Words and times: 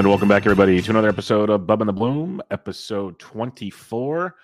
And 0.00 0.08
welcome 0.08 0.28
back, 0.28 0.46
everybody, 0.46 0.80
to 0.80 0.90
another 0.92 1.10
episode 1.10 1.50
of 1.50 1.66
Bub 1.66 1.82
and 1.82 1.88
the 1.90 1.92
Bloom, 1.92 2.40
episode 2.50 3.18
24. 3.18 4.34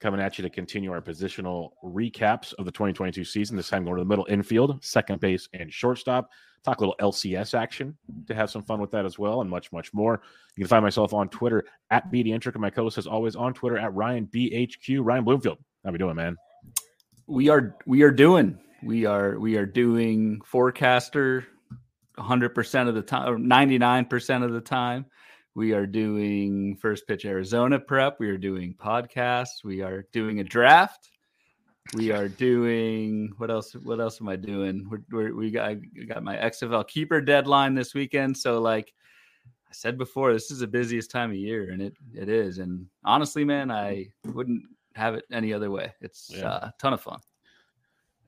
Coming 0.00 0.20
at 0.22 0.38
you 0.38 0.42
to 0.42 0.48
continue 0.48 0.90
our 0.90 1.02
positional 1.02 1.72
recaps 1.84 2.54
of 2.54 2.64
the 2.64 2.72
2022 2.72 3.22
season. 3.22 3.54
This 3.54 3.68
time 3.68 3.84
going 3.84 3.98
to 3.98 4.00
the 4.00 4.08
middle 4.08 4.24
infield, 4.30 4.82
second 4.82 5.20
base, 5.20 5.50
and 5.52 5.70
shortstop. 5.70 6.30
Talk 6.64 6.78
a 6.78 6.80
little 6.80 6.96
LCS 6.98 7.52
action 7.52 7.94
to 8.26 8.34
have 8.34 8.48
some 8.48 8.62
fun 8.62 8.80
with 8.80 8.90
that 8.92 9.04
as 9.04 9.18
well, 9.18 9.42
and 9.42 9.50
much, 9.50 9.70
much 9.70 9.92
more. 9.92 10.22
You 10.56 10.62
can 10.62 10.68
find 10.68 10.82
myself 10.82 11.12
on 11.12 11.28
Twitter 11.28 11.64
at 11.90 12.10
BDintric, 12.10 12.54
and 12.54 12.62
my 12.62 12.70
co-host 12.70 12.96
is 12.96 13.06
always 13.06 13.36
on 13.36 13.52
Twitter 13.52 13.76
at 13.76 13.92
Ryan 13.92 14.26
BHQ. 14.34 15.00
Ryan 15.02 15.24
Bloomfield, 15.24 15.58
how 15.84 15.92
we 15.92 15.98
doing, 15.98 16.16
man? 16.16 16.38
We 17.26 17.50
are 17.50 17.76
we 17.84 18.00
are 18.00 18.10
doing 18.10 18.58
we 18.82 19.04
are 19.04 19.38
we 19.38 19.58
are 19.58 19.66
doing 19.66 20.40
forecaster 20.46 21.46
100% 22.22 22.88
of 22.88 22.94
the 22.94 23.02
time, 23.02 23.28
or 23.28 23.38
99% 23.38 24.44
of 24.44 24.52
the 24.52 24.60
time. 24.60 25.06
We 25.54 25.72
are 25.72 25.86
doing 25.86 26.76
first 26.76 27.06
pitch 27.06 27.26
Arizona 27.26 27.78
prep. 27.78 28.18
We 28.18 28.30
are 28.30 28.38
doing 28.38 28.74
podcasts. 28.74 29.62
We 29.64 29.82
are 29.82 30.06
doing 30.12 30.40
a 30.40 30.44
draft. 30.44 31.10
We 31.94 32.10
are 32.10 32.28
doing 32.28 33.32
what 33.36 33.50
else? 33.50 33.74
What 33.74 34.00
else 34.00 34.20
am 34.20 34.28
I 34.28 34.36
doing? 34.36 34.88
We're, 34.88 35.02
we're, 35.10 35.34
we 35.34 35.50
got 35.50 35.68
I 35.68 35.74
got 36.06 36.22
my 36.22 36.36
XFL 36.36 36.86
keeper 36.88 37.20
deadline 37.20 37.74
this 37.74 37.92
weekend. 37.92 38.36
So 38.38 38.60
like 38.60 38.94
I 39.68 39.72
said 39.72 39.98
before, 39.98 40.32
this 40.32 40.50
is 40.50 40.60
the 40.60 40.66
busiest 40.66 41.10
time 41.10 41.30
of 41.30 41.36
year, 41.36 41.70
and 41.70 41.82
it 41.82 41.94
it 42.14 42.30
is. 42.30 42.58
And 42.58 42.86
honestly, 43.04 43.44
man, 43.44 43.70
I 43.70 44.06
wouldn't 44.24 44.62
have 44.94 45.16
it 45.16 45.24
any 45.30 45.52
other 45.52 45.70
way. 45.70 45.92
It's 46.00 46.30
yeah. 46.32 46.48
uh, 46.48 46.66
a 46.68 46.74
ton 46.78 46.94
of 46.94 47.02
fun. 47.02 47.18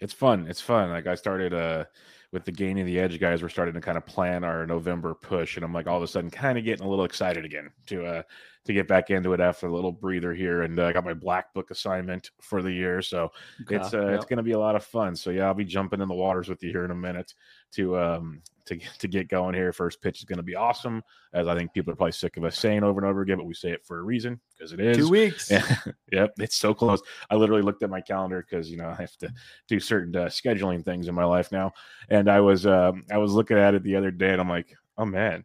It's 0.00 0.12
fun. 0.12 0.46
It's 0.48 0.60
fun. 0.60 0.90
Like 0.90 1.06
I 1.06 1.14
started 1.14 1.54
uh 1.54 1.84
with 2.34 2.44
the 2.44 2.52
gaining 2.52 2.84
the 2.84 2.98
edge 2.98 3.20
guys, 3.20 3.42
we're 3.42 3.48
starting 3.48 3.74
to 3.74 3.80
kind 3.80 3.96
of 3.96 4.04
plan 4.04 4.42
our 4.42 4.66
November 4.66 5.14
push, 5.14 5.56
and 5.56 5.64
I'm 5.64 5.72
like 5.72 5.86
all 5.86 5.96
of 5.96 6.02
a 6.02 6.08
sudden 6.08 6.30
kind 6.30 6.58
of 6.58 6.64
getting 6.64 6.84
a 6.84 6.88
little 6.90 7.04
excited 7.04 7.44
again 7.44 7.70
to 7.86 8.04
uh 8.04 8.22
to 8.64 8.72
get 8.72 8.88
back 8.88 9.10
into 9.10 9.34
it 9.34 9.40
after 9.40 9.68
a 9.68 9.72
little 9.72 9.92
breather 9.92 10.34
here, 10.34 10.62
and 10.62 10.78
uh, 10.78 10.86
I 10.86 10.92
got 10.92 11.04
my 11.04 11.14
black 11.14 11.54
book 11.54 11.70
assignment 11.70 12.30
for 12.40 12.60
the 12.60 12.72
year, 12.72 13.02
so 13.02 13.30
okay. 13.62 13.76
it's 13.76 13.94
uh, 13.94 14.08
it's 14.08 14.24
going 14.24 14.38
to 14.38 14.42
be 14.42 14.52
a 14.52 14.58
lot 14.58 14.74
of 14.74 14.84
fun. 14.84 15.14
So 15.14 15.30
yeah, 15.30 15.44
I'll 15.44 15.54
be 15.54 15.64
jumping 15.64 16.00
in 16.00 16.08
the 16.08 16.14
waters 16.14 16.48
with 16.48 16.60
you 16.62 16.70
here 16.70 16.84
in 16.84 16.90
a 16.90 16.96
minute 16.96 17.32
to 17.74 17.96
um 17.98 18.42
to 18.66 18.78
to 18.98 19.08
get 19.08 19.28
going 19.28 19.54
here. 19.54 19.72
First 19.72 20.00
pitch 20.00 20.18
is 20.18 20.24
going 20.24 20.38
to 20.38 20.42
be 20.42 20.54
awesome, 20.54 21.02
as 21.32 21.46
I 21.46 21.56
think 21.56 21.72
people 21.72 21.92
are 21.92 21.96
probably 21.96 22.12
sick 22.12 22.36
of 22.36 22.44
us 22.44 22.58
saying 22.58 22.82
over 22.82 23.00
and 23.00 23.08
over 23.08 23.22
again, 23.22 23.38
but 23.38 23.46
we 23.46 23.54
say 23.54 23.70
it 23.70 23.84
for 23.84 23.98
a 23.98 24.02
reason 24.02 24.40
because 24.56 24.72
it 24.72 24.80
is 24.80 24.96
two 24.96 25.08
weeks. 25.08 25.50
yep, 26.12 26.32
it's 26.38 26.56
so 26.56 26.72
close. 26.72 27.02
I 27.30 27.34
literally 27.34 27.62
looked 27.62 27.82
at 27.82 27.90
my 27.90 28.00
calendar 28.00 28.44
because 28.48 28.70
you 28.70 28.76
know 28.76 28.88
I 28.88 28.94
have 28.94 29.16
to 29.18 29.32
do 29.68 29.80
certain 29.80 30.14
uh, 30.16 30.26
scheduling 30.26 30.84
things 30.84 31.08
in 31.08 31.14
my 31.14 31.24
life 31.24 31.52
now, 31.52 31.72
and 32.08 32.30
I 32.30 32.40
was 32.40 32.66
um, 32.66 33.04
I 33.10 33.18
was 33.18 33.32
looking 33.32 33.58
at 33.58 33.74
it 33.74 33.82
the 33.82 33.96
other 33.96 34.10
day, 34.10 34.30
and 34.30 34.40
I'm 34.40 34.48
like, 34.48 34.74
oh 34.98 35.04
man, 35.04 35.44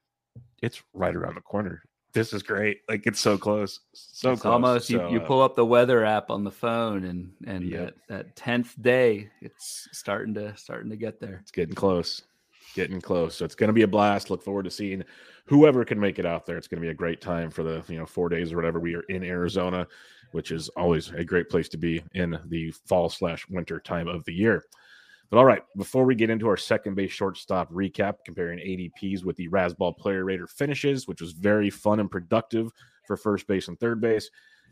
it's 0.62 0.81
right 0.94 1.16
around 1.16 1.35
the 1.35 1.41
corner. 1.41 1.84
This 2.12 2.34
is 2.34 2.41
great. 2.41 2.79
Like 2.90 3.06
it's 3.06 3.19
so 3.19 3.38
close, 3.38 3.81
so 3.94 4.31
it's 4.31 4.41
close. 4.41 4.52
Almost 4.52 4.88
so, 4.88 5.08
you, 5.08 5.18
you 5.18 5.22
uh, 5.22 5.28
pull 5.28 5.44
up 5.44 5.56
the 5.56 5.66
weather 5.66 6.03
app 6.03 6.31
on 6.31 6.44
the 6.44 6.52
phone, 6.52 7.03
and 7.03 7.31
and 7.46 7.69
yep. 7.69 7.96
that 8.08 8.35
tenth 8.35 8.81
day, 8.81 9.29
it's 9.41 9.88
starting 9.91 10.34
to 10.34 10.58
starting 10.58 10.90
to 10.90 10.97
get 10.97 11.19
there. 11.19 11.40
It's 11.44 11.52
getting 11.52 11.75
close 11.75 12.24
getting 12.74 13.02
close. 13.02 13.35
So 13.35 13.46
it's 13.46 13.56
going 13.56 13.68
to 13.69 13.74
be 13.74 13.84
a 13.84 13.88
blast. 13.88 14.30
Look 14.30 14.44
forward 14.44 14.63
to 14.63 14.72
seeing 14.72 15.03
whoever 15.46 15.84
can 15.84 16.00
make 16.00 16.19
it 16.19 16.25
out 16.25 16.46
there. 16.46 16.57
It's 16.57 16.68
going 16.68 16.81
to 16.81 16.85
be 16.85 16.91
a 16.91 16.96
great 16.96 17.22
time 17.22 17.50
for 17.50 17.63
the 17.63 17.84
you 17.88 17.97
know 17.97 18.06
four 18.06 18.30
days 18.30 18.52
or 18.52 18.56
whatever 18.56 18.80
we 18.80 18.96
are 18.96 19.03
in 19.09 19.24
Arizona, 19.24 19.88
which 20.31 20.52
is 20.52 20.69
always 20.69 21.09
a 21.09 21.24
great 21.24 21.50
place 21.50 21.69
to 21.69 21.78
be 21.78 22.03
in 22.13 22.38
the 22.47 22.72
fall 22.72 23.09
slash 23.09 23.47
winter 23.50 23.79
time 23.79 24.08
of 24.08 24.24
the 24.25 24.34
year. 24.34 24.63
But 25.29 25.38
all 25.38 25.46
right, 25.46 25.62
before 25.78 26.06
we 26.06 26.16
get 26.16 26.31
into 26.31 26.47
our 26.47 26.58
second 26.58 26.96
base 26.96 27.12
shortstop 27.12 27.72
recap, 27.72 28.16
comparing 28.25 28.59
ADPs 28.59 29.24
with 29.24 29.35
the 29.38 29.47
Razzball 29.50 29.96
Player 29.97 30.25
Rater 30.25 30.47
finishes, 30.47 31.08
which 31.08 31.22
was 31.22 31.34
very 31.34 31.69
fun 31.69 32.00
and 32.00 32.09
productive 32.09 32.72
for 33.06 33.16
first 33.16 33.46
base 33.47 33.68
and 33.68 33.79
third 33.79 34.02
base. 34.02 34.29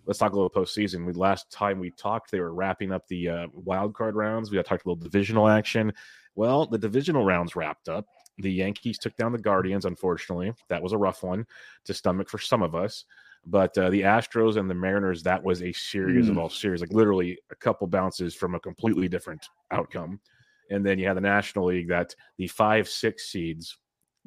Let's 0.08 0.20
talk 0.20 0.32
a 0.32 0.36
little 0.36 0.50
postseason. 0.50 1.06
We 1.06 1.14
last 1.14 1.52
time 1.52 1.80
we 1.80 1.92
talked, 1.92 2.32
they 2.32 2.40
were 2.40 2.54
wrapping 2.54 2.92
up 2.92 3.08
the 3.08 3.30
uh, 3.30 3.48
wild 3.54 3.94
card 3.94 4.16
rounds. 4.16 4.50
We 4.50 4.58
talked 4.64 4.86
a 4.86 4.90
little 4.90 4.96
divisional 4.96 5.48
action. 5.48 5.94
Well, 6.38 6.68
the 6.68 6.78
divisional 6.78 7.26
rounds 7.26 7.56
wrapped 7.56 7.90
up. 7.90 8.06
The 8.38 8.52
Yankees 8.52 9.00
took 9.00 9.16
down 9.18 9.32
the 9.32 9.40
Guardians, 9.40 9.86
unfortunately. 9.86 10.54
That 10.70 10.84
was 10.84 10.94
a 10.94 10.98
rough 10.98 11.24
one 11.24 11.48
to 11.86 11.96
stomach 11.96 12.30
for 12.30 12.38
some 12.38 12.62
of 12.62 12.76
us. 12.76 13.06
But 13.48 13.76
uh, 13.76 13.90
the 13.90 14.02
Astros 14.02 14.56
and 14.56 14.70
the 14.70 14.76
Mariners, 14.76 15.24
that 15.24 15.44
was 15.44 15.64
a 15.64 15.72
series 15.74 16.28
mm. 16.28 16.32
of 16.32 16.38
all 16.38 16.50
series, 16.50 16.82
like 16.82 16.94
literally 16.94 17.40
a 17.52 17.56
couple 17.56 17.88
bounces 17.88 18.36
from 18.36 18.54
a 18.54 18.60
completely 18.60 19.08
different 19.08 19.44
outcome. 19.72 20.20
And 20.70 20.86
then 20.86 21.00
you 21.00 21.08
had 21.08 21.18
the 21.18 21.22
National 21.22 21.66
League 21.66 21.88
that 21.88 22.14
the 22.38 22.48
five, 22.48 22.88
six 22.88 23.30
seeds 23.30 23.76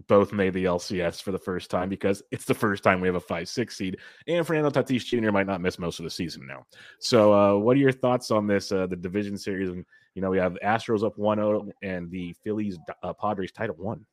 both 0.09 0.33
made 0.33 0.55
the 0.55 0.65
LCS 0.65 1.23
for 1.23 1.31
the 1.31 1.39
first 1.39 1.71
time 1.71 1.89
because 1.89 2.23
it's 2.33 2.47
the 2.47 2.55
first 2.55 2.83
time 2.83 3.01
we 3.01 3.07
have 3.07 3.15
a 3.15 3.21
five, 3.21 3.49
six 3.49 3.77
seed. 3.77 3.99
And 4.27 4.45
Fernando 4.45 4.71
Tatis 4.71 5.05
Jr. 5.05 5.31
might 5.31 5.47
not 5.47 5.61
miss 5.61 5.79
most 5.79 6.01
of 6.01 6.05
the 6.05 6.11
season 6.11 6.45
now. 6.49 6.65
So, 6.99 7.33
uh, 7.33 7.57
what 7.57 7.77
are 7.77 7.81
your 7.81 7.93
thoughts 7.93 8.33
on 8.33 8.49
this, 8.49 8.73
uh, 8.73 8.89
the 8.89 8.97
division 8.97 9.37
series? 9.37 9.69
And 9.69 9.85
you 10.15 10.23
know, 10.23 10.31
we 10.31 10.39
have 10.39 10.57
Astros 10.65 11.05
up 11.05 11.17
1-0 11.17 11.71
and 11.83 12.11
the 12.11 12.35
Phillies 12.45 12.79
uh, 13.03 13.13
Padres 13.13 13.53
tied 13.53 13.71
at 13.71 13.79
one. 13.79 14.07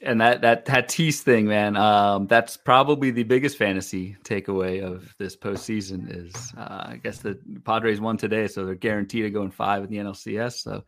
And 0.00 0.20
that 0.20 0.42
that 0.42 0.64
Tatis 0.64 1.22
thing, 1.22 1.46
man, 1.46 1.76
um, 1.76 2.28
that's 2.28 2.56
probably 2.56 3.10
the 3.10 3.24
biggest 3.24 3.56
fantasy 3.56 4.16
takeaway 4.22 4.80
of 4.80 5.12
this 5.18 5.36
postseason. 5.36 6.06
Is 6.08 6.52
uh, 6.56 6.60
I 6.60 7.00
guess 7.02 7.18
the 7.18 7.36
Padres 7.64 8.00
won 8.00 8.16
today, 8.16 8.46
so 8.46 8.64
they're 8.64 8.76
guaranteed 8.76 9.24
to 9.24 9.30
go 9.30 9.42
in 9.42 9.50
five 9.50 9.82
in 9.82 9.90
the 9.90 9.96
NLCS. 9.96 10.62
So 10.62 10.84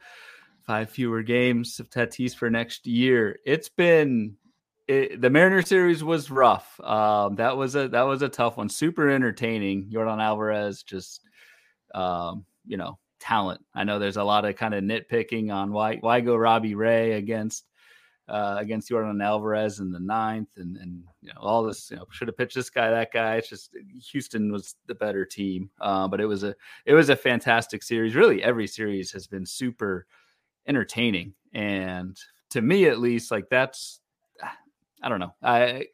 five 0.65 0.91
fewer 0.91 1.25
games 1.25 1.81
of 1.81 1.91
Tatis 1.91 2.37
for 2.37 2.51
next 2.51 2.87
year. 2.87 3.41
It's 3.45 3.69
been 3.69 4.37
it, 4.87 5.21
the 5.21 5.31
Mariner 5.31 5.63
series 5.63 6.05
was 6.05 6.31
rough. 6.31 6.79
Um, 6.81 7.37
that 7.37 7.57
was 7.57 7.75
a 7.75 7.89
that 7.89 8.03
was 8.03 8.23
a 8.23 8.29
tough 8.29 8.57
one. 8.57 8.69
Super 8.69 9.09
entertaining. 9.09 9.91
Yordan 9.91 10.23
Alvarez 10.23 10.85
just 10.85 11.23
um, 11.95 12.45
you 12.65 12.77
know 12.77 12.99
talent. 13.21 13.65
I 13.75 13.85
know 13.85 13.99
there's 13.99 14.17
a 14.17 14.25
lot 14.25 14.45
of 14.45 14.57
kind 14.57 14.75
of 14.75 14.83
nitpicking 14.83 15.53
on 15.53 15.73
why 15.73 15.97
why 15.97 16.21
go 16.21 16.37
Robbie 16.37 16.75
Ray 16.75 17.13
against 17.13 17.67
uh, 18.29 18.57
against 18.59 18.89
Yordan 18.89 19.23
Alvarez 19.23 19.81
in 19.81 19.91
the 19.91 20.01
ninth, 20.01 20.49
and 20.57 20.77
and 20.77 21.05
you 21.21 21.29
know 21.29 21.41
all 21.41 21.63
this. 21.63 21.91
You 21.91 21.97
know, 21.97 22.07
should 22.11 22.29
have 22.29 22.37
pitched 22.37 22.55
this 22.55 22.71
guy, 22.71 22.91
that 22.91 23.13
guy. 23.13 23.37
It's 23.37 23.49
just 23.49 23.77
Houston 24.13 24.53
was 24.53 24.77
the 24.87 24.95
better 24.95 25.25
team, 25.25 25.71
uh, 25.81 26.09
but 26.09 26.21
it 26.21 26.27
was 26.27 26.45
a 26.45 26.55
it 26.87 26.95
was 26.95 27.09
a 27.09 27.17
fantastic 27.17 27.83
series. 27.83 28.15
Really, 28.15 28.43
every 28.43 28.67
series 28.67 29.13
has 29.13 29.27
been 29.27 29.45
super 29.45 30.07
entertaining, 30.67 31.35
and 31.53 32.17
to 32.51 32.63
me 32.63 32.87
at 32.87 33.01
least, 33.01 33.31
like 33.31 33.49
that's 33.51 34.01
I 35.03 35.09
don't 35.09 35.21
know. 35.21 35.35
I 35.43 35.87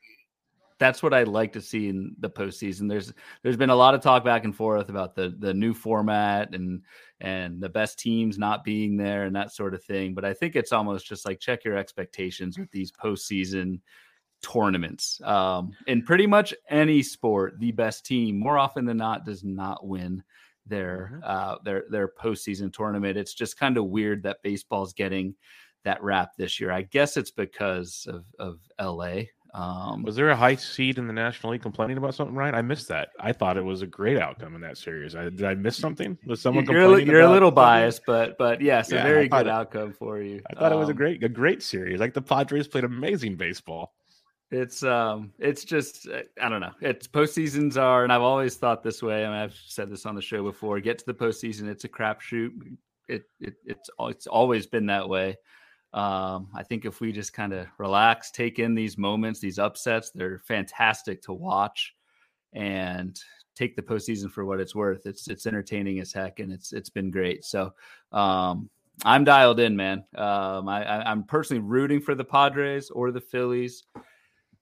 that's 0.78 1.02
what 1.02 1.14
I 1.14 1.23
like 1.23 1.52
to 1.55 1.61
see 1.61 1.88
in 1.88 2.14
the 2.19 2.31
postseason. 2.31 2.88
There's 2.88 3.12
there's 3.43 3.56
been 3.56 3.70
a 3.70 3.76
lot 3.76 3.94
of 3.94 4.00
talk 4.02 4.25
back 4.25 4.44
and 4.44 4.55
forth 4.55 4.88
about 4.88 5.14
the 5.14 5.34
the 5.38 5.55
new 5.55 5.75
format 5.75 6.55
and 6.55 6.82
and 7.20 7.61
the 7.61 7.69
best 7.69 7.99
teams 7.99 8.38
not 8.38 8.64
being 8.64 8.96
there 8.96 9.25
and 9.25 9.34
that 9.37 9.52
sort 9.52 9.75
of 9.75 9.82
thing. 9.82 10.14
But 10.14 10.25
I 10.25 10.34
think 10.34 10.55
it's 10.55 10.73
almost 10.73 11.06
just 11.06 11.26
like 11.26 11.40
check 11.40 11.64
your 11.64 11.76
expectations 11.76 12.58
with 12.58 12.70
these 12.70 12.93
postseason 12.93 13.81
tournaments. 14.43 15.20
Um, 15.25 15.73
in 15.87 16.02
pretty 16.02 16.26
much 16.26 16.55
any 16.69 17.02
sport, 17.02 17.58
the 17.58 17.72
best 17.72 18.05
team 18.05 18.38
more 18.38 18.58
often 18.58 18.84
than 18.84 18.99
not 18.99 19.25
does 19.25 19.44
not 19.44 19.87
win 19.87 20.22
their 20.67 21.12
mm-hmm. 21.14 21.22
uh, 21.25 21.56
their 21.64 21.84
their 21.90 22.08
postseason 22.08 22.72
tournament. 22.72 23.17
It's 23.17 23.34
just 23.34 23.58
kind 23.58 23.76
of 23.76 23.87
weird 23.87 24.25
that 24.25 24.43
baseball's 24.43 24.93
getting 24.93 25.34
that 25.84 26.02
rap 26.02 26.32
this 26.37 26.61
year. 26.61 26.70
I 26.70 26.82
guess 26.82 27.17
it's 27.17 27.31
because 27.31 28.06
of 28.08 28.25
of 28.38 28.58
LA. 28.81 29.22
Um, 29.56 30.03
was 30.03 30.17
there 30.17 30.29
a 30.29 30.37
high 30.37 30.56
seed 30.56 30.99
in 30.99 31.06
the 31.06 31.14
National 31.14 31.53
League 31.53 31.62
complaining 31.62 31.97
about 31.97 32.14
something, 32.14 32.37
Ryan? 32.37 32.55
I 32.55 32.61
missed 32.61 32.88
that. 32.88 33.08
I 33.19 33.32
thought 33.32 33.56
it 33.56 33.64
was 33.64 33.81
a 33.81 33.87
great 33.87 34.19
outcome 34.19 34.55
in 34.55 34.61
that 34.61 34.76
series. 34.76 35.17
I, 35.17 35.31
did 35.31 35.44
I 35.44 35.55
miss 35.55 35.79
something? 35.79 36.19
Was 36.26 36.43
someone 36.43 36.67
you're, 36.67 36.82
complaining? 36.82 37.06
You're 37.06 37.23
a 37.23 37.31
little 37.31 37.50
biased, 37.50 38.03
but 38.06 38.37
but 38.37 38.61
yes, 38.61 38.93
yeah, 38.93 39.00
a 39.00 39.03
very 39.03 39.29
good 39.29 39.47
it, 39.47 39.49
outcome 39.49 39.94
for 39.94 40.20
you. 40.20 40.43
I 40.50 40.55
thought 40.55 40.73
um, 40.73 40.75
it 40.75 40.81
was 40.81 40.88
a 40.88 40.91
um, 40.91 40.99
great 40.99 41.25
a 41.25 41.31
great 41.31 41.62
series. 41.62 42.00
Like 42.00 42.12
the 42.12 42.20
Padres 42.20 42.69
played 42.69 42.85
amazing 42.85 43.37
baseball. 43.37 43.94
It's 44.50 44.82
um, 44.82 45.32
it's 45.38 45.64
just 45.64 46.06
uh, 46.06 46.20
I 46.38 46.50
don't 46.50 46.61
know. 46.61 46.75
It's 46.82 47.08
postseasons 47.08 47.79
are, 47.79 48.05
and 48.05 48.12
I've 48.12 48.20
always 48.20 48.56
thought 48.56 48.82
this 48.82 49.03
way. 49.03 49.25
I 49.25 49.29
mean, 49.29 49.38
I've 49.38 49.58
said 49.67 49.91
this 49.91 50.05
on 50.05 50.14
the 50.14 50.20
show 50.20 50.43
before. 50.43 50.79
Get 50.81 50.99
to 50.99 51.06
the 51.06 51.14
postseason, 51.14 51.67
it's 51.67 51.85
a 51.85 51.88
crapshoot. 51.88 52.50
It, 53.08 53.23
it 53.41 53.55
it's 53.64 53.88
it's 53.99 54.26
always 54.26 54.67
been 54.67 54.87
that 54.87 55.08
way. 55.08 55.37
Um, 55.96 56.48
I 56.54 56.62
think 56.62 56.84
if 56.84 57.00
we 57.00 57.10
just 57.10 57.32
kind 57.32 57.54
of 57.54 57.66
relax, 57.78 58.31
take 58.31 58.58
in 58.58 58.75
these 58.75 58.98
moments, 58.98 59.40
these 59.40 59.58
upsets, 59.58 60.10
they're 60.10 60.40
fantastic 60.40 61.22
to 61.22 61.32
watch, 61.32 61.94
and 62.52 63.19
take 63.54 63.75
the 63.75 63.82
postseason 63.82 64.31
for 64.31 64.44
what 64.44 64.60
it's 64.60 64.75
worth. 64.75 65.06
It's 65.06 65.26
it's 65.26 65.46
entertaining 65.46 65.98
as 66.00 66.12
heck, 66.12 66.38
and 66.38 66.52
it's 66.52 66.75
it's 66.75 66.90
been 66.90 67.10
great. 67.10 67.46
So 67.46 67.72
um, 68.12 68.69
I'm 69.06 69.25
dialed 69.25 69.58
in, 69.58 69.75
man. 69.75 70.04
Um, 70.14 70.69
I, 70.69 71.02
I'm 71.10 71.25
personally 71.25 71.62
rooting 71.62 72.02
for 72.02 72.14
the 72.14 72.25
Padres 72.25 72.90
or 72.90 73.10
the 73.10 73.20
Phillies. 73.22 73.84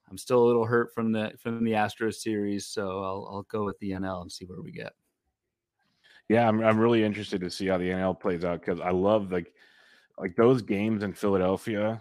I'm 0.09 0.19
still 0.19 0.45
a 0.45 0.47
little 0.47 0.65
hurt 0.65 0.95
from 0.95 1.11
the 1.11 1.33
from 1.43 1.65
the 1.65 1.73
Astros 1.73 2.15
series, 2.15 2.69
so 2.69 3.03
I'll 3.03 3.29
I'll 3.29 3.47
go 3.49 3.65
with 3.65 3.79
the 3.81 3.91
NL 3.91 4.23
and 4.23 4.31
see 4.31 4.45
where 4.45 4.63
we 4.63 4.71
get. 4.71 4.93
Yeah, 6.29 6.49
I'm 6.49 6.63
I'm 6.63 6.79
really 6.79 7.03
interested 7.03 7.41
to 7.41 7.51
see 7.51 7.67
how 7.67 7.79
the 7.79 7.91
NL 7.91 8.21
plays 8.21 8.45
out 8.45 8.61
because 8.61 8.79
I 8.79 8.91
love 8.91 9.33
like 9.33 9.53
like 10.19 10.37
those 10.37 10.63
games 10.63 11.03
in 11.03 11.13
Philadelphia. 11.13 12.01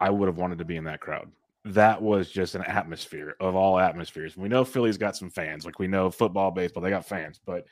I 0.00 0.10
would 0.10 0.26
have 0.26 0.38
wanted 0.38 0.58
to 0.58 0.64
be 0.64 0.76
in 0.76 0.84
that 0.84 1.00
crowd. 1.00 1.30
That 1.64 2.02
was 2.02 2.28
just 2.28 2.56
an 2.56 2.62
atmosphere 2.62 3.36
of 3.38 3.54
all 3.54 3.78
atmospheres. 3.78 4.36
We 4.36 4.48
know 4.48 4.64
Philly's 4.64 4.98
got 4.98 5.16
some 5.16 5.30
fans, 5.30 5.64
like 5.64 5.78
we 5.78 5.86
know 5.86 6.10
football, 6.10 6.50
baseball, 6.50 6.82
they 6.82 6.90
got 6.90 7.06
fans, 7.06 7.38
but 7.44 7.66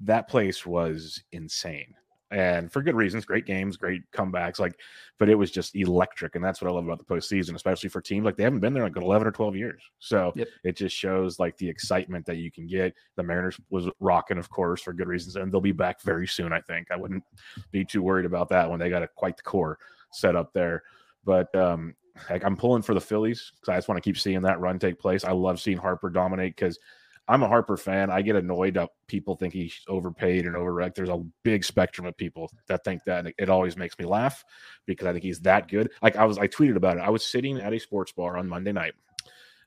that 0.00 0.28
place 0.28 0.64
was 0.64 1.22
insane 1.32 1.94
and 2.30 2.72
for 2.72 2.82
good 2.82 2.94
reasons. 2.94 3.24
Great 3.24 3.46
games, 3.46 3.76
great 3.76 4.02
comebacks. 4.12 4.58
Like, 4.58 4.78
but 5.18 5.28
it 5.28 5.34
was 5.34 5.50
just 5.50 5.76
electric, 5.76 6.34
and 6.34 6.44
that's 6.44 6.60
what 6.60 6.70
I 6.70 6.74
love 6.74 6.84
about 6.84 6.98
the 6.98 7.04
postseason, 7.04 7.54
especially 7.54 7.88
for 7.88 8.00
teams 8.00 8.24
like 8.24 8.36
they 8.36 8.42
haven't 8.42 8.60
been 8.60 8.74
there 8.74 8.82
like 8.82 8.96
eleven 8.96 9.26
or 9.26 9.32
twelve 9.32 9.56
years. 9.56 9.82
So 9.98 10.32
yep. 10.34 10.48
it 10.64 10.76
just 10.76 10.96
shows 10.96 11.38
like 11.38 11.56
the 11.56 11.68
excitement 11.68 12.26
that 12.26 12.36
you 12.36 12.50
can 12.50 12.66
get. 12.66 12.94
The 13.16 13.22
Mariners 13.22 13.60
was 13.70 13.88
rocking, 14.00 14.38
of 14.38 14.50
course, 14.50 14.82
for 14.82 14.92
good 14.92 15.08
reasons, 15.08 15.36
and 15.36 15.52
they'll 15.52 15.60
be 15.60 15.72
back 15.72 16.02
very 16.02 16.26
soon. 16.26 16.52
I 16.52 16.60
think 16.60 16.90
I 16.90 16.96
wouldn't 16.96 17.24
be 17.70 17.84
too 17.84 18.02
worried 18.02 18.26
about 18.26 18.48
that 18.50 18.70
when 18.70 18.80
they 18.80 18.90
got 18.90 19.02
a 19.02 19.08
quite 19.08 19.36
the 19.36 19.42
core 19.42 19.78
set 20.12 20.36
up 20.36 20.52
there. 20.52 20.82
But 21.24 21.54
um, 21.54 21.94
like 22.30 22.44
I'm 22.44 22.56
pulling 22.56 22.82
for 22.82 22.94
the 22.94 23.00
Phillies 23.00 23.52
because 23.54 23.72
I 23.72 23.76
just 23.76 23.88
want 23.88 24.02
to 24.02 24.08
keep 24.08 24.18
seeing 24.18 24.42
that 24.42 24.60
run 24.60 24.78
take 24.78 24.98
place. 24.98 25.24
I 25.24 25.32
love 25.32 25.60
seeing 25.60 25.78
Harper 25.78 26.10
dominate 26.10 26.56
because 26.56 26.78
I'm 27.26 27.42
a 27.42 27.48
Harper 27.48 27.76
fan. 27.76 28.10
I 28.10 28.20
get 28.20 28.36
annoyed 28.36 28.74
that 28.74 28.90
people 29.06 29.34
think 29.34 29.54
he's 29.54 29.80
overpaid 29.88 30.44
and 30.44 30.54
overranked. 30.54 30.94
There's 30.94 31.08
a 31.08 31.24
big 31.42 31.64
spectrum 31.64 32.06
of 32.06 32.16
people 32.16 32.50
that 32.68 32.84
think 32.84 33.02
that. 33.04 33.24
And 33.24 33.34
it 33.38 33.48
always 33.48 33.76
makes 33.76 33.98
me 33.98 34.04
laugh 34.04 34.44
because 34.84 35.06
I 35.06 35.12
think 35.12 35.24
he's 35.24 35.40
that 35.40 35.68
good. 35.68 35.90
Like 36.02 36.16
I 36.16 36.24
was, 36.26 36.36
I 36.36 36.48
tweeted 36.48 36.76
about 36.76 36.98
it. 36.98 37.00
I 37.00 37.08
was 37.08 37.24
sitting 37.24 37.58
at 37.58 37.72
a 37.72 37.78
sports 37.78 38.12
bar 38.12 38.36
on 38.36 38.48
Monday 38.48 38.72
night, 38.72 38.92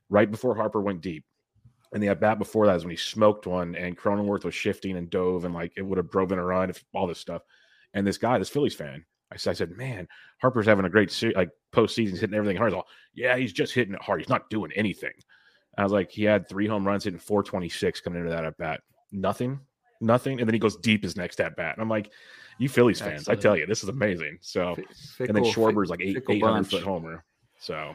right 0.08 0.30
before 0.30 0.54
Harper 0.54 0.80
went 0.80 1.00
deep. 1.00 1.24
And 1.92 2.02
the 2.02 2.08
at 2.08 2.20
bat 2.20 2.38
before 2.38 2.66
that 2.66 2.76
is 2.76 2.84
when 2.84 2.90
he 2.90 2.96
smoked 2.96 3.46
one 3.46 3.74
and 3.74 3.96
Cronenworth 3.98 4.44
was 4.44 4.54
shifting 4.54 4.96
and 4.96 5.10
dove 5.10 5.44
and 5.44 5.54
like 5.54 5.72
it 5.76 5.82
would 5.82 5.96
have 5.96 6.10
broken 6.10 6.38
a 6.38 6.44
run 6.44 6.70
if 6.70 6.84
all 6.94 7.06
this 7.06 7.18
stuff. 7.18 7.42
And 7.94 8.06
this 8.06 8.18
guy, 8.18 8.38
this 8.38 8.50
Phillies 8.50 8.74
fan, 8.74 9.04
I 9.32 9.36
said, 9.36 9.76
man, 9.76 10.08
Harper's 10.40 10.66
having 10.66 10.84
a 10.84 10.90
great 10.90 11.10
se- 11.10 11.34
like 11.34 11.50
postseason, 11.72 12.10
he's 12.10 12.20
hitting 12.20 12.36
everything 12.36 12.56
hard. 12.56 12.72
He's 12.72 12.76
All, 12.76 12.86
yeah, 13.14 13.36
he's 13.36 13.52
just 13.52 13.74
hitting 13.74 13.94
it 13.94 14.02
hard. 14.02 14.20
He's 14.20 14.28
not 14.28 14.48
doing 14.48 14.70
anything. 14.74 15.12
I 15.78 15.84
was 15.84 15.92
like, 15.92 16.10
he 16.10 16.24
had 16.24 16.48
three 16.48 16.66
home 16.66 16.86
runs 16.86 17.04
hitting 17.04 17.20
426 17.20 18.00
coming 18.00 18.20
into 18.20 18.32
that 18.32 18.44
at 18.44 18.58
bat. 18.58 18.80
Nothing, 19.12 19.60
nothing. 20.00 20.40
And 20.40 20.48
then 20.48 20.52
he 20.52 20.58
goes 20.58 20.76
deep 20.76 21.04
his 21.04 21.16
next 21.16 21.40
at 21.40 21.56
bat. 21.56 21.74
And 21.76 21.82
I'm 21.82 21.88
like, 21.88 22.10
you 22.58 22.68
Phillies 22.68 23.00
fans, 23.00 23.20
Absolutely. 23.20 23.38
I 23.38 23.42
tell 23.42 23.56
you, 23.56 23.66
this 23.66 23.84
is 23.84 23.88
amazing. 23.88 24.38
So, 24.40 24.74
fickle, 25.16 25.36
and 25.36 25.46
then 25.46 25.52
Schwarber's 25.52 25.88
like 25.88 26.00
eight, 26.02 26.16
800 26.28 26.40
bunch. 26.40 26.70
foot 26.70 26.82
homer. 26.82 27.24
So, 27.60 27.94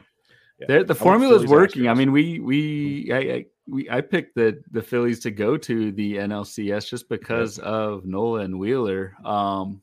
yeah. 0.60 0.84
the 0.84 0.96
formula 0.96 1.36
is 1.36 1.46
working. 1.46 1.90
I 1.90 1.94
mean, 1.94 2.14
we, 2.14 2.40
we, 2.40 3.12
I, 3.12 3.18
I, 3.18 3.46
we, 3.68 3.90
I 3.90 4.00
picked 4.00 4.36
the, 4.36 4.62
the 4.72 4.82
Phillies 4.82 5.20
to 5.22 5.32
go 5.32 5.58
to 5.58 5.92
the 5.92 6.16
NLCS 6.16 6.88
just 6.88 7.10
because 7.10 7.58
yep. 7.58 7.68
of 7.68 8.06
Nola 8.06 8.42
and 8.42 8.58
Wheeler. 8.58 9.14
Um, 9.26 9.82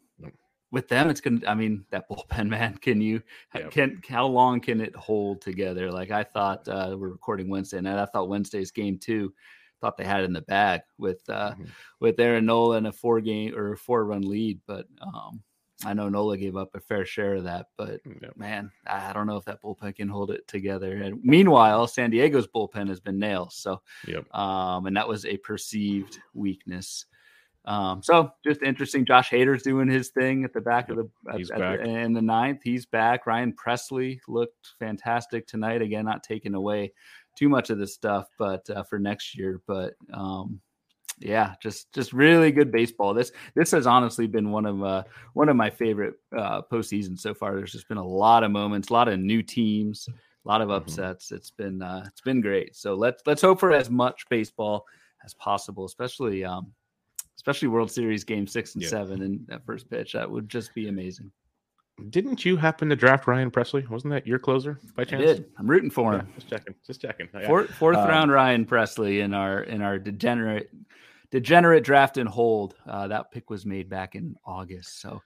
with 0.73 0.89
them, 0.89 1.11
it's 1.11 1.21
gonna. 1.21 1.41
I 1.47 1.55
mean, 1.55 1.85
that 1.91 2.09
bullpen 2.11 2.49
man. 2.49 2.77
Can 2.77 3.01
you? 3.01 3.23
Yep. 3.55 3.71
Can 3.71 4.03
how 4.09 4.27
long 4.27 4.61
can 4.61 4.81
it 4.81 4.95
hold 4.95 5.41
together? 5.41 5.91
Like 5.91 6.11
I 6.11 6.25
thought. 6.25 6.67
Uh, 6.69 6.97
we're 6.99 7.09
recording 7.09 7.49
Wednesday, 7.49 7.79
and 7.79 7.89
I 7.89 8.07
thought 8.07 8.29
Wednesday's 8.29 8.71
game 8.71 8.99
two. 8.99 9.33
Thought 9.81 9.97
they 9.97 10.05
had 10.05 10.21
it 10.21 10.25
in 10.25 10.35
the 10.35 10.43
bag 10.43 10.83
with 10.99 11.23
uh, 11.31 11.53
mm-hmm. 11.53 11.65
with 12.01 12.21
Aaron 12.21 12.47
Nola 12.47 12.77
and 12.77 12.87
a 12.87 12.93
four 12.93 13.21
game 13.21 13.57
or 13.57 13.77
four 13.77 14.05
run 14.05 14.23
lead, 14.23 14.61
but 14.67 14.87
um, 15.01 15.43
I 15.85 15.95
know 15.95 16.09
Nola 16.09 16.37
gave 16.37 16.57
up 16.57 16.75
a 16.75 16.81
fair 16.81 17.05
share 17.05 17.37
of 17.37 17.45
that. 17.45 17.67
But 17.77 18.01
yep. 18.05 18.37
man, 18.37 18.71
I 18.87 19.13
don't 19.13 19.27
know 19.27 19.37
if 19.37 19.45
that 19.47 19.63
bullpen 19.63 19.97
can 19.97 20.09
hold 20.09 20.31
it 20.31 20.47
together. 20.47 20.97
And 20.97 21.23
meanwhile, 21.25 21.87
San 21.87 22.11
Diego's 22.11 22.47
bullpen 22.47 22.89
has 22.89 23.01
been 23.01 23.19
nails. 23.19 23.57
So, 23.57 23.81
yep. 24.07 24.33
um, 24.35 24.87
and 24.87 24.97
that 24.97 25.09
was 25.09 25.25
a 25.25 25.39
perceived 25.39 26.19
weakness. 26.35 27.07
Um, 27.67 28.03
so 28.03 28.33
just 28.45 28.63
interesting. 28.63 29.05
Josh 29.05 29.31
Hader's 29.31 29.63
doing 29.63 29.89
his 29.89 30.09
thing 30.09 30.45
at 30.45 30.53
the 30.53 30.61
back 30.61 30.89
of 30.89 30.97
the, 30.97 31.11
at, 31.29 31.41
at 31.41 31.85
the, 31.85 31.91
in 31.91 32.13
the 32.15 32.23
ninth. 32.23 32.61
He's 32.65 32.87
back. 32.87 33.27
Ryan 33.27 33.53
Pressly 33.53 34.19
looked 34.29 34.75
fantastic 34.79 35.47
tonight. 35.47 35.83
Again, 35.83 36.07
not 36.07 36.23
taking 36.23 36.55
away 36.55 36.93
too 37.37 37.49
much 37.49 37.71
of 37.71 37.79
this 37.79 37.95
stuff, 37.95 38.29
but 38.39 38.69
uh, 38.71 38.83
for 38.83 38.99
next 38.99 39.37
year. 39.37 39.61
But 39.67 39.95
um, 40.13 40.61
yeah, 41.19 41.55
just 41.63 41.93
just 41.93 42.13
really 42.13 42.51
good 42.51 42.73
baseball. 42.73 43.13
This 43.13 43.31
this 43.55 43.71
has 43.73 43.87
honestly 43.87 44.27
been 44.27 44.51
one 44.51 44.65
of 44.65 44.83
uh, 44.83 45.05
one 45.35 45.51
of 45.51 45.57
my 45.57 45.69
favorite 45.69 46.15
uh, 46.37 46.63
postseasons 46.63 47.21
so 47.21 47.35
far. 47.35 47.55
There's 47.55 47.73
just 47.73 47.89
been 47.89 47.99
a 47.99 48.07
lot 48.07 48.43
of 48.43 48.51
moments, 48.51 48.89
a 48.89 48.95
lot 48.95 49.09
of 49.09 49.21
new 49.21 49.43
teams, 49.43 50.09
a 50.09 50.49
lot 50.49 50.63
of 50.63 50.69
mm-hmm. 50.69 50.77
upsets. 50.77 51.27
Mm-hmm. 51.27 51.37
It's 51.37 51.51
been 51.51 51.83
uh, 51.83 52.05
it's 52.07 52.23
been 52.23 52.41
great. 52.41 52.75
So 52.75 52.95
let's 52.95 53.23
let's 53.27 53.43
hope 53.43 53.61
for 53.61 53.73
as 53.73 53.91
much 53.91 54.25
baseball 54.31 54.87
as 55.25 55.35
possible, 55.35 55.85
especially 55.85 56.43
um, 56.43 56.73
especially 57.41 57.69
World 57.69 57.91
Series 57.91 58.23
game 58.23 58.47
six 58.47 58.75
and 58.75 58.83
yeah. 58.83 58.91
seven 58.91 59.23
and 59.23 59.47
that 59.49 59.65
first 59.65 59.89
pitch. 59.89 60.13
That 60.13 60.31
would 60.31 60.47
just 60.47 60.75
be 60.75 60.89
amazing. 60.89 61.33
Didn't 62.11 62.45
you 62.45 62.59
happen 62.59 62.91
to 62.91 62.97
draft 62.97 63.27
Ryan 63.27 63.51
Pressly? 63.51 63.89
Wasn't 63.89 64.13
that 64.13 64.27
your 64.27 64.39
closer 64.39 64.79
by 64.95 65.05
chance? 65.05 65.23
I 65.23 65.27
did. 65.27 65.47
I'm 65.59 65.67
rooting 65.67 65.89
for 65.91 66.13
him. 66.13 66.27
Yeah, 66.27 66.35
just 66.35 66.49
checking. 66.51 66.75
Just 66.87 67.01
checking. 67.01 67.29
Yeah. 67.33 67.47
Fourth, 67.47 67.71
fourth 67.71 67.97
um, 67.97 68.09
round 68.09 68.31
Ryan 68.31 68.67
Pressly 68.67 69.21
in 69.23 69.33
our 69.33 69.63
in 69.63 69.81
our 69.81 69.99
degenerate 69.99 70.71
degenerate 71.31 71.83
draft 71.83 72.19
and 72.19 72.29
hold. 72.29 72.75
Uh, 72.87 73.09
that 73.09 73.31
pick 73.31 73.49
was 73.49 73.65
made 73.65 73.89
back 73.89 74.17
in 74.17 74.37
August. 74.45 75.01
So 75.01 75.23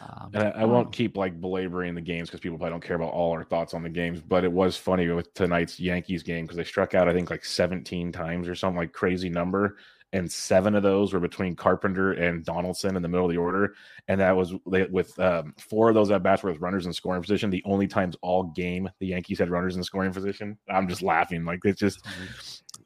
um, 0.00 0.30
and 0.32 0.44
I, 0.44 0.62
I, 0.62 0.64
won't 0.64 0.86
um, 0.86 0.92
keep 0.92 1.18
like 1.18 1.38
belaboring 1.38 1.94
the 1.94 2.00
games 2.00 2.30
because 2.30 2.40
people 2.40 2.56
probably 2.56 2.72
don't 2.72 2.84
care 2.84 2.96
about 2.96 3.12
all 3.12 3.32
our 3.32 3.44
thoughts 3.44 3.74
on 3.74 3.82
the 3.82 3.90
games. 3.90 4.22
But 4.22 4.42
it 4.42 4.52
was 4.52 4.74
funny 4.74 5.06
with 5.08 5.34
tonight's 5.34 5.78
Yankees 5.78 6.22
game 6.22 6.46
because 6.46 6.56
they 6.56 6.64
struck 6.64 6.94
out 6.94 7.10
I 7.10 7.12
think 7.12 7.28
like 7.28 7.44
17 7.44 8.10
times 8.10 8.48
or 8.48 8.54
something 8.54 8.78
like 8.78 8.92
crazy 8.92 9.28
number, 9.28 9.76
and 10.12 10.30
seven 10.30 10.74
of 10.74 10.82
those 10.82 11.12
were 11.12 11.20
between 11.20 11.56
Carpenter 11.56 12.12
and 12.12 12.44
Donaldson 12.44 12.96
in 12.96 13.02
the 13.02 13.08
middle 13.08 13.26
of 13.26 13.32
the 13.32 13.38
order, 13.38 13.74
and 14.08 14.20
that 14.20 14.36
was 14.36 14.54
with 14.64 15.18
um, 15.18 15.54
four 15.58 15.88
of 15.88 15.94
those 15.94 16.10
at 16.10 16.22
bats 16.22 16.42
were 16.42 16.52
with 16.52 16.60
runners 16.60 16.86
in 16.86 16.92
scoring 16.92 17.22
position. 17.22 17.50
The 17.50 17.62
only 17.64 17.86
times 17.86 18.16
all 18.20 18.44
game 18.44 18.88
the 18.98 19.06
Yankees 19.06 19.38
had 19.38 19.50
runners 19.50 19.76
in 19.76 19.82
scoring 19.82 20.12
position. 20.12 20.58
I'm 20.68 20.88
just 20.88 21.02
laughing 21.02 21.44
like 21.44 21.60
it's 21.64 21.80
just. 21.80 22.04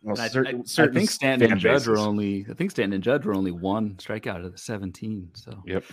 Well, 0.03 0.15
certain, 0.15 0.61
I, 0.61 0.65
certain 0.65 0.97
I, 0.97 1.01
think 1.01 1.11
Stanton 1.11 1.53
and 1.53 1.61
Judge 1.61 1.89
were 1.89 1.99
only. 1.99 2.47
I 2.49 2.55
think 2.55 2.71
Stanton 2.71 2.95
and 2.95 3.03
Judge 3.03 3.25
were 3.25 3.35
only 3.35 3.51
one 3.51 3.95
strikeout 3.95 4.45
of 4.45 4.53
the 4.53 4.59
17. 4.59 5.31
So 5.35 5.63
yep. 5.67 5.85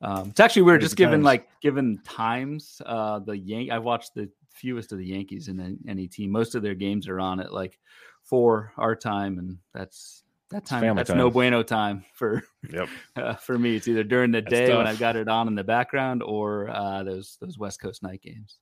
Um, 0.00 0.28
it's 0.30 0.40
actually 0.40 0.62
we 0.62 0.72
were 0.72 0.78
just 0.78 0.96
given 0.96 1.22
like 1.22 1.48
given 1.60 2.00
times. 2.04 2.80
Uh, 2.86 3.18
the 3.18 3.36
Yank 3.36 3.70
I've 3.70 3.82
watched 3.82 4.14
the 4.14 4.30
fewest 4.54 4.92
of 4.92 4.98
the 4.98 5.06
Yankees 5.06 5.48
in 5.48 5.78
any 5.86 6.06
team. 6.06 6.30
Most 6.30 6.54
of 6.54 6.62
their 6.62 6.74
games 6.74 7.08
are 7.08 7.20
on 7.20 7.40
at 7.40 7.52
like 7.52 7.78
four 8.22 8.72
our 8.76 8.94
time, 8.94 9.38
and 9.38 9.58
that's 9.74 10.22
that 10.50 10.64
time 10.64 10.96
that's 10.96 11.08
time. 11.10 11.18
no 11.18 11.30
bueno 11.30 11.62
time 11.62 12.04
for 12.14 12.42
yep. 12.72 12.88
uh, 13.16 13.34
for 13.34 13.58
me. 13.58 13.76
It's 13.76 13.86
either 13.88 14.04
during 14.04 14.30
the 14.30 14.40
that's 14.40 14.50
day 14.50 14.66
tough. 14.68 14.78
when 14.78 14.86
I've 14.86 14.98
got 14.98 15.16
it 15.16 15.28
on 15.28 15.46
in 15.46 15.54
the 15.54 15.64
background 15.64 16.22
or 16.22 16.70
uh, 16.70 17.02
those 17.02 17.36
those 17.40 17.58
West 17.58 17.80
Coast 17.80 18.02
night 18.02 18.22
games. 18.22 18.58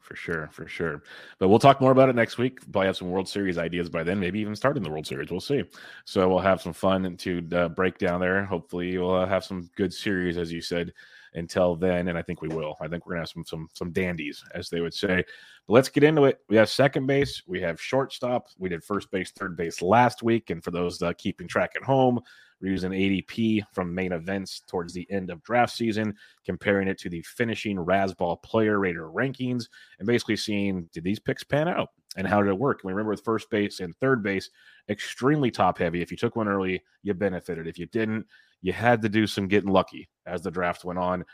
for 0.00 0.14
sure, 0.14 0.48
for 0.52 0.68
sure. 0.68 1.02
But 1.38 1.48
we'll 1.48 1.58
talk 1.58 1.80
more 1.80 1.90
about 1.90 2.08
it 2.08 2.14
next 2.14 2.38
week. 2.38 2.60
Probably 2.70 2.86
have 2.86 2.96
some 2.96 3.10
World 3.10 3.28
Series 3.28 3.58
ideas 3.58 3.88
by 3.88 4.04
then. 4.04 4.20
Maybe 4.20 4.38
even 4.38 4.54
starting 4.54 4.82
the 4.84 4.90
World 4.90 5.06
Series. 5.06 5.30
We'll 5.30 5.40
see. 5.40 5.64
So 6.04 6.28
we'll 6.28 6.38
have 6.38 6.62
some 6.62 6.72
fun 6.72 7.16
to 7.16 7.48
uh, 7.52 7.68
break 7.70 7.98
down 7.98 8.20
there. 8.20 8.44
Hopefully, 8.44 8.96
we'll 8.96 9.14
uh, 9.14 9.26
have 9.26 9.44
some 9.44 9.68
good 9.76 9.92
series, 9.92 10.38
as 10.38 10.52
you 10.52 10.60
said. 10.60 10.92
Until 11.36 11.76
then, 11.76 12.08
and 12.08 12.18
I 12.18 12.22
think 12.22 12.42
we 12.42 12.48
will. 12.48 12.76
I 12.80 12.88
think 12.88 13.06
we're 13.06 13.12
gonna 13.12 13.22
have 13.22 13.28
some 13.28 13.44
some 13.44 13.68
some 13.74 13.92
dandies, 13.92 14.42
as 14.54 14.68
they 14.68 14.80
would 14.80 14.94
say. 14.94 15.22
But 15.66 15.72
let's 15.72 15.88
get 15.88 16.02
into 16.02 16.24
it. 16.24 16.40
We 16.48 16.56
have 16.56 16.68
second 16.68 17.06
base, 17.06 17.42
we 17.46 17.60
have 17.60 17.80
shortstop, 17.80 18.46
we 18.58 18.68
did 18.68 18.82
first 18.82 19.10
base, 19.10 19.30
third 19.30 19.56
base 19.56 19.82
last 19.82 20.22
week, 20.22 20.50
and 20.50 20.64
for 20.64 20.70
those 20.70 21.02
uh, 21.02 21.12
keeping 21.18 21.46
track 21.46 21.72
at 21.76 21.82
home, 21.82 22.20
we're 22.60 22.72
using 22.72 22.90
ADP 22.90 23.64
from 23.72 23.94
main 23.94 24.12
events 24.12 24.62
towards 24.66 24.94
the 24.94 25.06
end 25.10 25.30
of 25.30 25.42
draft 25.42 25.74
season, 25.74 26.14
comparing 26.44 26.88
it 26.88 26.98
to 27.00 27.10
the 27.10 27.22
finishing 27.22 27.76
Razzball 27.76 28.42
player 28.42 28.78
rater 28.78 29.10
rankings, 29.10 29.68
and 29.98 30.06
basically 30.06 30.36
seeing 30.36 30.88
did 30.92 31.04
these 31.04 31.18
picks 31.18 31.44
pan 31.44 31.68
out 31.68 31.90
and 32.16 32.26
how 32.26 32.42
did 32.42 32.48
it 32.48 32.58
work? 32.58 32.80
We 32.82 32.92
remember 32.92 33.10
with 33.10 33.24
first 33.24 33.50
base 33.50 33.80
and 33.80 33.94
third 33.96 34.22
base, 34.22 34.50
extremely 34.88 35.50
top 35.50 35.78
heavy. 35.78 36.00
If 36.00 36.10
you 36.10 36.16
took 36.16 36.34
one 36.34 36.48
early, 36.48 36.82
you 37.02 37.14
benefited. 37.14 37.66
If 37.66 37.78
you 37.78 37.86
didn't, 37.86 38.26
you 38.66 38.72
had 38.72 39.00
to 39.00 39.08
do 39.08 39.28
some 39.28 39.46
getting 39.46 39.70
lucky 39.70 40.08
as 40.26 40.42
the 40.42 40.50
draft 40.50 40.84
went 40.84 40.98
on. 40.98 41.24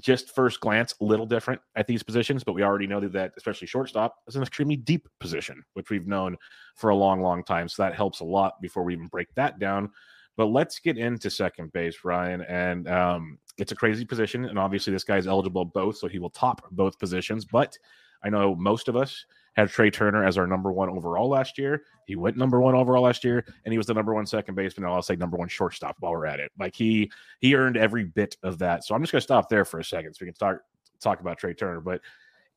Just 0.00 0.34
first 0.34 0.60
glance, 0.60 0.94
a 1.02 1.04
little 1.04 1.26
different 1.26 1.60
at 1.76 1.86
these 1.86 2.02
positions, 2.02 2.42
but 2.42 2.54
we 2.54 2.62
already 2.62 2.86
know 2.86 3.00
that, 3.06 3.32
especially 3.36 3.66
shortstop, 3.66 4.14
is 4.26 4.34
an 4.34 4.40
extremely 4.40 4.76
deep 4.76 5.06
position, 5.20 5.62
which 5.74 5.90
we've 5.90 6.06
known 6.06 6.38
for 6.74 6.88
a 6.88 6.96
long, 6.96 7.20
long 7.20 7.44
time. 7.44 7.68
So 7.68 7.82
that 7.82 7.94
helps 7.94 8.20
a 8.20 8.24
lot 8.24 8.54
before 8.62 8.82
we 8.82 8.94
even 8.94 9.08
break 9.08 9.28
that 9.34 9.58
down. 9.58 9.90
But 10.38 10.46
let's 10.46 10.78
get 10.78 10.96
into 10.96 11.28
second 11.28 11.70
base, 11.74 11.98
Ryan. 12.02 12.40
And 12.42 12.88
um, 12.88 13.38
it's 13.58 13.72
a 13.72 13.76
crazy 13.76 14.06
position. 14.06 14.46
And 14.46 14.58
obviously, 14.58 14.90
this 14.90 15.04
guy's 15.04 15.26
eligible 15.26 15.66
both, 15.66 15.98
so 15.98 16.08
he 16.08 16.18
will 16.18 16.30
top 16.30 16.62
both 16.70 16.98
positions. 16.98 17.44
But 17.44 17.76
I 18.24 18.30
know 18.30 18.56
most 18.56 18.88
of 18.88 18.96
us 18.96 19.26
had 19.58 19.68
Trea 19.68 19.90
Turner 19.90 20.24
as 20.24 20.38
our 20.38 20.46
number 20.46 20.70
one 20.70 20.88
overall 20.88 21.28
last 21.28 21.58
year. 21.58 21.82
He 22.06 22.14
went 22.14 22.36
number 22.36 22.60
one 22.60 22.76
overall 22.76 23.02
last 23.02 23.24
year, 23.24 23.44
and 23.64 23.72
he 23.72 23.76
was 23.78 23.88
the 23.88 23.94
number 23.94 24.14
one 24.14 24.24
second 24.24 24.54
baseman. 24.54 24.88
I'll 24.88 25.02
say 25.02 25.16
number 25.16 25.36
one 25.36 25.48
shortstop 25.48 25.96
while 25.98 26.12
we're 26.12 26.26
at 26.26 26.38
it. 26.38 26.52
Like 26.60 26.76
he 26.76 27.10
he 27.40 27.56
earned 27.56 27.76
every 27.76 28.04
bit 28.04 28.36
of 28.44 28.58
that. 28.58 28.84
So 28.84 28.94
I'm 28.94 29.02
just 29.02 29.10
going 29.10 29.18
to 29.18 29.24
stop 29.24 29.48
there 29.48 29.64
for 29.64 29.80
a 29.80 29.84
second, 29.84 30.14
so 30.14 30.18
we 30.20 30.26
can 30.26 30.36
start 30.36 30.62
talk 31.00 31.20
about 31.20 31.38
Trea 31.38 31.54
Turner. 31.54 31.80
But 31.80 32.02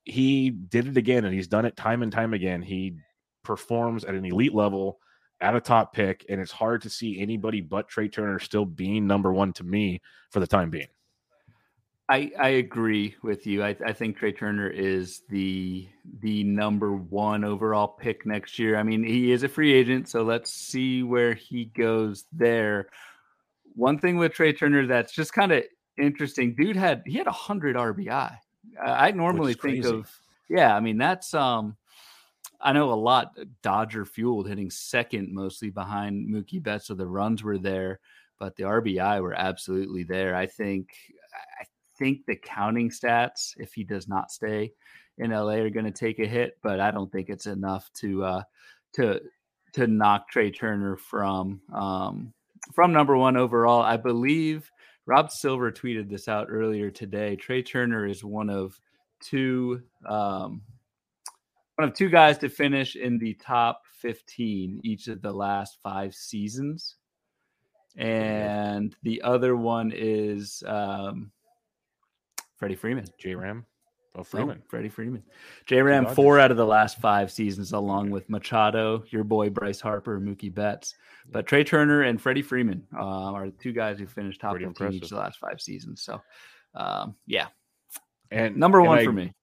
he 0.05 0.51
did 0.51 0.87
it 0.87 0.95
again, 0.95 1.25
and 1.25 1.33
he's 1.33 1.47
done 1.47 1.65
it 1.65 1.75
time 1.75 2.03
and 2.03 2.11
time 2.11 2.35
again. 2.35 2.61
He 2.61 2.97
performs 3.43 4.03
at 4.05 4.13
an 4.13 4.23
elite 4.23 4.53
level 4.53 4.99
at 5.39 5.55
a 5.55 5.59
top 5.59 5.93
pick, 5.93 6.23
and 6.29 6.39
it's 6.39 6.51
hard 6.51 6.83
to 6.83 6.89
see 6.91 7.19
anybody 7.19 7.61
but 7.61 7.87
Trea 7.87 8.09
Turner 8.09 8.37
still 8.37 8.65
being 8.65 9.07
number 9.07 9.33
one 9.33 9.53
to 9.53 9.63
me 9.63 10.01
for 10.29 10.39
the 10.39 10.45
time 10.45 10.69
being. 10.69 10.87
I, 12.11 12.29
I 12.37 12.49
agree 12.49 13.15
with 13.23 13.47
you. 13.47 13.63
I, 13.63 13.73
I 13.85 13.93
think 13.93 14.17
Trea 14.17 14.33
Turner 14.33 14.67
is 14.67 15.21
the 15.29 15.87
the 16.19 16.43
number 16.43 16.91
one 16.91 17.45
overall 17.45 17.87
pick 17.87 18.25
next 18.25 18.59
year. 18.59 18.75
I 18.75 18.83
mean, 18.83 19.01
he 19.01 19.31
is 19.31 19.43
a 19.43 19.47
free 19.47 19.71
agent, 19.71 20.09
so 20.09 20.23
let's 20.23 20.51
see 20.51 21.03
where 21.03 21.33
he 21.33 21.65
goes 21.65 22.25
there. 22.33 22.89
One 23.75 23.97
thing 23.97 24.17
with 24.17 24.33
Trea 24.33 24.51
Turner 24.51 24.85
that's 24.87 25.13
just 25.13 25.31
kind 25.31 25.53
of 25.53 25.63
interesting. 25.97 26.53
Dude 26.53 26.75
had 26.75 27.01
he 27.05 27.17
had 27.17 27.27
hundred 27.27 27.77
RBI. 27.77 28.35
I 28.85 29.11
normally 29.11 29.53
think 29.53 29.85
of 29.85 30.11
yeah. 30.49 30.75
I 30.75 30.81
mean, 30.81 30.97
that's 30.97 31.33
um 31.33 31.77
I 32.59 32.73
know 32.73 32.91
a 32.91 32.93
lot 32.93 33.37
Dodger 33.63 34.03
fueled, 34.03 34.49
hitting 34.49 34.69
second 34.69 35.33
mostly 35.33 35.69
behind 35.69 36.27
Mookie 36.27 36.61
Betts, 36.61 36.87
so 36.87 36.93
the 36.93 37.07
runs 37.07 37.41
were 37.41 37.57
there, 37.57 38.01
but 38.37 38.57
the 38.57 38.63
RBI 38.63 39.21
were 39.21 39.33
absolutely 39.33 40.03
there. 40.03 40.35
I 40.35 40.47
think 40.47 40.89
I 41.61 41.63
think 42.01 42.25
the 42.25 42.35
counting 42.35 42.89
stats, 42.89 43.53
if 43.57 43.73
he 43.73 43.83
does 43.83 44.07
not 44.07 44.31
stay 44.31 44.73
in 45.19 45.29
LA, 45.29 45.53
are 45.53 45.69
going 45.69 45.85
to 45.85 45.91
take 45.91 46.17
a 46.17 46.25
hit, 46.25 46.57
but 46.63 46.79
I 46.79 46.89
don't 46.89 47.11
think 47.11 47.29
it's 47.29 47.45
enough 47.45 47.91
to 47.95 48.23
uh, 48.23 48.43
to 48.93 49.21
to 49.73 49.87
knock 49.87 50.29
Trea 50.29 50.49
Turner 50.51 50.97
from 50.97 51.61
um, 51.71 52.33
from 52.73 52.91
number 52.91 53.15
one 53.15 53.37
overall. 53.37 53.83
I 53.83 53.97
believe 53.97 54.69
Rob 55.05 55.31
Silver 55.31 55.71
tweeted 55.71 56.09
this 56.09 56.27
out 56.27 56.47
earlier 56.49 56.89
today. 56.89 57.35
Trea 57.35 57.61
Turner 57.61 58.07
is 58.07 58.23
one 58.23 58.49
of 58.49 58.79
two 59.19 59.83
um, 60.09 60.63
one 61.75 61.87
of 61.87 61.93
two 61.93 62.09
guys 62.09 62.39
to 62.39 62.49
finish 62.49 62.95
in 62.95 63.19
the 63.19 63.35
top 63.35 63.83
15 63.99 64.81
each 64.83 65.07
of 65.07 65.21
the 65.21 65.31
last 65.31 65.77
five 65.83 66.15
seasons. 66.15 66.95
And 67.95 68.95
the 69.03 69.21
other 69.21 69.55
one 69.55 69.91
is 69.93 70.63
um, 70.65 71.31
Freddie 72.61 72.75
Freeman. 72.75 73.07
J 73.17 73.33
Ram. 73.33 73.65
Oh, 74.13 74.23
Freeman. 74.23 74.59
Oh, 74.61 74.65
Freddie 74.69 74.87
Freeman. 74.87 75.23
J 75.65 75.81
Ram, 75.81 76.05
four 76.05 76.39
out 76.39 76.51
of 76.51 76.57
the 76.57 76.65
last 76.65 76.99
five 77.01 77.31
seasons, 77.31 77.71
along 77.71 78.11
with 78.11 78.29
Machado, 78.29 79.03
your 79.09 79.23
boy 79.23 79.49
Bryce 79.49 79.81
Harper, 79.81 80.21
Mookie 80.21 80.53
Betts. 80.53 80.93
But 81.31 81.47
Trea 81.47 81.63
Turner 81.63 82.03
and 82.03 82.21
Freddie 82.21 82.43
Freeman 82.43 82.85
uh, 82.95 83.31
are 83.33 83.47
the 83.47 83.57
two 83.57 83.71
guys 83.71 83.97
who 83.97 84.05
finished 84.05 84.41
top 84.41 84.51
Pretty 84.51 84.65
15 84.65 84.85
impressive. 84.85 84.95
each 84.97 85.03
of 85.05 85.09
the 85.09 85.15
last 85.15 85.39
five 85.39 85.59
seasons. 85.59 86.03
So, 86.03 86.21
um, 86.75 87.15
yeah. 87.25 87.47
And 88.29 88.55
number 88.57 88.79
one 88.79 88.99
I, 88.99 89.05
for 89.05 89.11
me. 89.11 89.33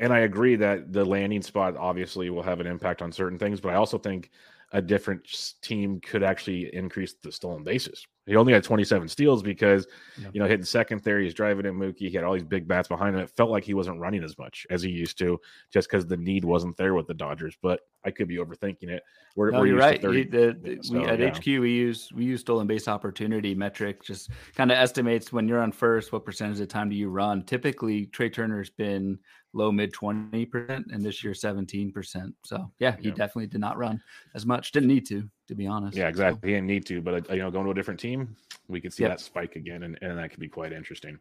And 0.00 0.12
I 0.12 0.20
agree 0.20 0.56
that 0.56 0.92
the 0.92 1.04
landing 1.04 1.42
spot 1.42 1.76
obviously 1.76 2.28
will 2.28 2.42
have 2.42 2.58
an 2.58 2.66
impact 2.66 3.02
on 3.02 3.12
certain 3.12 3.38
things, 3.38 3.60
but 3.60 3.68
I 3.68 3.76
also 3.76 3.98
think 3.98 4.32
a 4.72 4.82
different 4.82 5.28
team 5.62 6.00
could 6.00 6.24
actually 6.24 6.74
increase 6.74 7.14
the 7.22 7.30
stolen 7.30 7.62
bases. 7.62 8.04
He 8.26 8.36
only 8.36 8.52
had 8.54 8.64
27 8.64 9.08
steals 9.08 9.42
because, 9.42 9.86
yeah. 10.18 10.28
you 10.32 10.40
know, 10.40 10.46
hitting 10.46 10.64
second 10.64 11.02
there, 11.02 11.20
he's 11.20 11.34
driving 11.34 11.66
in 11.66 11.74
Mookie. 11.74 12.08
He 12.08 12.12
had 12.12 12.24
all 12.24 12.32
these 12.32 12.42
big 12.42 12.66
bats 12.66 12.88
behind 12.88 13.14
him. 13.14 13.22
It 13.22 13.30
felt 13.30 13.50
like 13.50 13.64
he 13.64 13.74
wasn't 13.74 14.00
running 14.00 14.24
as 14.24 14.38
much 14.38 14.66
as 14.70 14.82
he 14.82 14.90
used 14.90 15.18
to, 15.18 15.38
just 15.70 15.90
because 15.90 16.06
the 16.06 16.16
need 16.16 16.44
wasn't 16.44 16.76
there 16.78 16.94
with 16.94 17.06
the 17.06 17.14
Dodgers. 17.14 17.54
But 17.60 17.80
I 18.04 18.10
could 18.10 18.28
be 18.28 18.36
overthinking 18.36 18.88
it. 18.88 19.02
We're, 19.36 19.50
no, 19.50 19.60
we're 19.60 19.66
you're 19.66 19.78
right. 19.78 20.00
30, 20.00 20.24
the, 20.24 20.58
the, 20.62 20.78
so, 20.82 20.94
we, 20.94 21.04
at 21.04 21.20
yeah. 21.20 21.34
HQ, 21.34 21.44
we 21.46 21.72
use 21.72 22.10
we 22.14 22.24
use 22.24 22.40
stolen 22.40 22.66
base 22.66 22.88
opportunity 22.88 23.54
metric. 23.54 24.02
Just 24.02 24.30
kind 24.54 24.72
of 24.72 24.78
estimates 24.78 25.32
when 25.32 25.46
you're 25.46 25.60
on 25.60 25.72
first, 25.72 26.12
what 26.12 26.24
percentage 26.24 26.60
of 26.60 26.68
time 26.68 26.88
do 26.88 26.96
you 26.96 27.10
run? 27.10 27.42
Typically, 27.44 28.06
Trea 28.06 28.30
Turner's 28.30 28.70
been 28.70 29.18
low 29.54 29.72
mid 29.72 29.92
20%, 29.92 30.92
and 30.92 31.02
this 31.02 31.22
year 31.22 31.32
17%. 31.32 32.32
So 32.44 32.70
yeah, 32.78 32.96
he 33.00 33.08
yeah. 33.08 33.14
definitely 33.14 33.46
did 33.46 33.60
not 33.60 33.78
run 33.78 34.00
as 34.34 34.44
much. 34.44 34.72
Didn't 34.72 34.88
need 34.88 35.06
to, 35.08 35.28
to 35.48 35.54
be 35.54 35.66
honest. 35.66 35.96
Yeah, 35.96 36.08
exactly. 36.08 36.40
So. 36.40 36.46
He 36.46 36.54
didn't 36.54 36.66
need 36.66 36.86
to, 36.86 37.02
but 37.02 37.30
uh, 37.30 37.34
you 37.34 37.40
know, 37.40 37.50
going 37.50 37.64
to 37.64 37.70
a 37.70 37.74
different 37.74 38.00
team, 38.00 38.36
we 38.68 38.80
could 38.80 38.92
see 38.92 39.02
yep. 39.02 39.12
that 39.12 39.20
spike 39.20 39.56
again, 39.56 39.82
and, 39.82 39.98
and 40.02 40.18
that 40.18 40.30
could 40.30 40.40
be 40.40 40.48
quite 40.48 40.72
interesting. 40.72 41.18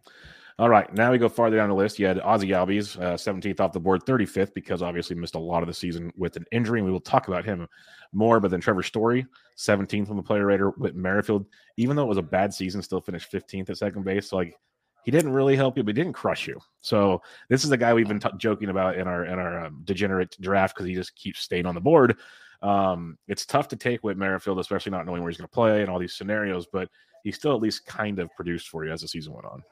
All 0.59 0.69
right, 0.69 0.91
now 0.93 1.11
we 1.11 1.17
go 1.17 1.29
farther 1.29 1.57
down 1.57 1.69
the 1.69 1.75
list. 1.75 1.97
You 1.97 2.05
had 2.05 2.19
Ozzie 2.19 2.49
Albies, 2.49 2.99
uh, 3.01 3.15
17th 3.15 3.59
off 3.59 3.73
the 3.73 3.79
board, 3.79 4.05
35th, 4.05 4.53
because 4.53 4.83
obviously 4.83 5.15
missed 5.15 5.33
a 5.33 5.39
lot 5.39 5.63
of 5.63 5.67
the 5.67 5.73
season 5.73 6.13
with 6.15 6.35
an 6.35 6.45
injury, 6.51 6.79
and 6.79 6.85
we 6.85 6.91
will 6.91 6.99
talk 6.99 7.27
about 7.27 7.43
him 7.43 7.67
more. 8.11 8.39
But 8.39 8.51
then 8.51 8.61
Trevor 8.61 8.83
Story, 8.83 9.25
17th 9.57 10.11
on 10.11 10.15
the 10.15 10.23
player 10.23 10.45
rater 10.45 10.69
with 10.71 10.95
Merrifield, 10.95 11.47
even 11.77 11.95
though 11.95 12.03
it 12.03 12.09
was 12.09 12.19
a 12.19 12.23
bad 12.23 12.53
season, 12.53 12.83
still 12.83 13.01
finished 13.01 13.31
15th 13.31 13.71
at 13.71 13.77
second 13.77 14.03
base. 14.03 14.29
So 14.29 14.37
like 14.37 14.55
he 15.03 15.11
didn't 15.11 15.33
really 15.33 15.55
help 15.55 15.75
you, 15.77 15.83
but 15.83 15.95
he 15.95 16.01
didn't 16.01 16.15
crush 16.15 16.47
you. 16.47 16.59
So 16.81 17.21
this 17.49 17.63
is 17.63 17.69
the 17.69 17.77
guy 17.77 17.93
we've 17.93 18.07
been 18.07 18.19
t- 18.19 18.29
joking 18.37 18.69
about 18.69 18.97
in 18.97 19.07
our 19.07 19.25
in 19.25 19.37
our 19.37 19.65
um, 19.65 19.81
degenerate 19.83 20.35
draft 20.39 20.75
because 20.75 20.87
he 20.87 20.95
just 20.95 21.15
keeps 21.15 21.41
staying 21.41 21.65
on 21.65 21.75
the 21.75 21.81
board. 21.81 22.17
Um, 22.63 23.17
it's 23.27 23.45
tough 23.45 23.67
to 23.69 23.75
take 23.75 24.03
with 24.03 24.17
Merrifield, 24.17 24.59
especially 24.59 24.91
not 24.91 25.05
knowing 25.05 25.21
where 25.21 25.29
he's 25.29 25.37
going 25.37 25.47
to 25.47 25.53
play 25.53 25.81
and 25.81 25.89
all 25.89 25.99
these 25.99 26.15
scenarios, 26.15 26.65
but 26.65 26.89
he 27.23 27.31
still 27.31 27.53
at 27.53 27.61
least 27.61 27.85
kind 27.85 28.19
of 28.19 28.33
produced 28.35 28.69
for 28.69 28.85
you 28.85 28.91
as 28.91 29.01
the 29.01 29.07
season 29.07 29.33
went 29.33 29.45
on. 29.45 29.63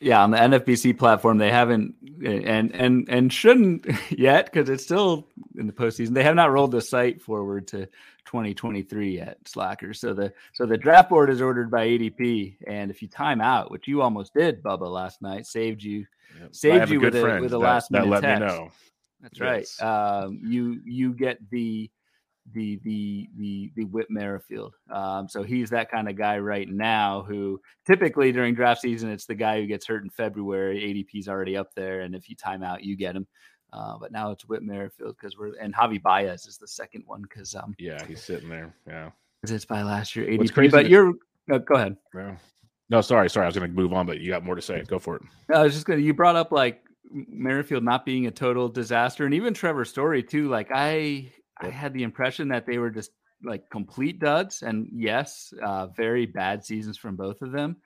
Yeah, 0.00 0.22
on 0.22 0.30
the 0.30 0.38
NFBC 0.38 0.98
platform, 0.98 1.38
they 1.38 1.50
haven't 1.50 1.94
and 2.24 2.74
and 2.74 3.08
and 3.08 3.32
shouldn't 3.32 3.86
yet 4.10 4.46
because 4.46 4.68
it's 4.68 4.82
still 4.82 5.28
in 5.56 5.66
the 5.66 5.72
postseason. 5.72 6.14
They 6.14 6.24
have 6.24 6.34
not 6.34 6.50
rolled 6.50 6.72
the 6.72 6.80
site 6.80 7.22
forward 7.22 7.68
to 7.68 7.86
2023 8.24 9.14
yet, 9.14 9.38
Slackers. 9.44 10.00
So 10.00 10.12
the 10.12 10.32
so 10.52 10.66
the 10.66 10.76
draft 10.76 11.10
board 11.10 11.30
is 11.30 11.40
ordered 11.40 11.70
by 11.70 11.86
ADP, 11.86 12.56
and 12.66 12.90
if 12.90 13.02
you 13.02 13.08
time 13.08 13.40
out, 13.40 13.70
which 13.70 13.86
you 13.86 14.02
almost 14.02 14.34
did, 14.34 14.62
Bubba, 14.62 14.90
last 14.90 15.22
night, 15.22 15.46
saved 15.46 15.82
you 15.82 16.06
yep. 16.40 16.54
saved 16.54 16.90
you 16.90 17.00
with 17.00 17.14
a, 17.14 17.40
with 17.40 17.52
a 17.52 17.58
last 17.58 17.90
minute 17.90 18.06
that 18.06 18.10
let 18.10 18.22
text. 18.22 18.40
me 18.40 18.46
know. 18.46 18.70
That's 19.20 19.38
yes. 19.38 19.80
right. 19.80 20.22
Um, 20.22 20.40
you 20.42 20.80
you 20.84 21.12
get 21.12 21.38
the 21.50 21.88
the 22.52 22.78
the 22.84 23.28
the 23.36 23.72
the 23.76 23.84
Whit 23.84 24.06
Merrifield. 24.10 24.74
Um, 24.90 25.28
so 25.28 25.42
he's 25.42 25.70
that 25.70 25.90
kind 25.90 26.08
of 26.08 26.16
guy 26.16 26.38
right 26.38 26.68
now 26.68 27.24
who 27.26 27.60
typically 27.86 28.32
during 28.32 28.54
draft 28.54 28.80
season 28.80 29.10
it's 29.10 29.26
the 29.26 29.34
guy 29.34 29.60
who 29.60 29.66
gets 29.66 29.86
hurt 29.86 30.02
in 30.02 30.10
February. 30.10 30.80
ADP's 30.80 31.28
already 31.28 31.56
up 31.56 31.74
there, 31.74 32.00
and 32.00 32.14
if 32.14 32.28
you 32.28 32.36
time 32.36 32.62
out, 32.62 32.84
you 32.84 32.96
get 32.96 33.16
him. 33.16 33.26
Uh, 33.72 33.98
but 33.98 34.12
now 34.12 34.30
it's 34.30 34.46
Whit 34.46 34.62
Merrifield 34.62 35.16
because 35.16 35.36
we're 35.36 35.54
and 35.60 35.74
Javi 35.74 36.00
Baez 36.00 36.46
is 36.46 36.58
the 36.58 36.68
second 36.68 37.02
one 37.06 37.22
because 37.22 37.54
um 37.54 37.74
yeah 37.78 38.04
he's 38.06 38.22
sitting 38.22 38.48
there 38.48 38.72
yeah 38.86 39.10
because 39.40 39.54
it's 39.54 39.64
by 39.64 39.82
last 39.82 40.14
year 40.14 40.26
ADP. 40.26 40.70
But 40.70 40.88
you're 40.88 41.14
uh, 41.50 41.58
go 41.58 41.74
ahead. 41.74 41.96
Yeah. 42.14 42.36
No, 42.90 43.00
sorry, 43.00 43.30
sorry. 43.30 43.44
I 43.44 43.48
was 43.48 43.56
going 43.56 43.70
to 43.70 43.74
move 43.74 43.92
on, 43.92 44.06
but 44.06 44.20
you 44.20 44.30
got 44.30 44.44
more 44.44 44.54
to 44.54 44.62
say. 44.62 44.82
Go 44.82 44.98
for 44.98 45.16
it. 45.16 45.22
I 45.52 45.62
was 45.62 45.72
just 45.72 45.86
going 45.86 45.98
to. 45.98 46.04
You 46.04 46.14
brought 46.14 46.36
up 46.36 46.52
like 46.52 46.82
Merrifield 47.10 47.82
not 47.82 48.04
being 48.04 48.26
a 48.26 48.30
total 48.30 48.68
disaster, 48.68 49.24
and 49.24 49.34
even 49.34 49.54
Trevor 49.54 49.84
Story 49.84 50.22
too. 50.22 50.48
Like 50.48 50.70
I 50.72 51.32
I 51.60 51.70
had 51.70 51.92
the 51.94 52.02
impression 52.02 52.48
that 52.48 52.66
they 52.66 52.78
were 52.78 52.90
just 52.90 53.12
like 53.42 53.68
complete 53.70 54.18
duds. 54.20 54.62
And 54.62 54.88
yes, 54.92 55.52
uh, 55.62 55.88
very 55.88 56.26
bad 56.26 56.64
seasons 56.64 56.96
from 56.98 57.16
both 57.16 57.42
of 57.42 57.52
them. 57.52 57.76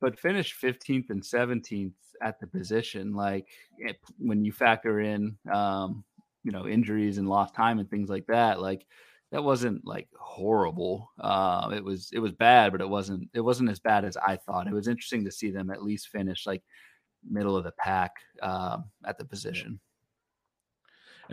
but 0.00 0.18
finished 0.18 0.60
15th 0.60 1.10
and 1.10 1.22
17th 1.22 1.92
at 2.22 2.40
the 2.40 2.46
position. 2.46 3.14
Like 3.14 3.48
it, 3.78 3.98
when 4.18 4.44
you 4.44 4.52
factor 4.52 5.00
in, 5.00 5.36
um, 5.52 6.04
you 6.44 6.52
know, 6.52 6.66
injuries 6.66 7.18
and 7.18 7.28
lost 7.28 7.54
time 7.54 7.78
and 7.78 7.88
things 7.88 8.08
like 8.10 8.26
that, 8.26 8.60
like 8.60 8.86
that 9.30 9.44
wasn't 9.44 9.86
like 9.86 10.08
horrible. 10.18 11.10
Uh, 11.20 11.70
it 11.74 11.84
was 11.84 12.10
it 12.12 12.18
was 12.18 12.32
bad, 12.32 12.72
but 12.72 12.80
it 12.80 12.88
wasn't 12.88 13.28
it 13.34 13.40
wasn't 13.40 13.70
as 13.70 13.78
bad 13.80 14.04
as 14.04 14.16
I 14.16 14.36
thought. 14.36 14.66
It 14.66 14.72
was 14.74 14.88
interesting 14.88 15.24
to 15.24 15.30
see 15.32 15.50
them 15.50 15.70
at 15.70 15.82
least 15.84 16.08
finish 16.08 16.46
like 16.46 16.62
middle 17.28 17.56
of 17.56 17.64
the 17.64 17.72
pack 17.72 18.12
uh, 18.42 18.78
at 19.04 19.18
the 19.18 19.24
position 19.24 19.80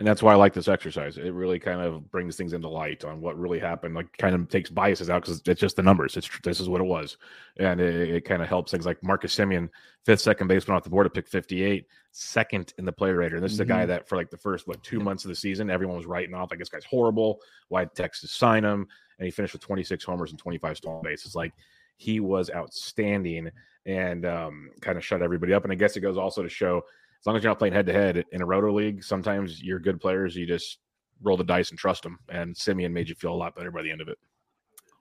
and 0.00 0.08
that's 0.08 0.22
why 0.22 0.32
I 0.32 0.36
like 0.36 0.54
this 0.54 0.66
exercise. 0.66 1.18
It 1.18 1.34
really 1.34 1.58
kind 1.58 1.82
of 1.82 2.10
brings 2.10 2.34
things 2.34 2.54
into 2.54 2.70
light 2.70 3.04
on 3.04 3.20
what 3.20 3.38
really 3.38 3.58
happened. 3.58 3.94
Like, 3.94 4.16
kind 4.16 4.34
of 4.34 4.48
takes 4.48 4.70
biases 4.70 5.10
out 5.10 5.20
because 5.20 5.42
it's 5.44 5.60
just 5.60 5.76
the 5.76 5.82
numbers. 5.82 6.16
It's 6.16 6.26
this 6.42 6.58
is 6.58 6.70
what 6.70 6.80
it 6.80 6.84
was, 6.84 7.18
and 7.58 7.82
it, 7.82 8.08
it 8.08 8.24
kind 8.24 8.40
of 8.40 8.48
helps 8.48 8.70
things 8.70 8.86
like 8.86 9.02
Marcus 9.02 9.36
Semien, 9.36 9.68
fifth 10.06 10.22
second 10.22 10.48
baseman 10.48 10.74
off 10.74 10.84
the 10.84 10.90
board 10.90 11.04
to 11.04 11.10
pick 11.10 11.28
58, 11.28 11.84
second 12.12 12.72
in 12.78 12.86
the 12.86 12.92
player 12.92 13.16
rater. 13.16 13.36
And 13.36 13.44
this 13.44 13.52
is 13.52 13.60
a 13.60 13.64
guy 13.66 13.80
mm-hmm. 13.80 13.88
that 13.88 14.08
for 14.08 14.16
like 14.16 14.30
the 14.30 14.38
first 14.38 14.66
what 14.66 14.82
two 14.82 15.00
months 15.00 15.26
of 15.26 15.28
the 15.28 15.34
season, 15.34 15.68
everyone 15.68 15.98
was 15.98 16.06
writing 16.06 16.34
off 16.34 16.50
like 16.50 16.60
this 16.60 16.70
guy's 16.70 16.86
horrible. 16.86 17.38
Why 17.68 17.84
Texas 17.84 18.32
sign 18.32 18.64
him? 18.64 18.88
And 19.18 19.26
he 19.26 19.30
finished 19.30 19.52
with 19.52 19.60
26 19.60 20.02
homers 20.02 20.30
and 20.30 20.38
25 20.38 20.78
stolen 20.78 21.02
bases. 21.02 21.34
Like 21.34 21.52
he 21.98 22.20
was 22.20 22.48
outstanding 22.48 23.50
and 23.84 24.24
um, 24.24 24.70
kind 24.80 24.96
of 24.96 25.04
shut 25.04 25.20
everybody 25.20 25.52
up. 25.52 25.64
And 25.64 25.72
I 25.72 25.76
guess 25.76 25.94
it 25.98 26.00
goes 26.00 26.16
also 26.16 26.42
to 26.42 26.48
show 26.48 26.84
as 27.20 27.26
long 27.26 27.36
as 27.36 27.42
you're 27.42 27.50
not 27.50 27.58
playing 27.58 27.74
head 27.74 27.86
to 27.86 27.92
head 27.92 28.24
in 28.32 28.40
a 28.40 28.46
roto 28.46 28.72
league, 28.72 29.04
sometimes 29.04 29.62
you're 29.62 29.78
good 29.78 30.00
players. 30.00 30.34
You 30.34 30.46
just 30.46 30.78
roll 31.22 31.36
the 31.36 31.44
dice 31.44 31.68
and 31.70 31.78
trust 31.78 32.02
them. 32.02 32.18
And 32.30 32.54
Semien 32.54 32.92
made 32.92 33.10
you 33.10 33.14
feel 33.14 33.34
a 33.34 33.36
lot 33.36 33.54
better 33.54 33.70
by 33.70 33.82
the 33.82 33.90
end 33.90 34.00
of 34.00 34.08
it. 34.08 34.18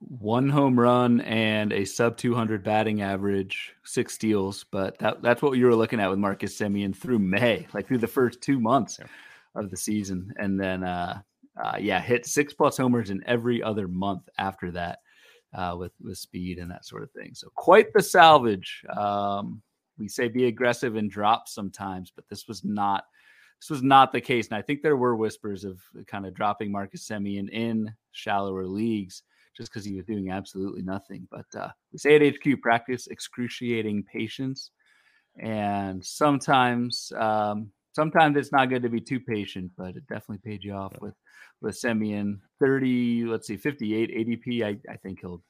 One 0.01 0.49
home 0.49 0.77
run 0.77 1.21
and 1.21 1.71
a 1.71 1.85
sub 1.85 2.17
200 2.17 2.63
batting 2.63 3.01
average, 3.01 3.73
six 3.85 4.13
steals. 4.15 4.65
But 4.69 4.97
that, 4.99 5.21
that's 5.21 5.41
what 5.41 5.57
you 5.57 5.65
were 5.65 5.75
looking 5.75 6.01
at 6.01 6.09
with 6.09 6.19
Marcus 6.19 6.57
Semien 6.57 6.95
through 6.95 7.19
May, 7.19 7.67
like 7.73 7.87
through 7.87 7.97
the 7.99 8.07
first 8.07 8.41
two 8.41 8.59
months 8.59 8.97
yeah. 8.99 9.07
of 9.55 9.69
the 9.69 9.77
season. 9.77 10.33
And 10.37 10.59
then, 10.59 10.83
uh, 10.83 11.21
uh, 11.61 11.77
yeah, 11.79 12.01
hit 12.01 12.25
six 12.25 12.53
plus 12.53 12.77
homers 12.77 13.11
in 13.11 13.23
every 13.27 13.63
other 13.63 13.87
month 13.87 14.27
after 14.37 14.71
that 14.71 14.99
uh, 15.53 15.75
with, 15.77 15.93
with 16.01 16.17
speed 16.17 16.59
and 16.59 16.69
that 16.69 16.85
sort 16.85 17.03
of 17.03 17.11
thing. 17.11 17.31
So 17.33 17.49
quite 17.55 17.93
the 17.93 18.03
salvage. 18.03 18.83
Um, 18.95 19.61
we 19.99 20.07
say 20.07 20.27
be 20.27 20.47
aggressive 20.47 20.95
and 20.95 21.11
drop 21.11 21.47
sometimes, 21.47 22.11
but 22.15 22.27
this 22.29 22.47
was 22.47 22.63
not 22.63 23.03
this 23.59 23.69
was 23.69 23.83
not 23.83 24.11
the 24.11 24.21
case. 24.21 24.47
And 24.47 24.57
I 24.57 24.61
think 24.61 24.81
there 24.81 24.95
were 24.95 25.15
whispers 25.17 25.65
of 25.65 25.81
kind 26.07 26.25
of 26.25 26.33
dropping 26.33 26.71
Marcus 26.71 27.07
Semien 27.07 27.49
in 27.49 27.93
shallower 28.13 28.65
leagues 28.65 29.23
just 29.55 29.69
because 29.69 29.83
he 29.83 29.95
was 29.95 30.05
doing 30.05 30.31
absolutely 30.31 30.81
nothing. 30.81 31.27
But 31.29 31.45
uh, 31.53 31.69
we 31.91 31.99
say 31.99 32.15
at 32.15 32.35
HQ 32.35 32.61
practice 32.61 33.07
excruciating 33.07 34.05
patience, 34.11 34.71
and 35.37 36.03
sometimes 36.03 37.11
um, 37.17 37.69
sometimes 37.91 38.37
it's 38.37 38.53
not 38.53 38.69
good 38.69 38.83
to 38.83 38.89
be 38.89 39.01
too 39.01 39.19
patient, 39.19 39.71
but 39.77 39.97
it 39.97 40.07
definitely 40.07 40.49
paid 40.49 40.63
you 40.63 40.73
off 40.73 40.93
with 41.01 41.15
with 41.61 41.79
Semien 41.79 42.39
30, 42.59 43.25
let's 43.25 43.47
see, 43.47 43.57
58 43.57 44.09
ADP. 44.09 44.63
I, 44.63 44.91
I 44.91 44.95
think 44.95 45.19
he'll 45.19 45.43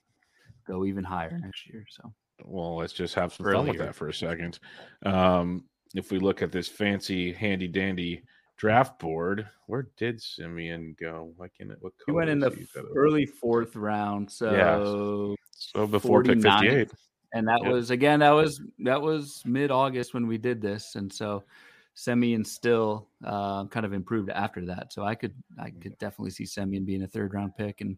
go 0.67 0.85
even 0.85 1.03
higher 1.03 1.37
next 1.37 1.67
year. 1.67 1.85
So 1.89 2.11
well, 2.45 2.77
let's 2.77 2.93
just 2.93 3.15
have 3.15 3.33
some 3.33 3.45
Earlier. 3.45 3.57
fun 3.57 3.67
with 3.67 3.77
that 3.79 3.95
for 3.95 4.09
a 4.09 4.13
second. 4.13 4.59
Um, 5.05 5.65
if 5.95 6.11
we 6.11 6.19
look 6.19 6.41
at 6.41 6.51
this 6.51 6.67
fancy, 6.67 7.33
handy 7.33 7.67
dandy 7.67 8.23
draft 8.57 8.99
board, 8.99 9.47
where 9.67 9.87
did 9.97 10.19
Semien 10.19 10.97
go? 10.97 11.33
Like 11.37 11.53
in 11.59 11.71
it, 11.71 11.77
what 11.81 11.93
he 12.05 12.11
went 12.11 12.29
in 12.29 12.39
the 12.39 12.55
early 12.95 13.25
fourth 13.25 13.75
round. 13.75 14.29
So 14.31 14.51
yeah. 14.51 15.35
so 15.51 15.87
before 15.87 16.23
49. 16.23 16.35
pick 16.35 16.51
fifty 16.51 16.67
eight, 16.67 16.91
and 17.33 17.47
that 17.47 17.61
yep. 17.63 17.71
was 17.71 17.89
again 17.89 18.19
that 18.19 18.31
was 18.31 18.61
that 18.79 19.01
was 19.01 19.41
mid 19.45 19.71
August 19.71 20.13
when 20.13 20.27
we 20.27 20.37
did 20.37 20.61
this, 20.61 20.95
and 20.95 21.11
so 21.11 21.43
Semien 21.95 22.45
still 22.45 23.07
uh, 23.25 23.65
kind 23.65 23.85
of 23.85 23.93
improved 23.93 24.29
after 24.29 24.65
that. 24.65 24.93
So 24.93 25.03
I 25.03 25.15
could 25.15 25.33
I 25.59 25.71
could 25.71 25.97
definitely 25.97 26.31
see 26.31 26.45
Semien 26.45 26.85
being 26.85 27.03
a 27.03 27.07
third 27.07 27.33
round 27.33 27.55
pick, 27.55 27.81
and 27.81 27.97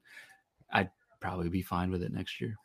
I'd 0.71 0.89
probably 1.19 1.49
be 1.49 1.61
fine 1.61 1.91
with 1.91 2.03
it 2.03 2.13
next 2.13 2.39
year. 2.39 2.55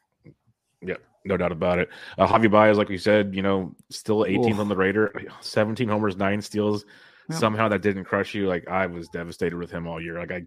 Yeah, 0.86 0.96
no 1.24 1.36
doubt 1.36 1.52
about 1.52 1.78
it. 1.78 1.88
Uh, 2.16 2.26
Javi 2.26 2.50
Baez, 2.50 2.78
like 2.78 2.88
we 2.88 2.98
said, 2.98 3.34
you 3.34 3.42
know, 3.42 3.74
still 3.90 4.20
18th 4.20 4.58
on 4.58 4.68
the 4.68 4.76
rater, 4.76 5.12
17 5.40 5.88
homers, 5.88 6.16
nine 6.16 6.40
steals. 6.40 6.84
Somehow 7.30 7.68
that 7.68 7.82
didn't 7.82 8.04
crush 8.04 8.34
you. 8.34 8.46
Like 8.46 8.68
I 8.68 8.86
was 8.86 9.08
devastated 9.08 9.56
with 9.56 9.70
him 9.70 9.88
all 9.88 10.00
year. 10.00 10.16
Like 10.18 10.30
I, 10.30 10.46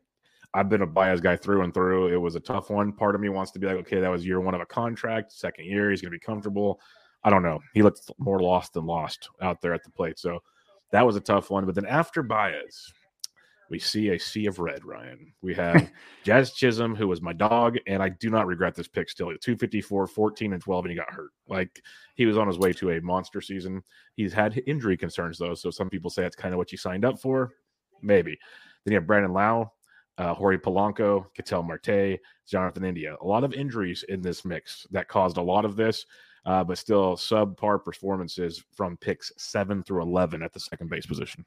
I've 0.53 0.69
been 0.69 0.81
a 0.81 0.87
Baez 0.87 1.19
guy 1.19 1.35
through 1.35 1.63
and 1.63 1.73
through. 1.73 2.07
It 2.13 2.17
was 2.17 2.35
a 2.35 2.39
tough 2.39 2.69
one. 2.69 2.93
Part 2.93 3.15
of 3.15 3.21
me 3.21 3.27
wants 3.27 3.51
to 3.51 3.59
be 3.59 3.67
like, 3.67 3.75
okay, 3.77 3.99
that 3.99 4.09
was 4.09 4.25
year 4.25 4.39
one 4.39 4.55
of 4.55 4.61
a 4.61 4.65
contract. 4.65 5.33
Second 5.33 5.65
year, 5.65 5.89
he's 5.89 6.01
going 6.01 6.11
to 6.11 6.15
be 6.15 6.25
comfortable. 6.25 6.79
I 7.23 7.29
don't 7.29 7.43
know. 7.43 7.59
He 7.73 7.81
looked 7.81 8.09
more 8.17 8.39
lost 8.39 8.73
than 8.73 8.85
lost 8.85 9.29
out 9.41 9.61
there 9.61 9.73
at 9.73 9.83
the 9.83 9.91
plate. 9.91 10.17
So 10.17 10.39
that 10.91 11.05
was 11.05 11.17
a 11.17 11.21
tough 11.21 11.49
one. 11.49 11.65
But 11.65 11.75
then 11.75 11.85
after 11.85 12.23
Baez, 12.23 12.93
we 13.69 13.79
see 13.79 14.09
a 14.09 14.19
sea 14.19 14.47
of 14.47 14.59
red, 14.59 14.83
Ryan. 14.83 15.31
We 15.41 15.53
have 15.53 15.91
Jazz 16.23 16.53
Chisholm, 16.53 16.95
who 16.95 17.07
was 17.07 17.21
my 17.21 17.33
dog, 17.33 17.77
and 17.85 18.01
I 18.01 18.09
do 18.09 18.29
not 18.29 18.47
regret 18.47 18.75
this 18.75 18.87
pick 18.87 19.09
still. 19.09 19.27
254, 19.27 20.07
14, 20.07 20.53
and 20.53 20.61
12, 20.61 20.85
and 20.85 20.91
he 20.91 20.97
got 20.97 21.11
hurt. 21.11 21.31
Like 21.47 21.81
he 22.15 22.25
was 22.25 22.37
on 22.37 22.47
his 22.47 22.57
way 22.57 22.73
to 22.73 22.91
a 22.91 23.01
monster 23.01 23.41
season. 23.41 23.83
He's 24.15 24.33
had 24.33 24.61
injury 24.65 24.97
concerns, 24.97 25.37
though. 25.37 25.53
So 25.53 25.69
some 25.69 25.89
people 25.89 26.09
say 26.09 26.23
that's 26.23 26.35
kind 26.35 26.53
of 26.53 26.57
what 26.57 26.71
you 26.71 26.77
signed 26.77 27.05
up 27.05 27.19
for. 27.19 27.51
Maybe. 28.01 28.37
Then 28.83 28.93
you 28.93 28.99
have 28.99 29.07
Brandon 29.07 29.33
Lowe, 29.33 29.71
uh, 30.17 30.33
Jorge 30.33 30.57
Polanco, 30.57 31.25
Ketel 31.35 31.63
Marte, 31.63 32.19
Jonathan 32.47 32.85
India. 32.85 33.15
A 33.21 33.25
lot 33.25 33.43
of 33.43 33.53
injuries 33.53 34.03
in 34.09 34.21
this 34.21 34.45
mix 34.45 34.87
that 34.91 35.07
caused 35.07 35.37
a 35.37 35.41
lot 35.41 35.65
of 35.65 35.75
this, 35.75 36.05
uh, 36.45 36.63
but 36.63 36.77
still 36.77 37.15
subpar 37.15 37.83
performances 37.83 38.63
from 38.73 38.97
picks 38.97 39.31
seven 39.37 39.83
through 39.83 40.01
11 40.01 40.41
at 40.41 40.53
the 40.53 40.59
second 40.59 40.89
base 40.89 41.05
position. 41.05 41.45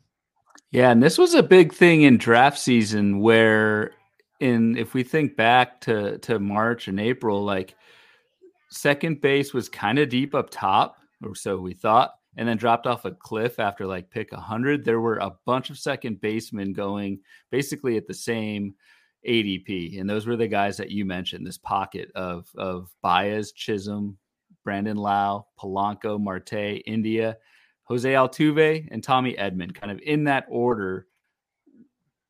Yeah, 0.72 0.90
and 0.90 1.02
this 1.02 1.18
was 1.18 1.34
a 1.34 1.42
big 1.42 1.74
thing 1.74 2.02
in 2.02 2.16
draft 2.16 2.58
season 2.58 3.20
where 3.20 3.92
in 4.40 4.76
if 4.78 4.94
we 4.94 5.02
think 5.02 5.36
back 5.36 5.82
to 5.82 6.16
to 6.18 6.38
March 6.38 6.88
and 6.88 6.98
April, 6.98 7.44
like 7.44 7.76
second 8.70 9.20
base 9.20 9.52
was 9.52 9.68
kind 9.68 9.98
of 9.98 10.08
deep 10.08 10.34
up 10.34 10.48
top, 10.50 10.96
or 11.22 11.34
so 11.34 11.58
we 11.58 11.74
thought, 11.74 12.14
and 12.38 12.48
then 12.48 12.56
dropped 12.56 12.86
off 12.86 13.04
a 13.04 13.10
cliff 13.10 13.58
after 13.58 13.86
like 13.86 14.10
pick 14.10 14.32
100. 14.32 14.82
There 14.82 15.00
were 15.00 15.18
a 15.18 15.36
bunch 15.44 15.68
of 15.68 15.78
second 15.78 16.22
basemen 16.22 16.72
going 16.72 17.20
basically 17.50 17.98
at 17.98 18.06
the 18.06 18.14
same 18.14 18.74
ADP, 19.28 20.00
and 20.00 20.08
those 20.08 20.26
were 20.26 20.36
the 20.36 20.48
guys 20.48 20.78
that 20.78 20.90
you 20.90 21.04
mentioned. 21.04 21.46
This 21.46 21.58
pocket 21.58 22.10
of 22.14 22.48
of 22.56 22.88
Baez, 23.02 23.52
Chisholm, 23.52 24.16
Brandon 24.64 24.96
Lowe, 24.96 25.46
Polanco, 25.60 26.18
Marte, 26.18 26.82
India, 26.86 27.36
Jose 27.92 28.10
Altuve 28.10 28.88
and 28.90 29.04
Tommy 29.04 29.34
Edman, 29.34 29.74
kind 29.74 29.92
of 29.92 30.00
in 30.00 30.24
that 30.24 30.46
order. 30.48 31.06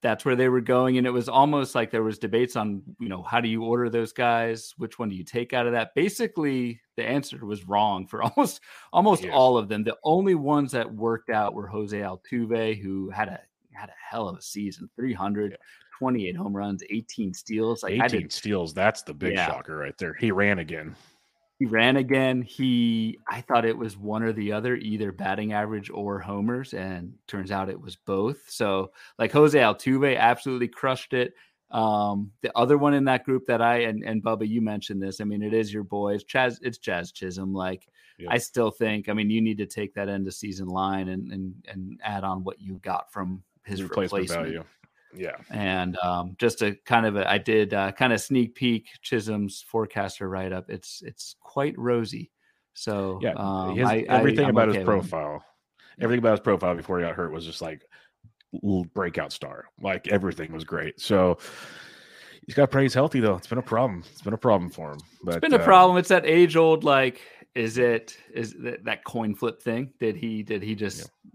That's 0.03 0.25
where 0.25 0.35
they 0.35 0.49
were 0.49 0.61
going, 0.61 0.99
and 0.99 1.07
it 1.07 1.13
was 1.13 1.29
almost 1.29 1.77
like 1.77 1.93
there 1.93 2.03
was 2.03 2.19
debates 2.19 2.57
on, 2.57 2.83
you 2.99 3.09
know, 3.09 3.23
how 3.23 3.41
do 3.41 3.49
you 3.49 3.63
order 3.63 3.89
those 3.89 4.13
guys? 4.13 4.75
Which 4.77 4.99
one 4.99 5.09
do 5.09 5.15
you 5.15 5.23
take 5.23 5.53
out 5.53 5.67
of 5.67 5.73
that? 5.75 5.95
Basically, 5.95 6.81
the 6.97 7.05
answer 7.05 7.47
was 7.47 7.69
wrong 7.69 8.09
for 8.09 8.23
almost 8.37 8.61
almost 8.93 9.25
all 9.29 9.57
of 9.57 9.69
them. 9.69 9.85
The 9.85 9.97
only 10.03 10.35
ones 10.35 10.73
that 10.73 10.93
worked 10.93 11.31
out 11.31 11.55
were 11.55 11.69
Jose 11.69 11.97
Altuve, 11.97 12.83
who 12.83 13.11
had 13.11 13.29
a 13.29 13.39
had 13.73 13.91
a 13.91 14.11
hell 14.11 14.29
of 14.29 14.37
a 14.37 14.43
season, 14.43 14.91
300, 14.97 15.57
28 15.97 16.37
home 16.37 16.57
runs, 16.57 16.83
18 16.91 17.33
steals. 17.33 17.85
Like 17.85 18.03
18 18.03 18.29
steals. 18.31 18.75
That's 18.75 19.03
the 19.03 19.15
big 19.15 19.35
yeah. 19.35 19.47
shocker 19.47 19.77
right 19.77 19.97
there. 19.99 20.15
He 20.15 20.33
ran 20.33 20.59
again. 20.59 20.97
He 21.63 21.67
ran 21.67 21.97
again. 21.97 22.43
He, 22.43 23.21
I 23.29 23.41
thought 23.41 23.65
it 23.65 23.79
was 23.79 23.97
one 23.97 24.25
or 24.25 24.33
the 24.33 24.51
other, 24.51 24.75
either 24.75 25.13
batting 25.13 25.53
average 25.53 25.91
or 25.91 26.19
homers, 26.19 26.75
and 26.75 27.15
turns 27.29 27.53
out 27.53 27.69
it 27.69 27.81
was 27.81 27.95
both. 27.95 28.39
So, 28.49 28.91
like 29.17 29.31
Jose 29.31 29.57
Altuve 29.57 30.19
absolutely 30.19 30.67
crushed 30.67 31.13
it. 31.13 31.35
Um, 31.71 32.33
the 32.41 32.51
other 32.59 32.79
one 32.79 32.95
in 32.95 33.05
that 33.05 33.25
group 33.25 33.47
that 33.47 33.63
I 33.63 33.83
and, 33.83 34.03
and 34.03 34.25
Bubba, 34.25 34.49
you 34.49 34.61
mentioned 34.61 35.01
this. 35.01 35.21
I 35.21 35.25
mean, 35.25 35.41
it 35.41 35.55
is 35.55 35.73
your 35.73 35.85
boys, 35.85 36.25
Chaz. 36.25 36.59
It's 36.63 36.79
Jazz 36.79 37.13
Chisholm. 37.13 37.55
Like, 37.55 37.87
yeah. 38.19 38.27
I 38.29 38.39
still 38.39 38.73
think. 38.73 39.09
I 39.09 39.13
mean, 39.13 39.31
you 39.31 39.41
need 39.41 39.59
to 39.59 39.67
take 39.67 39.95
that 39.95 40.09
end 40.09 40.27
of 40.27 40.35
season 40.35 40.67
line 40.67 41.11
and 41.11 41.31
and 41.31 41.55
and 41.69 42.01
add 42.03 42.25
on 42.25 42.43
what 42.43 42.61
you 42.61 42.81
got 42.83 43.13
from 43.13 43.41
his 43.65 43.85
replacement, 43.85 44.23
replacement. 44.23 44.47
value. 44.49 44.65
Yeah. 45.15 45.37
And 45.51 45.97
um, 45.99 46.37
just 46.39 46.63
a 46.63 46.77
kind 46.85 47.07
of 47.07 47.17
a, 47.17 47.31
I 47.31 47.39
did 47.39 47.75
uh, 47.75 47.93
kind 47.93 48.13
of 48.13 48.21
sneak 48.21 48.55
peek 48.55 48.89
Chisholm's 49.03 49.65
forecaster 49.67 50.29
write 50.29 50.53
up. 50.53 50.71
It's 50.71 51.03
it's 51.05 51.37
quite 51.41 51.79
rosy. 51.79 52.31
So 52.75 53.19
yeah, 53.23 53.33
um, 53.37 53.79
I, 53.85 54.05
everything 54.09 54.47
I, 54.47 54.51
about 54.51 54.71
okay 54.71 54.79
his 54.79 54.87
profile, 54.87 55.45
everything 56.01 56.21
about 56.21 56.33
his 56.33 56.41
profile 56.41 56.75
before 56.75 56.99
he 56.99 57.05
got 57.05 57.15
hurt 57.15 57.33
was 57.33 57.45
just 57.45 57.61
like 57.61 57.85
breakout 58.95 59.33
star. 59.33 59.67
Like 59.81 60.09
everything 60.09 60.53
was 60.53 60.65
great. 60.65 61.01
So 61.01 61.39
he's 62.47 62.55
got 62.55 62.71
praise 62.71 62.95
healthy 62.95 63.21
though. 63.21 63.37
It's 63.37 63.47
been 63.47 63.59
a 63.59 63.63
problem. 63.63 64.05
It's 64.11 64.23
been 64.23 64.33
a 64.33 64.39
problem 64.39 64.71
for 64.71 64.93
him. 64.93 65.01
But 65.23 65.37
it's 65.37 65.41
been 65.41 65.53
a 65.53 65.63
uh, 65.63 65.65
problem. 65.65 65.99
It's 65.99 66.09
that 66.09 66.25
age 66.25 66.57
old 66.57 66.85
like 66.85 67.21
is 67.55 67.77
it 67.77 68.17
is 68.33 68.55
that, 68.61 68.85
that 68.85 69.05
coin 69.05 69.35
flip 69.35 69.61
thing? 69.61 69.93
Did 70.01 70.17
he 70.17 70.43
did 70.43 70.63
he 70.63 70.75
just 70.75 71.01
yeah 71.01 71.31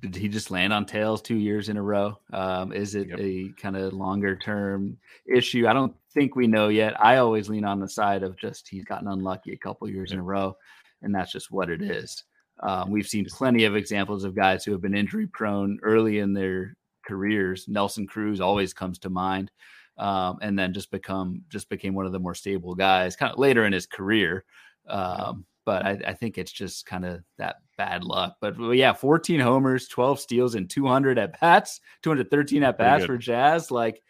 did 0.00 0.16
he 0.16 0.28
just 0.28 0.50
land 0.50 0.72
on 0.72 0.86
tails 0.86 1.22
two 1.22 1.36
years 1.36 1.68
in 1.68 1.76
a 1.76 1.82
row? 1.82 2.18
Um, 2.32 2.72
is 2.72 2.94
it 2.94 3.08
yep. 3.08 3.18
a 3.20 3.50
kind 3.60 3.76
of 3.76 3.92
longer 3.92 4.36
term 4.36 4.96
issue? 5.26 5.66
I 5.66 5.72
don't 5.72 5.94
think 6.12 6.36
we 6.36 6.46
know 6.46 6.68
yet. 6.68 7.00
I 7.02 7.16
always 7.16 7.48
lean 7.48 7.64
on 7.64 7.80
the 7.80 7.88
side 7.88 8.22
of 8.22 8.36
just 8.38 8.68
he's 8.68 8.84
gotten 8.84 9.08
unlucky 9.08 9.52
a 9.52 9.58
couple 9.58 9.88
years 9.88 10.12
in 10.12 10.18
a 10.18 10.22
row, 10.22 10.56
and 11.02 11.14
that's 11.14 11.32
just 11.32 11.50
what 11.50 11.70
it 11.70 11.82
is. 11.82 12.24
Um, 12.60 12.90
we've 12.90 13.08
seen 13.08 13.26
plenty 13.26 13.64
of 13.64 13.76
examples 13.76 14.24
of 14.24 14.34
guys 14.34 14.64
who 14.64 14.72
have 14.72 14.80
been 14.80 14.96
injury 14.96 15.26
prone 15.26 15.78
early 15.82 16.20
in 16.20 16.32
their 16.32 16.76
careers. 17.06 17.66
Nelson 17.68 18.06
Cruz 18.06 18.40
always 18.40 18.72
comes 18.72 18.98
to 19.00 19.10
mind, 19.10 19.50
um, 19.98 20.38
and 20.42 20.58
then 20.58 20.72
just 20.72 20.90
become 20.90 21.42
just 21.48 21.68
became 21.68 21.94
one 21.94 22.06
of 22.06 22.12
the 22.12 22.18
more 22.18 22.34
stable 22.34 22.74
guys 22.74 23.16
kind 23.16 23.32
of 23.32 23.38
later 23.38 23.64
in 23.64 23.72
his 23.72 23.86
career. 23.86 24.44
Um, 24.88 25.44
but 25.66 25.84
I, 25.84 25.98
I, 26.06 26.12
think 26.14 26.38
it's 26.38 26.52
just 26.52 26.86
kind 26.86 27.04
of 27.04 27.20
that 27.36 27.56
bad 27.76 28.04
luck. 28.04 28.36
But 28.40 28.56
well, 28.58 28.72
yeah, 28.72 28.94
14 28.94 29.40
homers, 29.40 29.88
12 29.88 30.20
steals, 30.20 30.54
and 30.54 30.70
200 30.70 31.18
at 31.18 31.38
bats, 31.38 31.80
213 32.02 32.62
at 32.62 32.78
bats 32.78 33.04
for 33.04 33.18
Jazz. 33.18 33.70
Like 33.70 34.02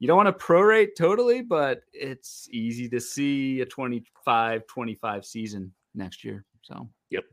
you 0.00 0.08
don't 0.08 0.16
want 0.16 0.36
to 0.36 0.44
prorate 0.44 0.96
totally, 0.98 1.42
but 1.42 1.82
it's 1.92 2.48
easy 2.50 2.88
to 2.88 3.00
see 3.00 3.60
a 3.60 3.66
25 3.66 4.66
25 4.66 5.24
season 5.24 5.72
next 5.94 6.24
year. 6.24 6.44
So, 6.62 6.88
yep. 7.10 7.24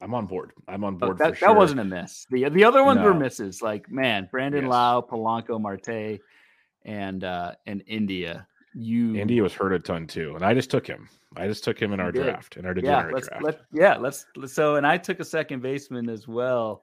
I'm 0.00 0.14
on 0.14 0.26
board. 0.26 0.52
I'm 0.68 0.84
on 0.84 0.96
board. 0.96 1.18
that, 1.18 1.36
sure. 1.36 1.48
that 1.48 1.56
wasn't 1.56 1.80
a 1.80 1.84
miss. 1.84 2.26
The 2.30 2.48
the 2.48 2.64
other 2.64 2.84
ones 2.84 3.00
no. 3.00 3.04
were 3.04 3.14
misses. 3.14 3.60
Like 3.60 3.90
man, 3.90 4.28
Brandon 4.30 4.64
yes. 4.64 4.70
Lowe, 4.70 5.06
Polanco, 5.10 5.60
Marte, 5.60 6.20
and 6.84 7.24
uh 7.24 7.52
and 7.66 7.82
India. 7.86 8.46
You 8.74 9.14
India 9.14 9.42
was 9.42 9.54
hurt 9.54 9.72
a 9.72 9.78
ton 9.78 10.06
too, 10.06 10.34
and 10.34 10.44
I 10.44 10.52
just 10.52 10.70
took 10.70 10.86
him. 10.86 11.08
I 11.36 11.46
just 11.46 11.64
took 11.64 11.80
him 11.80 11.92
in 11.92 12.00
our 12.00 12.10
draft, 12.12 12.56
in 12.56 12.66
our 12.66 12.74
degenerate 12.74 13.06
yeah, 13.06 13.14
let's, 13.14 13.28
draft. 13.28 13.44
Let, 13.44 13.60
yeah, 13.72 13.96
let's. 13.96 14.26
So, 14.52 14.76
and 14.76 14.86
I 14.86 14.98
took 14.98 15.20
a 15.20 15.24
second 15.24 15.62
baseman 15.62 16.08
as 16.08 16.26
well, 16.26 16.82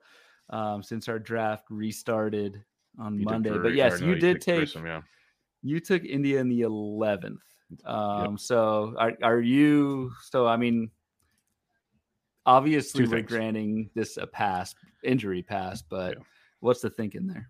um, 0.49 0.81
since 0.81 1.09
our 1.09 1.19
draft 1.19 1.65
restarted 1.69 2.63
on 2.97 3.19
you 3.19 3.25
Monday. 3.25 3.57
but 3.57 3.73
yes, 3.73 3.99
no, 3.99 4.07
you, 4.07 4.15
did 4.15 4.41
take. 4.41 4.73
Yeah. 4.75 5.01
You 5.63 5.79
took 5.79 6.03
India 6.05 6.39
in 6.39 6.49
the 6.49 6.61
eleventh. 6.61 7.43
Um, 7.85 8.31
yep. 8.31 8.39
So, 8.39 8.95
are 8.97 9.13
are 9.21 9.41
you? 9.41 10.11
So, 10.29 10.47
I 10.47 10.57
mean, 10.57 10.91
obviously 12.45 13.07
we're 13.07 13.21
granting 13.21 13.89
this 13.95 14.17
a 14.17 14.27
pass, 14.27 14.75
injury 15.03 15.41
pass, 15.41 15.81
but 15.81 16.17
yeah. 16.17 16.23
what's 16.59 16.81
the 16.81 16.89
thinking 16.89 17.27
there? 17.27 17.49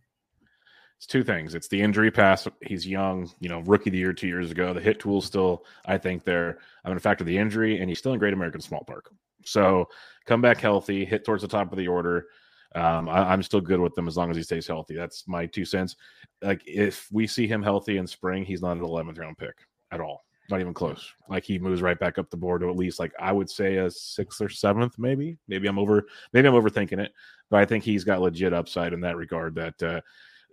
It's 1.01 1.07
two 1.07 1.23
things. 1.23 1.55
It's 1.55 1.67
the 1.67 1.81
injury 1.81 2.11
pass. 2.11 2.47
He's 2.61 2.85
young, 2.85 3.27
you 3.39 3.49
know, 3.49 3.61
rookie 3.61 3.89
the 3.89 3.97
year 3.97 4.13
two 4.13 4.27
years 4.27 4.51
ago. 4.51 4.71
The 4.71 4.79
hit 4.79 4.99
tool 4.99 5.19
still, 5.19 5.65
I 5.83 5.97
think, 5.97 6.23
there. 6.23 6.59
I'm 6.85 6.89
going 6.89 6.97
to 6.97 7.01
factor 7.01 7.23
the 7.23 7.39
injury, 7.39 7.79
and 7.79 7.89
he's 7.89 7.97
still 7.97 8.13
in 8.13 8.19
Great 8.19 8.35
American 8.35 8.61
Small 8.61 8.83
Park. 8.83 9.11
So 9.43 9.89
come 10.27 10.41
back 10.41 10.59
healthy, 10.59 11.03
hit 11.03 11.25
towards 11.25 11.41
the 11.41 11.47
top 11.47 11.71
of 11.71 11.79
the 11.79 11.87
order. 11.87 12.27
Um, 12.75 13.09
I, 13.09 13.33
am 13.33 13.41
still 13.41 13.61
good 13.61 13.79
with 13.79 13.95
them 13.95 14.07
as 14.07 14.15
long 14.15 14.29
as 14.29 14.37
he 14.37 14.43
stays 14.43 14.67
healthy. 14.67 14.93
That's 14.93 15.27
my 15.27 15.47
two 15.47 15.65
cents. 15.65 15.95
Like 16.43 16.61
if 16.67 17.07
we 17.11 17.25
see 17.25 17.47
him 17.47 17.63
healthy 17.63 17.97
in 17.97 18.05
spring, 18.05 18.45
he's 18.45 18.61
not 18.61 18.77
an 18.77 18.83
11th 18.83 19.17
round 19.17 19.39
pick 19.39 19.55
at 19.89 20.01
all. 20.01 20.23
Not 20.51 20.61
even 20.61 20.75
close. 20.75 21.11
Like 21.27 21.45
he 21.45 21.57
moves 21.57 21.81
right 21.81 21.99
back 21.99 22.19
up 22.19 22.29
the 22.29 22.37
board 22.37 22.61
to 22.61 22.69
at 22.69 22.77
least 22.77 22.99
like 22.99 23.11
I 23.19 23.31
would 23.31 23.49
say 23.49 23.77
a 23.77 23.89
sixth 23.89 24.39
or 24.39 24.49
seventh, 24.49 24.99
maybe. 24.99 25.39
Maybe 25.47 25.67
I'm 25.67 25.79
over. 25.79 26.05
Maybe 26.31 26.47
I'm 26.47 26.53
overthinking 26.53 26.99
it, 26.99 27.11
but 27.49 27.59
I 27.59 27.65
think 27.65 27.83
he's 27.83 28.03
got 28.03 28.21
legit 28.21 28.53
upside 28.53 28.93
in 28.93 29.01
that 29.01 29.17
regard. 29.17 29.55
That 29.55 29.81
uh, 29.81 30.01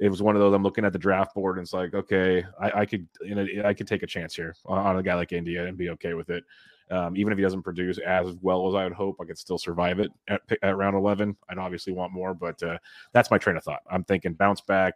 it 0.00 0.08
was 0.08 0.22
one 0.22 0.36
of 0.36 0.40
those. 0.40 0.54
I'm 0.54 0.62
looking 0.62 0.84
at 0.84 0.92
the 0.92 0.98
draft 0.98 1.34
board 1.34 1.58
and 1.58 1.64
it's 1.64 1.72
like, 1.72 1.94
okay, 1.94 2.44
I, 2.60 2.80
I 2.80 2.86
could, 2.86 3.06
you 3.20 3.34
know, 3.34 3.46
I 3.64 3.74
could 3.74 3.88
take 3.88 4.02
a 4.02 4.06
chance 4.06 4.34
here 4.34 4.54
on, 4.66 4.96
a 4.96 5.02
guy 5.02 5.14
like 5.14 5.32
India 5.32 5.66
and 5.66 5.76
be 5.76 5.90
okay 5.90 6.14
with 6.14 6.30
it. 6.30 6.44
Um, 6.90 7.16
even 7.16 7.32
if 7.32 7.38
he 7.38 7.42
doesn't 7.42 7.62
produce 7.62 7.98
as 7.98 8.34
well 8.40 8.68
as 8.68 8.74
I 8.74 8.84
would 8.84 8.94
hope, 8.94 9.16
I 9.20 9.24
could 9.24 9.38
still 9.38 9.58
survive 9.58 9.98
it 9.98 10.10
at, 10.28 10.40
at 10.62 10.76
round 10.76 10.96
11. 10.96 11.36
I'd 11.48 11.58
obviously 11.58 11.92
want 11.92 12.12
more, 12.12 12.32
but 12.32 12.62
uh, 12.62 12.78
that's 13.12 13.30
my 13.30 13.38
train 13.38 13.56
of 13.56 13.64
thought. 13.64 13.82
I'm 13.90 14.04
thinking 14.04 14.32
bounce 14.34 14.60
back. 14.62 14.94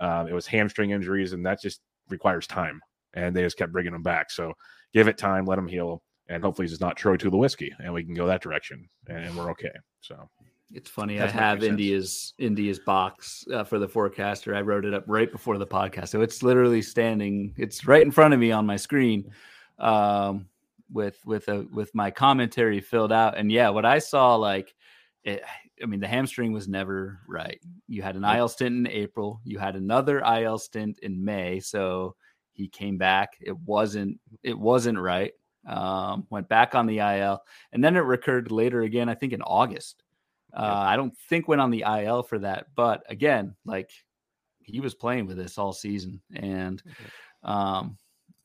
Um, 0.00 0.28
it 0.28 0.32
was 0.32 0.46
hamstring 0.46 0.90
injuries, 0.90 1.32
and 1.32 1.44
that 1.46 1.60
just 1.60 1.80
requires 2.08 2.46
time 2.46 2.80
and 3.14 3.34
they 3.34 3.42
just 3.42 3.56
kept 3.56 3.72
bringing 3.72 3.94
him 3.94 4.02
back. 4.02 4.30
So 4.30 4.52
give 4.92 5.08
it 5.08 5.18
time, 5.18 5.44
let 5.44 5.58
him 5.58 5.68
heal, 5.68 6.02
and 6.28 6.42
hopefully 6.42 6.68
he's 6.68 6.80
not 6.80 6.96
Troy 6.96 7.16
whiskey, 7.16 7.72
and 7.82 7.92
we 7.92 8.04
can 8.04 8.14
go 8.14 8.26
that 8.26 8.42
direction, 8.42 8.88
and 9.08 9.36
we're 9.36 9.50
okay. 9.50 9.72
So 10.00 10.28
it's 10.72 10.90
funny. 10.90 11.16
That's 11.16 11.32
I 11.34 11.36
have 11.36 11.62
India's 11.62 12.34
India's 12.38 12.78
box 12.78 13.46
uh, 13.52 13.64
for 13.64 13.78
the 13.78 13.88
forecaster. 13.88 14.54
I 14.54 14.60
wrote 14.60 14.84
it 14.84 14.94
up 14.94 15.04
right 15.06 15.30
before 15.30 15.56
the 15.56 15.66
podcast, 15.66 16.08
so 16.08 16.20
it's 16.20 16.42
literally 16.42 16.82
standing. 16.82 17.54
It's 17.56 17.86
right 17.86 18.02
in 18.02 18.10
front 18.10 18.34
of 18.34 18.40
me 18.40 18.52
on 18.52 18.66
my 18.66 18.76
screen, 18.76 19.32
um, 19.78 20.46
with 20.92 21.18
with 21.24 21.48
a 21.48 21.66
with 21.72 21.94
my 21.94 22.10
commentary 22.10 22.80
filled 22.80 23.12
out. 23.12 23.38
And 23.38 23.50
yeah, 23.50 23.70
what 23.70 23.86
I 23.86 23.98
saw, 23.98 24.34
like, 24.34 24.74
it, 25.24 25.42
I 25.82 25.86
mean, 25.86 26.00
the 26.00 26.06
hamstring 26.06 26.52
was 26.52 26.68
never 26.68 27.20
right. 27.26 27.60
You 27.86 28.02
had 28.02 28.16
an 28.16 28.24
IL 28.24 28.48
stint 28.48 28.76
in 28.76 28.86
April. 28.88 29.40
You 29.44 29.58
had 29.58 29.74
another 29.74 30.20
IL 30.20 30.58
stint 30.58 30.98
in 31.00 31.24
May. 31.24 31.60
So 31.60 32.14
he 32.52 32.68
came 32.68 32.98
back. 32.98 33.38
It 33.40 33.56
wasn't 33.56 34.18
it 34.42 34.58
wasn't 34.58 34.98
right. 34.98 35.32
Um, 35.66 36.26
went 36.30 36.48
back 36.48 36.74
on 36.74 36.86
the 36.86 36.98
IL, 36.98 37.42
and 37.72 37.82
then 37.82 37.96
it 37.96 38.00
recurred 38.00 38.50
later 38.50 38.82
again. 38.82 39.08
I 39.08 39.14
think 39.14 39.32
in 39.32 39.42
August. 39.42 40.02
Uh, 40.54 40.84
I 40.86 40.96
don't 40.96 41.16
think 41.28 41.46
went 41.46 41.60
on 41.60 41.70
the 41.70 41.84
IL 41.86 42.22
for 42.22 42.38
that, 42.38 42.66
but 42.74 43.04
again, 43.08 43.54
like 43.64 43.90
he 44.62 44.80
was 44.80 44.94
playing 44.94 45.26
with 45.26 45.36
this 45.36 45.58
all 45.58 45.72
season, 45.72 46.20
and 46.34 46.82
um, 47.42 47.98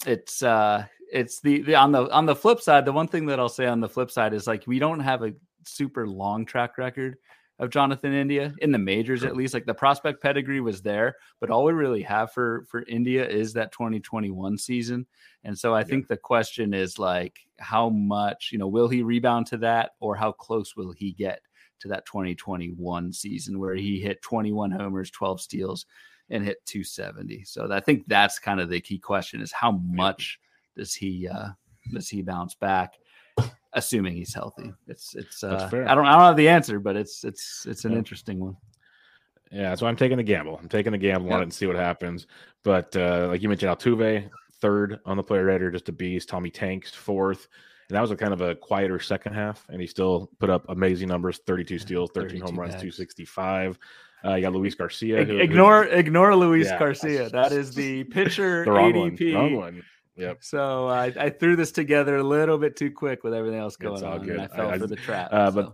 it's 0.06 0.44
uh, 0.44 0.86
it's 1.12 1.39
the, 1.42 1.62
the 1.62 1.76
on 1.76 1.92
the 1.92 2.10
on 2.12 2.26
the 2.26 2.36
flip 2.36 2.62
side. 2.62 2.86
The 2.86 2.92
one 2.92 3.08
thing 3.08 3.26
that 3.28 3.39
I'll 3.39 3.50
say 3.50 3.68
on 3.68 3.80
the 3.80 3.89
flip 3.89 4.12
side 4.12 4.34
is 4.34 4.48
like 4.48 4.66
we 4.68 4.80
don't 4.80 5.00
have 5.00 5.24
a 5.24 5.34
super 5.66 6.08
long 6.08 6.46
track 6.46 6.78
record 6.78 7.18
of 7.60 7.70
Jonathan 7.70 8.13
India 8.13 8.54
in 8.60 8.72
the 8.72 8.78
majors, 8.78 9.24
at 9.24 9.36
least. 9.36 9.54
Like 9.54 9.66
the 9.66 9.74
prospect 9.74 10.22
pedigree 10.22 10.60
was 10.60 10.82
there, 10.82 11.16
but 11.39 11.50
all 11.50 11.63
we 11.63 11.74
really 11.74 12.02
have 12.02 12.32
for 12.32 12.66
for 12.70 12.84
India 12.88 13.28
is 13.28 13.54
that 13.54 13.72
2021 13.72 14.58
season. 14.58 15.06
And 15.44 15.58
so 15.58 15.74
I 15.74 15.80
yeah. 15.80 15.86
think 15.86 16.08
the 16.08 16.18
question 16.18 16.74
is 16.74 16.98
like, 16.98 17.39
how 17.60 17.89
much, 17.89 18.50
you 18.52 18.58
know, 18.58 18.68
will 18.68 18.88
he 18.88 19.04
rebound 19.04 19.48
to 19.48 19.58
that, 19.58 19.92
or 20.00 20.16
how 20.16 20.32
close 20.32 20.76
will 20.76 20.92
he 20.92 21.12
get 21.12 21.42
to 21.84 21.88
that 21.89 22.06
2021 22.06 23.13
season 23.13 23.60
where 23.60 23.76
he 23.76 24.00
hit 24.00 24.22
21 24.22 24.72
homers, 24.72 25.12
12 25.12 25.39
steals, 25.39 25.86
and 26.30 26.43
hit 26.43 26.65
270? 26.65 27.43
So 27.46 27.72
I 27.72 27.80
think 27.80 28.04
that's 28.08 28.39
kind 28.39 28.60
of 28.60 28.69
the 28.69 28.82
key 28.82 28.98
question: 28.98 29.41
is 29.41 29.52
how 29.52 29.72
much 29.72 30.39
does 30.76 30.93
he 30.93 31.28
uh, 31.28 31.50
does 31.93 32.10
he 32.10 32.22
bounce 32.22 32.56
back? 32.56 32.96
assuming 33.74 34.13
he's 34.13 34.34
healthy. 34.34 34.72
It's 34.88 35.15
it's 35.15 35.43
uh, 35.43 35.69
I 35.72 35.78
don't 35.78 35.88
I 35.88 35.96
don't 35.96 36.06
have 36.06 36.38
the 36.38 36.50
answer, 36.50 36.80
but 36.80 36.96
it's 36.96 37.24
it's 37.24 37.65
it's 37.67 37.86
an 37.86 37.93
yeah. 37.93 37.98
interesting 37.98 38.39
one. 38.39 38.58
Yeah, 39.52 39.76
so 39.76 39.86
I'm 39.86 39.96
taking 39.96 40.19
a 40.19 40.24
gamble. 40.24 40.58
I'm 40.62 40.69
taking 40.69 40.93
a 40.93 40.98
gamble 40.98 41.28
yep. 41.28 41.36
on 41.36 41.39
it 41.41 41.43
and 41.43 41.54
see 41.54 41.67
what 41.67 41.76
happens. 41.76 42.28
But 42.63 42.96
uh, 42.96 43.28
like 43.30 43.41
you 43.41 43.50
mentioned, 43.50 43.72
Altuve 43.72 44.30
third 44.60 45.00
on 45.06 45.17
the 45.17 45.24
player 45.24 45.46
radar, 45.46 45.72
just 45.72 45.89
a 45.89 45.91
beast. 45.91 46.30
Tommy 46.30 46.50
Tanks 46.50 46.91
fourth. 46.91 47.48
And 47.89 47.96
that 47.96 48.02
was 48.02 48.12
a 48.12 48.15
kind 48.15 48.34
of 48.34 48.41
a 48.41 48.56
quieter 48.56 49.00
second 49.00 49.34
half, 49.34 49.65
and 49.69 49.82
he 49.82 49.88
still 49.88 50.30
put 50.39 50.50
up 50.50 50.65
amazing 50.69 51.08
numbers: 51.08 51.39
32 51.46 51.80
steals, 51.80 52.10
13 52.13 52.41
home 52.41 52.60
runs, 52.60 52.74
265. 52.74 53.78
Uh, 54.26 54.36
you 54.36 54.41
got 54.41 54.54
Luis 54.54 54.74
Garcia. 54.74 55.26
Who, 55.26 55.38
ignore 55.38 55.84
who, 55.84 55.91
ignore 55.91 56.36
Luis 56.36 56.67
yeah, 56.67 56.80
Garcia. 56.80 57.30
That 57.30 57.52
is 57.52 57.76
the 57.76 58.04
pitcher 58.12 58.63
the 58.63 58.72
wrong 58.72 58.93
ADP. 58.93 59.34
One, 59.34 59.41
wrong 59.41 59.56
one. 59.58 59.84
Yep. 60.15 60.38
So 60.41 60.88
I, 60.88 61.06
I, 61.19 61.30
threw 61.32 61.56
this 61.56 61.72
together 61.72 62.17
a 62.17 62.24
little 62.24 62.60
bit 62.60 62.76
too 62.76 62.91
quick 62.91 63.24
with 63.24 63.34
everything 63.34 63.60
else 63.60 63.76
going 63.76 64.04
on. 64.04 64.24
Good. 64.24 64.39
I 64.39 64.48
fell 64.48 64.69
I, 64.69 64.78
for 64.78 64.88
the 64.88 64.96
trap. 64.96 65.30
Uh, 65.34 65.50
so. 65.50 65.56
But 65.56 65.74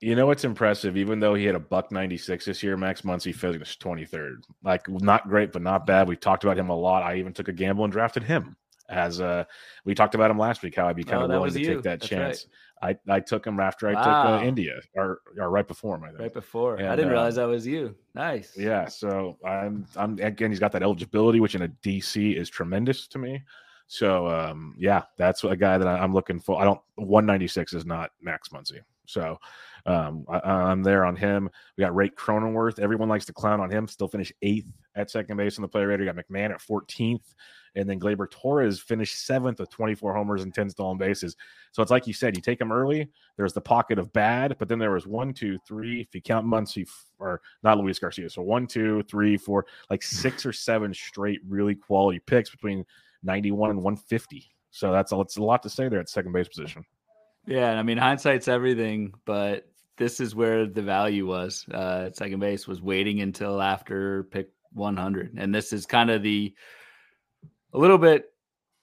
you 0.00 0.16
know 0.16 0.26
what's 0.26 0.44
impressive? 0.44 0.96
Even 0.96 1.20
though 1.20 1.34
he 1.34 1.44
had 1.44 1.54
a 1.54 1.60
buck 1.60 1.92
96 1.92 2.44
this 2.44 2.62
year, 2.62 2.76
Max 2.76 3.02
Muncy 3.02 3.34
finished 3.34 3.80
23rd. 3.80 4.42
Like 4.62 4.88
not 4.88 5.28
great, 5.28 5.52
but 5.52 5.62
not 5.62 5.86
bad. 5.86 6.08
We 6.08 6.16
talked 6.16 6.44
about 6.44 6.58
him 6.58 6.70
a 6.70 6.76
lot. 6.76 7.04
I 7.04 7.16
even 7.16 7.32
took 7.32 7.48
a 7.48 7.52
gamble 7.52 7.84
and 7.84 7.92
drafted 7.92 8.24
him 8.24 8.56
as 8.88 9.20
uh 9.20 9.44
we 9.84 9.94
talked 9.94 10.14
about 10.14 10.30
him 10.30 10.38
last 10.38 10.62
week 10.62 10.74
how 10.74 10.88
I'd 10.88 10.96
be 10.96 11.04
kind 11.04 11.22
oh, 11.22 11.24
of 11.24 11.30
willing 11.30 11.52
to 11.52 11.60
you. 11.60 11.74
take 11.74 11.82
that 11.82 12.00
That's 12.00 12.08
chance. 12.08 12.46
Right. 12.82 12.96
I 13.08 13.16
I 13.16 13.20
took 13.20 13.46
him 13.46 13.60
after 13.60 13.88
I 13.88 13.94
wow. 13.94 14.02
took 14.04 14.42
uh, 14.42 14.46
India 14.46 14.80
or 14.94 15.20
or 15.38 15.50
right 15.50 15.66
before 15.66 15.96
him. 15.96 16.04
I 16.04 16.08
think. 16.08 16.20
Right 16.20 16.34
before. 16.34 16.76
And, 16.76 16.88
I 16.88 16.96
didn't 16.96 17.10
uh, 17.10 17.14
realize 17.14 17.34
that 17.36 17.44
was 17.44 17.66
you. 17.66 17.94
Nice. 18.14 18.56
Yeah. 18.56 18.86
So 18.86 19.36
I'm 19.44 19.86
I'm 19.96 20.18
again. 20.20 20.50
He's 20.50 20.60
got 20.60 20.72
that 20.72 20.82
eligibility, 20.82 21.40
which 21.40 21.54
in 21.54 21.62
a 21.62 21.68
DC 21.68 22.36
is 22.36 22.48
tremendous 22.48 23.06
to 23.08 23.18
me. 23.18 23.42
So 23.88 24.28
um, 24.28 24.74
yeah, 24.78 25.02
that's 25.16 25.44
a 25.44 25.56
guy 25.56 25.78
that 25.78 25.88
I'm 25.88 26.14
looking 26.14 26.38
for. 26.38 26.60
I 26.60 26.64
don't 26.64 26.80
196 26.96 27.72
is 27.72 27.86
not 27.86 28.10
Max 28.20 28.50
Muncy. 28.50 28.80
So 29.06 29.38
um, 29.88 30.26
I, 30.28 30.70
am 30.70 30.82
there 30.82 31.06
on 31.06 31.16
him. 31.16 31.48
We 31.76 31.82
got 31.82 31.94
Ray 31.96 32.10
Cronenworth. 32.10 32.78
Everyone 32.78 33.08
likes 33.08 33.24
to 33.24 33.32
clown 33.32 33.58
on 33.58 33.70
him. 33.70 33.88
Still 33.88 34.06
finished 34.06 34.34
eighth 34.42 34.70
at 34.94 35.10
second 35.10 35.38
base 35.38 35.56
on 35.56 35.62
the 35.62 35.68
player 35.68 35.88
rater. 35.88 36.04
You 36.04 36.12
got 36.12 36.22
McMahon 36.22 36.50
at 36.50 36.60
14th. 36.60 37.34
And 37.74 37.88
then 37.88 37.98
Gleyber 37.98 38.30
Torres 38.30 38.80
finished 38.80 39.24
seventh 39.24 39.60
with 39.60 39.70
24 39.70 40.14
homers 40.14 40.42
and 40.42 40.52
10 40.52 40.68
stolen 40.70 40.98
bases. 40.98 41.36
So 41.72 41.80
it's 41.80 41.90
like 41.90 42.06
you 42.06 42.12
said, 42.12 42.36
you 42.36 42.42
take 42.42 42.60
him 42.60 42.70
early. 42.70 43.08
There's 43.38 43.54
the 43.54 43.62
pocket 43.62 43.98
of 43.98 44.12
bad, 44.12 44.56
but 44.58 44.68
then 44.68 44.78
there 44.78 44.90
was 44.90 45.06
one, 45.06 45.32
two, 45.32 45.58
three. 45.66 46.02
If 46.02 46.14
you 46.14 46.20
count 46.20 46.46
Muncy 46.46 46.86
or 47.18 47.40
not 47.62 47.78
Luis 47.78 47.98
Garcia, 47.98 48.28
so 48.28 48.42
one, 48.42 48.66
two, 48.66 49.02
three, 49.04 49.38
four, 49.38 49.64
like 49.88 50.02
six 50.02 50.44
or 50.44 50.52
seven 50.52 50.92
straight 50.92 51.40
really 51.48 51.74
quality 51.74 52.18
picks 52.18 52.50
between 52.50 52.84
91 53.22 53.70
and 53.70 53.82
150. 53.82 54.50
So 54.70 54.92
that's 54.92 55.12
a, 55.12 55.20
it's 55.20 55.38
a 55.38 55.42
lot 55.42 55.62
to 55.62 55.70
say 55.70 55.88
there 55.88 56.00
at 56.00 56.10
second 56.10 56.32
base 56.32 56.48
position. 56.48 56.84
Yeah, 57.46 57.72
I 57.78 57.82
mean 57.82 57.96
hindsight's 57.96 58.46
everything, 58.46 59.14
but 59.24 59.66
this 59.98 60.20
is 60.20 60.34
where 60.34 60.66
the 60.66 60.82
value 60.82 61.26
was. 61.26 61.64
Uh, 61.72 62.04
at 62.06 62.16
second 62.16 62.40
base 62.40 62.66
was 62.66 62.80
waiting 62.80 63.20
until 63.20 63.60
after 63.60 64.24
pick 64.24 64.48
100, 64.72 65.34
and 65.36 65.54
this 65.54 65.72
is 65.72 65.86
kind 65.86 66.10
of 66.10 66.22
the 66.22 66.54
a 67.74 67.78
little 67.78 67.98
bit 67.98 68.26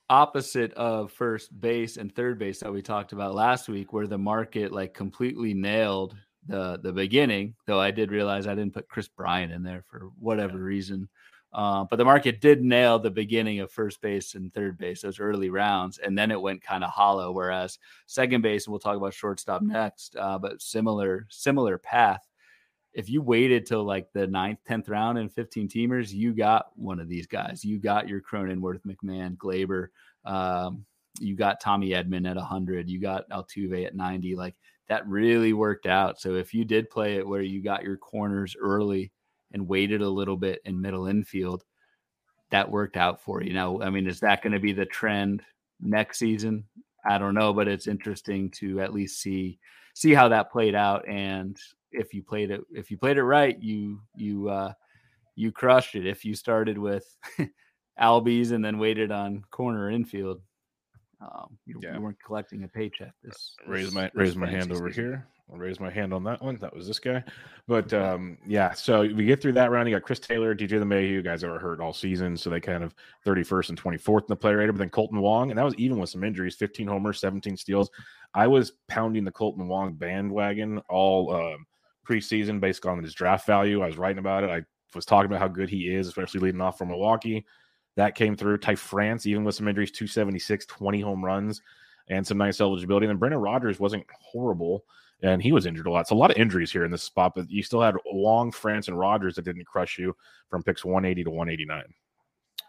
opposite 0.10 0.72
of 0.74 1.12
first 1.12 1.60
base 1.60 1.98
and 1.98 2.14
third 2.14 2.38
base 2.38 2.60
that 2.60 2.72
we 2.72 2.82
talked 2.82 3.14
about 3.14 3.34
last 3.34 3.68
week, 3.68 3.92
where 3.92 4.08
the 4.08 4.18
market 4.18 4.72
like 4.72 4.94
completely 4.94 5.54
nailed 5.54 6.16
the 6.48 6.80
the 6.84 6.92
beginning. 6.92 7.56
Though 7.66 7.80
I 7.80 7.92
did 7.92 8.12
realize 8.12 8.48
I 8.48 8.56
didn't 8.56 8.74
put 8.74 8.90
Kris 8.90 9.08
Bryant 9.08 9.52
in 9.52 9.64
there 9.64 9.84
for 9.90 10.10
whatever 10.20 10.58
reason. 10.58 11.10
Uh, 11.56 11.86
but 11.86 11.96
the 11.96 12.04
market 12.04 12.42
did 12.42 12.62
nail 12.62 13.00
the 13.00 13.10
beginning 13.10 13.62
of 13.62 13.72
first 13.72 14.02
base 14.02 14.36
and 14.36 14.54
third 14.54 14.78
base, 14.78 15.02
those 15.02 15.22
early 15.22 15.50
rounds, 15.50 16.00
and 16.00 16.18
then 16.18 16.30
it 16.30 16.42
went 16.42 16.62
kind 16.62 16.84
of 16.84 16.90
hollow. 16.90 17.32
Whereas 17.32 17.80
second 18.08 18.42
base, 18.42 18.66
and 18.66 18.74
we'll 18.74 18.80
talk 18.82 18.98
about 18.98 19.14
shortstop 19.14 19.62
next, 19.62 20.18
uh, 20.18 20.38
but 20.38 20.62
similar 20.62 21.26
similar 21.30 21.78
path. 21.78 22.28
If 22.92 23.10
you 23.10 23.22
waited 23.22 23.66
till 23.66 23.86
like 23.86 24.12
the 24.12 24.28
ninth, 24.28 24.60
tenth 24.68 24.90
round 24.90 25.18
and 25.18 25.32
15 25.32 25.70
teamers, 25.70 26.12
you 26.12 26.34
got 26.34 26.72
one 26.76 27.00
of 27.00 27.08
these 27.08 27.26
guys. 27.26 27.64
You 27.64 27.80
got 27.80 28.10
your 28.10 28.20
Cronenworth, 28.20 28.82
McMahon, 28.86 29.38
Gleyber. 29.38 29.88
Um, 30.26 30.86
you 31.22 31.38
got 31.38 31.62
Tommy 31.62 31.92
Edman 31.92 32.30
at 32.30 32.36
100. 32.36 32.90
You 32.90 33.00
got 33.00 33.30
Altuve 33.30 33.86
at 33.86 33.96
90. 33.96 34.36
Like 34.36 34.56
that 34.90 35.08
really 35.08 35.54
worked 35.54 35.86
out. 35.86 36.20
So 36.20 36.36
if 36.36 36.54
you 36.54 36.66
did 36.66 36.90
play 36.90 37.16
it 37.16 37.26
where 37.26 37.42
you 37.42 37.64
got 37.64 37.84
your 37.84 37.96
corners 37.96 38.58
early 38.60 39.14
and 39.56 39.68
waited 39.68 40.02
a 40.02 40.10
little 40.10 40.36
bit 40.36 40.62
in 40.66 40.80
middle 40.80 41.08
infield, 41.08 41.64
that 42.52 42.70
worked 42.70 42.98
out 42.98 43.22
for 43.22 43.42
you. 43.42 43.54
Now, 43.54 43.82
I 43.82 43.90
mean, 43.90 44.06
is 44.06 44.20
that 44.20 44.44
going 44.44 44.54
to 44.54 44.60
be 44.60 44.74
the 44.74 44.86
trend 44.86 45.42
next 45.82 46.20
season? 46.20 46.66
I 47.10 47.18
don't 47.18 47.34
know, 47.34 47.54
but 47.54 47.68
it's 47.68 47.88
interesting 47.88 48.52
to 48.52 48.82
at 48.82 48.94
least 48.94 49.22
see 49.22 49.58
see 49.94 50.14
how 50.14 50.28
that 50.28 50.52
played 50.52 50.76
out. 50.76 51.08
And 51.08 51.58
if 51.92 52.14
you 52.14 52.22
played 52.22 52.52
it, 52.52 52.62
if 52.70 52.92
you 52.92 52.98
played 52.98 53.18
it 53.18 53.24
right, 53.24 53.58
you 53.62 54.02
you 54.14 54.50
uh, 54.50 54.74
you 55.36 55.52
crushed 55.52 55.96
it. 55.96 56.06
If 56.06 56.26
you 56.26 56.36
started 56.36 56.78
with 56.78 57.06
Albies 58.00 58.52
and 58.52 58.64
then 58.64 58.78
waited 58.78 59.10
on 59.10 59.44
corner 59.52 59.90
infield, 59.90 60.42
um, 61.22 61.58
you, 61.66 61.80
yeah. 61.82 61.96
you, 61.96 62.02
weren't 62.02 62.22
collecting 62.26 62.64
a 62.64 62.68
paycheck. 62.68 63.14
This, 63.24 63.56
raise 63.68 63.94
my 63.94 64.04
this 64.04 64.12
raise 64.16 64.36
my 64.36 64.50
hand 64.50 64.72
over 64.72 64.90
here. 64.90 65.28
I'll 65.52 65.60
raise 65.60 65.80
my 65.80 65.92
hand 65.92 66.12
on 66.12 66.24
that 66.24 66.42
one. 66.42 66.58
That 66.58 66.76
was 66.76 66.88
this 66.88 66.98
guy. 66.98 67.24
But 67.68 67.94
um, 67.94 68.38
yeah, 68.48 68.74
so 68.74 69.02
we 69.02 69.26
get 69.26 69.42
through 69.42 69.54
that 69.54 69.70
round. 69.70 69.88
You 69.88 69.96
got 69.96 70.02
Chris 70.02 70.20
Taylor, 70.20 70.56
DJ 70.56 70.82
LeMahieu, 70.82 71.24
guys 71.24 71.42
that 71.42 71.50
were 71.50 71.60
hurt 71.60 71.80
all 71.80 71.94
season. 71.94 72.36
So 72.36 72.50
they 72.50 72.60
kind 72.60 72.84
of 72.84 72.96
31st 73.26 73.70
and 73.70 73.82
24th 73.82 74.22
in 74.22 74.26
the 74.30 74.36
player 74.36 74.58
rater. 74.58 74.72
But 74.72 74.80
then 74.80 74.90
Kolten 74.90 75.20
Wong, 75.20 75.52
and 75.52 75.58
that 75.60 75.64
was 75.64 75.76
even 75.76 76.00
with 76.00 76.10
some 76.10 76.24
injuries 76.24 76.56
15 76.56 76.88
homers, 76.88 77.20
17 77.20 77.58
steals. 77.58 77.92
I 78.34 78.48
was 78.48 78.72
pounding 78.88 79.24
the 79.24 79.32
Kolten 79.32 79.68
Wong 79.68 79.94
bandwagon 79.94 80.80
all 80.90 81.34
um, 81.34 81.66
preseason 82.08 82.60
based 82.60 82.86
on 82.86 83.04
his 83.04 83.14
draft 83.14 83.46
value. 83.46 83.82
I 83.82 83.88
was 83.88 83.98
writing 83.98 84.20
about 84.20 84.44
it. 84.44 84.50
I 84.50 84.64
was 84.96 85.06
talking 85.06 85.28
about 85.28 85.40
how 85.40 85.48
good 85.48 85.70
he 85.70 85.94
is, 85.94 86.08
especially 86.08 86.40
leading 86.40 86.62
off 86.62 86.78
from 86.80 86.88
Milwaukee. 86.88 87.46
That 87.96 88.16
came 88.16 88.36
through. 88.36 88.58
Ty 88.58 88.76
France, 88.76 89.26
even 89.26 89.44
with 89.44 89.56
some 89.56 89.68
injuries, 89.68 89.92
276, 89.92 90.66
20 90.66 91.02
home 91.02 91.24
runs, 91.24 91.62
and 92.10 92.26
some 92.26 92.38
nice 92.38 92.60
eligibility. 92.60 93.06
And 93.06 93.12
then 93.12 93.20
Brendon 93.20 93.40
Rodgers 93.40 93.80
wasn't 93.80 94.06
horrible, 94.20 94.86
and 95.22 95.42
he 95.42 95.52
was 95.52 95.66
injured 95.66 95.88
a 95.88 95.92
lot. 95.92 96.08
So 96.08 96.16
a 96.16 96.18
lot 96.18 96.32
of 96.32 96.38
injuries 96.38 96.72
here 96.72 96.84
in 96.84 96.92
this 96.92 97.04
spot, 97.04 97.34
but 97.36 97.50
you 97.50 97.64
still 97.64 97.82
had 97.82 97.96
Wong, 98.06 98.52
France, 98.52 98.88
and 98.88 99.00
Rodgers 99.00 99.36
that 99.36 99.46
didn't 99.46 99.66
crush 99.66 99.98
you 99.98 100.16
from 100.50 100.64
picks 100.64 100.84
180 100.84 101.24
to 101.24 101.30
189. 101.30 101.84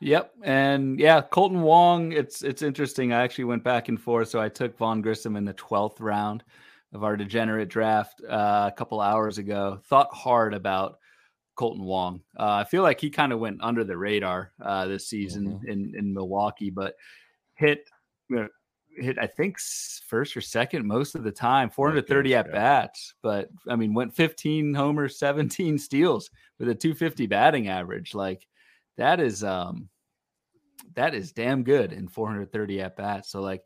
Yep, 0.01 0.33
and 0.43 1.01
yeah, 1.01 1.23
Kolten 1.23 1.63
Wong. 1.63 2.13
It's 2.13 2.43
it's 2.43 2.61
interesting. 2.61 3.13
I 3.13 3.23
actually 3.23 3.45
went 3.45 3.65
back 3.65 3.89
and 3.89 4.01
forth. 4.01 4.29
So 4.29 4.41
I 4.41 4.51
took 4.51 4.77
Vaughn 4.77 5.01
Grissom 5.01 5.37
in 5.37 5.47
the 5.47 5.55
twelfth 5.55 6.01
round 6.01 6.45
of 6.93 7.03
our 7.03 7.17
degenerate 7.17 7.69
draft 7.69 8.21
uh, 8.29 8.71
a 8.71 8.77
couple 8.77 9.01
hours 9.01 9.39
ago. 9.39 9.81
Thought 9.85 10.13
hard 10.13 10.53
about 10.53 10.99
Kolten 11.57 11.85
Wong. 11.85 12.21
Uh, 12.39 12.53
I 12.53 12.65
feel 12.65 12.83
like 12.83 13.01
he 13.01 13.11
kind 13.11 13.33
of 13.33 13.41
went 13.41 13.63
under 13.63 13.85
the 13.85 13.97
radar 13.97 14.53
uh, 14.63 14.87
this 14.87 15.09
season 15.09 15.47
mm-hmm. 15.47 15.69
in 15.69 15.95
in 15.97 16.15
Milwaukee, 16.15 16.71
but 16.71 16.95
hit 17.55 17.89
you 18.29 18.37
know, 18.37 18.49
hit 18.99 19.19
I 19.19 19.27
think 19.27 19.59
first 20.07 20.37
or 20.37 20.41
second 20.41 20.87
most 20.87 21.15
of 21.15 21.25
the 21.25 21.33
time, 21.33 21.71
430 21.71 22.35
at 22.35 22.53
bats. 22.53 23.15
But 23.23 23.49
I 23.69 23.77
mean, 23.77 23.95
went 23.95 24.15
15 24.15 24.75
homers, 24.75 25.19
17 25.19 25.79
steals 25.79 26.31
with 26.59 26.69
a 26.69 26.75
250 26.75 27.27
batting 27.27 27.69
average. 27.69 28.15
Like 28.15 28.47
that 28.97 29.21
is 29.21 29.43
um 29.43 29.89
that 30.95 31.15
is 31.15 31.33
damn 31.33 31.63
good 31.63 31.93
in 31.93 32.09
430 32.09 32.81
at 32.81 32.97
bats. 32.97 33.31
So 33.31 33.41
like 33.41 33.63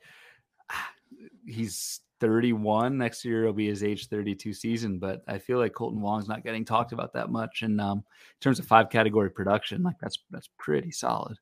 he's 1.46 2.00
31 2.20 2.98
next 2.98 3.24
year 3.24 3.44
will 3.46 3.52
be 3.52 3.66
his 3.66 3.82
age 3.82 4.08
32 4.08 4.52
season 4.52 4.98
but 4.98 5.22
i 5.26 5.38
feel 5.38 5.58
like 5.58 5.72
kolten 5.72 6.00
wong's 6.00 6.28
not 6.28 6.44
getting 6.44 6.64
talked 6.64 6.92
about 6.92 7.12
that 7.12 7.30
much 7.30 7.62
and 7.62 7.80
um, 7.80 7.98
in 7.98 8.40
terms 8.40 8.58
of 8.58 8.66
five 8.66 8.90
category 8.90 9.30
production 9.30 9.82
like 9.82 9.96
that's 10.00 10.18
that's 10.30 10.48
pretty 10.58 10.90
solid. 10.90 11.36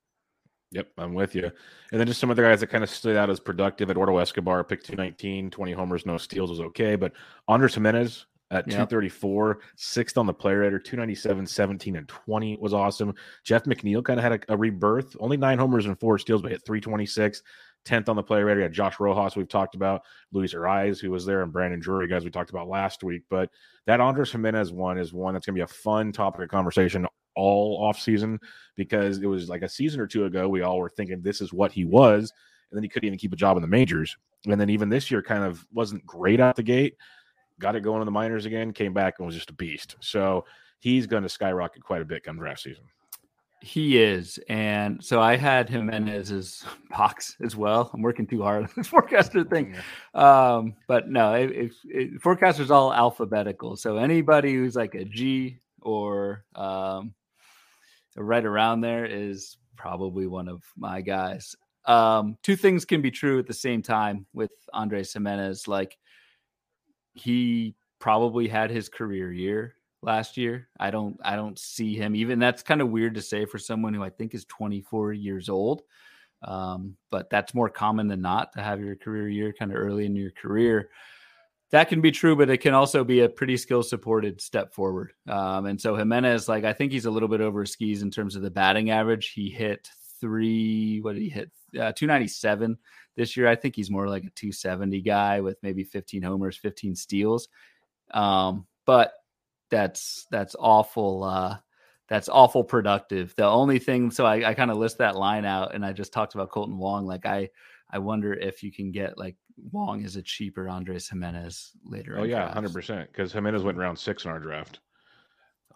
Yep 0.71 0.89
i'm 0.99 1.15
with 1.15 1.35
you. 1.35 1.51
And 1.93 2.01
then 2.01 2.07
just 2.07 2.21
some 2.21 2.31
other 2.31 2.43
guys 2.43 2.61
that 2.61 2.69
kind 2.69 2.85
of 2.85 2.91
stood 2.91 3.17
out 3.17 3.31
as 3.31 3.41
productive 3.41 3.91
eduardo 3.91 4.19
escobar 4.19 4.63
picked 4.65 4.87
219 4.87 5.51
20 5.51 5.73
homers 5.73 6.07
no 6.07 6.17
steals 6.17 6.51
was 6.51 6.61
okay 6.61 6.95
but 6.95 7.13
andres 7.49 7.75
gimenez 7.75 8.27
at 8.51 8.67
yep. 8.67 8.89
234 8.89 9.61
sixth 9.77 10.17
on 10.17 10.27
the 10.27 10.33
player 10.33 10.61
rater 10.61 10.79
297 10.79 11.47
17 11.47 11.97
and 11.97 12.09
20 12.09 12.57
was 12.61 12.73
awesome. 12.73 13.15
Jeff 13.45 13.65
mcneil 13.65 14.05
kind 14.05 14.19
of 14.19 14.25
had 14.25 14.33
a, 14.33 14.53
a 14.53 14.57
rebirth 14.57 15.17
only 15.21 15.37
nine 15.37 15.59
homers 15.59 15.87
and 15.87 15.99
four 15.99 16.19
steals 16.19 16.43
but 16.43 16.51
hit 16.51 16.65
326 16.65 17.43
10th 17.89 18.09
on 18.09 18.17
the 18.17 18.23
player 18.23 18.45
rater. 18.45 18.59
We 18.59 18.63
had 18.63 18.73
Josh 18.73 19.01
Rojas, 19.01 19.37
we've 19.37 19.49
talked 19.49 19.75
about, 19.75 20.03
Luis 20.33 20.55
Arraez, 20.55 21.01
who 21.01 21.11
was 21.11 21.25
there, 21.25 21.43
and 21.43 21.53
Brandon 21.53 21.81
Drury, 21.81 22.09
guys 22.09 22.25
we 22.25 22.31
talked 22.31 22.51
about 22.51 22.69
last 22.69 23.03
week. 23.03 23.23
But 23.31 23.51
that 23.87 24.01
Andres 24.01 24.31
Gimenez 24.31 24.73
one 24.73 24.99
is 24.99 25.13
one 25.13 25.35
that's 25.35 25.47
going 25.47 25.55
to 25.55 25.59
be 25.59 25.65
a 25.65 25.67
fun 25.67 26.13
topic 26.13 26.43
of 26.43 26.49
conversation 26.49 27.07
all 27.35 27.79
off 27.83 27.99
season 27.99 28.39
because 28.77 29.19
it 29.19 29.27
was 29.27 29.49
like 29.49 29.63
a 29.63 29.69
season 29.69 30.01
or 30.01 30.07
two 30.07 30.25
ago, 30.25 30.49
we 30.49 30.63
all 30.63 30.79
were 30.79 30.91
thinking 30.91 31.23
this 31.23 31.41
is 31.41 31.53
what 31.53 31.73
he 31.73 31.85
was. 31.85 32.33
And 32.71 32.77
then 32.77 32.83
he 32.83 32.89
couldn't 32.89 33.07
even 33.07 33.19
keep 33.19 33.33
a 33.33 33.37
job 33.37 33.57
in 33.57 33.63
the 33.63 33.69
majors. 33.69 34.17
And 34.47 34.61
then 34.61 34.69
even 34.69 34.89
this 34.89 35.11
year 35.11 35.23
kind 35.23 35.45
of 35.45 35.65
wasn't 35.73 36.05
great 36.05 36.41
out 36.41 36.57
the 36.57 36.63
gate. 36.63 36.97
Got 37.59 37.77
it 37.77 37.83
going 37.83 38.03
in 38.03 38.07
the 38.07 38.13
minors 38.13 38.45
again, 38.45 38.73
came 38.73 38.93
back 38.93 39.15
and 39.19 39.27
was 39.27 39.35
just 39.35 39.51
a 39.51 39.55
beast. 39.55 39.97
So 40.01 40.45
he's 40.81 41.07
going 41.07 41.23
to 41.23 41.29
skyrocket 41.29 41.83
quite 41.83 42.03
a 42.03 42.05
bit 42.05 42.23
come 42.23 42.37
draft 42.37 42.61
season. 42.61 42.85
He 43.61 44.01
is, 44.01 44.39
and 44.49 45.03
so 45.03 45.21
I 45.21 45.37
had 45.37 45.69
him 45.69 45.91
in 45.91 46.07
his 46.07 46.65
box 46.91 47.37
as 47.43 47.57
well. 47.57 47.91
I'm 47.93 48.03
working 48.03 48.27
too 48.27 48.43
hard 48.43 48.65
on 48.65 48.71
this 48.77 48.87
forecaster 48.89 49.45
thing, 49.45 49.75
um, 50.15 50.75
but 50.87 51.09
no, 51.09 51.35
it, 51.35 51.51
it, 51.51 51.73
it, 51.85 52.23
forecaster's 52.23 52.71
all 52.71 52.93
alphabetical. 52.93 53.77
So 53.77 53.97
anybody 53.97 54.55
who's 54.55 54.77
like 54.77 54.95
a 54.95 55.05
G 55.05 55.59
or 55.83 56.45
um, 56.55 57.15
right 58.17 58.45
around 58.45 58.81
there 58.81 59.05
is 59.05 59.57
probably 59.77 60.27
one 60.27 60.49
of 60.49 60.63
my 60.77 61.01
guys. 61.01 61.57
Um, 61.85 62.37
two 62.43 62.57
things 62.57 62.85
can 62.85 63.01
be 63.01 63.11
true 63.11 63.39
at 63.39 63.47
the 63.47 63.55
same 63.55 63.83
time 63.83 64.27
with 64.35 64.51
Andres 64.73 65.13
Gimenez. 65.13 65.67
Like 65.67 65.97
he 67.15 67.75
probably 67.99 68.47
had 68.47 68.71
his 68.71 68.89
career 68.89 69.33
year 69.33 69.75
last 70.03 70.37
year. 70.37 70.69
I 70.79 70.91
don't 70.91 71.19
I 71.25 71.37
don't 71.37 71.59
see 71.59 71.95
him 71.97 72.15
even 72.15 72.39
that's 72.39 72.63
kind 72.63 72.81
of 72.81 72.91
weird 72.91 73.15
to 73.15 73.23
say 73.23 73.45
for 73.45 73.59
someone 73.59 73.95
who 73.95 74.03
I 74.03 74.11
think 74.11 74.35
is 74.35 74.45
24 74.47 75.13
years 75.13 75.49
old. 75.49 75.83
Um, 76.43 76.97
but 77.11 77.31
that's 77.31 77.55
more 77.55 77.69
common 77.69 78.07
than 78.07 78.23
not 78.23 78.53
to 78.53 78.63
have 78.63 78.81
your 78.81 78.95
career 78.95 79.29
year 79.29 79.53
kind 79.53 79.73
of 79.73 79.79
early 79.79 80.07
in 80.07 80.15
your 80.15 80.31
career. 80.31 80.91
That 81.71 81.89
can 81.89 82.01
be 82.01 82.13
true, 82.13 82.35
but 82.35 82.49
it 82.49 82.59
can 82.59 82.75
also 82.75 83.05
be 83.05 83.21
a 83.21 83.29
pretty 83.29 83.57
skill 83.57 83.83
supported 83.83 84.41
step 84.41 84.73
forward. 84.73 85.13
Um, 85.29 85.67
and 85.67 85.81
so 85.81 85.97
Gimenez, 85.97 86.49
like 86.49 86.65
I 86.65 86.73
think 86.73 86.93
he's 86.93 87.05
a 87.05 87.11
little 87.11 87.29
bit 87.29 87.43
over 87.43 87.67
skis 87.67 88.03
in 88.03 88.11
terms 88.11 88.37
of 88.37 88.43
the 88.43 88.51
batting 88.51 88.91
average. 88.91 89.33
He 89.33 89.51
hit 89.51 89.91
three, 90.21 91.01
what 91.01 91.15
did 91.15 91.23
he 91.23 91.29
hit? 91.29 91.51
Uh, 91.75 91.93
297 91.93 92.79
this 93.17 93.37
year. 93.37 93.49
I 93.49 93.57
think 93.57 93.77
he's 93.77 93.91
more 93.91 94.09
like 94.09 94.23
a 94.23 94.31
270 94.31 95.03
guy 95.03 95.41
with 95.41 95.59
maybe 95.63 95.85
15 95.85 96.23
homers, 96.23 96.57
15 96.57 96.95
steals. 96.95 97.49
Um, 98.13 98.67
but 98.87 99.13
that's 99.71 100.27
that's 100.31 100.57
awful 100.59 101.25
uh 101.25 101.57
that's 102.09 102.31
awful 102.31 102.65
productive. 102.65 103.35
The 103.37 103.45
only 103.45 103.79
thing 103.79 104.11
so 104.11 104.25
i, 104.25 104.51
I 104.51 104.55
kind 104.55 104.71
of 104.71 104.79
list 104.79 104.99
that 104.99 105.17
line 105.17 105.45
out 105.45 105.75
and 105.75 105.85
i 105.85 105.93
just 105.93 106.13
talked 106.13 106.35
about 106.35 106.51
kolten 106.51 106.77
wong 106.77 107.07
like 107.07 107.27
i 107.27 107.49
i 107.91 107.99
wonder 107.99 108.33
if 108.33 108.63
you 108.63 108.73
can 108.73 108.93
get 108.93 109.19
like 109.19 109.37
wong 109.73 110.05
is 110.05 110.17
a 110.17 110.23
cheaper 110.23 110.69
andres 110.69 111.09
gimenez 111.09 111.73
later 111.85 112.19
oh 112.19 112.25
yeah 112.25 112.53
drafts. 112.53 112.75
100% 112.77 113.07
because 113.09 113.33
gimenez 113.33 113.63
went 113.63 113.79
round 113.79 113.99
six 113.99 114.25
in 114.25 114.31
our 114.31 114.41
draft. 114.41 114.81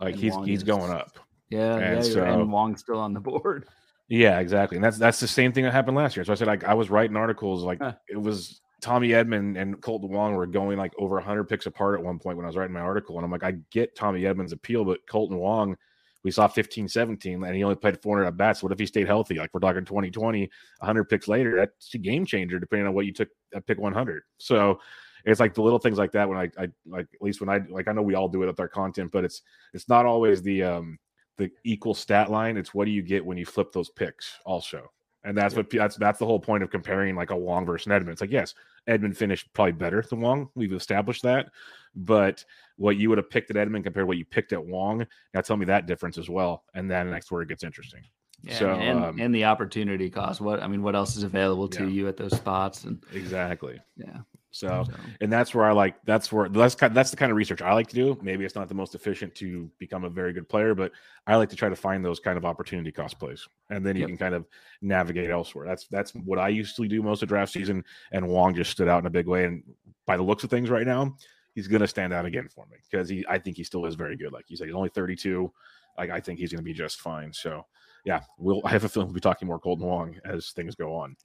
Like 0.00 0.14
and 0.14 0.22
he's 0.22 0.32
wong 0.32 0.46
he's 0.46 0.58
is, 0.60 0.64
going 0.64 0.90
up. 0.90 1.18
Yeah 1.50 1.76
and 1.76 2.04
yeah 2.04 2.12
so, 2.12 2.24
and 2.24 2.50
wong's 2.50 2.80
still 2.80 2.98
on 2.98 3.12
the 3.12 3.20
board. 3.20 3.66
Yeah 4.08 4.40
exactly 4.40 4.76
and 4.76 4.84
that's 4.84 4.98
that's 4.98 5.20
the 5.20 5.28
same 5.28 5.52
thing 5.52 5.64
that 5.64 5.72
happened 5.72 5.96
last 5.96 6.16
year. 6.16 6.24
So 6.24 6.32
i 6.32 6.36
said 6.36 6.46
like 6.46 6.64
i 6.64 6.74
was 6.74 6.90
writing 6.90 7.16
articles 7.16 7.62
like 7.62 7.78
huh. 7.80 7.94
it 8.08 8.20
was 8.20 8.60
Tommy 8.82 9.10
Edman 9.10 9.56
and 9.56 9.80
Kolten 9.80 10.10
Wong 10.10 10.34
were 10.34 10.46
going 10.46 10.76
like 10.76 10.92
over 10.98 11.14
100 11.14 11.44
picks 11.44 11.66
apart 11.66 11.98
at 11.98 12.04
one 12.04 12.18
point 12.18 12.36
when 12.36 12.44
I 12.44 12.48
was 12.48 12.56
writing 12.56 12.74
my 12.74 12.80
article. 12.80 13.16
And 13.16 13.24
I'm 13.24 13.30
like, 13.30 13.44
I 13.44 13.52
get 13.70 13.94
Tommy 13.94 14.22
Edman's 14.22 14.52
appeal, 14.52 14.84
but 14.84 14.98
Kolten 15.08 15.38
Wong, 15.38 15.76
we 16.24 16.32
saw 16.32 16.48
15, 16.48 16.88
17, 16.88 17.44
and 17.44 17.56
he 17.56 17.62
only 17.62 17.76
played 17.76 18.02
400 18.02 18.26
at 18.26 18.36
bats. 18.36 18.62
What 18.62 18.72
if 18.72 18.78
he 18.80 18.86
stayed 18.86 19.06
healthy? 19.06 19.36
Like 19.36 19.50
we're 19.54 19.60
talking 19.60 19.84
2020, 19.84 20.50
100 20.78 21.04
picks 21.04 21.28
later, 21.28 21.56
that's 21.56 21.94
a 21.94 21.98
game 21.98 22.26
changer 22.26 22.58
depending 22.58 22.88
on 22.88 22.94
what 22.94 23.06
you 23.06 23.12
took 23.12 23.28
at 23.54 23.66
pick 23.66 23.78
100. 23.78 24.24
So 24.38 24.80
it's 25.24 25.38
like 25.38 25.54
the 25.54 25.62
little 25.62 25.78
things 25.78 25.98
like 25.98 26.12
that 26.12 26.28
when 26.28 26.38
I, 26.38 26.50
I 26.58 26.68
like, 26.84 27.06
at 27.14 27.22
least 27.22 27.40
when 27.40 27.48
I, 27.48 27.60
like, 27.70 27.86
I 27.86 27.92
know 27.92 28.02
we 28.02 28.16
all 28.16 28.28
do 28.28 28.42
it 28.42 28.46
with 28.46 28.58
our 28.58 28.68
content, 28.68 29.12
but 29.12 29.24
it's, 29.24 29.42
it's 29.72 29.88
not 29.88 30.06
always 30.06 30.42
the, 30.42 30.64
um, 30.64 30.98
the 31.38 31.50
equal 31.64 31.94
stat 31.94 32.32
line. 32.32 32.56
It's 32.56 32.74
what 32.74 32.86
do 32.86 32.90
you 32.90 33.02
get 33.02 33.24
when 33.24 33.38
you 33.38 33.46
flip 33.46 33.72
those 33.72 33.90
picks 33.90 34.38
also. 34.44 34.90
And 35.24 35.36
that's 35.36 35.54
what 35.54 35.70
that's 35.70 35.96
that's 35.96 36.18
the 36.18 36.26
whole 36.26 36.40
point 36.40 36.62
of 36.62 36.70
comparing 36.70 37.14
like 37.14 37.30
a 37.30 37.36
Wong 37.36 37.64
versus 37.64 37.86
an 37.86 37.92
Edman. 37.92 38.10
It's 38.10 38.20
like, 38.20 38.32
yes, 38.32 38.54
Edman 38.88 39.16
finished 39.16 39.52
probably 39.52 39.72
better 39.72 40.02
than 40.02 40.20
Wong. 40.20 40.48
We've 40.54 40.72
established 40.72 41.22
that. 41.22 41.50
But 41.94 42.44
what 42.76 42.96
you 42.96 43.08
would 43.08 43.18
have 43.18 43.30
picked 43.30 43.50
at 43.50 43.56
Edman 43.56 43.84
compared 43.84 44.02
to 44.02 44.06
what 44.06 44.16
you 44.16 44.24
picked 44.24 44.52
at 44.52 44.64
Wong, 44.64 45.06
now 45.32 45.40
tell 45.40 45.56
me 45.56 45.66
that 45.66 45.86
difference 45.86 46.18
as 46.18 46.28
well. 46.28 46.64
And 46.74 46.90
then 46.90 47.10
that's 47.10 47.30
where 47.30 47.42
it 47.42 47.48
gets 47.48 47.62
interesting. 47.62 48.02
Yeah, 48.42 48.58
so 48.58 48.70
and, 48.70 49.04
um, 49.04 49.20
and 49.20 49.32
the 49.32 49.44
opportunity 49.44 50.10
cost. 50.10 50.40
What 50.40 50.60
I 50.60 50.66
mean, 50.66 50.82
what 50.82 50.96
else 50.96 51.16
is 51.16 51.22
available 51.22 51.68
to 51.68 51.84
yeah. 51.84 51.90
you 51.90 52.08
at 52.08 52.16
those 52.16 52.34
spots? 52.34 52.84
And 52.84 53.04
exactly. 53.14 53.80
Yeah. 53.96 54.22
So, 54.52 54.84
so, 54.86 54.94
and 55.22 55.32
that's 55.32 55.54
where 55.54 55.64
I 55.64 55.72
like. 55.72 55.96
That's 56.04 56.30
where 56.30 56.46
that's 56.48 56.74
kind. 56.74 56.94
That's 56.94 57.10
the 57.10 57.16
kind 57.16 57.32
of 57.32 57.36
research 57.36 57.62
I 57.62 57.72
like 57.72 57.88
to 57.88 57.94
do. 57.94 58.18
Maybe 58.20 58.44
it's 58.44 58.54
not 58.54 58.68
the 58.68 58.74
most 58.74 58.94
efficient 58.94 59.34
to 59.36 59.70
become 59.78 60.04
a 60.04 60.10
very 60.10 60.34
good 60.34 60.46
player, 60.46 60.74
but 60.74 60.92
I 61.26 61.36
like 61.36 61.48
to 61.48 61.56
try 61.56 61.70
to 61.70 61.76
find 61.76 62.04
those 62.04 62.20
kind 62.20 62.36
of 62.36 62.44
opportunity 62.44 62.92
cost 62.92 63.18
plays, 63.18 63.48
and 63.70 63.84
then 63.84 63.96
you 63.96 64.00
yep. 64.00 64.10
can 64.10 64.18
kind 64.18 64.34
of 64.34 64.44
navigate 64.82 65.30
elsewhere. 65.30 65.66
That's 65.66 65.86
that's 65.86 66.12
what 66.12 66.38
I 66.38 66.48
usually 66.48 66.86
do 66.86 67.02
most 67.02 67.22
of 67.22 67.30
draft 67.30 67.50
season. 67.50 67.82
And 68.12 68.28
Wong 68.28 68.54
just 68.54 68.70
stood 68.70 68.88
out 68.88 69.00
in 69.00 69.06
a 69.06 69.10
big 69.10 69.26
way, 69.26 69.46
and 69.46 69.62
by 70.06 70.18
the 70.18 70.22
looks 70.22 70.44
of 70.44 70.50
things 70.50 70.68
right 70.68 70.86
now, 70.86 71.16
he's 71.54 71.66
going 71.66 71.80
to 71.80 71.88
stand 71.88 72.12
out 72.12 72.26
again 72.26 72.46
for 72.54 72.66
me 72.70 72.76
because 72.90 73.08
he. 73.08 73.24
I 73.30 73.38
think 73.38 73.56
he 73.56 73.64
still 73.64 73.86
is 73.86 73.94
very 73.94 74.18
good. 74.18 74.34
Like 74.34 74.50
you 74.50 74.58
said, 74.58 74.66
he's 74.66 74.76
only 74.76 74.90
thirty 74.90 75.16
two. 75.16 75.50
Like 75.96 76.10
I 76.10 76.20
think 76.20 76.38
he's 76.38 76.52
going 76.52 76.60
to 76.60 76.64
be 76.64 76.74
just 76.74 77.00
fine. 77.00 77.32
So 77.32 77.64
yeah, 78.04 78.20
we'll. 78.36 78.60
I 78.66 78.70
have 78.70 78.84
a 78.84 78.88
feeling 78.88 79.08
we'll 79.08 79.14
be 79.14 79.20
talking 79.20 79.48
more 79.48 79.58
Kolten 79.58 79.80
Wong 79.80 80.14
as 80.26 80.50
things 80.50 80.74
go 80.74 80.94
on. 80.94 81.16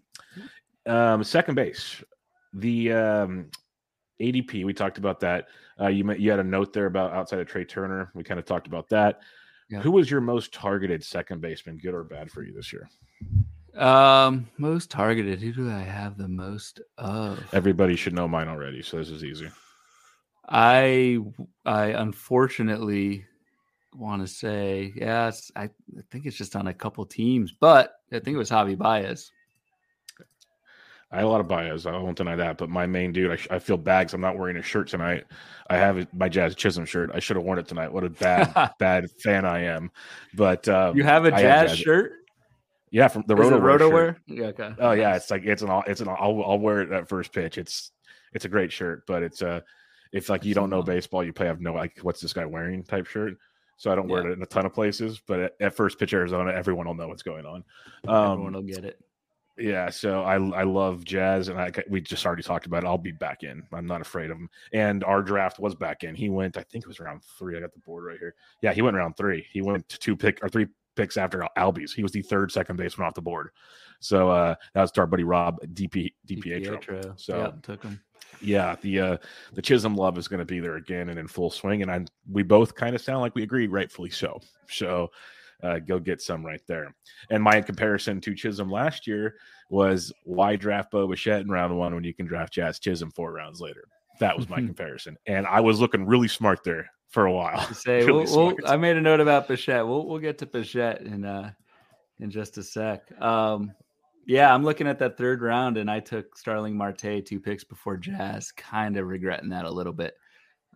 Um, 0.86 1.24
second 1.26 1.56
base, 1.56 2.02
the 2.60 2.94
um, 2.94 3.50
ADP. 4.22 4.66
We 4.66 4.74
talked 4.74 4.98
about 4.98 5.20
that. 5.22 5.48
Uh, 5.80 5.88
you 5.88 6.12
you 6.14 6.32
had 6.32 6.40
a 6.40 6.44
note 6.44 6.74
there 6.74 6.86
about 6.88 7.14
outside 7.14 7.40
of 7.40 7.48
Trea 7.48 7.66
Turner. 7.66 8.12
We 8.14 8.24
kind 8.24 8.40
of 8.40 8.46
talked 8.46 8.68
about 8.68 8.90
that. 8.90 9.22
Yeah. 9.70 9.82
Who 9.82 9.92
was 9.92 10.10
your 10.10 10.22
most 10.22 10.54
targeted 10.54 11.04
second 11.04 11.42
baseman, 11.42 11.78
good 11.78 11.94
or 11.94 12.04
bad 12.04 12.32
for 12.32 12.42
you 12.42 12.54
this 12.54 12.72
year? 12.72 12.90
Um, 13.76 14.48
most 14.58 14.90
targeted. 14.90 15.40
Who 15.42 15.52
do 15.52 15.70
I 15.70 15.82
have 15.82 16.18
the 16.18 16.28
most 16.28 16.82
of? 16.98 17.44
Everybody 17.54 17.96
should 17.96 18.14
know 18.14 18.28
mine 18.28 18.48
already, 18.48 18.82
so 18.82 18.98
this 18.98 19.10
is 19.10 19.24
easy. 19.24 19.50
I 20.50 21.20
I 21.66 21.88
unfortunately 21.88 23.26
want 23.94 24.22
to 24.22 24.28
say, 24.28 24.94
yes. 24.96 25.52
I, 25.56 25.64
I 25.64 25.70
think 26.12 26.26
it's 26.26 26.38
just 26.38 26.56
on 26.56 26.68
a 26.68 26.74
couple 26.74 27.06
teams, 27.06 27.52
but 27.52 27.96
I 28.12 28.20
think 28.20 28.36
it 28.36 28.38
was 28.38 28.50
Javi 28.50 28.78
Baez. 28.78 29.32
I 31.12 31.18
had 31.18 31.26
a 31.26 31.30
lot 31.30 31.40
of 31.40 31.48
Baez. 31.48 31.86
I 31.86 31.92
won't 31.92 32.18
deny 32.18 32.36
that. 32.36 32.58
But 32.58 32.70
my 32.70 32.86
main 32.86 33.14
dude, 33.14 33.32
I, 33.32 33.36
sh- 33.38 33.48
I 33.50 33.60
feel 33.60 33.78
bad 33.78 34.02
because 34.02 34.14
I'm 34.14 34.22
not 34.22 34.38
wearing 34.38 34.58
a 34.58 34.62
shirt 34.62 34.90
tonight. 34.90 35.26
I 35.70 35.78
have 35.78 36.06
my 36.14 36.28
Jazz 36.28 36.54
Chisholm 36.56 36.86
shirt. 36.86 37.12
I 37.14 37.20
should 37.20 37.38
have 37.38 37.46
worn 37.46 37.60
it 37.60 37.68
tonight. 37.68 37.94
What 37.94 38.04
a 38.04 38.10
bad, 38.10 38.74
bad 38.80 39.10
fan 39.24 39.46
I 39.46 39.64
am. 39.64 39.92
But 40.34 40.68
um, 40.68 40.98
you 40.98 41.04
have 41.04 41.26
a 41.26 41.32
Jazz, 41.32 41.72
Jazz 41.72 41.80
shirt? 41.80 42.12
Yeah, 42.90 43.08
from 43.08 43.24
the 43.28 43.36
Roto 43.36 43.60
Roto 43.60 43.90
wear. 43.90 44.18
Yeah, 44.28 44.48
okay. 44.48 44.74
Oh 44.80 44.92
yeah, 44.92 45.16
it's 45.16 45.30
like 45.30 45.44
it's 45.44 45.62
an 45.62 45.70
it's 45.88 46.00
an 46.00 46.08
I'll, 46.08 46.42
I'll 46.44 46.60
wear 46.60 46.82
it 46.82 46.92
at 46.92 47.10
first 47.10 47.34
pitch. 47.34 47.58
It's 47.58 47.92
it's 48.34 48.46
a 48.46 48.50
great 48.50 48.72
shirt, 48.72 49.06
but 49.08 49.24
it's 49.24 49.42
a 49.42 49.50
uh, 49.50 49.60
if 50.14 50.30
like 50.30 50.46
you 50.46 50.54
don't 50.54 50.70
know 50.70 50.82
baseball, 50.82 51.24
you 51.24 51.34
play 51.34 51.48
have 51.48 51.60
no 51.60 51.74
like 51.74 52.00
what's 52.02 52.22
this 52.22 52.32
guy 52.32 52.46
wearing 52.46 52.84
type 52.84 53.08
shirt 53.08 53.38
so 53.78 53.92
I 53.92 53.96
don't 53.96 54.10
yeah. 54.10 54.14
wear 54.14 54.30
it 54.30 54.34
in 54.34 54.42
a 54.42 54.46
ton 54.46 54.66
of 54.66 54.74
places. 54.74 55.22
But 55.26 55.40
at, 55.40 55.54
at, 55.62 55.76
first 55.76 56.00
pitch 56.00 56.14
Arizona, 56.14 56.52
everyone 56.52 56.88
will 56.88 56.96
know 56.96 57.08
what's 57.08 57.24
going 57.24 57.46
on. 57.46 57.64
Um, 58.08 58.32
everyone 58.32 58.54
will 58.54 58.62
get 58.64 58.84
it. 58.84 59.00
Yeah, 59.58 59.90
so 59.90 60.24
I 60.24 60.36
I 60.36 60.64
love 60.64 61.04
Jazz, 61.04 61.48
and 61.48 61.60
I 61.60 61.72
we 61.90 62.02
just 62.02 62.26
already 62.26 62.44
talked 62.44 62.66
about 62.66 62.84
it. 62.84 62.88
I'll 62.88 62.98
be 62.98 63.12
back 63.12 63.44
in. 63.44 63.64
I'm 63.74 63.88
not 63.88 64.02
afraid 64.02 64.30
of 64.30 64.38
him. 64.38 64.50
And 64.74 65.04
our 65.04 65.22
draft 65.22 65.60
was 65.60 65.74
back 65.76 66.04
in. 66.04 66.16
He 66.16 66.30
went, 66.30 66.58
I 66.58 66.64
think 66.64 66.84
it 66.84 66.88
was 66.88 67.00
around 67.00 67.24
three. 67.38 67.58
I 67.58 67.62
got 67.62 67.74
the 67.74 67.80
board 67.80 68.06
right 68.06 68.20
here. 68.20 68.36
Yeah, 68.62 68.74
he 68.74 68.82
went 68.82 68.96
around 68.96 69.18
three. 69.18 69.46
He 69.52 69.62
went 69.62 69.88
to 69.90 69.98
two 69.98 70.16
pick 70.16 70.44
or 70.44 70.50
three 70.50 70.68
picks 70.96 71.18
after 71.18 71.48
Albies. 71.58 71.94
He 71.94 72.04
was 72.04 72.12
the 72.12 72.22
third 72.22 72.52
second 72.52 72.76
baseman 72.76 73.08
off 73.08 73.14
the 73.14 73.22
board. 73.22 73.50
So 74.00 74.30
uh, 74.30 74.56
that 74.74 74.82
was 74.82 74.92
our 74.98 75.08
buddy 75.08 75.24
Rob 75.24 75.60
DP 75.74 76.14
DiPietro. 76.28 77.20
So 77.20 77.38
yeah, 77.38 77.52
took 77.64 77.84
him 77.84 78.00
yeah, 78.42 78.76
the 78.82 79.00
uh 79.00 79.18
the 79.54 79.62
Chisholm 79.62 79.96
love 79.96 80.18
is 80.18 80.28
going 80.28 80.40
to 80.40 80.46
be 80.46 80.60
there 80.60 80.76
again 80.76 81.10
and 81.10 81.20
in 81.20 81.28
full 81.28 81.50
swing, 81.50 81.82
and 81.82 81.92
I 81.92 82.06
we 82.30 82.44
both 82.44 82.76
kind 82.76 82.96
of 82.96 83.02
sound 83.02 83.22
like 83.22 83.36
we 83.36 83.44
agree, 83.44 83.68
rightfully 83.68 84.10
so. 84.10 84.40
So 84.70 85.12
uh, 85.64 85.80
go 85.80 86.00
get 86.00 86.22
some 86.22 86.46
right 86.46 86.62
there. 86.68 86.94
And 87.30 87.44
my 87.44 87.62
comparison 87.62 88.22
to 88.22 88.36
Chisholm 88.36 88.70
last 88.70 89.08
year 89.08 89.36
was 89.70 90.14
why 90.24 90.56
draft 90.56 90.92
Bo 90.92 91.08
Bichette 91.08 91.42
in 91.42 91.50
round 91.50 91.78
one 91.78 91.94
when 91.94 92.04
you 92.04 92.14
can 92.14 92.26
draft 92.26 92.54
Jazz 92.54 92.80
Chisholm 92.80 93.12
four 93.12 93.32
rounds 93.32 93.60
later. 93.60 93.88
That 94.20 94.38
was 94.38 94.50
my 94.50 94.58
comparison, 94.66 95.18
and 95.26 95.46
I 95.46 95.60
was 95.60 95.80
looking 95.80 96.06
really 96.06 96.28
smart 96.28 96.64
there 96.64 96.90
for 97.10 97.26
a 97.26 97.34
while. 97.34 97.62
Say, 97.74 97.98
really 98.06 98.26
we'll, 98.26 98.48
we'll, 98.48 98.56
I 98.66 98.78
made 98.78 98.98
a 98.98 99.02
note 99.02 99.20
about 99.20 99.48
Bichette. 99.48 99.88
We'll 99.88 100.08
we'll 100.08 100.20
get 100.20 100.38
to 100.40 100.46
Bichette 100.46 101.02
in 101.02 101.26
uh 101.26 101.52
in 102.20 102.32
just 102.32 102.58
a 102.58 102.64
sec. 102.64 103.10
Um, 103.22 103.74
yeah, 104.26 104.54
I'm 104.54 104.64
looking 104.64 104.88
at 104.88 105.00
that 105.00 105.18
third 105.18 105.42
round, 105.42 105.78
and 105.78 105.90
I 105.90 106.00
took 106.00 106.38
Starling 106.38 106.76
Marte 106.76 107.26
two 107.26 107.40
picks 107.40 107.64
before 107.64 107.98
Jazz. 107.98 108.52
Kind 108.52 108.98
of 108.98 109.08
regretting 109.08 109.50
that 109.50 109.66
a 109.66 109.72
little 109.72 109.94
bit. 109.94 110.16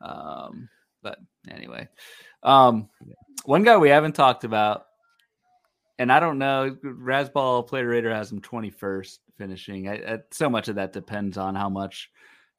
Um, 0.01 0.69
but 1.03 1.19
anyway, 1.49 1.87
um, 2.43 2.89
one 3.45 3.63
guy 3.63 3.77
we 3.77 3.89
haven't 3.89 4.13
talked 4.13 4.43
about, 4.43 4.85
and 5.99 6.11
I 6.11 6.19
don't 6.19 6.37
know, 6.37 6.75
Razzball 6.83 7.67
Player 7.67 7.87
Rater 7.87 8.13
has 8.13 8.31
him 8.31 8.41
21st 8.41 9.19
finishing. 9.37 9.87
I, 9.87 9.93
I, 9.95 10.19
so 10.31 10.49
much 10.49 10.67
of 10.67 10.75
that 10.75 10.93
depends 10.93 11.37
on 11.37 11.55
how 11.55 11.69
much 11.69 12.09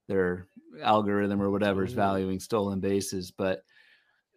their 0.08 0.46
algorithm 0.82 1.40
or 1.40 1.50
whatever 1.50 1.84
is 1.84 1.92
valuing 1.92 2.40
stolen 2.40 2.80
bases, 2.80 3.30
but 3.30 3.64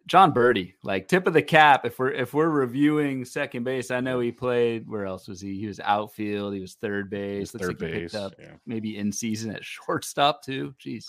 Jon 0.07 0.33
Berti, 0.33 0.73
like 0.83 1.07
tip 1.07 1.25
of 1.25 1.33
the 1.33 1.41
cap. 1.41 1.85
If 1.85 1.97
we're 1.97 2.11
if 2.11 2.33
we're 2.33 2.49
reviewing 2.49 3.25
second 3.25 3.63
base, 3.63 3.89
I 3.89 4.01
know 4.01 4.19
he 4.19 4.31
played. 4.31 4.87
Where 4.87 5.05
else 5.05 5.27
was 5.27 5.41
he? 5.41 5.59
He 5.59 5.65
was 5.65 5.79
outfield. 5.79 6.53
He 6.53 6.59
was 6.59 6.75
third 6.75 7.09
base. 7.09 7.53
Looks 7.53 7.65
third 7.65 7.81
like 7.81 7.91
he 7.91 7.99
base, 7.99 8.11
picked 8.11 8.23
up 8.23 8.33
yeah. 8.39 8.53
maybe 8.67 8.97
in 8.97 9.11
season 9.11 9.55
at 9.55 9.65
shortstop 9.65 10.43
too. 10.43 10.75
Jeez. 10.79 11.05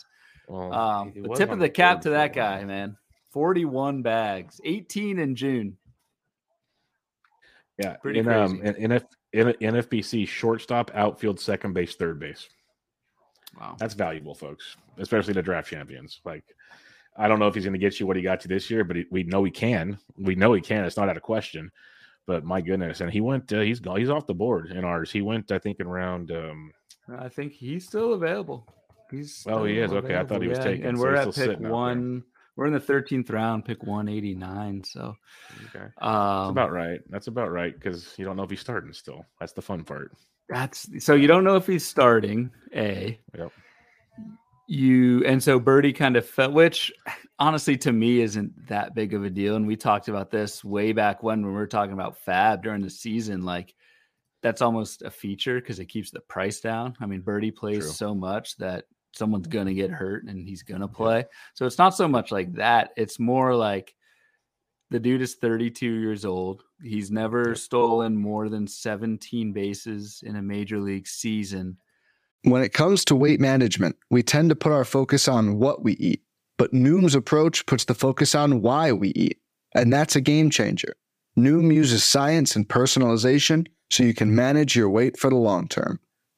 Well, 0.49 0.73
um, 0.73 1.13
but 1.15 1.37
tip 1.37 1.51
of 1.51 1.59
the 1.59 1.69
cap 1.69 2.03
to 2.03 2.11
that 2.11 2.33
guy, 2.33 2.65
man. 2.65 2.97
Forty-one 3.37 4.01
bags, 4.01 4.63
eighteen 4.65 5.19
in 5.19 5.37
June. 5.37 5.77
Yeah, 7.77 7.97
pretty 7.97 8.21
in, 8.21 8.25
crazy. 8.25 8.41
Um, 8.41 8.63
in, 8.63 8.77
in, 8.77 8.93
in 9.35 9.75
NFBC, 9.75 10.27
shortstop, 10.27 10.91
outfield, 10.95 11.39
second 11.39 11.75
base, 11.75 11.97
third 11.97 12.19
base. 12.19 12.49
Wow, 13.61 13.77
that's 13.79 13.93
valuable, 13.93 14.35
folks, 14.35 14.79
especially 14.97 15.35
the 15.35 15.43
draft 15.43 15.69
champions. 15.69 16.23
Like 16.25 16.45
I 17.15 17.29
don't 17.29 17.39
know 17.39 17.47
if 17.47 17.55
he's 17.55 17.65
going 17.65 17.75
to 17.75 17.79
get 17.79 18.01
you 18.01 18.07
what 18.07 18.17
he 18.17 18.23
got 18.23 18.43
you 18.43 18.49
this 18.49 18.71
year, 18.71 18.85
but 18.85 18.97
he, 18.97 19.05
we 19.11 19.23
know 19.25 19.45
he 19.45 19.51
can. 19.51 19.99
We 20.17 20.35
know 20.35 20.55
he 20.55 20.63
can. 20.63 20.87
It's 20.87 20.97
not 20.97 21.11
out 21.11 21.19
of 21.19 21.23
question. 21.23 21.71
But 22.27 22.43
my 22.43 22.63
goodness, 22.63 23.03
and 23.03 23.11
he 23.11 23.21
went. 23.21 23.53
Uh, 23.53 23.61
he's 23.61 23.83
he's 23.99 24.09
off 24.09 24.27
the 24.27 24.33
board 24.33 24.71
in 24.71 24.83
ours. 24.83 25.13
He 25.13 25.21
went, 25.21 25.53
I 25.53 25.59
think, 25.59 25.79
in 25.79 25.89
round. 25.89 26.31
Um, 26.31 26.73
I 27.15 27.29
think 27.29 27.53
he's 27.53 27.85
still 27.85 28.15
available. 28.15 28.67
He's 29.11 29.47
oh, 29.47 29.65
he 29.65 29.79
is 29.79 29.93
okay. 29.93 30.17
I 30.17 30.25
thought 30.25 30.41
he 30.41 30.49
was 30.49 30.57
yeah. 30.57 30.65
taken. 30.65 30.87
And 30.87 30.97
so 30.97 31.05
we're 31.05 31.17
at 31.17 31.35
pick 31.35 31.61
one. 31.61 32.25
We're 32.57 32.67
in 32.67 32.73
the 32.73 32.81
thirteenth 32.81 33.31
round, 33.31 33.65
pick 33.65 33.83
one 33.83 34.09
eighty 34.09 34.35
nine. 34.35 34.83
So 34.83 35.15
okay, 35.67 35.87
um, 35.99 36.47
that's 36.47 36.51
about 36.51 36.73
right. 36.73 37.01
That's 37.11 37.27
about 37.27 37.51
right 37.51 37.75
because 37.75 38.15
you 38.17 38.25
don't 38.25 38.37
know 38.37 38.45
if 38.45 38.51
he's 38.51 38.61
starting 38.61 38.93
still. 38.93 39.25
That's 39.39 39.53
the 39.53 39.63
fun 39.63 39.85
part. 39.85 40.13
That's 40.49 41.05
so 41.05 41.15
you 41.15 41.27
don't 41.27 41.45
know 41.45 41.57
if 41.57 41.67
he's 41.67 41.87
starting. 41.87 42.51
A. 42.75 43.19
Yep 43.37 43.53
you 44.67 45.25
and 45.25 45.43
so 45.43 45.61
Berti 45.61 45.95
kind 45.95 46.17
of 46.17 46.27
felt, 46.29 46.53
which 46.53 46.93
honestly 47.39 47.77
to 47.79 47.93
me 47.93 48.21
isn't 48.21 48.67
that 48.69 48.95
big 48.95 49.15
of 49.15 49.25
a 49.25 49.31
deal. 49.31 49.57
And 49.57 49.67
we 49.67 49.77
talked 49.77 50.09
about 50.09 50.31
this 50.31 50.65
way 50.65 50.93
back 50.93 51.23
when 51.23 51.43
when 51.43 51.53
we 51.53 51.59
were 51.59 51.67
talking 51.67 51.93
about 51.93 52.19
Fab 52.19 52.63
during 52.63 52.83
the 52.83 52.91
season. 52.91 53.45
Like 53.45 53.75
that's 54.43 54.63
almost 54.63 55.03
a 55.03 55.11
feature 55.11 55.61
because 55.61 55.79
it 55.79 55.87
keeps 55.87 56.11
the 56.11 56.21
price 56.21 56.61
down. 56.61 56.97
I 57.01 57.07
mean, 57.07 57.23
Berti 57.23 57.55
plays 57.55 57.81
True. 57.81 57.91
so 57.91 58.15
much 58.15 58.57
that 58.57 58.85
someone's 59.17 59.47
gonna 59.47 59.75
get 59.75 59.91
hurt 59.91 60.25
and 60.25 60.47
he's 60.47 60.63
gonna 60.63 60.89
play. 60.89 61.25
So 61.55 61.67
it's 61.67 61.79
not 61.79 61.95
so 61.95 62.07
much 62.09 62.31
like 62.31 62.55
that. 62.55 62.91
It's 62.97 63.19
more 63.19 63.55
like 63.55 63.95
the 64.91 65.01
dude 65.01 65.23
is 65.23 65.35
32 65.35 65.87
years 65.87 66.25
old. 66.25 66.63
He's 66.83 67.11
never 67.11 67.55
stolen 67.55 68.17
more 68.17 68.49
than 68.49 68.67
17 68.67 69.53
bases 69.53 70.23
in 70.25 70.37
a 70.37 70.43
major 70.43 70.79
league 70.79 71.09
season 71.09 71.79
when 72.47 72.63
it 72.63 72.73
comes 72.73 73.05
to 73.05 73.17
weight 73.17 73.41
management, 73.41 73.97
we 74.09 74.23
tend 74.23 74.51
to 74.51 74.57
put 74.57 74.71
our 74.71 74.85
focus 74.85 75.27
on 75.27 75.59
what 75.59 75.83
we 75.83 75.95
eat, 75.95 76.23
but 76.59 76.73
Noom's 76.73 77.17
approach 77.17 77.67
puts 77.67 77.85
the 77.85 77.95
focus 77.95 78.37
on 78.37 78.63
why 78.63 78.93
we 78.93 79.09
eat. 79.11 79.41
And 79.75 79.93
that's 79.93 80.15
a 80.15 80.21
game 80.21 80.49
changer. 80.49 80.95
Noom 81.37 81.75
uses 81.75 82.05
science 82.05 82.55
and 82.55 82.69
personalization 82.69 83.67
so 83.91 84.05
you 84.05 84.15
can 84.15 84.35
manage 84.35 84.77
your 84.77 84.89
weight 84.89 85.19
for 85.19 85.29
the 85.29 85.37
long 85.37 85.67
term. 85.67 85.99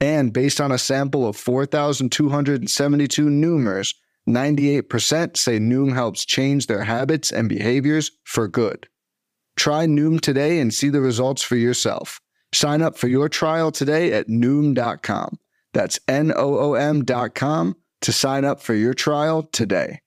And 0.00 0.32
based 0.32 0.60
on 0.60 0.72
a 0.72 0.78
sample 0.78 1.26
of 1.26 1.36
4,272 1.36 3.26
Noomers, 3.26 3.94
98% 4.28 5.36
say 5.36 5.58
Noom 5.58 5.92
helps 5.92 6.24
change 6.24 6.66
their 6.66 6.84
habits 6.84 7.30
and 7.32 7.48
behaviors 7.48 8.10
for 8.24 8.48
good. 8.48 8.88
Try 9.56 9.86
Noom 9.86 10.20
today 10.20 10.58
and 10.60 10.72
see 10.72 10.88
the 10.88 11.00
results 11.00 11.42
for 11.42 11.56
yourself. 11.56 12.20
Sign 12.52 12.82
up 12.82 12.96
for 12.96 13.08
your 13.08 13.28
trial 13.28 13.70
today 13.70 14.12
at 14.12 14.28
Noom.com. 14.28 15.38
That's 15.72 16.00
N 16.08 16.32
O 16.34 16.58
O 16.58 16.74
M.com 16.74 17.76
to 18.00 18.12
sign 18.12 18.44
up 18.44 18.60
for 18.60 18.74
your 18.74 18.94
trial 18.94 19.42
today. 19.42 20.00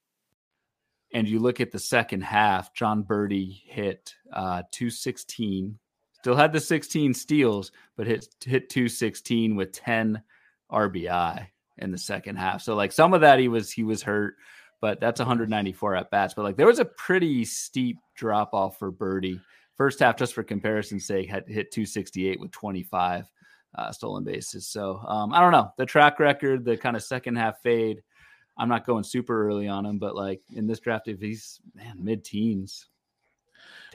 And 1.14 1.28
you 1.28 1.40
look 1.40 1.62
at 1.62 1.72
the 1.72 1.80
second 1.80 2.22
half, 2.22 2.74
Jon 2.74 3.04
Berti 3.04 3.62
hit 3.68 4.16
uh, 4.34 4.64
216, 4.72 5.78
still 6.24 6.36
had 6.38 6.54
the 6.54 6.60
16 6.60 7.14
steals, 7.14 7.74
but 7.98 8.08
hit, 8.08 8.30
hit 8.46 8.70
216 8.70 9.58
with 9.58 9.74
10 9.74 10.24
RBI 10.72 11.48
in 11.80 11.92
the 11.92 11.98
second 11.98 12.38
half. 12.38 12.62
So 12.62 12.76
like 12.76 12.94
some 12.94 13.14
of 13.14 13.20
that 13.20 13.40
he 13.40 13.50
was 13.50 13.70
he 13.70 13.84
was 13.84 14.02
hurt, 14.02 14.36
but 14.80 15.02
that's 15.02 15.20
194 15.20 15.98
at 15.98 16.10
bats. 16.12 16.34
But 16.34 16.44
like 16.44 16.56
there 16.56 16.66
was 16.66 16.80
a 16.80 16.86
pretty 16.86 17.44
steep 17.44 17.98
drop 18.16 18.54
off 18.54 18.80
for 18.80 18.90
Berti. 18.90 19.42
First 19.76 20.00
half, 20.00 20.16
just 20.16 20.34
for 20.34 20.44
comparison's 20.44 21.06
sake, 21.06 21.30
had 21.30 21.46
hit 21.46 21.72
268 21.72 22.40
with 22.40 22.52
25 22.52 23.30
uh, 23.76 23.92
stolen 23.92 24.24
bases. 24.24 24.66
So 24.66 25.04
um, 25.06 25.34
I 25.34 25.42
don't 25.42 25.52
know 25.52 25.74
the 25.78 25.86
track 25.86 26.22
record, 26.22 26.64
the 26.64 26.78
kind 26.78 26.96
of 26.96 27.04
second 27.04 27.36
half 27.36 27.62
fade. 27.62 28.02
I'm 28.58 28.70
not 28.70 28.86
going 28.86 29.04
super 29.04 29.46
early 29.46 29.68
on 29.68 29.86
him, 29.86 30.00
but 30.00 30.16
like 30.16 30.40
in 30.56 30.68
this 30.68 30.80
draft, 30.80 31.10
if 31.10 31.20
he's 31.20 31.60
man 31.76 31.98
mid 32.02 32.24
teens, 32.24 32.88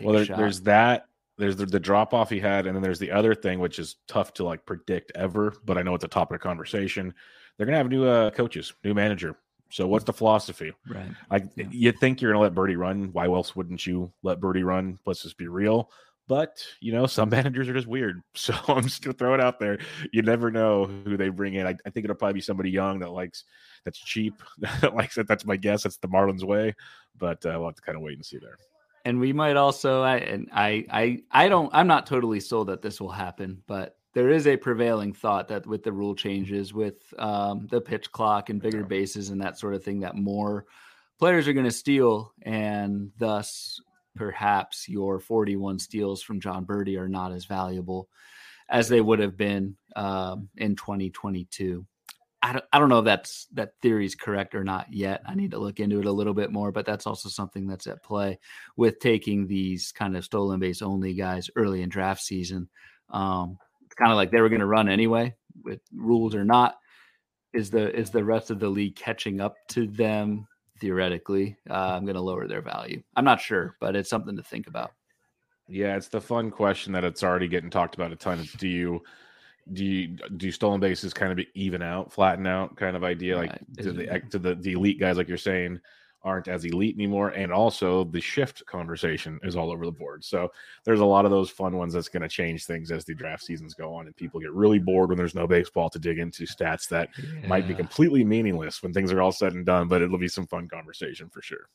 well, 0.03 0.13
there, 0.13 0.37
there's 0.37 0.61
that. 0.63 1.07
There's 1.39 1.57
the, 1.57 1.67
the 1.67 1.81
drop 1.81 2.13
off 2.13 2.31
he 2.31 2.41
had, 2.41 2.67
and 2.67 2.75
then 2.75 2.83
there's 2.83 2.99
the 2.99 3.13
other 3.13 3.35
thing, 3.35 3.61
which 3.61 3.79
is 3.79 3.97
tough 4.09 4.35
to 4.35 4.45
like 4.45 4.67
predict 4.67 5.13
ever. 5.15 5.55
But 5.65 5.79
I 5.79 5.83
know 5.83 5.95
it's 5.95 6.05
a 6.05 6.09
topic 6.09 6.37
of 6.37 6.41
conversation 6.43 7.15
they're 7.59 7.67
gonna 7.67 7.77
have 7.77 7.91
new 7.91 8.07
uh, 8.07 8.31
coaches, 8.31 8.73
new 8.85 8.95
manager. 8.95 9.37
So 9.71 9.87
what's 9.87 10.05
the 10.05 10.13
philosophy? 10.13 10.73
Right. 10.89 11.11
Like 11.31 11.45
yeah. 11.57 11.67
you 11.71 11.93
think 11.93 12.23
you're 12.23 12.33
gonna 12.33 12.43
let 12.43 12.55
Berti 12.55 12.79
run. 12.79 13.11
Why 13.13 13.27
else 13.27 13.55
wouldn't 13.55 13.87
you 13.87 14.13
let 14.23 14.41
Berti 14.41 14.65
run? 14.65 14.99
Let's 15.05 15.23
just 15.23 15.37
be 15.37 15.49
real. 15.49 15.91
But 16.29 16.65
you 16.81 16.93
know, 16.93 17.07
some 17.07 17.29
managers 17.31 17.69
are 17.69 17.75
just 17.75 17.89
weird. 17.89 18.23
So 18.35 18.55
I'm 18.69 18.85
just 18.85 19.03
gonna 19.03 19.15
throw 19.15 19.35
it 19.35 19.41
out 19.41 19.59
there. 19.59 19.79
You 20.13 20.23
never 20.23 20.51
know 20.51 20.87
who 20.87 21.17
they 21.17 21.29
bring 21.29 21.55
in. 21.55 21.67
I, 21.67 21.75
I 21.85 21.91
think 21.91 22.05
it'll 22.05 22.17
probably 22.17 22.35
be 22.35 22.41
somebody 22.41 22.71
young 22.71 23.01
that 23.01 23.11
likes 23.11 23.45
that's 23.85 23.99
cheap, 23.99 24.35
that 24.81 24.95
likes 24.95 25.19
it. 25.19 25.27
That's 25.27 25.45
my 25.45 25.57
guess. 25.57 25.83
That's 25.83 25.99
the 25.99 26.09
Marlins 26.09 26.45
way. 26.45 26.75
But 27.19 27.45
uh, 27.45 27.57
we'll 27.59 27.67
have 27.67 27.75
to 27.75 27.83
kind 27.83 27.97
of 27.97 28.03
wait 28.03 28.17
and 28.17 28.25
see 28.25 28.39
there. 28.39 28.57
And 29.05 29.21
we 29.21 29.33
might 29.33 29.57
also, 29.57 30.03
I 30.03 30.17
and 30.19 30.49
I, 30.53 30.85
I, 30.91 31.23
I 31.31 31.49
don't. 31.49 31.71
I'm 31.73 31.87
not 31.87 32.07
totally 32.07 32.41
sold 32.41 32.69
that 32.69 32.83
this 32.83 33.01
will 33.01 33.11
happen, 33.11 33.63
but 33.67 33.97
there 34.15 34.31
is 34.31 34.47
a 34.47 34.57
prevailing 34.57 35.13
thought 35.13 35.49
that 35.49 35.67
with 35.67 35.83
the 35.83 35.93
rule 35.93 36.15
changes, 36.15 36.75
with 36.75 36.97
um, 37.19 37.67
the 37.71 37.81
pitch 37.81 38.11
clock 38.11 38.51
and 38.51 38.61
bigger 38.61 38.85
bases 38.85 39.31
and 39.31 39.41
that 39.41 39.59
sort 39.59 39.75
of 39.75 39.85
thing, 39.85 40.01
that 40.01 40.17
more 40.17 40.67
players 41.19 41.47
are 41.47 41.53
going 41.53 41.65
to 41.65 41.71
steal, 41.71 42.33
and 42.43 43.11
thus 43.19 43.81
perhaps 44.17 44.89
your 44.89 45.21
41 45.21 45.79
steals 45.79 46.23
from 46.23 46.41
Jon 46.41 46.67
Berti 46.67 46.99
are 46.99 47.09
not 47.09 47.33
as 47.33 47.45
valuable 47.45 48.09
as 48.69 48.89
they 48.89 49.01
would 49.01 49.21
have 49.21 49.37
been 49.37 49.77
um, 49.97 50.49
in 50.57 50.77
2022. 50.77 51.87
I 52.49 52.53
don't, 52.53 52.65
I 52.73 52.79
don't 52.79 52.89
know 52.89 53.01
if 53.01 53.05
that's 53.05 53.47
that 53.53 53.73
theory 53.83 54.07
is 54.07 54.15
correct 54.15 54.55
or 54.55 54.65
not 54.65 54.91
yet. 54.91 55.21
I 55.27 55.35
need 55.35 55.51
to 55.51 55.59
look 55.59 55.81
into 55.81 56.01
it 56.01 56.07
a 56.07 56.13
little 56.13 56.33
bit 56.33 56.51
more, 56.51 56.73
but 56.73 56.87
that's 56.87 57.07
also 57.07 57.29
something 57.29 57.67
that's 57.67 57.87
at 57.87 58.03
play 58.03 58.39
with 58.75 59.01
taking 59.01 59.47
these 59.47 59.93
kind 59.93 60.17
of 60.17 60.25
stolen 60.25 60.59
base 60.59 60.81
only 60.81 61.13
guys 61.13 61.51
early 61.57 61.83
in 61.83 61.91
draft 61.91 62.23
season. 62.23 62.71
Um, 63.11 63.59
it's 63.85 63.95
kind 63.95 64.11
of 64.11 64.17
like 64.17 64.31
they 64.31 64.41
were 64.41 64.49
going 64.49 64.61
to 64.61 64.67
run 64.67 64.89
anyway, 64.89 65.35
with 65.63 65.81
rules 65.95 66.35
or 66.35 66.43
not. 66.43 66.79
Is 67.53 67.69
the 67.69 67.95
is 67.95 68.09
the 68.11 68.25
rest 68.25 68.51
of 68.51 68.61
the 68.61 68.69
league 68.69 68.97
catching 68.97 69.41
up 69.41 69.55
to 69.69 69.87
them? 69.87 70.47
Theoretically, 70.81 71.57
uh, 71.69 71.75
I'm 71.75 72.05
going 72.05 72.15
to 72.15 72.23
lower 72.23 72.49
their 72.49 72.63
value. 72.63 73.03
I'm 73.15 73.25
not 73.25 73.43
sure, 73.43 73.77
but 73.79 73.95
it's 73.95 74.09
something 74.09 74.37
to 74.37 74.43
think 74.43 74.69
about. 74.69 74.93
Yeah, 75.69 75.97
it's 75.97 76.09
the 76.09 76.21
fun 76.21 76.51
question 76.51 76.95
that 76.95 77.05
it's 77.05 77.23
already 77.23 77.49
getting 77.49 77.69
talked 77.69 77.95
about 77.95 78.13
a 78.13 78.17
ton. 78.17 78.49
Do 78.57 78.69
you 78.69 79.03
do 79.73 79.85
you 79.85 80.17
do 80.37 80.51
stolen 80.51 80.81
bases 80.81 81.13
kind 81.13 81.33
of 81.33 81.45
even 81.55 81.83
out, 81.83 82.13
flatten 82.13 82.47
out 82.47 82.77
kind 82.77 82.97
of 82.97 83.05
idea? 83.05 83.37
Like 83.37 83.51
right. 83.51 83.83
to 83.83 83.93
the 83.93 84.23
to 84.31 84.39
the, 84.39 84.55
the 84.55 84.73
elite 84.73 85.01
guys, 85.01 85.17
like 85.17 85.29
you're 85.29 85.37
saying, 85.37 85.81
aren't 86.23 86.49
as 86.49 86.65
elite 86.65 86.97
anymore. 86.97 87.31
And 87.31 87.53
also 87.53 88.05
the 88.05 88.21
shift 88.21 88.65
conversation 88.67 89.39
is 89.43 89.57
all 89.57 89.71
over 89.71 89.85
the 89.85 89.93
board. 89.93 90.25
So 90.25 90.51
there's 90.85 91.01
a 91.01 91.05
lot 91.05 91.25
of 91.25 91.31
those 91.31 91.51
fun 91.51 91.77
ones 91.77 91.95
that's 91.95 92.09
going 92.09 92.23
to 92.23 92.29
change 92.29 92.67
things 92.67 92.91
as 92.91 93.05
the 93.05 93.15
draft 93.15 93.45
seasons 93.45 93.75
go 93.75 93.95
on 93.95 94.07
and 94.07 94.17
people 94.17 94.41
get 94.41 94.53
really 94.53 94.79
bored 94.79 95.11
when 95.11 95.19
there's 95.19 95.35
no 95.35 95.47
baseball 95.47 95.89
to 95.91 95.99
dig 95.99 96.19
into 96.19 96.45
stats 96.45 96.89
that 96.89 97.09
yeah. 97.19 97.47
might 97.47 97.69
be 97.69 97.75
completely 97.75 98.25
meaningless 98.25 98.83
when 98.83 98.93
things 98.93 99.13
are 99.13 99.23
all 99.23 99.33
said 99.33 99.55
and 99.55 99.65
done, 99.65 99.89
but 99.89 100.03
it'll 100.03 100.19
be 100.19 100.29
some 100.29 100.47
fun 100.47 100.69
conversation 100.69 101.29
for 101.29 101.41
sure. 101.41 101.69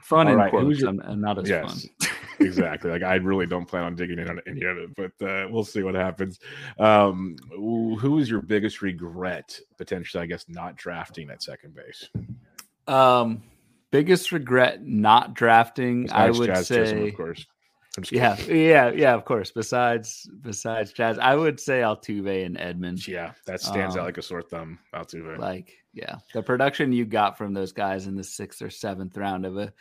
Fun 0.00 0.26
all 0.26 0.32
in 0.32 0.38
right, 0.38 0.50
quotes 0.50 0.80
your, 0.80 0.90
and 0.90 1.20
not 1.20 1.38
as 1.38 1.48
yes, 1.48 1.86
fun. 2.00 2.10
exactly. 2.40 2.90
Like 2.90 3.02
I 3.02 3.16
really 3.16 3.46
don't 3.46 3.66
plan 3.66 3.84
on 3.84 3.94
digging 3.94 4.18
in 4.18 4.28
on 4.28 4.40
any 4.46 4.62
of 4.64 4.78
it, 4.78 4.90
but 4.96 5.26
uh, 5.26 5.48
we'll 5.50 5.64
see 5.64 5.82
what 5.82 5.94
happens. 5.94 6.38
Um, 6.78 7.36
who 7.50 8.18
is 8.18 8.30
your 8.30 8.42
biggest 8.42 8.82
regret 8.82 9.58
potentially? 9.78 10.22
I 10.22 10.26
guess 10.26 10.44
not 10.48 10.76
drafting 10.76 11.30
at 11.30 11.42
second 11.42 11.74
base. 11.74 12.08
Um, 12.86 13.42
biggest 13.90 14.32
regret 14.32 14.84
not 14.84 15.34
drafting, 15.34 16.04
besides 16.04 16.36
I 16.36 16.38
would 16.38 16.46
Jazz 16.48 16.66
say, 16.68 16.76
Chisholm, 16.76 17.08
of 17.08 17.14
course. 17.16 17.46
Yeah, 18.10 18.40
yeah, 18.48 18.90
yeah. 18.90 19.14
Of 19.14 19.26
course. 19.26 19.50
Besides, 19.50 20.28
besides 20.40 20.92
Jazz, 20.92 21.18
I 21.18 21.34
would 21.34 21.60
say 21.60 21.80
Altuve 21.80 22.46
and 22.46 22.58
Edmonds. 22.58 23.06
Yeah, 23.06 23.32
that 23.46 23.60
stands 23.60 23.96
um, 23.96 24.00
out 24.00 24.06
like 24.06 24.18
a 24.18 24.22
sore 24.22 24.42
thumb. 24.42 24.78
Altuve. 24.94 25.38
Like, 25.38 25.81
yeah, 25.92 26.16
the 26.32 26.42
production 26.42 26.92
you 26.92 27.04
got 27.04 27.36
from 27.36 27.52
those 27.52 27.72
guys 27.72 28.06
in 28.06 28.16
the 28.16 28.24
sixth 28.24 28.62
or 28.62 28.70
seventh 28.70 29.16
round 29.16 29.44
of 29.44 29.58
a 29.58 29.72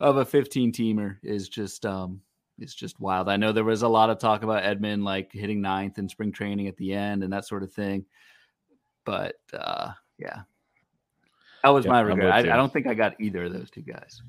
of 0.00 0.16
a 0.16 0.24
fifteen 0.24 0.72
teamer 0.72 1.16
is 1.22 1.48
just 1.48 1.84
um 1.84 2.20
is 2.58 2.74
just 2.74 2.98
wild. 3.00 3.28
I 3.28 3.36
know 3.36 3.52
there 3.52 3.64
was 3.64 3.82
a 3.82 3.88
lot 3.88 4.10
of 4.10 4.18
talk 4.18 4.42
about 4.42 4.62
Edman 4.62 5.04
like 5.04 5.32
hitting 5.32 5.60
ninth 5.60 5.98
in 5.98 6.08
spring 6.08 6.32
training 6.32 6.68
at 6.68 6.76
the 6.76 6.94
end 6.94 7.22
and 7.22 7.32
that 7.32 7.44
sort 7.44 7.62
of 7.62 7.72
thing, 7.72 8.06
but 9.04 9.36
uh 9.52 9.92
yeah, 10.18 10.40
that 11.62 11.70
was 11.70 11.86
my 11.86 12.00
regret. 12.00 12.32
I, 12.32 12.38
I, 12.38 12.56
don't 12.56 12.72
think 12.72 12.86
I 12.86 12.94
got 12.94 13.20
either 13.20 13.44
of 13.44 13.52
those 13.52 13.70
two 13.70 13.82
guys. 13.82 14.22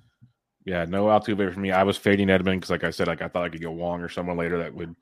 Yeah, 0.65 0.85
no 0.85 1.05
Altuve 1.05 1.53
for 1.53 1.59
me. 1.59 1.71
I 1.71 1.83
was 1.83 1.97
fading 1.97 2.27
Edman 2.27 2.55
because, 2.55 2.69
like 2.69 2.83
I 2.83 2.91
said, 2.91 3.07
like 3.07 3.21
I 3.21 3.27
thought 3.27 3.45
I 3.45 3.49
could 3.49 3.61
get 3.61 3.71
Wong 3.71 4.01
or 4.01 4.09
someone 4.09 4.37
later 4.37 4.57
that 4.59 4.73
would 4.73 4.95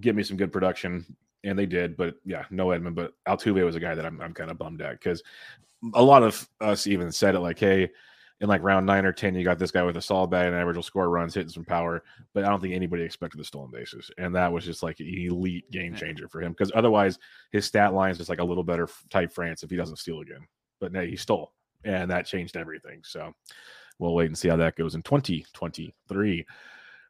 give 0.00 0.14
me 0.14 0.22
some 0.22 0.36
good 0.36 0.52
production, 0.52 1.16
and 1.44 1.58
they 1.58 1.66
did. 1.66 1.96
But 1.96 2.14
yeah, 2.24 2.44
no 2.50 2.68
Edman. 2.68 2.94
But 2.94 3.14
Altuve 3.28 3.64
was 3.64 3.76
a 3.76 3.80
guy 3.80 3.94
that 3.94 4.06
I'm, 4.06 4.20
I'm 4.20 4.34
kind 4.34 4.50
of 4.50 4.58
bummed 4.58 4.82
at 4.82 4.98
because 4.98 5.22
a 5.94 6.02
lot 6.02 6.22
of 6.22 6.48
us 6.60 6.86
even 6.86 7.10
said 7.10 7.34
it 7.34 7.40
like, 7.40 7.58
hey, 7.58 7.90
in 8.40 8.48
like 8.48 8.62
round 8.62 8.86
nine 8.86 9.04
or 9.04 9.12
ten, 9.12 9.34
you 9.34 9.44
got 9.44 9.58
this 9.58 9.70
guy 9.70 9.82
with 9.84 9.96
a 9.96 10.02
solid 10.02 10.30
bat 10.30 10.46
and 10.46 10.56
average 10.56 10.76
will 10.76 10.82
score 10.82 11.08
runs, 11.08 11.34
hitting 11.34 11.48
some 11.48 11.64
power. 11.64 12.02
But 12.34 12.44
I 12.44 12.48
don't 12.48 12.60
think 12.60 12.74
anybody 12.74 13.02
expected 13.02 13.38
the 13.38 13.44
stolen 13.44 13.70
bases, 13.70 14.10
and 14.18 14.34
that 14.34 14.52
was 14.52 14.64
just 14.64 14.82
like 14.82 14.98
an 15.00 15.06
elite 15.08 15.70
game 15.70 15.94
changer 15.94 16.28
for 16.28 16.40
him 16.40 16.52
because 16.52 16.72
otherwise 16.74 17.18
his 17.52 17.66
stat 17.66 17.94
line 17.94 18.10
is 18.10 18.18
just 18.18 18.30
like 18.30 18.40
a 18.40 18.44
little 18.44 18.64
better 18.64 18.88
type 19.10 19.32
France 19.32 19.62
if 19.62 19.70
he 19.70 19.76
doesn't 19.76 19.98
steal 19.98 20.20
again 20.20 20.46
but 20.82 20.92
no, 20.92 21.00
he 21.00 21.16
stole, 21.16 21.52
and 21.84 22.10
that 22.10 22.26
changed 22.26 22.56
everything. 22.56 23.00
So 23.04 23.32
we'll 23.98 24.14
wait 24.14 24.26
and 24.26 24.36
see 24.36 24.48
how 24.48 24.56
that 24.56 24.76
goes 24.76 24.96
in 24.96 25.02
2023. 25.02 26.44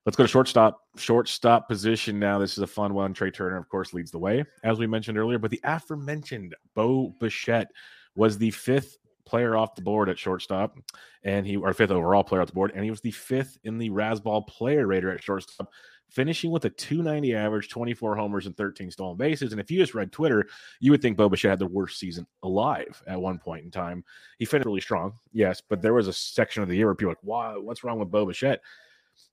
Let's 0.05 0.17
go 0.17 0.25
to 0.25 0.29
shortstop. 0.29 0.81
Shortstop 0.97 1.69
position 1.69 2.19
now. 2.19 2.39
This 2.39 2.53
is 2.53 2.63
a 2.63 2.67
fun 2.67 2.93
one. 2.93 3.15
Trea 3.15 3.31
Turner, 3.31 3.57
of 3.57 3.69
course, 3.69 3.95
leads 3.95 4.11
the 4.11 4.19
way, 4.19 4.45
as 4.65 4.79
we 4.79 4.87
mentioned 4.87 5.17
earlier. 5.17 5.39
But 5.39 5.51
the 5.51 5.61
aforementioned 5.63 6.55
Bo 6.75 7.15
Bichette 7.21 7.71
was 8.17 8.37
the 8.37 8.51
fifth 8.51 8.99
player 9.25 9.57
off 9.57 9.77
the 9.77 9.83
board 9.83 10.09
at 10.09 10.19
shortstop, 10.19 10.77
and 11.23 11.47
he 11.47 11.57
or 11.57 11.73
fifth 11.73 11.93
overall 11.93 12.25
player 12.25 12.43
off 12.43 12.49
the 12.49 12.55
board, 12.55 12.73
and 12.75 12.83
he 12.83 12.91
was 12.91 13.01
the 13.01 13.13
fifth 13.13 13.59
in 13.63 13.79
the 13.79 13.91
Razzball 13.91 14.47
player 14.49 14.87
rater 14.87 15.13
at 15.13 15.23
shortstop 15.23 15.71
finishing 16.13 16.51
with 16.51 16.65
a 16.67 16.71
290 16.71 17.35
average, 17.35 17.69
24 17.71 18.17
homers, 18.17 18.47
and 18.47 18.57
13 18.57 18.91
stolen 18.91 19.17
bases. 19.17 19.53
And 19.53 19.61
if 19.61 19.71
you 19.71 19.79
just 19.79 19.95
read 19.95 20.13
Twitter, 20.13 20.47
you 20.79 20.91
would 20.91 21.01
think 21.01 21.17
Bo 21.17 21.29
Bichette 21.29 21.53
had 21.53 21.59
the 21.59 21.67
worst 21.67 21.99
season 21.99 22.27
alive 22.43 23.03
at 23.07 23.21
one 23.21 23.39
point 23.39 23.65
in 23.65 23.71
time. 23.71 24.05
He 24.39 24.45
finished 24.45 24.67
really 24.67 24.83
strong, 24.83 25.15
yes, 25.33 25.63
but 25.67 25.81
there 25.81 25.95
was 25.95 26.09
a 26.09 26.13
section 26.13 26.63
of 26.63 26.69
the 26.69 26.77
year 26.77 26.87
where 26.87 26.95
people 26.95 27.09
were 27.09 27.13
like, 27.13 27.25
wow, 27.25 27.61
what's 27.61 27.83
wrong 27.83 27.99
with 27.99 28.11
Bo 28.11 28.27
Bichette? 28.27 28.61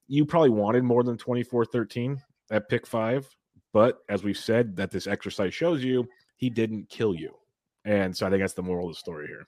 You 0.09 0.25
probably 0.25 0.49
wanted 0.49 0.83
more 0.83 1.03
than 1.03 1.17
24 1.17 1.65
13 1.65 2.21
at 2.51 2.67
pick 2.67 2.85
five. 2.85 3.25
But 3.71 3.99
as 4.09 4.23
we've 4.23 4.37
said, 4.37 4.75
that 4.75 4.91
this 4.91 5.07
exercise 5.07 5.53
shows 5.53 5.83
you, 5.83 6.07
he 6.35 6.49
didn't 6.49 6.89
kill 6.89 7.15
you. 7.15 7.35
And 7.85 8.15
so 8.15 8.25
I 8.27 8.29
think 8.29 8.41
that's 8.41 8.53
the 8.53 8.63
moral 8.63 8.89
of 8.89 8.95
the 8.95 8.99
story 8.99 9.27
here. 9.27 9.47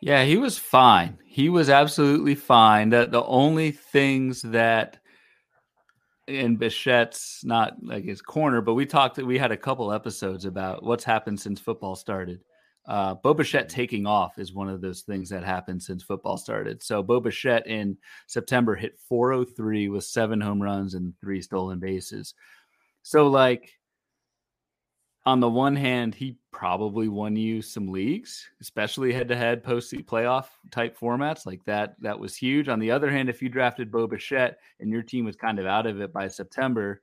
Yeah, 0.00 0.24
he 0.24 0.36
was 0.36 0.58
fine. 0.58 1.18
He 1.26 1.48
was 1.48 1.68
absolutely 1.68 2.34
fine. 2.34 2.90
That 2.90 3.10
the 3.10 3.24
only 3.24 3.70
things 3.70 4.42
that 4.42 4.98
and 6.28 6.58
Bichette's 6.58 7.42
not 7.44 7.74
like 7.82 8.04
his 8.04 8.20
corner, 8.20 8.60
but 8.60 8.74
we 8.74 8.86
talked. 8.86 9.18
We 9.18 9.38
had 9.38 9.50
a 9.50 9.56
couple 9.56 9.92
episodes 9.92 10.44
about 10.44 10.82
what's 10.82 11.04
happened 11.04 11.40
since 11.40 11.58
football 11.58 11.96
started. 11.96 12.40
Uh, 12.88 13.14
Bo 13.14 13.34
taking 13.34 14.06
off 14.06 14.38
is 14.38 14.54
one 14.54 14.70
of 14.70 14.80
those 14.80 15.02
things 15.02 15.28
that 15.28 15.44
happened 15.44 15.82
since 15.82 16.02
football 16.02 16.38
started. 16.38 16.82
So 16.82 17.02
Bo 17.02 17.22
in 17.66 17.98
September 18.26 18.74
hit 18.74 18.98
403 19.08 19.90
with 19.90 20.04
seven 20.04 20.40
home 20.40 20.62
runs 20.62 20.94
and 20.94 21.12
three 21.20 21.42
stolen 21.42 21.78
bases. 21.80 22.32
So 23.02 23.28
like 23.28 23.78
on 25.26 25.40
the 25.40 25.50
one 25.50 25.76
hand, 25.76 26.14
he 26.14 26.38
probably 26.50 27.08
won 27.08 27.36
you 27.36 27.60
some 27.60 27.88
leagues, 27.88 28.48
especially 28.62 29.12
head 29.12 29.28
to 29.28 29.36
head 29.36 29.62
post 29.62 29.92
playoff 29.92 30.46
type 30.70 30.98
formats. 30.98 31.44
Like 31.44 31.62
that, 31.66 31.96
that 32.00 32.18
was 32.18 32.34
huge. 32.34 32.70
On 32.70 32.78
the 32.78 32.90
other 32.90 33.10
hand, 33.10 33.28
if 33.28 33.42
you 33.42 33.50
drafted 33.50 33.92
Bo 33.92 34.06
Bichette 34.06 34.58
and 34.80 34.90
your 34.90 35.02
team 35.02 35.26
was 35.26 35.36
kind 35.36 35.58
of 35.58 35.66
out 35.66 35.86
of 35.86 36.00
it 36.00 36.14
by 36.14 36.28
September, 36.28 37.02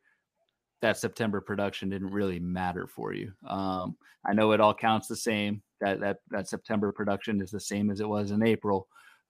that 0.81 0.97
September 0.97 1.41
production 1.41 1.89
didn't 1.89 2.11
really 2.11 2.39
matter 2.39 2.87
for 2.87 3.13
you. 3.13 3.31
Um, 3.47 3.95
I 4.25 4.33
know 4.33 4.51
it 4.53 4.59
all 4.59 4.73
counts 4.73 5.07
the 5.07 5.15
same. 5.15 5.61
That 5.81 5.99
that 5.99 6.17
that 6.31 6.47
September 6.47 6.91
production 6.91 7.41
is 7.41 7.51
the 7.51 7.59
same 7.59 7.89
as 7.89 7.99
it 7.99 8.09
was 8.09 8.31
in 8.31 8.43
April, 8.43 8.87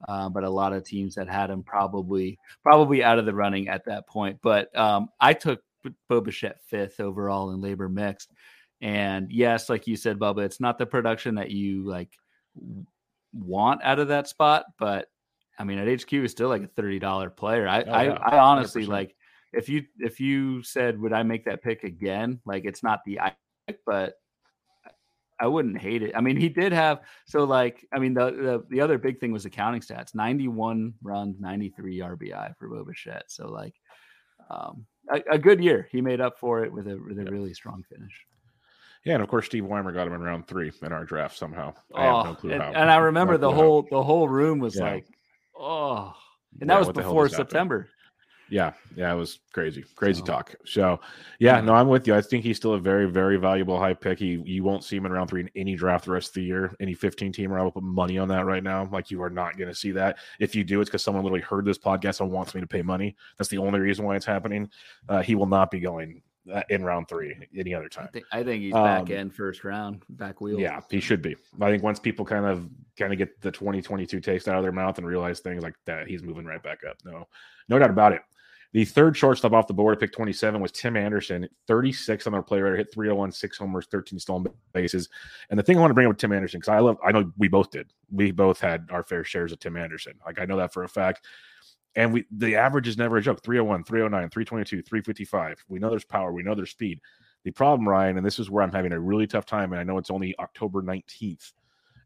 uh, 0.08 0.30
but 0.30 0.44
a 0.44 0.50
lot 0.50 0.74
of 0.74 0.84
teams 0.84 1.16
that 1.16 1.28
had 1.28 1.50
him 1.50 1.64
probably 1.64 2.38
probably 2.64 3.04
out 3.04 3.20
of 3.20 3.26
the 3.26 3.34
running 3.34 3.68
at 3.68 3.86
that 3.86 4.08
point. 4.08 4.40
But 4.42 4.76
um, 4.78 5.10
I 5.20 5.34
took 5.34 5.62
Bo 6.10 6.22
Bichette 6.22 6.62
fifth 6.68 7.00
overall 7.00 7.52
in 7.52 7.62
labor 7.62 7.90
mixed, 7.90 8.32
and 8.82 9.32
yes, 9.32 9.70
like 9.70 9.88
you 9.88 9.96
said, 9.96 10.20
Bubba, 10.20 10.46
it's 10.46 10.60
not 10.60 10.78
the 10.78 10.86
production 10.86 11.36
that 11.36 11.52
you 11.52 11.88
like 11.88 12.10
want 13.34 13.84
out 13.84 14.00
of 14.00 14.08
that 14.10 14.28
spot, 14.28 14.66
but 14.78 15.08
I 15.58 15.64
mean, 15.64 15.80
at 15.80 16.02
HQ 16.02 16.14
is 16.14 16.32
still 16.32 16.50
like 16.50 16.64
a 16.64 16.68
thirty 16.68 17.00
dollar 17.00 17.30
player. 17.30 17.68
I, 17.68 17.82
oh, 17.82 17.86
yeah. 17.86 18.18
I, 18.24 18.36
I 18.36 18.40
honestly 18.40 18.86
100%. 18.86 18.90
like 18.90 19.16
if 19.54 19.70
you 19.70 19.86
if 20.00 20.20
you 20.20 20.62
said 20.64 21.00
would 21.00 21.14
I 21.14 21.24
make 21.24 21.46
that 21.46 21.64
pick 21.64 21.84
again? 21.84 22.40
Like 22.46 22.66
it's 22.66 22.84
not 22.84 23.02
the 23.06 23.20
pick, 23.68 23.80
but 23.86 24.16
I 25.40 25.48
wouldn't 25.48 25.78
hate 25.78 26.02
it. 26.02 26.14
I 26.16 26.22
mean, 26.22 26.38
he 26.38 26.50
did 26.50 26.72
have 26.72 27.02
so 27.26 27.44
like 27.44 27.86
I 27.94 28.00
mean 28.00 28.14
the 28.14 28.32
the, 28.32 28.66
the 28.70 28.82
other 28.82 28.98
big 28.98 29.20
thing 29.20 29.32
was 29.32 29.44
the 29.44 29.50
counting 29.50 29.82
stats: 29.82 30.16
ninety 30.16 30.48
one 30.48 30.94
runs, 31.04 31.40
ninety 31.40 31.70
three 31.70 32.00
RBI 32.00 32.56
for 32.58 32.70
Bo 32.70 32.84
Bichette. 32.86 33.26
So 33.28 33.48
like 33.48 33.76
um, 34.50 34.86
a, 35.12 35.22
a, 35.32 35.38
good 35.38 35.64
year. 35.64 35.88
He 35.92 36.02
made 36.02 36.22
up 36.22 36.40
for 36.40 36.64
it 36.64 36.72
with 36.72 36.88
a 36.88 36.98
with 36.98 37.20
a 37.20 37.26
really 37.26 37.54
strong 37.54 37.84
finish. 37.90 38.14
Yeah, 39.04 39.16
and 39.16 39.24
of 39.24 39.30
course 39.30 39.46
Steve 39.46 39.66
Weimer 39.66 39.92
got 39.92 40.08
him 40.08 40.14
in 40.14 40.22
round 40.22 40.48
three 40.48 40.72
in 40.82 40.92
our 40.92 41.06
draft 41.06 41.38
somehow. 41.38 41.74
I 41.94 42.08
oh, 42.08 42.38
no 42.44 42.52
and, 42.52 42.62
and, 42.62 42.90
I 42.90 42.98
remember 42.98 43.38
the 43.38 43.52
whole 43.52 43.84
how. 43.84 43.98
the 43.98 44.04
whole 44.04 44.28
room 44.28 44.60
was 44.60 44.76
yeah. 44.76 44.94
like, 44.94 45.06
oh, 45.58 46.14
and 46.60 46.70
that 46.70 46.76
yeah, 46.76 46.80
was 46.80 46.90
before 46.90 47.30
September. 47.30 47.90
Yeah, 48.50 48.74
yeah, 48.96 49.12
it 49.12 49.16
was 49.16 49.40
crazy, 49.52 49.84
crazy 49.96 50.20
so, 50.20 50.26
talk. 50.26 50.56
So, 50.66 51.00
yeah, 51.40 51.60
no, 51.62 51.74
I'm 51.74 51.88
with 51.88 52.08
you. 52.08 52.14
I 52.14 52.22
think 52.22 52.44
he's 52.44 52.58
still 52.58 52.74
a 52.74 52.80
very, 52.80 53.10
very 53.10 53.38
valuable 53.38 53.80
high 53.80 53.94
pick. 53.94 54.20
He, 54.20 54.42
you 54.46 54.64
won't 54.64 54.84
see 54.84 54.98
him 54.98 55.06
in 55.06 55.12
round 55.12 55.30
three 55.30 55.42
in 55.42 55.50
any 55.56 55.76
draft 55.76 56.06
the 56.06 56.12
rest 56.12 56.30
of 56.30 56.34
the 56.36 56.44
year. 56.44 56.76
Any 56.80 56.94
15 56.94 57.34
teamer, 57.34 57.60
I 57.60 57.64
will 57.64 57.72
put 57.72 57.84
money 57.84 58.18
on 58.18 58.28
that 58.28 58.46
right 58.46 58.64
now. 58.64 58.88
Like 58.92 59.10
you 59.10 59.22
are 59.24 59.30
not 59.30 59.58
going 59.58 59.70
to 59.70 59.76
see 59.76 59.92
that. 59.94 60.18
If 60.40 60.56
you 60.56 60.64
do, 60.64 60.80
it's 60.82 60.90
because 60.90 61.04
someone 61.04 61.24
literally 61.24 61.42
heard 61.42 61.66
this 61.66 61.80
podcast 61.80 62.22
and 62.22 62.32
wants 62.32 62.54
me 62.54 62.62
to 62.62 62.68
pay 62.68 62.82
money. 62.82 63.16
That's 63.38 63.50
the 63.50 63.58
only 63.58 63.80
reason 63.80 64.06
why 64.06 64.16
it's 64.16 64.26
happening. 64.26 64.70
Uh, 65.10 65.22
he 65.22 65.36
will 65.36 65.48
not 65.48 65.72
be 65.72 65.80
going 65.80 66.22
uh, 66.54 66.62
in 66.70 66.84
round 66.84 67.08
three 67.08 67.36
any 67.58 67.74
other 67.74 67.90
time. 67.90 68.06
I 68.06 68.12
think, 68.12 68.26
I 68.32 68.44
think 68.44 68.62
he's 68.62 68.74
back 68.74 69.02
um, 69.02 69.12
in 69.12 69.30
first 69.32 69.64
round, 69.64 70.04
back 70.10 70.42
wheel. 70.42 70.60
Yeah, 70.60 70.82
he 70.90 71.00
should 71.00 71.22
be. 71.22 71.36
I 71.60 71.72
think 71.72 71.84
once 71.84 72.00
people 72.00 72.26
kind 72.26 72.46
of 72.46 72.70
kind 72.98 73.12
of 73.12 73.18
get 73.18 73.42
the 73.42 73.52
2022 73.52 74.20
taste 74.20 74.48
out 74.48 74.56
of 74.56 74.64
their 74.64 74.72
mouth 74.72 74.98
and 74.98 75.08
realize 75.08 75.40
things 75.40 75.64
like 75.64 75.76
that, 75.86 76.08
he's 76.08 76.24
moving 76.24 76.46
right 76.46 76.62
back 76.62 76.80
up. 76.88 76.98
No, 77.04 77.28
no 77.68 77.80
doubt 77.80 77.90
about 77.90 78.14
it. 78.14 78.22
The 78.76 78.84
third 78.84 79.16
shortstop 79.16 79.54
off 79.54 79.68
the 79.68 79.74
board 79.74 80.02
pick 80.02 80.12
27 80.12 80.60
was 80.60 80.70
Tim 80.70 80.98
Anderson, 80.98 81.48
36 81.66 82.28
on 82.28 82.34
our 82.34 82.44
player, 82.44 82.76
hit 82.76 82.94
301, 82.94 83.32
six 83.32 83.58
homers, 83.58 83.88
13 83.90 84.20
stolen 84.20 84.48
bases. 84.74 85.08
And 85.50 85.58
the 85.58 85.64
thing 85.64 85.78
I 85.78 85.80
want 85.80 85.92
to 85.92 85.94
bring 85.94 86.08
up 86.08 86.10
with 86.10 86.18
Tim 86.18 86.34
Anderson, 86.34 86.60
because 86.60 86.74
I 86.74 86.80
love, 86.80 86.98
I 87.02 87.14
know 87.14 87.32
we 87.38 87.48
both 87.48 87.72
did. 87.72 87.94
We 88.12 88.32
both 88.32 88.60
had 88.60 88.86
our 88.92 89.02
fair 89.02 89.24
shares 89.24 89.54
of 89.54 89.60
Tim 89.60 89.78
Anderson. 89.78 90.16
Like 90.26 90.42
I 90.42 90.46
know 90.46 90.58
that 90.58 90.74
for 90.74 90.84
a 90.84 90.90
fact. 90.90 91.26
And 91.96 92.12
we 92.12 92.26
the 92.36 92.58
average 92.58 92.90
is 92.90 92.98
never 92.98 93.16
a 93.16 93.22
joke 93.22 93.42
301, 93.42 93.86
309, 93.86 94.30
322, 94.30 94.82
355. 94.82 95.64
We 95.70 95.80
know 95.80 95.90
there's 95.90 96.04
power, 96.04 96.34
we 96.34 96.44
know 96.44 96.54
there's 96.54 96.72
speed. 96.72 97.00
The 97.46 97.52
problem, 97.52 97.88
Ryan, 97.88 98.18
and 98.18 98.26
this 98.26 98.40
is 98.40 98.50
where 98.50 98.62
I'm 98.62 98.74
having 98.74 98.92
a 98.92 99.00
really 99.00 99.26
tough 99.26 99.46
time, 99.46 99.72
and 99.72 99.80
I 99.80 99.86
know 99.86 99.98
it's 99.98 100.12
only 100.12 100.38
October 100.38 100.82
19th, 100.82 101.54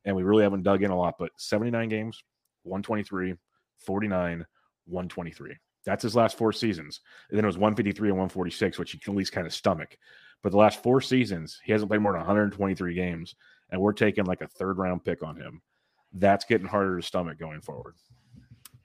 and 0.05 0.15
we 0.15 0.21
really 0.21 0.43
haven't 0.43 0.61
dug 0.61 0.83
in 0.83 0.91
a 0.91 0.95
lot, 0.95 1.15
but 1.17 1.31
79 1.37 1.89
games, 1.89 2.23
123, 2.61 3.33
49, 3.79 4.45
123. 4.85 5.57
That's 5.85 6.03
his 6.03 6.15
last 6.15 6.37
four 6.37 6.51
seasons. 6.51 6.99
And 7.29 7.37
then 7.37 7.45
it 7.45 7.47
was 7.47 7.57
153 7.57 8.09
and 8.09 8.17
146, 8.17 8.77
which 8.77 8.93
you 8.93 8.99
can 8.99 9.13
at 9.13 9.17
least 9.17 9.31
kind 9.31 9.47
of 9.47 9.53
stomach. 9.53 9.97
But 10.43 10.51
the 10.51 10.57
last 10.57 10.81
four 10.81 11.01
seasons, 11.01 11.59
he 11.63 11.71
hasn't 11.71 11.89
played 11.89 12.01
more 12.01 12.13
than 12.13 12.21
123 12.21 12.93
games, 12.93 13.35
and 13.71 13.81
we're 13.81 13.93
taking 13.93 14.25
like 14.25 14.41
a 14.41 14.47
third 14.47 14.77
round 14.77 15.03
pick 15.03 15.23
on 15.23 15.35
him. 15.35 15.61
That's 16.13 16.45
getting 16.45 16.67
harder 16.67 16.97
to 16.97 17.05
stomach 17.05 17.37
going 17.37 17.61
forward. 17.61 17.95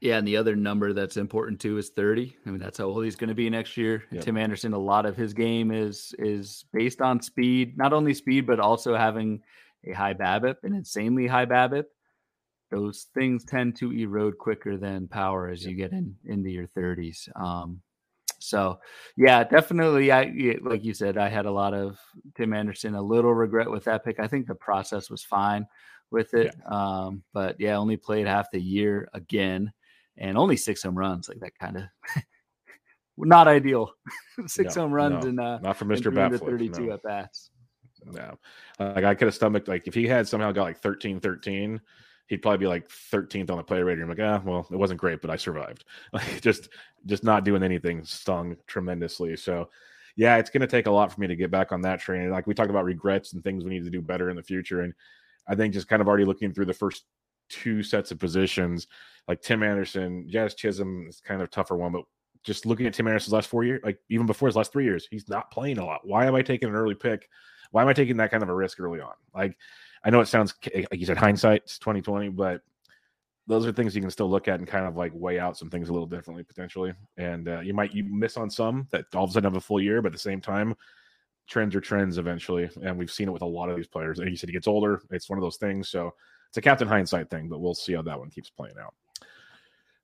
Yeah, 0.01 0.19
and 0.19 0.29
the 0.29 0.37
other 0.37 0.55
number 0.55 0.93
that's 0.93 1.17
important 1.17 1.61
too 1.61 1.79
is 1.79 1.91
30. 1.91 2.37
I 2.45 2.51
mean, 2.51 2.59
that's 2.59 2.79
how 2.79 2.85
old 2.85 3.05
he's 3.05 3.17
going 3.17 3.29
to 3.29 3.35
be 3.35 3.49
next 3.49 3.77
year. 3.77 4.05
Yep. 4.11 4.25
Tim 4.25 4.37
Anderson, 4.37 4.75
a 4.75 4.79
lot 4.79 5.07
of 5.07 5.17
his 5.17 5.33
game 5.33 5.71
is 5.71 6.15
is 6.19 6.67
based 6.73 7.01
on 7.01 7.23
speed, 7.23 7.79
not 7.79 7.93
only 7.93 8.13
speed, 8.13 8.47
but 8.47 8.61
also 8.61 8.95
having 8.95 9.41
a 9.85 9.93
high 9.93 10.13
BABIP, 10.13 10.57
an 10.65 10.75
insanely 10.75 11.27
high 11.27 11.47
BABIP 11.47 11.85
those 12.75 13.07
things 13.15 13.45
tend 13.45 13.77
to 13.77 13.93
erode 13.93 14.37
quicker 14.37 14.77
than 14.77 15.07
power 15.07 15.49
as 15.49 15.65
you 15.65 15.77
get 15.77 15.93
in 15.93 16.17
into 16.25 16.51
your 16.51 16.67
30s. 16.67 17.29
Um, 17.41 17.81
so 18.41 18.79
yeah, 19.17 19.45
definitely. 19.45 20.11
I 20.11 20.57
like 20.61 20.85
you 20.85 20.93
said, 20.93 21.17
I 21.17 21.29
had 21.29 21.47
a 21.47 21.53
lot 21.53 21.73
of 21.73 21.99
Tim 22.37 22.53
Anderson. 22.53 22.95
A 22.95 23.03
little 23.03 23.33
regret 23.33 23.71
with 23.71 23.85
that 23.85 24.05
pick. 24.05 24.19
I 24.19 24.27
think 24.27 24.47
the 24.47 24.55
process 24.57 25.09
was 25.09 25.23
fine 25.23 25.67
with 26.11 26.35
it, 26.35 26.55
yeah. 26.55 26.69
Um, 26.69 27.23
but 27.33 27.57
yeah, 27.59 27.77
only 27.77 27.97
played 27.97 28.27
half 28.27 28.51
the 28.51 28.61
year 28.61 29.09
again, 29.15 29.73
and 30.19 30.37
only 30.37 30.57
six 30.57 30.83
home 30.83 30.99
runs. 30.99 31.29
Like 31.29 31.41
that 31.41 31.59
kind 31.59 31.77
of 31.77 31.85
not 33.17 33.49
ideal. 33.49 33.93
six 34.47 34.77
no, 34.77 34.83
home 34.83 34.93
runs 34.93 35.25
no, 35.25 35.29
and 35.31 35.41
uh, 35.41 35.59
not 35.61 35.77
for 35.77 35.87
Mister 35.87 36.11
Batflip. 36.11 36.45
Thirty-two 36.45 36.87
no. 36.87 36.95
at 36.95 37.03
bats. 37.03 37.51
No, 38.05 38.39
like 38.79 39.05
I 39.05 39.15
could 39.15 39.27
have 39.27 39.35
stomached 39.35 39.69
like 39.69 39.87
if 39.87 39.95
he 39.95 40.07
had 40.07 40.29
somehow 40.29 40.53
got 40.53 40.65
like 40.65 40.79
13 40.79 41.21
13 41.21 41.81
he'd 42.27 42.43
probably 42.43 42.59
be 42.59 42.67
like 42.67 42.89
13th 42.89 43.51
on 43.51 43.59
the 43.59 43.63
player 43.63 43.85
rating. 43.85 44.03
I'm 44.03 44.09
like, 44.09 44.19
ah, 44.21 44.43
well, 44.45 44.67
it 44.71 44.77
wasn't 44.77 45.01
great, 45.01 45.21
but 45.21 45.31
I 45.31 45.37
survived. 45.37 45.85
Like 46.13 46.41
just 46.41 46.69
just 47.07 47.25
not 47.25 47.45
doing 47.45 47.63
anything 47.63 48.05
stung 48.05 48.57
tremendously. 48.67 49.37
So 49.37 49.69
yeah, 50.17 50.37
it's 50.37 50.51
gonna 50.51 50.67
take 50.67 50.87
a 50.87 50.91
lot 50.91 51.13
for 51.13 51.21
me 51.21 51.27
to 51.27 51.37
get 51.37 51.51
back 51.51 51.73
on 51.73 51.83
that 51.83 52.01
train. 52.01 52.31
Like 52.31 52.47
we 52.47 52.55
talked 52.55 52.71
about 52.71 52.85
regrets 52.85 53.33
and 53.33 53.43
things 53.43 53.65
we 53.65 53.71
need 53.71 53.85
to 53.85 53.91
do 53.91 54.01
better 54.01 54.31
in 54.31 54.37
the 54.37 54.43
future. 54.43 54.81
And 54.83 54.95
I 55.49 55.55
think 55.55 55.75
just 55.75 55.89
kind 55.89 56.01
of 56.01 56.09
already 56.09 56.25
looking 56.25 56.53
through 56.53 56.67
the 56.67 56.75
first 56.75 57.05
two 57.49 57.83
sets 57.83 58.11
of 58.11 58.19
positions, 58.19 58.87
like 59.29 59.43
Tim 59.43 59.63
Anderson, 59.63 60.27
Jazz 60.29 60.55
Chisholm 60.55 61.07
is 61.09 61.21
kind 61.21 61.43
of 61.43 61.51
tougher 61.51 61.77
one, 61.77 61.93
but 61.93 62.05
just 62.43 62.67
looking 62.67 62.87
at 62.87 62.95
Tim 62.95 63.09
Anderson's 63.09 63.33
last 63.33 63.49
four 63.49 63.65
years, 63.65 63.81
like 63.85 63.99
even 64.09 64.27
before 64.27 64.49
his 64.49 64.57
last 64.57 64.73
three 64.73 64.85
years, 64.85 65.09
he's 65.11 65.29
not 65.29 65.51
playing 65.51 65.79
a 65.79 65.85
lot. 65.85 66.07
Why 66.07 66.27
am 66.27 66.35
I 66.35 66.43
taking 66.43 66.69
an 66.69 66.75
early 66.75 66.95
pick? 66.95 67.29
Why 67.71 67.83
am 67.83 67.89
I 67.89 67.93
taking 67.93 68.19
that 68.19 68.31
kind 68.31 68.43
of 68.43 68.49
a 68.49 68.55
risk 68.55 68.79
early 68.81 69.01
on? 69.01 69.15
Like 69.35 69.57
I 70.05 70.11
know 70.11 70.21
it 70.21 70.29
sounds 70.29 70.55
like 70.65 70.89
you 70.93 71.07
said 71.07 71.17
hindsight, 71.17 71.63
it's 71.65 71.79
2020, 71.79 72.29
but 72.31 72.61
those 73.47 73.67
are 73.67 73.73
things 73.73 73.95
you 73.95 74.03
can 74.03 74.11
still 74.11 74.31
look 74.31 74.49
at 74.49 74.59
and 74.59 74.69
kind 74.69 74.87
of 74.87 74.97
like 74.97 75.13
weigh 75.15 75.39
out 75.39 75.57
some 75.57 75.71
things 75.71 75.89
a 75.89 75.93
little 75.93 76.07
differently 76.07 76.45
potentially. 76.45 76.93
And 77.17 77.49
uh, 77.49 77.61
you 77.61 77.75
might 77.75 77.95
you 77.95 78.05
miss 78.05 78.37
on 78.37 78.51
some 78.51 78.87
that 78.91 79.07
all 79.15 79.25
of 79.25 79.31
a 79.31 79.33
sudden 79.33 79.51
have 79.51 79.57
a 79.57 79.61
full 79.61 79.81
year, 79.81 80.03
but 80.03 80.09
at 80.09 80.13
the 80.13 80.19
same 80.19 80.41
time, 80.41 80.75
trends 81.47 81.75
are 81.75 81.81
trends 81.81 82.19
eventually, 82.19 82.71
and 82.83 82.99
we've 82.99 83.11
seen 83.11 83.29
it 83.29 83.33
with 83.33 83.43
a 83.43 83.47
lot 83.47 83.69
of 83.69 83.77
these 83.77 83.87
players. 83.87 84.19
And 84.19 84.31
you 84.31 84.37
said 84.37 84.49
he 84.49 84.55
gets 84.55 84.69
older; 84.69 85.03
it's 85.11 85.29
one 85.29 85.39
of 85.39 85.43
those 85.43 85.57
things. 85.57 85.89
So 85.89 86.15
it's 86.49 86.59
a 86.59 86.63
captain 86.63 86.89
hindsight 86.89 87.31
thing, 87.31 87.49
but 87.49 87.61
we'll 87.61 87.75
see 87.75 87.95
how 87.95 88.03
that 88.03 88.19
one 88.19 88.31
keeps 88.31 88.51
playing 88.51 88.77
out. 88.81 88.95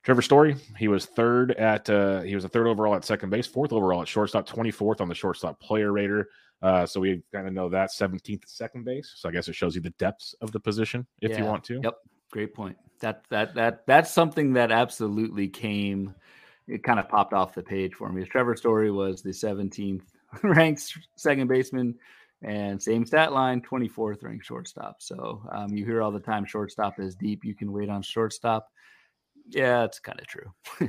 Trevor 0.03 0.23
Story, 0.23 0.57
he 0.79 0.89
was 0.89 1.07
third 1.07 1.53
at 1.53 1.89
uh, 1.91 2.23
he 2.23 2.35
was 2.35 2.45
a 2.45 2.49
third 2.49 2.67
overall 2.67 2.95
at 2.95 3.05
second 3.05 3.31
base, 3.31 3.47
fourth 3.47 3.73
overall 3.73 4.03
at 4.03 4.09
shortstop, 4.09 4.49
24th 4.49 5.01
on 5.01 5.09
the 5.09 5.15
shortstop 5.15 5.61
player 5.61 5.93
rater. 5.93 6.29
Uh, 6.63 6.85
so 6.85 7.01
we 7.01 7.23
kind 7.33 7.47
of 7.47 7.53
know 7.53 7.69
that 7.69 7.91
17th 7.91 8.43
second 8.47 8.85
base. 8.85 9.15
So 9.17 9.29
I 9.29 9.33
guess 9.33 9.49
it 9.49 9.55
shows 9.55 9.75
you 9.75 9.81
the 9.81 9.91
depths 9.91 10.35
of 10.41 10.53
the 10.53 10.61
position 10.61 11.07
if 11.23 11.31
yeah. 11.31 11.39
you 11.39 11.45
want 11.45 11.65
to. 11.65 11.81
Yep. 11.83 11.95
Great 12.31 12.55
point. 12.55 12.77
That 13.01 13.25
that 13.31 13.55
that 13.55 13.87
that's 13.87 14.11
something 14.11 14.53
that 14.53 14.71
absolutely 14.71 15.49
came 15.49 16.15
it 16.71 16.85
kind 16.85 17.01
of 17.01 17.09
popped 17.09 17.33
off 17.33 17.55
the 17.55 17.63
page 17.63 17.95
for 17.95 18.11
me. 18.11 18.25
Trevor 18.25 18.57
Story 18.57 18.91
was 18.91 19.23
the 19.23 19.31
17th 19.31 20.03
ranked 20.43 20.97
second 21.17 21.49
baseman 21.49 21.97
and 22.43 22.81
same 22.81 23.05
stat 23.05 23.33
line, 23.33 23.61
24th 23.61 24.23
ranked 24.23 24.47
shortstop. 24.47 25.03
So 25.03 25.43
um, 25.53 25.75
you 25.75 25.85
hear 25.85 26.01
all 26.01 26.13
the 26.13 26.21
time 26.21 26.45
shortstop 26.45 26.99
is 26.99 27.15
deep. 27.15 27.45
You 27.45 27.55
can 27.55 27.73
wait 27.73 27.91
on 27.91 28.03
shortstop. 28.03 28.69
Yeah, 29.49 29.85
it's 29.85 29.99
kind 29.99 30.21
of 30.21 30.27
true. 30.27 30.53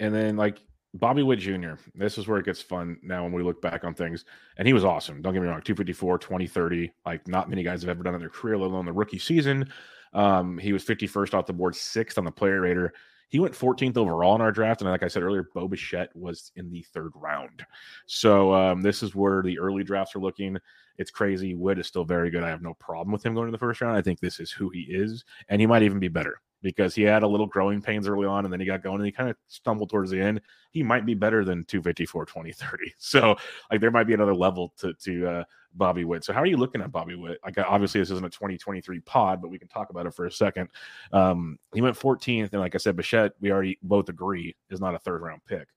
and 0.00 0.14
then 0.14 0.36
like 0.36 0.58
Bobby 0.94 1.24
Witt 1.24 1.40
Jr., 1.40 1.72
this 1.96 2.18
is 2.18 2.28
where 2.28 2.38
it 2.38 2.46
gets 2.46 2.62
fun 2.62 2.98
now 3.02 3.24
when 3.24 3.32
we 3.32 3.42
look 3.42 3.60
back 3.60 3.82
on 3.82 3.94
things. 3.94 4.24
And 4.56 4.66
he 4.66 4.72
was 4.72 4.84
awesome. 4.84 5.20
Don't 5.20 5.34
get 5.34 5.42
me 5.42 5.48
wrong, 5.48 5.60
254, 5.60 6.18
2030. 6.18 6.92
Like, 7.04 7.26
not 7.26 7.50
many 7.50 7.64
guys 7.64 7.82
have 7.82 7.88
ever 7.88 8.04
done 8.04 8.14
in 8.14 8.20
their 8.20 8.28
career, 8.28 8.56
let 8.56 8.70
alone 8.70 8.86
the 8.86 8.92
rookie 8.92 9.18
season. 9.18 9.68
Um, 10.12 10.56
he 10.56 10.72
was 10.72 10.84
51st 10.84 11.34
off 11.34 11.46
the 11.46 11.52
board, 11.52 11.74
sixth 11.74 12.16
on 12.16 12.24
the 12.24 12.30
player 12.30 12.60
rater. 12.60 12.94
He 13.28 13.40
went 13.40 13.54
14th 13.54 13.96
overall 13.96 14.36
in 14.36 14.40
our 14.40 14.52
draft. 14.52 14.82
And 14.82 14.90
like 14.90 15.02
I 15.02 15.08
said 15.08 15.24
earlier, 15.24 15.48
Bo 15.52 15.66
Bichette 15.66 16.14
was 16.14 16.52
in 16.54 16.70
the 16.70 16.82
third 16.94 17.10
round. 17.16 17.66
So 18.06 18.54
um, 18.54 18.80
this 18.80 19.02
is 19.02 19.16
where 19.16 19.42
the 19.42 19.58
early 19.58 19.82
drafts 19.82 20.14
are 20.14 20.20
looking. 20.20 20.56
It's 20.98 21.10
crazy. 21.10 21.56
Witt 21.56 21.80
is 21.80 21.88
still 21.88 22.04
very 22.04 22.30
good. 22.30 22.44
I 22.44 22.50
have 22.50 22.62
no 22.62 22.74
problem 22.74 23.10
with 23.10 23.26
him 23.26 23.34
going 23.34 23.46
to 23.46 23.52
the 23.52 23.58
first 23.58 23.80
round. 23.80 23.96
I 23.96 24.02
think 24.02 24.20
this 24.20 24.38
is 24.38 24.52
who 24.52 24.68
he 24.68 24.82
is. 24.82 25.24
And 25.48 25.60
he 25.60 25.66
might 25.66 25.82
even 25.82 25.98
be 25.98 26.06
better 26.06 26.38
because 26.64 26.94
he 26.94 27.02
had 27.02 27.22
a 27.22 27.28
little 27.28 27.46
growing 27.46 27.82
pains 27.82 28.08
early 28.08 28.26
on 28.26 28.44
and 28.44 28.52
then 28.52 28.58
he 28.58 28.64
got 28.64 28.82
going 28.82 28.96
and 28.96 29.04
he 29.04 29.12
kind 29.12 29.28
of 29.28 29.36
stumbled 29.48 29.90
towards 29.90 30.10
the 30.10 30.18
end. 30.18 30.40
He 30.70 30.82
might 30.82 31.04
be 31.04 31.12
better 31.12 31.44
than 31.44 31.62
254, 31.66 32.24
2030. 32.24 32.94
So 32.98 33.36
like 33.70 33.82
there 33.82 33.90
might 33.90 34.04
be 34.06 34.14
another 34.14 34.34
level 34.34 34.72
to 34.78 34.94
to 34.94 35.28
uh, 35.28 35.44
Bobby 35.74 36.04
Witt. 36.04 36.24
So 36.24 36.32
how 36.32 36.40
are 36.40 36.46
you 36.46 36.56
looking 36.56 36.80
at 36.80 36.90
Bobby 36.90 37.16
Witt? 37.16 37.38
Like 37.44 37.58
obviously 37.58 38.00
this 38.00 38.10
isn't 38.10 38.24
a 38.24 38.30
2023 38.30 39.00
pod, 39.00 39.42
but 39.42 39.50
we 39.50 39.58
can 39.58 39.68
talk 39.68 39.90
about 39.90 40.06
it 40.06 40.14
for 40.14 40.24
a 40.24 40.32
second. 40.32 40.70
Um, 41.12 41.58
he 41.74 41.82
went 41.82 41.98
14th, 41.98 42.52
and 42.52 42.60
like 42.60 42.74
I 42.74 42.78
said, 42.78 42.96
Bichette, 42.96 43.32
we 43.40 43.52
already 43.52 43.78
both 43.82 44.08
agree 44.08 44.56
is 44.70 44.80
not 44.80 44.94
a 44.94 44.98
third 44.98 45.20
round 45.20 45.42
pick. 45.46 45.68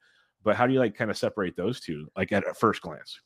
But 0.43 0.55
how 0.55 0.65
do 0.65 0.73
you 0.73 0.79
like 0.79 0.95
kind 0.95 1.11
of 1.11 1.17
separate 1.17 1.57
those 1.57 1.81
two, 1.81 2.07
like 2.15 2.31
at, 2.31 2.47
at 2.47 2.57
first 2.57 2.81
glance? 2.81 3.19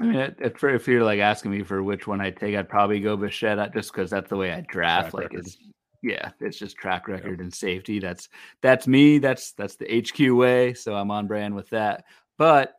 I 0.00 0.04
mean, 0.04 0.34
if, 0.40 0.64
if 0.64 0.88
you're 0.88 1.04
like 1.04 1.20
asking 1.20 1.52
me 1.52 1.62
for 1.62 1.82
which 1.82 2.08
one 2.08 2.20
I 2.20 2.30
take, 2.30 2.56
I'd 2.56 2.68
probably 2.68 2.98
go 2.98 3.16
Bichette 3.16 3.72
just 3.72 3.92
because 3.92 4.10
that's 4.10 4.30
the 4.30 4.36
way 4.36 4.50
I 4.52 4.62
draft. 4.62 5.10
Track 5.10 5.14
like 5.14 5.22
record. 5.24 5.46
it's 5.46 5.58
yeah, 6.02 6.30
it's 6.40 6.58
just 6.58 6.76
track 6.76 7.08
record 7.08 7.38
yep. 7.38 7.40
and 7.40 7.54
safety. 7.54 7.98
That's 7.98 8.28
that's 8.62 8.86
me. 8.86 9.18
That's 9.18 9.52
that's 9.52 9.76
the 9.76 10.02
HQ 10.02 10.34
way. 10.34 10.74
So 10.74 10.94
I'm 10.94 11.10
on 11.10 11.26
brand 11.26 11.54
with 11.54 11.70
that. 11.70 12.04
But 12.38 12.72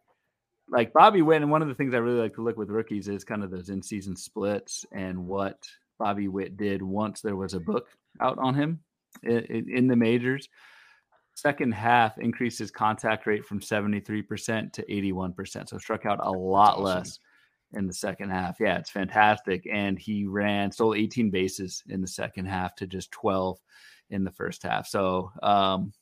like 0.69 0.93
Bobby 0.93 1.21
Witt, 1.21 1.41
and 1.41 1.51
one 1.51 1.61
of 1.61 1.67
the 1.67 1.75
things 1.75 1.93
I 1.93 1.97
really 1.97 2.19
like 2.19 2.35
to 2.35 2.41
look 2.41 2.57
with 2.57 2.69
rookies 2.69 3.07
is 3.07 3.23
kind 3.23 3.43
of 3.43 3.51
those 3.51 3.69
in 3.69 3.83
season 3.83 4.15
splits 4.15 4.85
and 4.91 5.27
what 5.27 5.57
Bobby 5.99 6.27
Witt 6.27 6.57
did 6.57 6.81
once 6.81 7.21
there 7.21 7.35
was 7.35 7.53
a 7.53 7.59
book 7.59 7.87
out 8.21 8.39
on 8.39 8.55
him 8.55 8.79
in, 9.23 9.69
in 9.69 9.87
the 9.87 9.95
majors. 9.95 10.47
Second 11.35 11.73
half 11.73 12.17
increased 12.17 12.59
his 12.59 12.71
contact 12.71 13.25
rate 13.25 13.45
from 13.45 13.59
73% 13.59 14.73
to 14.73 14.83
81%. 14.83 15.69
So 15.69 15.77
struck 15.77 16.05
out 16.05 16.19
a 16.21 16.31
lot 16.31 16.73
awesome. 16.73 16.83
less 16.83 17.19
in 17.73 17.87
the 17.87 17.93
second 17.93 18.29
half. 18.29 18.57
Yeah, 18.59 18.77
it's 18.77 18.89
fantastic. 18.89 19.67
And 19.71 19.97
he 19.97 20.25
ran, 20.25 20.71
stole 20.71 20.93
18 20.95 21.29
bases 21.29 21.83
in 21.87 22.01
the 22.01 22.07
second 22.07 22.45
half 22.45 22.75
to 22.75 22.87
just 22.87 23.11
12 23.11 23.59
in 24.09 24.23
the 24.23 24.31
first 24.31 24.63
half. 24.63 24.87
So, 24.87 25.31
um, 25.41 25.93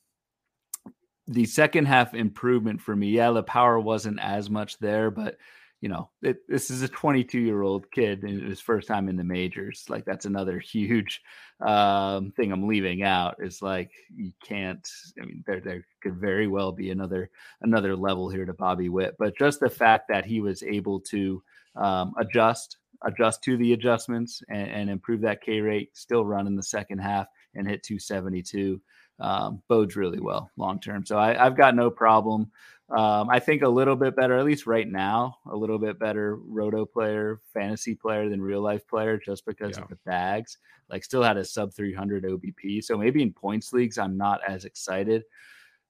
the 1.26 1.44
second 1.44 1.86
half 1.86 2.14
improvement 2.14 2.80
for 2.80 2.96
me, 2.96 3.10
yeah, 3.10 3.30
the 3.30 3.42
power 3.42 3.78
wasn't 3.78 4.18
as 4.20 4.50
much 4.50 4.78
there, 4.78 5.12
but 5.12 5.36
you 5.80 5.88
know, 5.88 6.10
it, 6.20 6.46
this 6.46 6.70
is 6.70 6.82
a 6.82 6.88
22 6.88 7.38
year 7.38 7.62
old 7.62 7.90
kid 7.90 8.22
and 8.22 8.42
his 8.42 8.60
first 8.60 8.86
time 8.86 9.08
in 9.08 9.16
the 9.16 9.24
majors. 9.24 9.84
Like 9.88 10.04
that's 10.04 10.26
another 10.26 10.58
huge 10.58 11.22
um, 11.64 12.32
thing 12.32 12.52
I'm 12.52 12.68
leaving 12.68 13.02
out. 13.02 13.36
Is 13.40 13.62
like 13.62 13.90
you 14.14 14.32
can't. 14.44 14.86
I 15.20 15.24
mean, 15.24 15.42
there 15.46 15.60
there 15.60 15.86
could 16.02 16.16
very 16.16 16.48
well 16.48 16.72
be 16.72 16.90
another 16.90 17.30
another 17.62 17.96
level 17.96 18.28
here 18.28 18.44
to 18.44 18.52
Bobby 18.52 18.90
Witt, 18.90 19.16
but 19.18 19.38
just 19.38 19.60
the 19.60 19.70
fact 19.70 20.08
that 20.08 20.26
he 20.26 20.40
was 20.40 20.62
able 20.62 21.00
to 21.00 21.42
um, 21.76 22.12
adjust 22.18 22.76
adjust 23.02 23.42
to 23.44 23.56
the 23.56 23.72
adjustments 23.72 24.42
and, 24.50 24.70
and 24.70 24.90
improve 24.90 25.22
that 25.22 25.42
K 25.42 25.60
rate, 25.60 25.96
still 25.96 26.24
run 26.24 26.46
in 26.46 26.54
the 26.54 26.62
second 26.62 26.98
half 26.98 27.26
and 27.54 27.66
hit 27.66 27.82
272 27.82 28.80
um, 29.20 29.62
bodes 29.68 29.96
really 29.96 30.20
well 30.20 30.50
long 30.56 30.80
term. 30.80 31.04
So 31.04 31.18
I, 31.18 31.34
have 31.34 31.56
got 31.56 31.74
no 31.74 31.90
problem. 31.90 32.50
Um, 32.90 33.28
I 33.30 33.38
think 33.38 33.62
a 33.62 33.68
little 33.68 33.94
bit 33.94 34.16
better, 34.16 34.36
at 34.36 34.44
least 34.44 34.66
right 34.66 34.88
now, 34.88 35.36
a 35.50 35.56
little 35.56 35.78
bit 35.78 35.98
better 35.98 36.36
roto 36.36 36.84
player, 36.84 37.40
fantasy 37.52 37.94
player 37.94 38.28
than 38.28 38.42
real 38.42 38.62
life 38.62 38.86
player, 38.88 39.16
just 39.16 39.46
because 39.46 39.76
yeah. 39.76 39.84
of 39.84 39.88
the 39.88 39.98
bags. 40.04 40.58
Like, 40.88 41.04
still 41.04 41.22
had 41.22 41.36
a 41.36 41.44
sub 41.44 41.72
300 41.72 42.24
OBP. 42.24 42.82
So 42.82 42.98
maybe 42.98 43.22
in 43.22 43.32
points 43.32 43.72
leagues, 43.72 43.96
I'm 43.96 44.16
not 44.16 44.40
as 44.46 44.64
excited 44.64 45.22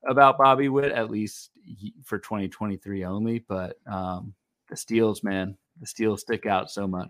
about 0.06 0.36
Bobby 0.36 0.68
Witt, 0.68 0.92
at 0.92 1.10
least 1.10 1.50
for 2.04 2.18
2023 2.18 3.04
only. 3.04 3.38
But 3.38 3.78
um, 3.86 4.34
the 4.68 4.76
steals, 4.76 5.22
man, 5.22 5.56
the 5.80 5.86
steals 5.86 6.20
stick 6.20 6.46
out 6.46 6.70
so 6.70 6.86
much. 6.86 7.08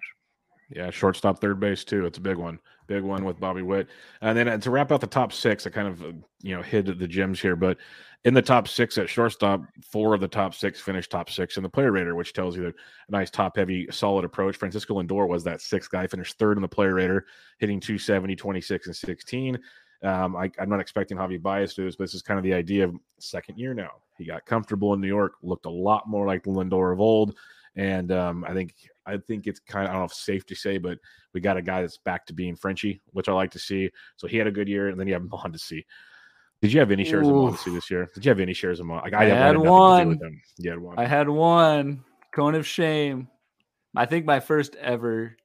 Yeah, 0.70 0.90
shortstop, 0.90 1.40
third 1.40 1.58
base 1.58 1.82
too. 1.82 2.06
It's 2.06 2.18
a 2.18 2.20
big 2.20 2.36
one, 2.36 2.60
big 2.86 3.02
one 3.02 3.24
with 3.24 3.40
Bobby 3.40 3.62
Witt. 3.62 3.88
And 4.20 4.38
then 4.38 4.46
uh, 4.46 4.58
to 4.58 4.70
wrap 4.70 4.92
out 4.92 5.00
the 5.00 5.06
top 5.08 5.32
six, 5.32 5.66
I 5.66 5.70
kind 5.70 5.88
of 5.88 6.02
uh, 6.02 6.12
you 6.42 6.56
know 6.56 6.62
hid 6.62 6.86
the 6.86 7.08
gems 7.08 7.40
here, 7.40 7.56
but 7.56 7.76
in 8.24 8.34
the 8.34 8.42
top 8.42 8.68
six 8.68 8.98
at 8.98 9.08
shortstop, 9.08 9.62
four 9.82 10.14
of 10.14 10.20
the 10.20 10.28
top 10.28 10.54
six 10.54 10.80
finished 10.80 11.10
top 11.10 11.30
six 11.30 11.56
in 11.56 11.62
the 11.62 11.68
player 11.68 11.90
rater, 11.90 12.14
which 12.14 12.32
tells 12.32 12.56
you 12.56 12.64
that 12.64 12.74
a 13.08 13.12
nice 13.12 13.30
top 13.30 13.56
heavy, 13.56 13.88
solid 13.90 14.24
approach. 14.24 14.56
Francisco 14.56 15.00
Lindor 15.00 15.26
was 15.26 15.42
that 15.44 15.60
sixth 15.60 15.90
guy, 15.90 16.06
finished 16.06 16.38
third 16.38 16.56
in 16.56 16.62
the 16.62 16.68
player 16.68 16.94
rater, 16.94 17.26
hitting 17.58 17.80
270, 17.80 18.36
26, 18.36 18.86
and 18.86 18.96
16. 18.96 19.58
Um, 20.02 20.36
I, 20.36 20.50
am 20.58 20.68
not 20.68 20.80
expecting 20.80 21.16
Javi 21.16 21.40
Baez 21.40 21.74
to 21.74 21.82
do 21.82 21.86
this, 21.86 21.96
but 21.96 22.04
this 22.04 22.14
is 22.14 22.22
kind 22.22 22.38
of 22.38 22.44
the 22.44 22.54
idea 22.54 22.84
of 22.84 22.94
second 23.18 23.58
year 23.58 23.74
now. 23.74 23.90
He 24.18 24.24
got 24.24 24.46
comfortable 24.46 24.92
in 24.94 25.00
New 25.00 25.08
York, 25.08 25.32
looked 25.42 25.66
a 25.66 25.70
lot 25.70 26.08
more 26.08 26.26
like 26.26 26.42
the 26.42 26.50
Lindor 26.50 26.92
of 26.92 27.00
old. 27.00 27.36
And 27.76 28.10
um, 28.12 28.44
I 28.46 28.52
think 28.52 28.74
I 29.06 29.16
think 29.16 29.46
it's 29.46 29.60
kind 29.60 29.84
of 29.84 29.90
I 29.90 29.92
don't 29.92 30.02
know 30.02 30.06
if 30.06 30.12
safe 30.12 30.44
to 30.46 30.54
say, 30.54 30.78
but 30.78 30.98
we 31.32 31.40
got 31.40 31.56
a 31.56 31.62
guy 31.62 31.80
that's 31.80 31.98
back 31.98 32.26
to 32.26 32.32
being 32.32 32.56
Frenchy, 32.56 33.00
which 33.12 33.28
I 33.28 33.32
like 33.32 33.50
to 33.52 33.58
see. 33.58 33.90
So 34.16 34.26
he 34.26 34.36
had 34.36 34.46
a 34.46 34.52
good 34.52 34.68
year, 34.68 34.88
and 34.88 34.98
then 34.98 35.06
you 35.06 35.14
have 35.14 35.22
Mondesi. 35.24 35.84
Did 36.62 36.72
you 36.72 36.80
have 36.80 36.90
any 36.90 37.04
shares 37.04 37.26
Ooh. 37.26 37.46
of 37.46 37.54
Mondesi 37.54 37.74
this 37.74 37.90
year? 37.90 38.08
Did 38.14 38.24
you 38.24 38.28
have 38.30 38.40
any 38.40 38.52
shares 38.52 38.80
of 38.80 38.86
Mondesi? 38.86 39.04
Like, 39.04 39.14
I, 39.14 39.24
I 39.24 39.28
had 39.28 39.56
one. 39.56 40.40
You 40.58 40.70
had 40.70 40.78
one. 40.78 40.98
I 40.98 41.06
had 41.06 41.28
one. 41.28 42.04
Cone 42.34 42.54
of 42.54 42.66
shame. 42.66 43.28
I 43.96 44.06
think 44.06 44.24
my 44.24 44.40
first 44.40 44.76
ever 44.76 45.36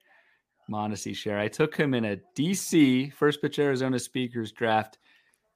Mondesi 0.69 1.15
share. 1.15 1.39
I 1.39 1.47
took 1.47 1.75
him 1.75 1.93
in 1.93 2.05
a 2.05 2.17
DC 2.37 3.13
first 3.13 3.41
pitch 3.41 3.59
Arizona 3.59 3.99
speakers 3.99 4.51
draft 4.51 4.97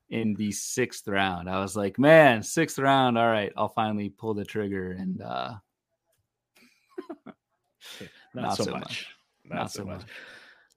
in 0.09 0.33
the 0.35 0.51
sixth 0.51 1.07
round. 1.07 1.49
I 1.49 1.59
was 1.59 1.75
like, 1.75 1.99
man, 1.99 2.41
sixth 2.41 2.79
round. 2.79 3.17
All 3.17 3.27
right, 3.27 3.51
I'll 3.55 3.69
finally 3.69 4.09
pull 4.09 4.33
the 4.33 4.45
trigger. 4.45 4.91
And 4.91 5.21
uh 5.21 5.53
not, 7.25 7.33
not, 8.33 8.57
so, 8.57 8.63
so 8.63 8.71
much. 8.71 8.81
much. 8.81 9.07
Not, 9.45 9.55
not, 9.55 9.71
so 9.71 9.85
much. 9.85 9.99
much. 9.99 10.07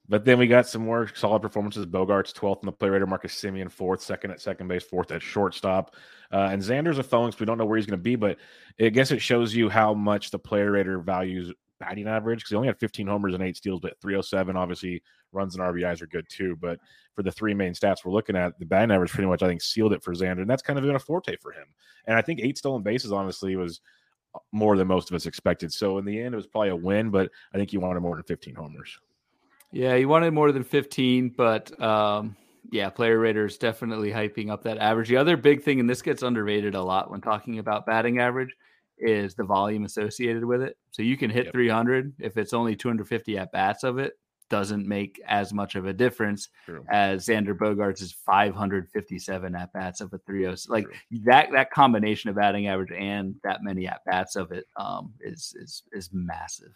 But 0.08 0.24
then 0.24 0.38
we 0.38 0.46
got 0.46 0.66
some 0.66 0.84
more 0.84 1.08
solid 1.14 1.40
performances. 1.42 1.86
Bogaerts 1.86 2.34
12th 2.34 2.62
in 2.62 2.66
the 2.66 2.72
play 2.72 2.88
rater, 2.88 3.06
Marcus 3.06 3.34
Semien 3.34 3.70
fourth, 3.70 4.02
second 4.02 4.32
at 4.32 4.40
second 4.40 4.68
base, 4.68 4.82
fourth 4.82 5.10
at 5.12 5.22
shortstop. 5.22 5.94
Uh, 6.32 6.48
and 6.50 6.60
Xander's 6.60 6.98
a 6.98 7.02
phone, 7.02 7.32
we 7.38 7.46
don't 7.46 7.58
know 7.58 7.64
where 7.64 7.76
he's 7.76 7.86
going 7.86 7.98
to 7.98 8.02
be, 8.02 8.16
but 8.16 8.38
I 8.80 8.88
guess 8.88 9.10
it 9.10 9.22
shows 9.22 9.54
you 9.54 9.68
how 9.68 9.94
much 9.94 10.30
the 10.30 10.38
player 10.38 10.72
rater 10.72 10.98
values 10.98 11.52
batting 11.78 12.08
average 12.08 12.40
because 12.40 12.50
he 12.50 12.56
only 12.56 12.68
had 12.68 12.78
15 12.78 13.06
homers 13.06 13.34
and 13.34 13.42
eight 13.42 13.56
steals, 13.56 13.80
but 13.80 14.00
307 14.00 14.56
obviously 14.56 15.02
runs 15.32 15.54
and 15.54 15.64
RBIs 15.64 16.02
are 16.02 16.06
good 16.06 16.26
too. 16.28 16.56
But 16.60 16.78
for 17.14 17.22
the 17.22 17.32
three 17.32 17.54
main 17.54 17.72
stats 17.72 18.04
we're 18.04 18.12
looking 18.12 18.36
at, 18.36 18.58
the 18.58 18.66
batting 18.66 18.90
average 18.90 19.10
pretty 19.10 19.28
much 19.28 19.42
I 19.42 19.48
think 19.48 19.62
sealed 19.62 19.92
it 19.92 20.02
for 20.02 20.14
Xander, 20.14 20.42
and 20.42 20.50
that's 20.50 20.62
kind 20.62 20.78
of 20.78 20.84
been 20.84 20.94
a 20.94 21.00
forte 21.00 21.36
for 21.36 21.52
him. 21.52 21.66
And 22.06 22.16
I 22.16 22.22
think 22.22 22.40
eight 22.40 22.58
stolen 22.58 22.82
bases 22.82 23.12
honestly 23.12 23.56
was 23.56 23.80
more 24.52 24.76
than 24.76 24.88
most 24.88 25.10
of 25.10 25.14
us 25.14 25.26
expected. 25.26 25.72
So 25.72 25.98
in 25.98 26.04
the 26.04 26.20
end, 26.20 26.34
it 26.34 26.36
was 26.36 26.46
probably 26.46 26.70
a 26.70 26.76
win, 26.76 27.10
but 27.10 27.30
I 27.54 27.58
think 27.58 27.72
you 27.72 27.80
wanted 27.80 28.00
more 28.00 28.16
than 28.16 28.24
15 28.24 28.54
homers. 28.54 28.98
Yeah, 29.70 29.96
he 29.96 30.04
wanted 30.04 30.32
more 30.32 30.52
than 30.52 30.64
15, 30.64 31.30
but 31.30 31.80
um, 31.80 32.36
yeah, 32.70 32.90
player 32.90 33.18
raters 33.18 33.56
definitely 33.56 34.10
hyping 34.10 34.50
up 34.50 34.62
that 34.64 34.78
average. 34.78 35.08
The 35.08 35.16
other 35.16 35.36
big 35.36 35.62
thing, 35.62 35.80
and 35.80 35.88
this 35.88 36.02
gets 36.02 36.22
underrated 36.22 36.74
a 36.74 36.82
lot 36.82 37.10
when 37.10 37.20
talking 37.20 37.58
about 37.58 37.86
batting 37.86 38.18
average, 38.18 38.54
is 38.98 39.34
the 39.34 39.44
volume 39.44 39.84
associated 39.84 40.44
with 40.44 40.62
it. 40.62 40.76
So 40.90 41.02
you 41.02 41.16
can 41.16 41.30
hit 41.30 41.46
yep. 41.46 41.54
300 41.54 42.14
if 42.18 42.36
it's 42.36 42.52
only 42.52 42.76
250 42.76 43.38
at 43.38 43.50
bats 43.50 43.82
of 43.82 43.98
it 43.98 44.12
doesn't 44.52 44.86
make 44.86 45.18
as 45.26 45.54
much 45.54 45.76
of 45.76 45.86
a 45.86 45.94
difference 45.94 46.50
True. 46.66 46.84
as 46.90 47.26
Xander 47.26 47.56
Bogaerts 47.56 48.02
is 48.02 48.12
557 48.12 49.54
at 49.54 49.72
bats 49.72 50.02
of 50.02 50.12
a 50.12 50.18
306. 50.18 50.68
Like 50.68 50.84
True. 50.84 51.20
that 51.24 51.48
that 51.54 51.70
combination 51.70 52.28
of 52.28 52.36
batting 52.36 52.66
average 52.66 52.92
and 52.92 53.34
that 53.44 53.62
many 53.62 53.88
at 53.88 54.04
bats 54.04 54.36
of 54.36 54.52
it 54.52 54.66
um, 54.76 55.14
is 55.22 55.56
is 55.58 55.84
is 55.92 56.10
massive. 56.12 56.74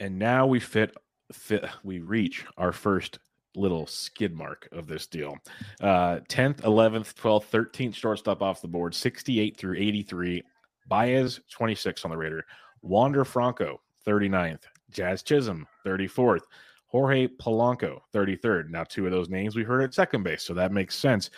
And 0.00 0.18
now 0.18 0.44
we 0.44 0.58
fit 0.58 0.96
fit 1.32 1.64
we 1.84 2.00
reach 2.00 2.44
our 2.56 2.72
first 2.72 3.20
little 3.54 3.86
skid 3.86 4.34
mark 4.34 4.68
of 4.72 4.88
this 4.88 5.06
deal. 5.06 5.38
Uh 5.80 6.18
10th, 6.28 6.62
11th, 6.62 7.14
12th, 7.14 7.46
13th 7.70 7.94
shortstop 7.94 8.42
off 8.42 8.60
the 8.60 8.66
board, 8.66 8.92
68 8.92 9.56
through 9.56 9.76
83. 9.76 10.42
Baez 10.88 11.38
26 11.48 12.04
on 12.04 12.10
the 12.10 12.16
rater. 12.16 12.44
Wander 12.82 13.24
Franco 13.24 13.80
39th. 14.04 14.64
Jazz 14.90 15.22
Chisholm, 15.22 15.66
34th. 15.84 16.42
Jorge 16.88 17.28
Polanco, 17.28 18.00
33rd. 18.14 18.70
Now, 18.70 18.84
two 18.84 19.06
of 19.06 19.12
those 19.12 19.28
names 19.28 19.56
we 19.56 19.64
heard 19.64 19.82
at 19.82 19.94
second 19.94 20.22
base, 20.22 20.42
so 20.42 20.54
that 20.54 20.72
makes 20.72 20.94
sense. 20.94 21.30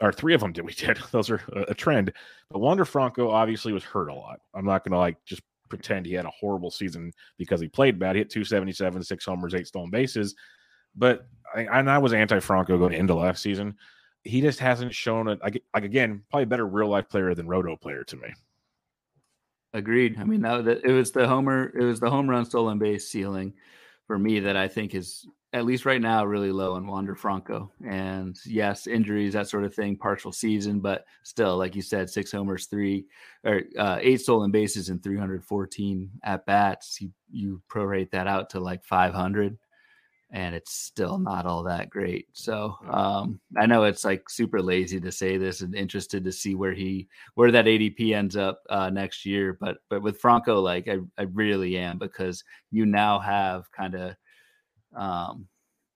Or 0.00 0.12
three 0.12 0.34
of 0.34 0.40
them 0.40 0.52
did 0.52 0.64
we 0.64 0.72
did. 0.76 0.98
Those 1.10 1.30
are 1.30 1.40
a, 1.68 1.74
trend. 1.74 2.12
But 2.50 2.60
Wander 2.60 2.84
Franco 2.84 3.30
obviously 3.30 3.72
was 3.72 3.84
hurt 3.84 4.08
a 4.08 4.14
lot. 4.14 4.40
I'm 4.54 4.64
not 4.64 4.84
going 4.84 4.92
to 4.92 4.98
like 4.98 5.16
just 5.24 5.42
pretend 5.68 6.06
he 6.06 6.12
had 6.14 6.26
a 6.26 6.30
horrible 6.30 6.70
season 6.70 7.12
because 7.38 7.60
he 7.60 7.68
played 7.68 7.98
bad. 7.98 8.16
He 8.16 8.20
hit 8.20 8.30
277, 8.30 9.02
six 9.02 9.24
homers, 9.24 9.54
eight 9.54 9.66
stolen 9.66 9.90
bases. 9.90 10.34
But 10.94 11.26
I, 11.54 11.62
and 11.62 11.90
I 11.90 11.98
was 11.98 12.12
anti 12.12 12.40
Franco 12.40 12.78
going 12.78 12.92
into 12.92 13.14
last 13.14 13.42
season. 13.42 13.76
He 14.24 14.40
just 14.40 14.60
hasn't 14.60 14.94
shown 14.94 15.28
it. 15.28 15.40
Like, 15.42 15.62
again, 15.74 16.22
probably 16.30 16.44
better 16.46 16.66
real 16.66 16.88
life 16.88 17.08
player 17.08 17.34
than 17.34 17.48
roto 17.48 17.76
player 17.76 18.04
to 18.04 18.16
me. 18.16 18.28
Agreed. 19.74 20.16
I 20.18 20.24
mean, 20.24 20.42
that, 20.42 20.64
that, 20.64 20.84
it 20.84 20.92
was 20.92 21.12
the 21.12 21.26
homer, 21.26 21.72
it 21.74 21.84
was 21.84 22.00
the 22.00 22.10
home 22.10 22.28
run 22.28 22.44
stolen 22.44 22.78
base 22.78 23.08
ceiling 23.08 23.54
for 24.06 24.18
me 24.18 24.40
that 24.40 24.56
I 24.56 24.68
think 24.68 24.94
is 24.94 25.26
at 25.54 25.66
least 25.66 25.84
right 25.84 26.00
now 26.00 26.24
really 26.24 26.50
low 26.50 26.76
in 26.76 26.86
Wander 26.86 27.14
Franco. 27.14 27.70
And 27.86 28.38
yes, 28.46 28.86
injuries, 28.86 29.34
that 29.34 29.48
sort 29.48 29.64
of 29.64 29.74
thing, 29.74 29.96
partial 29.96 30.32
season, 30.32 30.80
but 30.80 31.04
still, 31.22 31.58
like 31.58 31.74
you 31.76 31.82
said, 31.82 32.08
six 32.08 32.32
homers, 32.32 32.66
three 32.66 33.06
or 33.44 33.62
uh, 33.78 33.98
eight 34.00 34.20
stolen 34.20 34.50
bases 34.50 34.88
and 34.88 35.02
314 35.02 36.10
at 36.24 36.46
bats. 36.46 37.00
You 37.00 37.10
you 37.30 37.62
prorate 37.70 38.10
that 38.10 38.26
out 38.26 38.50
to 38.50 38.60
like 38.60 38.84
500. 38.84 39.58
And 40.32 40.54
it's 40.54 40.72
still 40.72 41.18
not 41.18 41.44
all 41.44 41.62
that 41.62 41.90
great. 41.90 42.26
So 42.32 42.76
um, 42.90 43.38
I 43.56 43.66
know 43.66 43.84
it's 43.84 44.04
like 44.04 44.28
super 44.30 44.62
lazy 44.62 44.98
to 45.00 45.12
say 45.12 45.36
this, 45.36 45.60
and 45.60 45.74
interested 45.74 46.24
to 46.24 46.32
see 46.32 46.54
where 46.54 46.72
he 46.72 47.08
where 47.34 47.52
that 47.52 47.66
ADP 47.66 48.14
ends 48.14 48.36
up 48.36 48.62
uh, 48.70 48.90
next 48.90 49.26
year. 49.26 49.58
But 49.60 49.78
but 49.90 50.02
with 50.02 50.20
Franco, 50.20 50.60
like 50.60 50.88
I, 50.88 50.98
I 51.18 51.24
really 51.32 51.76
am 51.76 51.98
because 51.98 52.42
you 52.70 52.86
now 52.86 53.18
have 53.18 53.70
kind 53.72 53.94
of 53.94 54.16
um, 54.96 55.46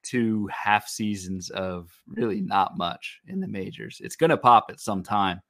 two 0.02 0.46
half 0.48 0.86
seasons 0.86 1.50
of 1.50 1.90
really 2.06 2.40
not 2.40 2.76
much 2.76 3.20
in 3.26 3.40
the 3.40 3.48
majors. 3.48 4.00
It's 4.04 4.16
going 4.16 4.30
to 4.30 4.36
pop 4.36 4.66
at 4.68 4.80
some 4.80 5.02
time, 5.02 5.40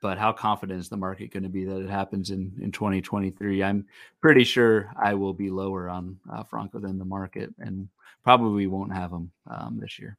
but 0.00 0.18
how 0.18 0.32
confident 0.32 0.80
is 0.80 0.88
the 0.88 0.96
market 0.96 1.32
going 1.32 1.42
to 1.42 1.48
be 1.48 1.64
that 1.64 1.80
it 1.80 1.90
happens 1.90 2.30
in 2.30 2.52
in 2.60 2.72
2023? 2.72 3.62
I'm 3.62 3.86
pretty 4.20 4.44
sure 4.44 4.92
I 5.00 5.14
will 5.14 5.34
be 5.34 5.50
lower 5.50 5.88
on 5.88 6.18
uh, 6.32 6.42
Franco 6.44 6.78
than 6.78 6.98
the 6.98 7.04
market, 7.04 7.52
and 7.58 7.88
probably 8.22 8.66
won't 8.66 8.92
have 8.92 9.10
him 9.10 9.30
um, 9.48 9.78
this 9.80 9.98
year. 9.98 10.16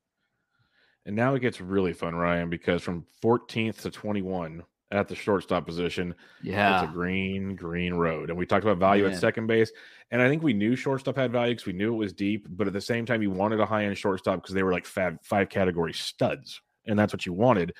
And 1.05 1.15
now 1.15 1.33
it 1.33 1.39
gets 1.39 1.61
really 1.61 1.93
fun, 1.93 2.15
Ryan, 2.15 2.49
because 2.49 2.83
from 2.83 3.05
14th 3.23 3.81
to 3.81 3.89
21 3.89 4.63
at 4.91 5.07
the 5.07 5.15
shortstop 5.15 5.65
position, 5.65 6.13
yeah, 6.43 6.83
it's 6.83 6.89
a 6.89 6.93
green, 6.93 7.55
green 7.55 7.93
road. 7.93 8.29
And 8.29 8.37
we 8.37 8.45
talked 8.45 8.65
about 8.65 8.77
value 8.77 9.03
Man. 9.03 9.13
at 9.13 9.19
second 9.19 9.47
base, 9.47 9.71
and 10.11 10.21
I 10.21 10.27
think 10.27 10.43
we 10.43 10.53
knew 10.53 10.75
shortstop 10.75 11.15
had 11.15 11.31
value 11.31 11.53
because 11.53 11.67
we 11.67 11.73
knew 11.73 11.93
it 11.93 11.97
was 11.97 12.13
deep, 12.13 12.47
but 12.49 12.67
at 12.67 12.73
the 12.73 12.81
same 12.81 13.05
time, 13.05 13.21
you 13.21 13.31
wanted 13.31 13.59
a 13.59 13.65
high 13.65 13.85
end 13.85 13.97
shortstop 13.97 14.41
because 14.41 14.53
they 14.53 14.63
were 14.63 14.73
like 14.73 14.85
five, 14.85 15.17
five 15.23 15.49
category 15.49 15.93
studs, 15.93 16.61
and 16.85 16.97
that's 16.97 17.13
what 17.13 17.25
you 17.25 17.33
wanted. 17.33 17.73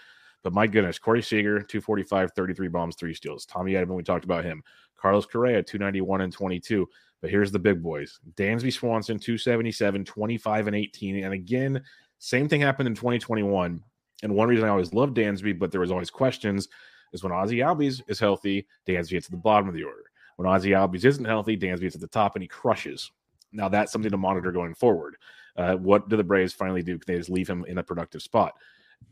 But 0.43 0.53
my 0.53 0.67
goodness, 0.67 0.99
Corey 0.99 1.21
Seager, 1.21 1.61
245, 1.61 2.31
33 2.31 2.67
bombs, 2.69 2.95
three 2.95 3.13
steals. 3.13 3.45
Tommy 3.45 3.73
Edman, 3.73 3.95
we 3.95 4.03
talked 4.03 4.25
about 4.25 4.45
him. 4.45 4.63
Carlos 4.95 5.25
Correa, 5.25 5.63
291 5.63 6.21
and 6.21 6.31
22. 6.31 6.87
But 7.21 7.29
here's 7.29 7.51
the 7.51 7.59
big 7.59 7.83
boys 7.83 8.19
Dansby 8.35 8.71
Swanson, 8.71 9.19
277, 9.19 10.05
25 10.05 10.67
and 10.67 10.75
18. 10.75 11.23
And 11.23 11.33
again, 11.33 11.83
same 12.19 12.47
thing 12.47 12.61
happened 12.61 12.87
in 12.87 12.95
2021. 12.95 13.83
And 14.23 14.35
one 14.35 14.49
reason 14.49 14.65
I 14.65 14.69
always 14.69 14.93
loved 14.93 15.17
Dansby, 15.17 15.57
but 15.57 15.71
there 15.71 15.81
was 15.81 15.91
always 15.91 16.09
questions, 16.09 16.67
is 17.13 17.23
when 17.23 17.31
Ozzie 17.31 17.57
Albies 17.57 18.01
is 18.07 18.19
healthy, 18.19 18.67
Dansby 18.87 19.11
gets 19.11 19.27
at 19.27 19.31
the 19.31 19.37
bottom 19.37 19.67
of 19.67 19.73
the 19.73 19.83
order. 19.83 20.03
When 20.35 20.47
Ozzie 20.47 20.71
Albies 20.71 21.05
isn't 21.05 21.25
healthy, 21.25 21.57
Dansby 21.57 21.81
gets 21.81 21.95
at 21.95 22.01
the 22.01 22.07
top 22.07 22.35
and 22.35 22.41
he 22.41 22.47
crushes. 22.47 23.11
Now 23.51 23.69
that's 23.69 23.91
something 23.91 24.11
to 24.11 24.17
monitor 24.17 24.51
going 24.51 24.75
forward. 24.75 25.17
Uh, 25.55 25.75
what 25.75 26.07
do 26.09 26.15
the 26.15 26.23
Braves 26.23 26.53
finally 26.53 26.83
do? 26.83 26.97
Can 26.97 27.13
they 27.13 27.17
just 27.17 27.29
leave 27.29 27.49
him 27.49 27.65
in 27.65 27.77
a 27.77 27.83
productive 27.83 28.21
spot? 28.21 28.53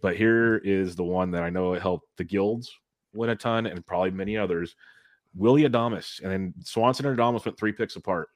But 0.02 0.16
here 0.16 0.58
is 0.58 0.96
the 0.96 1.04
one 1.04 1.32
that 1.32 1.44
I 1.44 1.50
know 1.50 1.74
it 1.74 1.82
helped 1.82 2.08
the 2.18 2.24
guilds 2.24 2.72
win 3.14 3.30
a 3.30 3.36
ton 3.36 3.66
and 3.66 3.86
probably 3.86 4.12
many 4.12 4.38
others. 4.38 4.76
Willie 5.36 5.64
Adames. 5.64 6.22
And 6.22 6.32
then 6.32 6.54
Swanson 6.64 7.06
and 7.06 7.18
Adames 7.18 7.46
went 7.46 7.58
three 7.58 7.72
picks 7.72 7.96
apart. 7.96 8.30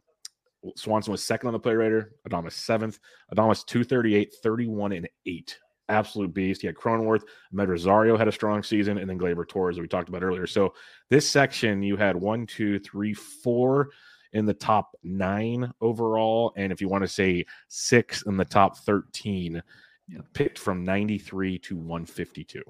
Swanson 0.75 1.11
was 1.11 1.23
second 1.23 1.47
on 1.47 1.53
the 1.53 1.59
play 1.59 1.73
rater, 1.73 2.13
Adames 2.27 2.53
seventh. 2.53 2.99
Adames 3.33 3.65
238, 3.65 4.33
31, 4.43 4.91
and 4.91 5.09
8. 5.25 5.57
Absolute 5.89 6.33
beast. 6.33 6.61
He 6.61 6.67
had 6.67 6.75
Cronenworth. 6.75 7.23
Amed 7.53 7.67
Rosario 7.67 8.17
had 8.17 8.27
a 8.27 8.31
strong 8.31 8.63
season, 8.63 8.97
and 8.97 9.09
then 9.09 9.19
Gleyber 9.19 9.47
Torres, 9.47 9.79
we 9.79 9.87
talked 9.87 10.09
about 10.09 10.23
earlier. 10.23 10.47
So 10.47 10.73
this 11.09 11.29
section, 11.29 11.81
you 11.81 11.97
had 11.97 12.15
one, 12.15 12.45
two, 12.45 12.79
three, 12.79 13.13
four 13.13 13.89
in 14.33 14.45
the 14.45 14.53
top 14.53 14.95
nine 15.03 15.73
overall. 15.81 16.53
And 16.55 16.71
if 16.71 16.79
you 16.79 16.87
want 16.87 17.03
to 17.03 17.07
say 17.07 17.45
six 17.67 18.21
in 18.21 18.37
the 18.37 18.45
top 18.45 18.77
13, 18.77 19.61
picked 20.33 20.59
from 20.59 20.83
93 20.83 21.59
to 21.59 21.75
152. 21.75 22.63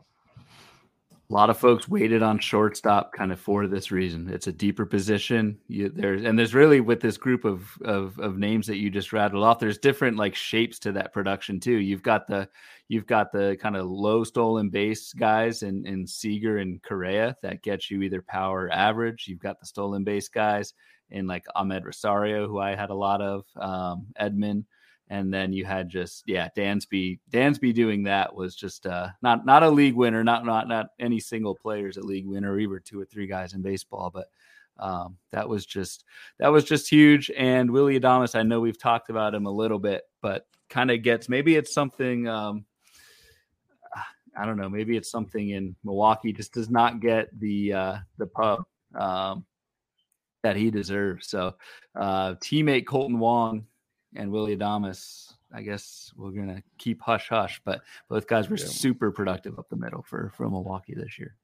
A 1.29 1.33
lot 1.33 1.49
of 1.49 1.57
folks 1.57 1.87
waited 1.87 2.21
on 2.21 2.39
shortstop 2.39 3.13
kind 3.13 3.31
of 3.31 3.39
for 3.39 3.65
this 3.65 3.89
reason. 3.89 4.29
It's 4.29 4.47
a 4.47 4.51
deeper 4.51 4.85
position. 4.85 5.57
You, 5.69 5.87
there's 5.87 6.25
and 6.25 6.37
there's 6.37 6.53
really 6.53 6.81
with 6.81 6.99
this 6.99 7.15
group 7.15 7.45
of, 7.45 7.69
of 7.85 8.19
of 8.19 8.37
names 8.37 8.67
that 8.67 8.79
you 8.79 8.89
just 8.89 9.13
rattled 9.13 9.45
off. 9.45 9.57
There's 9.57 9.77
different 9.77 10.17
like 10.17 10.35
shapes 10.35 10.77
to 10.79 10.91
that 10.91 11.13
production 11.13 11.61
too. 11.61 11.77
You've 11.77 12.03
got 12.03 12.27
the 12.27 12.49
you've 12.89 13.07
got 13.07 13.31
the 13.31 13.57
kind 13.61 13.77
of 13.77 13.85
low 13.89 14.25
stolen 14.25 14.69
base 14.69 15.13
guys 15.13 15.63
and 15.63 15.87
in 15.87 16.05
Seager 16.05 16.57
and 16.57 16.83
Correa 16.83 17.37
that 17.43 17.63
gets 17.63 17.89
you 17.89 18.01
either 18.01 18.21
power 18.21 18.63
or 18.63 18.73
average. 18.73 19.25
You've 19.29 19.39
got 19.39 19.61
the 19.61 19.65
stolen 19.65 20.03
base 20.03 20.27
guys 20.27 20.73
in 21.11 21.27
like 21.27 21.45
Amed 21.55 21.85
Rosario, 21.85 22.45
who 22.49 22.59
I 22.59 22.75
had 22.75 22.89
a 22.89 22.95
lot 22.95 23.21
of, 23.21 23.45
um, 23.55 24.07
Edman 24.19 24.65
and 25.11 25.31
then 25.31 25.51
you 25.51 25.65
had 25.65 25.89
just 25.89 26.23
yeah 26.25 26.47
Dansby 26.55 27.19
Dansby 27.31 27.73
doing 27.73 28.03
that 28.03 28.33
was 28.33 28.55
just 28.55 28.87
uh, 28.87 29.09
not 29.21 29.45
not 29.45 29.61
a 29.61 29.69
league 29.69 29.93
winner, 29.93 30.23
not 30.23 30.45
not 30.45 30.69
not 30.69 30.87
any 30.99 31.19
single 31.19 31.53
players 31.53 31.97
a 31.97 32.01
league 32.01 32.25
winner, 32.25 32.57
either 32.57 32.79
two 32.79 32.99
or 32.99 33.05
three 33.05 33.27
guys 33.27 33.53
in 33.53 33.61
baseball, 33.61 34.09
but 34.09 34.29
um, 34.79 35.17
that 35.33 35.47
was 35.47 35.65
just 35.65 36.05
that 36.39 36.47
was 36.47 36.63
just 36.63 36.89
huge. 36.89 37.29
And 37.37 37.69
Willie 37.69 37.99
Adames, 37.99 38.39
I 38.39 38.43
know 38.43 38.61
we've 38.61 38.79
talked 38.79 39.09
about 39.09 39.35
him 39.35 39.47
a 39.47 39.51
little 39.51 39.79
bit, 39.79 40.03
but 40.21 40.47
kind 40.69 40.89
of 40.89 41.03
gets 41.03 41.27
maybe 41.27 41.57
it's 41.57 41.73
something. 41.73 42.29
Um, 42.29 42.65
I 44.37 44.45
don't 44.45 44.55
know. 44.55 44.69
Maybe 44.69 44.95
it's 44.95 45.11
something 45.11 45.49
in 45.49 45.75
Milwaukee 45.83 46.31
just 46.31 46.53
does 46.53 46.69
not 46.69 47.01
get 47.01 47.37
the 47.37 47.73
uh, 47.73 47.97
the 48.17 48.27
pub 48.27 48.63
um, 48.95 49.45
that 50.41 50.55
he 50.55 50.71
deserves. 50.71 51.27
So, 51.27 51.55
uh, 51.99 52.35
teammate 52.35 52.85
Kolten 52.85 53.17
Wong 53.17 53.65
and 54.15 54.31
Willie 54.31 54.55
Adames, 54.55 55.33
I 55.53 55.61
guess 55.61 56.13
we're 56.15 56.31
gonna 56.31 56.63
keep 56.77 57.01
hush 57.01 57.29
hush, 57.29 57.61
but 57.63 57.81
both 58.09 58.27
guys 58.27 58.49
were 58.49 58.57
yeah. 58.57 58.65
super 58.65 59.11
productive 59.11 59.57
up 59.59 59.69
the 59.69 59.75
middle 59.75 60.03
for 60.03 60.31
for 60.35 60.49
Milwaukee 60.49 60.95
this 60.95 61.17
year. 61.19 61.35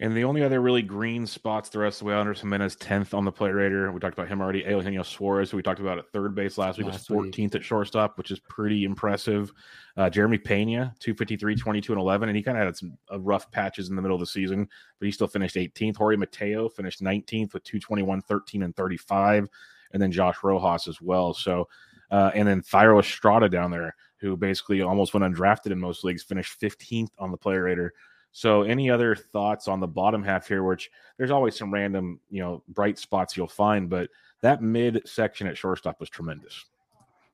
And 0.00 0.16
the 0.16 0.22
only 0.22 0.44
other 0.44 0.60
really 0.60 0.82
green 0.82 1.26
spots 1.26 1.68
the 1.70 1.80
rest 1.80 1.96
of 1.96 1.98
the 2.00 2.04
way, 2.10 2.14
Andres 2.14 2.40
Gimenez, 2.40 2.76
10th 2.76 3.14
on 3.14 3.24
the 3.24 3.32
play 3.32 3.50
rater. 3.50 3.90
We 3.90 3.98
talked 3.98 4.16
about 4.16 4.28
him 4.28 4.40
already. 4.40 4.60
Eugenio 4.60 5.02
Suarez, 5.02 5.50
who 5.50 5.56
we 5.56 5.62
talked 5.62 5.80
about 5.80 5.98
at 5.98 6.08
third 6.12 6.36
base 6.36 6.56
last 6.56 6.78
week, 6.78 6.86
last 6.86 7.10
was 7.10 7.18
14th 7.18 7.36
week. 7.36 7.54
at 7.56 7.64
shortstop, 7.64 8.16
which 8.16 8.30
is 8.30 8.38
pretty 8.38 8.84
impressive. 8.84 9.52
Uh, 9.96 10.08
Jeremy 10.08 10.38
Pena, 10.38 10.94
253, 11.00 11.56
22, 11.56 11.92
and 11.92 12.00
11. 12.00 12.28
And 12.28 12.36
he 12.36 12.44
kind 12.44 12.56
of 12.56 12.64
had 12.64 12.76
some 12.76 12.96
uh, 13.12 13.18
rough 13.18 13.50
patches 13.50 13.88
in 13.88 13.96
the 13.96 14.02
middle 14.02 14.14
of 14.14 14.20
the 14.20 14.26
season, 14.26 14.68
but 15.00 15.06
he 15.06 15.10
still 15.10 15.26
finished 15.26 15.56
18th. 15.56 15.96
Jorge 15.96 16.16
Mateo 16.16 16.68
finished 16.68 17.02
19th 17.02 17.52
with 17.54 17.64
221, 17.64 18.22
13, 18.22 18.62
and 18.62 18.76
35 18.76 19.48
and 19.92 20.02
then 20.02 20.12
Josh 20.12 20.36
Rojas 20.42 20.88
as 20.88 21.00
well. 21.00 21.34
So, 21.34 21.68
uh, 22.10 22.30
and 22.34 22.46
then 22.46 22.62
Thairo 22.62 23.00
Estrada 23.00 23.48
down 23.48 23.70
there, 23.70 23.94
who 24.18 24.36
basically 24.36 24.82
almost 24.82 25.14
went 25.14 25.24
undrafted 25.24 25.70
in 25.72 25.78
most 25.78 26.04
leagues, 26.04 26.22
finished 26.22 26.60
15th 26.60 27.10
on 27.18 27.30
the 27.30 27.36
player 27.36 27.64
rater. 27.64 27.92
So, 28.32 28.62
any 28.62 28.90
other 28.90 29.16
thoughts 29.16 29.68
on 29.68 29.80
the 29.80 29.86
bottom 29.86 30.22
half 30.22 30.46
here? 30.48 30.62
Which 30.62 30.90
there's 31.16 31.30
always 31.30 31.56
some 31.56 31.72
random, 31.72 32.20
you 32.30 32.42
know, 32.42 32.62
bright 32.68 32.98
spots 32.98 33.36
you'll 33.36 33.48
find, 33.48 33.88
but 33.88 34.10
that 34.42 34.62
mid 34.62 35.02
section 35.06 35.46
at 35.46 35.56
shortstop 35.56 35.98
was 36.00 36.10
tremendous. 36.10 36.64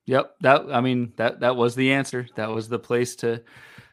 Yep, 0.05 0.35
that 0.41 0.65
I 0.71 0.81
mean 0.81 1.13
that 1.17 1.39
that 1.39 1.55
was 1.55 1.75
the 1.75 1.91
answer. 1.91 2.27
That 2.35 2.49
was 2.49 2.69
the 2.69 2.79
place 2.79 3.15
to 3.17 3.41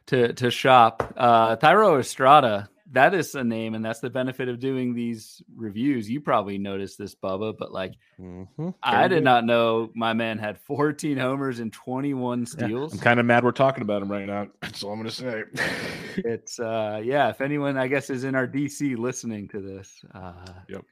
to 0.06 0.32
to 0.34 0.50
shop. 0.50 1.12
Uh 1.16 1.56
Thairo 1.56 1.98
Estrada 1.98 2.68
that 2.92 3.14
is 3.14 3.34
a 3.34 3.42
name, 3.42 3.74
and 3.74 3.84
that's 3.84 4.00
the 4.00 4.10
benefit 4.10 4.48
of 4.48 4.60
doing 4.60 4.94
these 4.94 5.42
reviews. 5.56 6.08
You 6.08 6.20
probably 6.20 6.58
noticed 6.58 6.98
this, 6.98 7.14
Bubba, 7.14 7.56
but 7.58 7.72
like 7.72 7.94
mm-hmm. 8.20 8.70
I 8.82 9.08
did 9.08 9.24
not 9.24 9.44
know 9.44 9.90
my 9.94 10.12
man 10.12 10.38
had 10.38 10.58
14 10.58 11.16
homers 11.16 11.58
and 11.58 11.72
21 11.72 12.46
steals. 12.46 12.92
Yeah, 12.92 12.98
I'm 12.98 13.02
kind 13.02 13.20
of 13.20 13.26
mad 13.26 13.44
we're 13.44 13.52
talking 13.52 13.82
about 13.82 14.02
him 14.02 14.12
right 14.12 14.26
now. 14.26 14.48
That's 14.60 14.82
all 14.82 14.92
I'm 14.92 14.98
gonna 14.98 15.10
say. 15.10 15.42
it's 16.16 16.60
uh 16.60 17.00
yeah, 17.02 17.30
if 17.30 17.40
anyone 17.40 17.76
I 17.76 17.88
guess 17.88 18.10
is 18.10 18.24
in 18.24 18.34
our 18.34 18.46
DC 18.46 18.96
listening 18.96 19.48
to 19.48 19.60
this. 19.60 20.04
Uh 20.14 20.32
yep. 20.68 20.84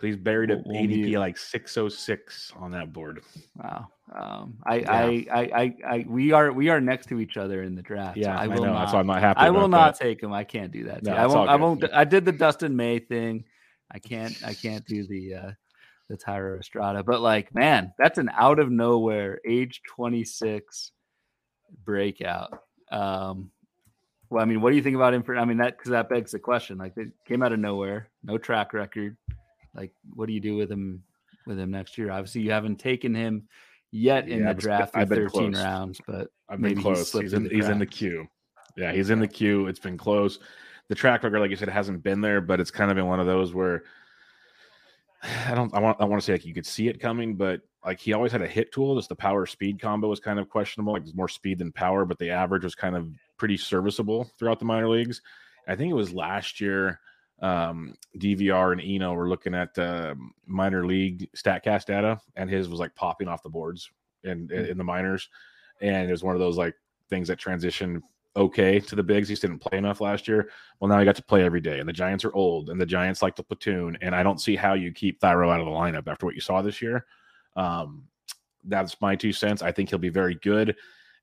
He's 0.00 0.16
buried 0.16 0.50
at 0.50 0.64
ADP 0.64 1.18
like 1.18 1.36
606 1.36 2.52
on 2.56 2.70
that 2.72 2.92
board. 2.92 3.22
Wow. 3.56 3.88
Um, 4.14 4.56
I, 4.64 4.76
yeah. 4.76 4.92
I, 4.92 5.26
I, 5.32 5.40
I, 5.40 5.76
I, 5.86 6.06
we 6.08 6.32
are, 6.32 6.52
we 6.52 6.68
are 6.68 6.80
next 6.80 7.06
to 7.08 7.20
each 7.20 7.36
other 7.36 7.62
in 7.62 7.74
the 7.74 7.82
draft. 7.82 8.16
Yeah, 8.16 8.36
so 8.36 8.42
I 8.42 8.46
will 8.46 8.62
I 8.62 8.66
know. 8.66 8.72
Not, 8.72 8.80
That's 8.80 8.92
why 8.92 9.00
I'm 9.00 9.06
not 9.06 9.20
happy. 9.20 9.40
I 9.40 9.50
will 9.50 9.68
not 9.68 9.98
that. 9.98 10.04
take 10.04 10.22
him. 10.22 10.32
I 10.32 10.44
can't 10.44 10.70
do 10.70 10.84
that. 10.84 11.02
No, 11.02 11.12
I 11.12 11.26
won't. 11.26 11.50
I 11.50 11.56
won't. 11.56 11.84
I 11.92 12.04
did 12.04 12.24
the 12.24 12.32
Dustin 12.32 12.76
May 12.76 13.00
thing. 13.00 13.44
I 13.90 13.98
can't. 13.98 14.34
I 14.44 14.54
can't 14.54 14.86
do 14.86 15.06
the 15.06 15.34
uh, 15.34 15.50
the 16.08 16.16
Thairo 16.16 16.58
Estrada. 16.58 17.02
But 17.02 17.20
like, 17.20 17.54
man, 17.54 17.92
that's 17.98 18.18
an 18.18 18.30
out 18.36 18.58
of 18.58 18.70
nowhere, 18.70 19.40
age 19.46 19.82
26 19.88 20.92
breakout. 21.84 22.60
Um, 22.90 23.50
well, 24.30 24.42
I 24.42 24.46
mean, 24.46 24.60
what 24.60 24.70
do 24.70 24.76
you 24.76 24.82
think 24.82 24.96
about 24.96 25.14
him? 25.14 25.22
For 25.22 25.36
I 25.36 25.44
mean, 25.44 25.58
that 25.58 25.78
because 25.78 25.90
that 25.90 26.08
begs 26.08 26.32
the 26.32 26.38
question. 26.38 26.78
Like, 26.78 26.94
it 26.96 27.08
came 27.26 27.42
out 27.42 27.52
of 27.52 27.58
nowhere, 27.58 28.08
no 28.22 28.38
track 28.38 28.72
record. 28.72 29.16
Like, 29.74 29.92
what 30.14 30.26
do 30.26 30.32
you 30.32 30.40
do 30.40 30.56
with 30.56 30.70
him 30.70 31.02
with 31.46 31.58
him 31.58 31.70
next 31.70 31.98
year? 31.98 32.10
Obviously, 32.10 32.42
you 32.42 32.50
haven't 32.50 32.76
taken 32.76 33.14
him 33.14 33.48
yet 33.90 34.28
in 34.28 34.40
yeah, 34.40 34.52
the 34.52 34.60
draft 34.60 34.96
I've 34.96 35.08
been 35.08 35.28
13 35.28 35.52
close. 35.52 35.64
rounds, 35.64 36.00
but 36.06 36.28
I've 36.48 36.60
been 36.60 36.80
close. 36.80 37.12
He's, 37.12 37.32
in, 37.32 37.48
he's 37.50 37.68
in 37.68 37.78
the 37.78 37.86
queue. 37.86 38.28
Yeah, 38.76 38.92
he's 38.92 39.10
in 39.10 39.18
the 39.18 39.28
queue. 39.28 39.66
It's 39.66 39.80
been 39.80 39.98
close. 39.98 40.38
The 40.88 40.94
track 40.94 41.22
record, 41.22 41.40
like 41.40 41.50
you 41.50 41.56
said, 41.56 41.68
hasn't 41.68 42.02
been 42.02 42.20
there, 42.20 42.40
but 42.40 42.60
it's 42.60 42.70
kind 42.70 42.90
of 42.90 42.94
been 42.94 43.06
one 43.06 43.20
of 43.20 43.26
those 43.26 43.52
where 43.52 43.84
I 45.46 45.54
don't. 45.54 45.74
I 45.74 45.80
want. 45.80 46.00
I 46.00 46.04
want 46.04 46.20
to 46.22 46.24
say 46.24 46.32
like 46.32 46.46
you 46.46 46.54
could 46.54 46.66
see 46.66 46.88
it 46.88 47.00
coming, 47.00 47.34
but 47.34 47.60
like 47.84 48.00
he 48.00 48.12
always 48.12 48.32
had 48.32 48.42
a 48.42 48.46
hit 48.46 48.72
tool. 48.72 48.96
Just 48.96 49.08
the 49.08 49.16
power 49.16 49.46
speed 49.46 49.80
combo 49.80 50.08
was 50.08 50.20
kind 50.20 50.38
of 50.38 50.48
questionable. 50.48 50.92
Like 50.92 51.04
there's 51.04 51.14
more 51.14 51.28
speed 51.28 51.58
than 51.58 51.72
power, 51.72 52.04
but 52.04 52.18
the 52.18 52.30
average 52.30 52.64
was 52.64 52.74
kind 52.74 52.96
of 52.96 53.08
pretty 53.36 53.56
serviceable 53.56 54.30
throughout 54.38 54.58
the 54.58 54.64
minor 54.64 54.88
leagues. 54.88 55.22
I 55.66 55.76
think 55.76 55.90
it 55.90 55.94
was 55.94 56.12
last 56.12 56.60
year 56.60 57.00
um, 57.40 57.94
DVR 58.18 58.72
and 58.72 58.80
Eno 58.80 59.12
were 59.14 59.28
looking 59.28 59.54
at 59.54 59.78
uh, 59.78 60.14
minor 60.46 60.86
league 60.86 61.28
Statcast 61.36 61.86
data, 61.86 62.20
and 62.36 62.50
his 62.50 62.68
was 62.68 62.80
like 62.80 62.94
popping 62.94 63.28
off 63.28 63.42
the 63.42 63.48
boards. 63.48 63.90
in 64.24 64.50
in, 64.52 64.66
in 64.66 64.78
the 64.78 64.84
minors, 64.84 65.28
and 65.80 66.08
it 66.08 66.12
was 66.12 66.24
one 66.24 66.34
of 66.34 66.40
those 66.40 66.56
like 66.56 66.74
things 67.08 67.28
that 67.28 67.38
transition 67.38 68.02
okay 68.36 68.78
to 68.78 68.94
the 68.94 69.02
bigs. 69.02 69.28
He 69.28 69.32
just 69.32 69.42
didn't 69.42 69.58
play 69.58 69.78
enough 69.78 70.00
last 70.00 70.28
year. 70.28 70.50
Well, 70.80 70.88
now 70.88 70.98
he 70.98 71.04
got 71.04 71.16
to 71.16 71.22
play 71.22 71.44
every 71.44 71.60
day, 71.60 71.80
and 71.80 71.88
the 71.88 71.92
Giants 71.92 72.24
are 72.24 72.34
old, 72.34 72.70
and 72.70 72.80
the 72.80 72.86
Giants 72.86 73.22
like 73.22 73.36
the 73.36 73.42
platoon, 73.42 73.96
and 74.00 74.14
I 74.14 74.22
don't 74.22 74.40
see 74.40 74.56
how 74.56 74.74
you 74.74 74.92
keep 74.92 75.20
Thairo 75.20 75.52
out 75.52 75.60
of 75.60 75.66
the 75.66 75.72
lineup 75.72 76.08
after 76.08 76.26
what 76.26 76.34
you 76.34 76.40
saw 76.40 76.62
this 76.62 76.82
year. 76.82 77.06
Um, 77.56 78.04
that's 78.64 79.00
my 79.00 79.16
two 79.16 79.32
cents. 79.32 79.62
I 79.62 79.72
think 79.72 79.90
he'll 79.90 79.98
be 79.98 80.08
very 80.08 80.36
good. 80.36 80.76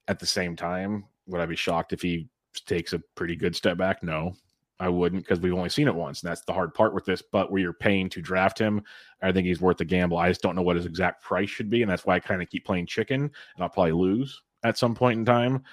At 0.08 0.20
the 0.20 0.26
same 0.26 0.56
time, 0.56 1.06
would 1.26 1.42
I 1.42 1.48
be 1.48 1.56
shocked 1.56 1.92
if 1.92 2.02
he 2.02 2.30
takes 2.68 2.94
a 2.94 3.02
pretty 3.16 3.36
good 3.36 3.56
step 3.56 3.76
back? 3.78 4.04
No, 4.04 4.36
I 4.80 4.90
wouldn't 4.90 5.24
because 5.24 5.40
we've 5.40 5.54
only 5.54 5.70
seen 5.70 5.88
it 5.88 5.96
once, 5.96 6.22
and 6.22 6.30
that's 6.30 6.42
the 6.42 6.54
hard 6.54 6.74
part 6.74 6.94
with 6.94 7.06
this. 7.06 7.22
But 7.22 7.52
where 7.52 7.62
you're 7.62 7.74
paying 7.74 8.10
to 8.10 8.22
draft 8.22 8.60
him, 8.60 8.84
I 9.22 9.32
think 9.32 9.48
he's 9.48 9.62
worth 9.62 9.78
the 9.78 9.86
gamble. 9.86 10.18
I 10.18 10.30
just 10.30 10.42
don't 10.42 10.56
know 10.56 10.62
what 10.62 10.76
his 10.76 10.86
exact 10.86 11.24
price 11.24 11.50
should 11.50 11.70
be, 11.70 11.82
and 11.82 11.90
that's 11.90 12.06
why 12.06 12.16
I 12.16 12.20
kind 12.20 12.42
of 12.42 12.50
keep 12.50 12.66
playing 12.66 12.88
chicken, 12.88 13.22
and 13.22 13.64
I'll 13.64 13.70
probably 13.70 13.94
lose 13.94 14.42
at 14.64 14.78
some 14.78 14.94
point 14.94 15.20
in 15.20 15.26
time. 15.26 15.64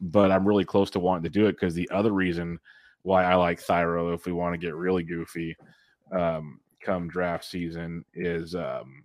But 0.00 0.30
I'm 0.30 0.46
really 0.46 0.64
close 0.64 0.90
to 0.90 1.00
wanting 1.00 1.24
to 1.24 1.30
do 1.30 1.46
it 1.46 1.52
because 1.52 1.74
the 1.74 1.88
other 1.90 2.12
reason 2.12 2.58
why 3.02 3.24
I 3.24 3.34
like 3.34 3.60
Thairo, 3.60 4.14
if 4.14 4.26
we 4.26 4.32
want 4.32 4.54
to 4.54 4.58
get 4.58 4.74
really 4.74 5.02
goofy, 5.02 5.56
um, 6.12 6.60
come 6.80 7.08
draft 7.08 7.44
season, 7.44 8.04
is 8.14 8.54
um, 8.54 9.04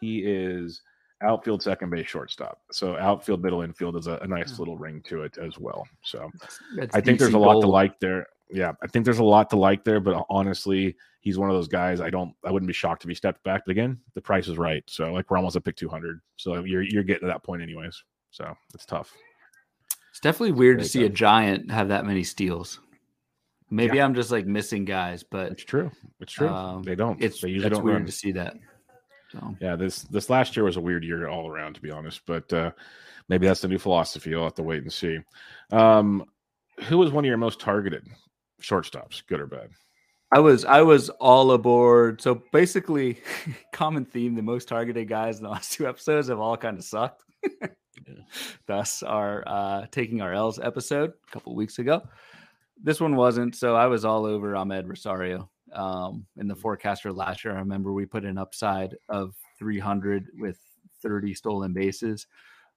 he 0.00 0.20
is 0.20 0.82
outfield, 1.22 1.62
second 1.62 1.90
base, 1.90 2.06
shortstop. 2.06 2.60
So 2.70 2.96
outfield, 2.96 3.42
middle, 3.42 3.62
infield 3.62 3.96
is 3.96 4.06
a, 4.06 4.18
a 4.22 4.26
nice 4.26 4.58
little 4.58 4.76
ring 4.76 5.02
to 5.08 5.22
it 5.22 5.36
as 5.38 5.58
well. 5.58 5.86
So 6.02 6.30
That's 6.76 6.94
I 6.94 7.00
think 7.00 7.16
DC 7.16 7.20
there's 7.20 7.34
a 7.34 7.38
lot 7.38 7.60
to 7.60 7.66
like 7.66 7.98
there. 8.00 8.26
Yeah, 8.50 8.72
I 8.82 8.86
think 8.86 9.04
there's 9.04 9.18
a 9.18 9.24
lot 9.24 9.50
to 9.50 9.56
like 9.56 9.84
there, 9.84 10.00
but 10.00 10.24
honestly, 10.30 10.96
he's 11.20 11.38
one 11.38 11.50
of 11.50 11.56
those 11.56 11.68
guys. 11.68 12.00
I 12.00 12.10
don't, 12.10 12.32
I 12.44 12.50
wouldn't 12.50 12.66
be 12.66 12.72
shocked 12.72 13.04
if 13.04 13.08
he 13.08 13.14
stepped 13.14 13.42
back. 13.44 13.62
But 13.66 13.72
again, 13.72 13.98
the 14.14 14.22
price 14.22 14.48
is 14.48 14.56
right. 14.56 14.82
So 14.88 15.12
like 15.12 15.30
we're 15.30 15.36
almost 15.36 15.56
at 15.56 15.64
pick 15.64 15.76
200. 15.76 16.20
So 16.36 16.64
you're 16.64 16.82
you're 16.82 17.02
getting 17.02 17.22
to 17.22 17.26
that 17.26 17.42
point 17.44 17.62
anyways. 17.62 18.02
So 18.30 18.54
it's 18.74 18.86
tough. 18.86 19.12
It's 20.10 20.20
definitely 20.20 20.52
weird 20.52 20.78
to 20.78 20.84
see 20.84 21.04
a 21.04 21.08
giant 21.08 21.70
have 21.70 21.88
that 21.88 22.04
many 22.06 22.24
steals. 22.24 22.80
Maybe 23.70 23.98
Yeah. 23.98 24.04
I'm 24.04 24.14
just 24.14 24.30
like 24.30 24.46
missing 24.46 24.84
guys, 24.84 25.22
but 25.22 25.52
It's 25.52 25.64
true. 25.64 25.90
It's 26.20 26.32
true. 26.32 26.48
Um, 26.48 26.82
they 26.82 26.94
don't. 26.94 27.22
it's 27.22 27.40
they 27.40 27.48
usually 27.50 27.70
don't 27.70 27.84
weird 27.84 27.98
run. 27.98 28.06
to 28.06 28.12
see 28.12 28.32
that. 28.32 28.56
So 29.30 29.54
Yeah, 29.60 29.76
this 29.76 30.02
this 30.04 30.30
last 30.30 30.56
year 30.56 30.64
was 30.64 30.76
a 30.78 30.80
weird 30.80 31.04
year 31.04 31.28
all 31.28 31.46
around, 31.48 31.74
to 31.74 31.82
be 31.82 31.90
honest. 31.90 32.22
But 32.26 32.50
uh, 32.52 32.70
maybe 33.28 33.46
that's 33.46 33.60
the 33.60 33.68
new 33.68 33.78
philosophy. 33.78 34.30
You'll 34.30 34.44
have 34.44 34.54
to 34.54 34.62
wait 34.62 34.82
and 34.82 34.92
see. 34.92 35.18
Um, 35.70 36.24
who 36.84 36.96
was 36.98 37.10
one 37.12 37.24
of 37.24 37.28
your 37.28 37.36
most 37.36 37.60
targeted 37.60 38.06
shortstops, 38.62 39.22
good 39.26 39.40
or 39.40 39.46
bad? 39.46 39.70
I 40.30 40.40
was 40.40 40.64
I 40.64 40.82
was 40.82 41.08
all 41.08 41.52
aboard. 41.52 42.20
So 42.20 42.42
basically, 42.52 43.18
common 43.72 44.04
theme: 44.04 44.34
the 44.34 44.42
most 44.42 44.68
targeted 44.68 45.08
guys 45.08 45.38
in 45.38 45.44
the 45.44 45.50
last 45.50 45.72
two 45.72 45.88
episodes 45.88 46.28
have 46.28 46.40
all 46.40 46.56
kind 46.56 46.78
of 46.78 46.84
sucked. 46.84 47.24
Thus, 48.66 49.02
our 49.02 49.42
uh, 49.46 49.86
taking 49.90 50.20
our 50.20 50.32
L's 50.32 50.58
episode 50.58 51.10
a 51.10 51.32
couple 51.32 51.54
weeks 51.54 51.78
ago. 51.78 52.02
This 52.82 53.00
one 53.00 53.16
wasn't. 53.16 53.56
So 53.56 53.74
I 53.74 53.86
was 53.86 54.04
all 54.04 54.24
over 54.24 54.52
Amed 54.52 54.88
Rosario. 54.88 55.50
Um, 55.74 56.24
in 56.36 56.48
the 56.48 56.54
forecaster 56.54 57.12
last 57.12 57.44
year, 57.44 57.54
I 57.54 57.58
remember 57.58 57.92
we 57.92 58.06
put 58.06 58.24
an 58.24 58.38
upside 58.38 58.96
of 59.10 59.34
300 59.58 60.28
with 60.38 60.58
30 61.02 61.34
stolen 61.34 61.74
bases 61.74 62.26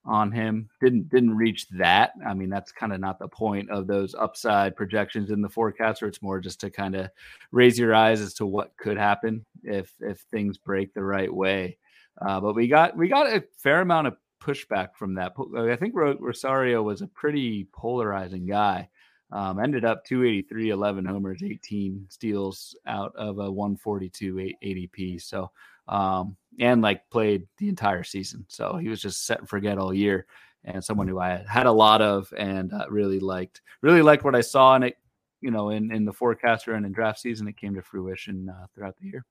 on 0.06 0.32
him. 0.32 0.70
Didn't 0.82 1.10
didn't 1.10 1.36
reach 1.36 1.70
that. 1.70 2.14
I 2.26 2.34
mean, 2.34 2.50
that's 2.50 2.72
kind 2.72 2.94
of 2.94 3.00
not 3.00 3.20
the 3.20 3.28
point 3.28 3.70
of 3.70 3.88
those 3.88 4.16
upside 4.16 4.76
projections 4.76 5.30
in 5.30 5.42
the 5.42 5.50
forecaster. 5.50 6.08
It's 6.08 6.22
more 6.22 6.40
just 6.40 6.60
to 6.62 6.70
kind 6.70 6.96
of 6.96 7.10
raise 7.52 7.78
your 7.78 7.94
eyes 7.94 8.22
as 8.22 8.34
to 8.36 8.46
what 8.46 8.76
could 8.78 8.98
happen 8.98 9.46
if 9.64 9.94
if 10.00 10.20
things 10.32 10.58
break 10.58 10.94
the 10.94 11.04
right 11.04 11.34
way. 11.34 11.78
Uh, 12.20 12.40
but 12.40 12.56
we 12.56 12.68
got 12.68 12.98
we 12.98 13.08
got 13.08 13.28
a 13.28 13.44
fair 13.58 13.82
amount 13.82 14.08
of 14.08 14.18
pushback 14.42 14.96
from 14.96 15.14
that. 15.16 15.34
I 15.56 15.76
think 15.76 15.94
Rosario 15.96 16.82
was 16.82 17.02
a 17.02 17.08
pretty 17.08 17.68
polarizing 17.72 18.46
guy. 18.46 18.90
Um, 19.32 19.60
ended 19.60 19.86
up 19.86 20.04
283, 20.04 20.72
11 20.72 21.06
homers, 21.06 21.42
18 21.42 22.06
steals 22.10 22.76
out 22.86 23.16
of 23.16 23.40
a 23.40 23.50
142 23.50 24.40
A- 24.40 24.58
ADP. 24.62 25.22
So, 25.22 25.50
um, 25.92 26.36
and 26.60 26.82
like 26.82 27.08
played 27.12 27.48
the 27.58 27.70
entire 27.70 28.04
season. 28.04 28.46
So 28.48 28.78
he 28.78 28.88
was 28.88 29.02
just 29.02 29.28
set 29.28 29.40
and 29.40 29.50
forget 29.50 29.78
all 29.78 29.94
year. 29.94 30.26
And 30.64 30.84
someone 30.84 31.08
who 31.08 31.20
I 31.20 31.44
had 31.48 31.66
a 31.66 31.72
lot 31.72 32.02
of 32.02 32.32
and 32.38 32.72
uh, 32.72 32.86
really 32.90 33.20
liked, 33.20 33.62
really 33.82 34.02
liked 34.02 34.24
what 34.24 34.36
I 34.36 34.42
saw 34.42 34.76
in 34.76 34.84
it, 34.84 34.96
you 35.42 35.52
know, 35.52 35.70
in, 35.70 35.92
in 35.92 36.06
the 36.06 36.14
forecaster 36.14 36.74
and 36.74 36.86
in 36.86 36.92
draft 36.92 37.20
season. 37.20 37.48
It 37.48 37.58
came 37.58 37.74
to 37.76 37.82
fruition 37.82 38.50
uh, 38.50 38.68
throughout 38.74 38.96
the 38.98 39.08
year. 39.08 39.26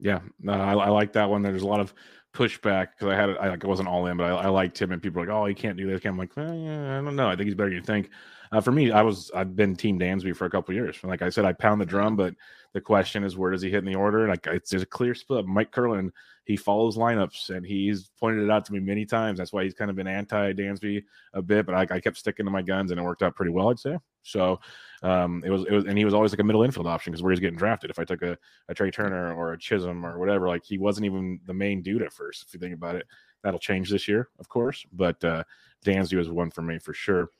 Yeah, 0.00 0.20
no, 0.40 0.52
I, 0.52 0.74
I 0.74 0.88
like 0.90 1.12
that 1.14 1.28
one. 1.28 1.42
There's 1.42 1.62
a 1.62 1.66
lot 1.66 1.80
of 1.80 1.94
pushback 2.34 2.88
because 2.92 3.12
I 3.12 3.16
had 3.16 3.30
I 3.38 3.48
like 3.48 3.64
wasn't 3.64 3.88
all 3.88 4.06
in, 4.06 4.16
but 4.16 4.24
I, 4.24 4.44
I 4.44 4.48
liked 4.48 4.80
him, 4.80 4.92
and 4.92 5.02
people 5.02 5.20
were 5.20 5.26
like, 5.26 5.34
"Oh, 5.34 5.46
he 5.46 5.54
can't 5.54 5.76
do 5.76 5.88
this." 5.88 6.04
I'm 6.04 6.16
like, 6.16 6.36
I 6.38 6.42
don't 6.42 7.16
know. 7.16 7.28
I 7.28 7.34
think 7.34 7.46
he's 7.46 7.56
better 7.56 7.70
than 7.70 7.78
you 7.78 7.82
think. 7.84 8.10
Uh, 8.50 8.60
for 8.60 8.72
me, 8.72 8.90
I 8.90 9.02
was 9.02 9.30
I've 9.34 9.54
been 9.54 9.76
Team 9.76 9.98
Dansby 9.98 10.34
for 10.36 10.46
a 10.46 10.50
couple 10.50 10.74
years. 10.74 10.98
Like 11.02 11.22
I 11.22 11.28
said, 11.28 11.44
I 11.44 11.52
pound 11.52 11.80
the 11.80 11.86
drum, 11.86 12.16
but 12.16 12.34
the 12.72 12.80
question 12.80 13.24
is, 13.24 13.36
where 13.36 13.50
does 13.50 13.62
he 13.62 13.70
hit 13.70 13.78
in 13.78 13.90
the 13.90 13.94
order? 13.94 14.28
Like 14.28 14.46
it's 14.46 14.70
there's 14.70 14.82
a 14.82 14.86
clear 14.86 15.14
split. 15.14 15.46
Mike 15.46 15.70
Curlin, 15.70 16.12
he 16.44 16.56
follows 16.56 16.96
lineups, 16.96 17.50
and 17.50 17.64
he's 17.64 18.08
pointed 18.18 18.44
it 18.44 18.50
out 18.50 18.64
to 18.66 18.72
me 18.72 18.80
many 18.80 19.04
times. 19.04 19.38
That's 19.38 19.52
why 19.52 19.64
he's 19.64 19.74
kind 19.74 19.90
of 19.90 19.96
been 19.96 20.06
anti 20.06 20.52
Dansby 20.52 21.02
a 21.34 21.42
bit, 21.42 21.66
but 21.66 21.74
I, 21.74 21.96
I 21.96 22.00
kept 22.00 22.16
sticking 22.16 22.46
to 22.46 22.52
my 22.52 22.62
guns, 22.62 22.90
and 22.90 22.98
it 22.98 23.04
worked 23.04 23.22
out 23.22 23.36
pretty 23.36 23.52
well, 23.52 23.70
I'd 23.70 23.78
say. 23.78 23.98
So 24.22 24.60
um, 25.02 25.42
it 25.44 25.50
was 25.50 25.64
it 25.64 25.72
was, 25.72 25.84
and 25.84 25.96
he 25.96 26.04
was 26.04 26.14
always 26.14 26.32
like 26.32 26.40
a 26.40 26.44
middle 26.44 26.62
infield 26.62 26.86
option 26.86 27.12
because 27.12 27.22
where 27.22 27.32
he's 27.32 27.40
getting 27.40 27.58
drafted. 27.58 27.90
If 27.90 27.98
I 27.98 28.04
took 28.04 28.22
a, 28.22 28.36
a 28.68 28.74
Trea 28.74 28.90
Turner 28.90 29.34
or 29.34 29.52
a 29.52 29.58
Chisholm 29.58 30.04
or 30.04 30.18
whatever, 30.18 30.48
like 30.48 30.64
he 30.64 30.78
wasn't 30.78 31.06
even 31.06 31.40
the 31.46 31.54
main 31.54 31.82
dude 31.82 32.02
at 32.02 32.12
first. 32.12 32.44
If 32.46 32.54
you 32.54 32.60
think 32.60 32.74
about 32.74 32.96
it, 32.96 33.06
that'll 33.42 33.60
change 33.60 33.90
this 33.90 34.08
year, 34.08 34.28
of 34.38 34.48
course. 34.48 34.84
But 34.92 35.22
uh, 35.24 35.44
Dansby 35.84 36.16
was 36.16 36.28
one 36.28 36.50
for 36.50 36.62
me 36.62 36.78
for 36.78 36.92
sure. 36.92 37.30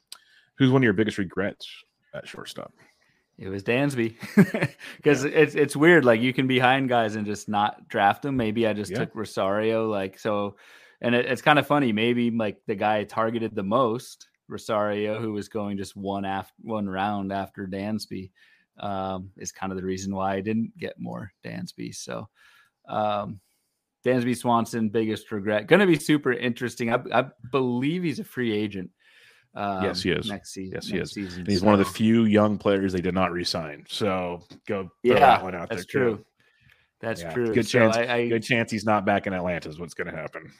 Who's 0.58 0.70
one 0.70 0.80
of 0.82 0.84
your 0.84 0.92
biggest 0.92 1.18
regrets 1.18 1.68
at 2.14 2.26
shortstop? 2.26 2.72
It 3.38 3.48
was 3.48 3.62
Dansby 3.62 4.16
because 4.96 5.24
it's 5.24 5.54
it's 5.54 5.76
weird. 5.76 6.04
Like 6.04 6.20
you 6.20 6.32
can 6.32 6.48
be 6.48 6.56
behind 6.56 6.88
guys 6.88 7.14
and 7.14 7.24
just 7.24 7.48
not 7.48 7.86
draft 7.88 8.22
them. 8.22 8.36
Maybe 8.36 8.66
I 8.66 8.72
just 8.72 8.90
Yeah. 8.90 8.98
took 8.98 9.14
Rosario. 9.14 9.88
Like 9.88 10.18
so, 10.18 10.56
and 11.00 11.14
it, 11.14 11.26
it's 11.26 11.42
kind 11.42 11.58
of 11.58 11.66
funny. 11.66 11.92
Maybe 11.92 12.30
like 12.32 12.58
the 12.66 12.74
guy 12.74 12.98
I 12.98 13.04
targeted 13.04 13.54
the 13.54 13.62
most, 13.62 14.26
Rosario, 14.48 15.20
who 15.20 15.32
was 15.32 15.48
going 15.48 15.76
just 15.76 15.96
one 15.96 16.24
after 16.24 16.52
one 16.62 16.88
round 16.88 17.32
after 17.32 17.68
Dansby, 17.68 18.32
um, 18.80 19.30
is 19.36 19.52
kind 19.52 19.70
of 19.70 19.78
the 19.78 19.84
reason 19.84 20.12
why 20.12 20.34
I 20.34 20.40
didn't 20.40 20.76
get 20.76 20.98
more 20.98 21.32
Dansby. 21.44 21.94
So, 21.94 22.28
um, 22.88 23.38
Dansby 24.04 24.36
Swanson, 24.36 24.88
biggest 24.88 25.30
regret. 25.30 25.68
Going 25.68 25.80
to 25.80 25.86
be 25.86 25.98
super 25.98 26.32
interesting. 26.32 26.92
I, 26.92 26.98
I 27.12 27.24
believe 27.52 28.02
he's 28.02 28.18
a 28.18 28.24
free 28.24 28.52
agent. 28.52 28.90
Um, 29.58 29.84
Yes, 29.84 30.02
he 30.02 30.10
is. 30.10 30.28
Next 30.28 30.52
season. 30.52 30.74
Yes, 30.74 30.86
he 30.86 30.98
is. 30.98 31.12
Season. 31.12 31.44
He's 31.46 31.62
one 31.62 31.74
of 31.74 31.78
the 31.80 31.84
few 31.92 32.24
young 32.24 32.58
players 32.58 32.92
they 32.92 33.00
did 33.00 33.14
not 33.14 33.32
resign. 33.32 33.84
So 33.88 34.44
go 34.66 34.84
throw 35.04 35.14
Yeah, 35.16 35.20
that 35.20 35.42
one 35.42 35.54
out 35.54 35.68
that's 35.68 35.84
there. 35.86 36.00
too. 36.02 36.14
true. 36.16 36.24
That's 37.00 37.22
Yeah, 37.22 37.32
true. 37.34 37.54
Good 37.54 37.66
So 37.66 37.80
chance. 37.80 37.96
I, 37.96 38.02
I, 38.14 38.28
good 38.28 38.42
chance 38.44 38.70
he's 38.70 38.84
not 38.84 39.04
back 39.04 39.26
in 39.26 39.32
Atlanta 39.32 39.68
is 39.68 39.78
what's 39.80 39.94
going 39.94 40.12
to 40.12 40.16
happen. 40.16 40.52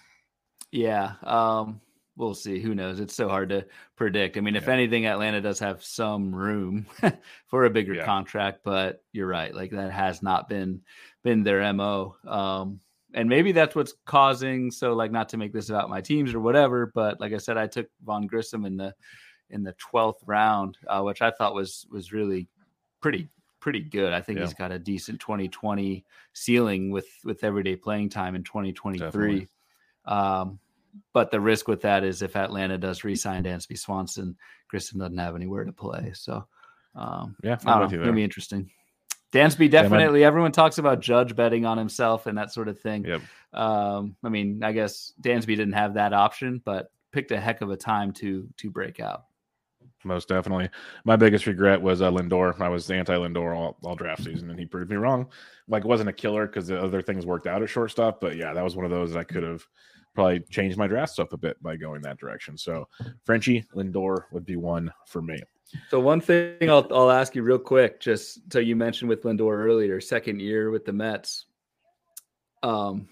yeah. 0.72 1.12
Um, 1.22 1.80
we'll 2.16 2.34
see. 2.34 2.60
Who 2.60 2.74
knows? 2.74 3.00
It's 3.00 3.14
so 3.14 3.28
hard 3.28 3.48
to 3.50 3.66
predict. 3.96 4.36
I 4.36 4.40
mean, 4.40 4.56
if 4.56 4.66
Yeah. 4.66 4.72
anything, 4.74 5.06
Atlanta 5.06 5.40
does 5.40 5.58
have 5.60 5.82
some 5.84 6.34
room 6.34 6.86
for 7.46 7.64
a 7.64 7.70
bigger 7.70 7.94
Yeah. 7.94 8.04
contract, 8.04 8.60
but 8.64 9.02
you're 9.12 9.26
right. 9.28 9.54
Like 9.54 9.70
that 9.72 9.92
has 9.92 10.22
not 10.22 10.48
been 10.48 10.82
been 11.24 11.42
their 11.42 11.72
mo. 11.72 12.16
Um, 12.26 12.80
and 13.14 13.28
maybe 13.28 13.52
that's 13.52 13.74
what's 13.74 13.94
causing. 14.04 14.70
So, 14.70 14.94
like, 14.94 15.10
not 15.10 15.28
to 15.30 15.36
make 15.36 15.52
this 15.52 15.70
about 15.70 15.88
my 15.90 16.00
teams 16.00 16.34
or 16.34 16.40
whatever, 16.40 16.90
but 16.94 17.20
like 17.20 17.32
I 17.32 17.38
said, 17.38 17.56
I 17.56 17.66
took 17.66 17.88
Vaughn 18.04 18.26
Grissom 18.26 18.64
in 18.64 18.76
the 18.76 18.94
in 19.50 19.62
the 19.62 19.72
twelfth 19.74 20.22
round, 20.26 20.76
uh, 20.86 21.02
which 21.02 21.22
I 21.22 21.30
thought 21.30 21.54
was 21.54 21.86
was 21.90 22.12
really 22.12 22.48
pretty 23.00 23.28
pretty 23.60 23.80
good. 23.80 24.12
I 24.12 24.20
think 24.20 24.38
Yeah. 24.38 24.44
he's 24.44 24.54
got 24.54 24.70
a 24.72 24.78
decent 24.78 25.20
2020 25.20 26.04
ceiling 26.32 26.90
with 26.90 27.08
with 27.24 27.42
everyday 27.44 27.76
playing 27.76 28.10
time 28.10 28.34
in 28.34 28.44
2023. 28.44 29.06
Definitely. 29.06 29.48
Um, 30.04 30.58
but 31.12 31.30
the 31.30 31.40
risk 31.40 31.66
with 31.68 31.82
that 31.82 32.04
is 32.04 32.22
if 32.22 32.36
Atlanta 32.36 32.78
does 32.78 33.04
re-sign 33.04 33.44
Dansby 33.44 33.78
Swanson, 33.78 34.36
Grissom 34.68 34.98
doesn't 35.00 35.18
have 35.18 35.34
anywhere 35.36 35.64
to 35.64 35.72
play. 35.72 36.12
So 36.14 36.46
um, 36.94 37.36
Yeah, 37.42 37.56
I 37.64 37.72
I'm 37.72 37.80
don't 37.80 37.90
with 37.92 38.00
it'll 38.00 38.14
be 38.14 38.24
interesting. 38.24 38.70
Dansby 39.32 39.70
definitely. 39.70 40.24
everyone 40.24 40.52
talks 40.52 40.78
about 40.78 41.00
Judge 41.00 41.36
betting 41.36 41.66
on 41.66 41.76
himself 41.76 42.26
and 42.26 42.38
that 42.38 42.52
sort 42.52 42.68
of 42.68 42.80
thing. 42.80 43.04
Yep. 43.04 43.22
Um, 43.52 44.16
I 44.24 44.28
mean, 44.30 44.62
I 44.62 44.72
guess 44.72 45.12
Dansby 45.20 45.48
didn't 45.48 45.72
have 45.72 45.94
that 45.94 46.12
option, 46.12 46.62
but 46.64 46.90
picked 47.12 47.30
a 47.30 47.40
heck 47.40 47.60
of 47.60 47.70
a 47.70 47.76
time 47.76 48.12
to 48.12 48.48
to 48.58 48.70
break 48.70 49.00
out. 49.00 49.24
Most 50.04 50.28
definitely. 50.28 50.70
My 51.04 51.16
biggest 51.16 51.46
regret 51.46 51.80
was 51.80 52.02
uh, 52.02 52.10
Lindor. 52.10 52.60
I 52.60 52.68
was 52.68 52.90
anti 52.90 53.14
Lindor 53.14 53.56
all, 53.56 53.76
all 53.82 53.96
draft 53.96 54.22
season, 54.22 54.48
and 54.48 54.58
he 54.58 54.64
proved 54.64 54.90
me 54.90 54.96
wrong. 54.96 55.26
Like, 55.66 55.84
it 55.84 55.88
wasn't 55.88 56.08
a 56.08 56.12
killer 56.12 56.46
because 56.46 56.68
the 56.68 56.80
other 56.80 57.02
things 57.02 57.26
worked 57.26 57.46
out 57.46 57.62
at 57.62 57.68
shortstop. 57.68 58.20
But 58.20 58.36
yeah, 58.36 58.52
that 58.54 58.62
was 58.62 58.76
one 58.76 58.84
of 58.84 58.90
those 58.92 59.16
I 59.16 59.24
could 59.24 59.42
have 59.42 59.66
probably 60.14 60.40
changed 60.50 60.78
my 60.78 60.86
draft 60.86 61.12
stuff 61.12 61.32
a 61.32 61.36
bit 61.36 61.60
by 61.62 61.76
going 61.76 62.00
that 62.02 62.18
direction. 62.18 62.56
So, 62.56 62.86
Frenchie 63.24 63.64
Lindor 63.74 64.22
would 64.30 64.46
be 64.46 64.56
one 64.56 64.92
for 65.06 65.20
me. 65.20 65.40
So 65.88 66.00
one 66.00 66.20
thing 66.20 66.70
I'll 66.70 66.86
I'll 66.90 67.10
ask 67.10 67.34
you 67.34 67.42
real 67.42 67.58
quick, 67.58 68.00
just 68.00 68.52
so 68.52 68.58
you 68.58 68.74
mentioned 68.76 69.08
with 69.08 69.22
Lindor 69.22 69.52
earlier, 69.58 70.00
second 70.00 70.40
year 70.40 70.70
with 70.70 70.84
the 70.84 70.92
Mets. 70.92 71.46
Um, 72.62 73.08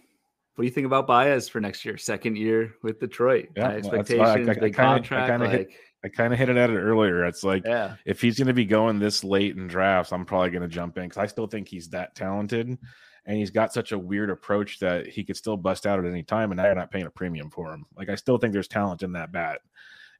what 0.54 0.62
do 0.62 0.64
you 0.64 0.70
think 0.70 0.86
about 0.86 1.06
Baez 1.06 1.48
for 1.48 1.60
next 1.60 1.84
year? 1.84 1.96
Second 1.98 2.36
year 2.36 2.74
with 2.82 2.98
Detroit. 2.98 3.48
Yeah, 3.56 3.66
High 3.68 3.76
expectations, 3.76 4.20
I- 4.20 4.30
I- 4.30 4.32
I 4.32 4.36
big 4.36 4.46
kinda- 4.46 4.64
I 4.66 4.70
contract. 4.70 5.30
kinda 5.30 5.48
hit- 5.48 5.70
I 6.04 6.08
kind 6.08 6.32
of 6.32 6.38
hit 6.38 6.48
it 6.48 6.56
at 6.56 6.70
it 6.70 6.78
earlier. 6.78 7.24
It's 7.24 7.42
like 7.42 7.64
yeah, 7.66 7.96
if 8.04 8.20
he's 8.20 8.38
going 8.38 8.46
to 8.46 8.54
be 8.54 8.64
going 8.64 8.98
this 9.00 9.24
late 9.24 9.56
in 9.56 9.66
drafts, 9.66 10.12
I'm 10.12 10.24
probably 10.24 10.50
going 10.50 10.62
to 10.62 10.68
jump 10.68 10.98
in 10.98 11.04
because 11.04 11.16
I 11.18 11.26
still 11.26 11.46
think 11.48 11.66
he's 11.68 11.88
that 11.90 12.14
talented, 12.14 12.68
and 12.68 13.36
he's 13.36 13.50
got 13.50 13.72
such 13.72 13.90
a 13.92 13.98
weird 13.98 14.30
approach 14.30 14.78
that 14.78 15.08
he 15.08 15.24
could 15.24 15.36
still 15.36 15.56
bust 15.56 15.84
out 15.84 15.98
at 15.98 16.04
any 16.04 16.22
time, 16.22 16.52
and 16.52 16.58
now 16.58 16.66
you're 16.66 16.74
not 16.76 16.92
paying 16.92 17.06
a 17.06 17.10
premium 17.10 17.50
for 17.50 17.72
him. 17.72 17.86
Like 17.96 18.08
I 18.08 18.14
still 18.14 18.38
think 18.38 18.52
there's 18.52 18.68
talent 18.68 19.02
in 19.02 19.12
that 19.12 19.32
bat. 19.32 19.60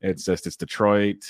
It's 0.00 0.24
just 0.24 0.46
it's 0.46 0.56
Detroit. 0.56 1.24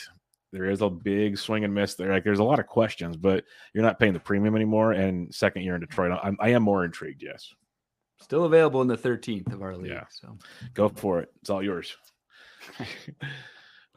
There 0.53 0.71
is 0.71 0.81
a 0.81 0.89
big 0.89 1.39
swing 1.39 1.65
and 1.65 1.75
miss 1.75 1.95
there. 1.95 2.13
Like 2.13 2.25
there's 2.25 2.39
a 2.39 2.45
lot 2.45 2.61
of 2.61 2.67
questions, 2.67 3.17
but 3.17 3.45
you're 3.75 3.85
not 3.85 3.99
paying 3.99 4.13
the 4.13 4.21
premium 4.21 4.57
anymore. 4.57 4.93
And 4.93 5.35
second 5.35 5.63
year 5.63 5.75
in 5.75 5.81
Detroit, 5.81 6.19
I'm, 6.23 6.37
I 6.41 6.51
am 6.51 6.63
more 6.63 6.85
intrigued. 6.85 7.23
Yes, 7.23 7.53
still 8.21 8.45
available 8.45 8.83
in 8.83 8.89
the 8.89 8.97
13th 8.97 9.53
of 9.53 9.63
our 9.63 9.77
league. 9.77 9.93
Yeah. 9.93 10.05
So 10.11 10.39
go 10.75 10.89
for 10.89 11.21
it. 11.21 11.31
It's 11.41 11.51
all 11.51 11.63
yours. 11.63 11.97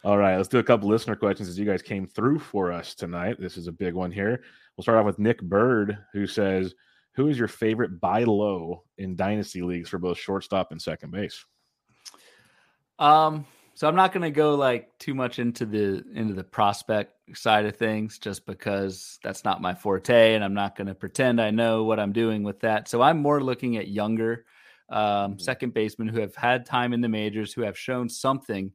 All 0.05 0.17
right, 0.17 0.37
let's 0.37 0.47
do 0.47 0.59
a 0.59 0.63
couple 0.63 0.87
listener 0.87 1.17
questions 1.17 1.49
as 1.49 1.59
you 1.59 1.65
guys 1.65 1.81
came 1.81 2.07
through 2.07 2.39
for 2.39 2.71
us 2.71 2.95
tonight. 2.95 3.35
This 3.37 3.57
is 3.57 3.67
a 3.67 3.71
big 3.71 3.93
one 3.93 4.13
here. 4.13 4.43
We'll 4.77 4.83
start 4.83 4.97
off 4.97 5.05
with 5.05 5.19
Nick 5.19 5.41
Bird, 5.41 5.97
who 6.13 6.25
says, 6.25 6.73
Who 7.15 7.27
is 7.27 7.37
your 7.37 7.49
favorite 7.49 7.99
buy 7.99 8.23
low 8.23 8.85
in 8.97 9.17
dynasty 9.17 9.61
leagues 9.61 9.89
for 9.89 9.97
both 9.97 10.17
shortstop 10.17 10.71
and 10.71 10.81
second 10.81 11.11
base? 11.11 11.43
Um, 12.97 13.45
so 13.79 13.87
I'm 13.87 13.95
not 13.95 14.11
going 14.11 14.23
to 14.23 14.29
go 14.29 14.55
like 14.55 14.89
too 14.99 15.13
much 15.13 15.39
into 15.39 15.65
the 15.65 16.03
into 16.13 16.33
the 16.33 16.43
prospect 16.43 17.13
side 17.33 17.65
of 17.65 17.77
things, 17.77 18.19
just 18.19 18.45
because 18.45 19.19
that's 19.23 19.45
not 19.45 19.61
my 19.61 19.73
forte, 19.73 20.33
and 20.33 20.43
I'm 20.43 20.53
not 20.53 20.75
going 20.75 20.87
to 20.87 20.93
pretend 20.93 21.39
I 21.39 21.49
know 21.49 21.85
what 21.85 21.97
I'm 21.97 22.11
doing 22.11 22.43
with 22.43 22.59
that. 22.59 22.89
So 22.89 23.01
I'm 23.01 23.19
more 23.19 23.41
looking 23.41 23.77
at 23.77 23.87
younger 23.87 24.43
um, 24.89 25.35
Mhm. 25.35 25.41
second 25.41 25.73
basemen 25.73 26.09
who 26.09 26.19
have 26.19 26.35
had 26.35 26.65
time 26.65 26.91
in 26.91 26.99
the 26.99 27.07
majors, 27.07 27.53
who 27.53 27.61
have 27.61 27.77
shown 27.77 28.09
something 28.09 28.69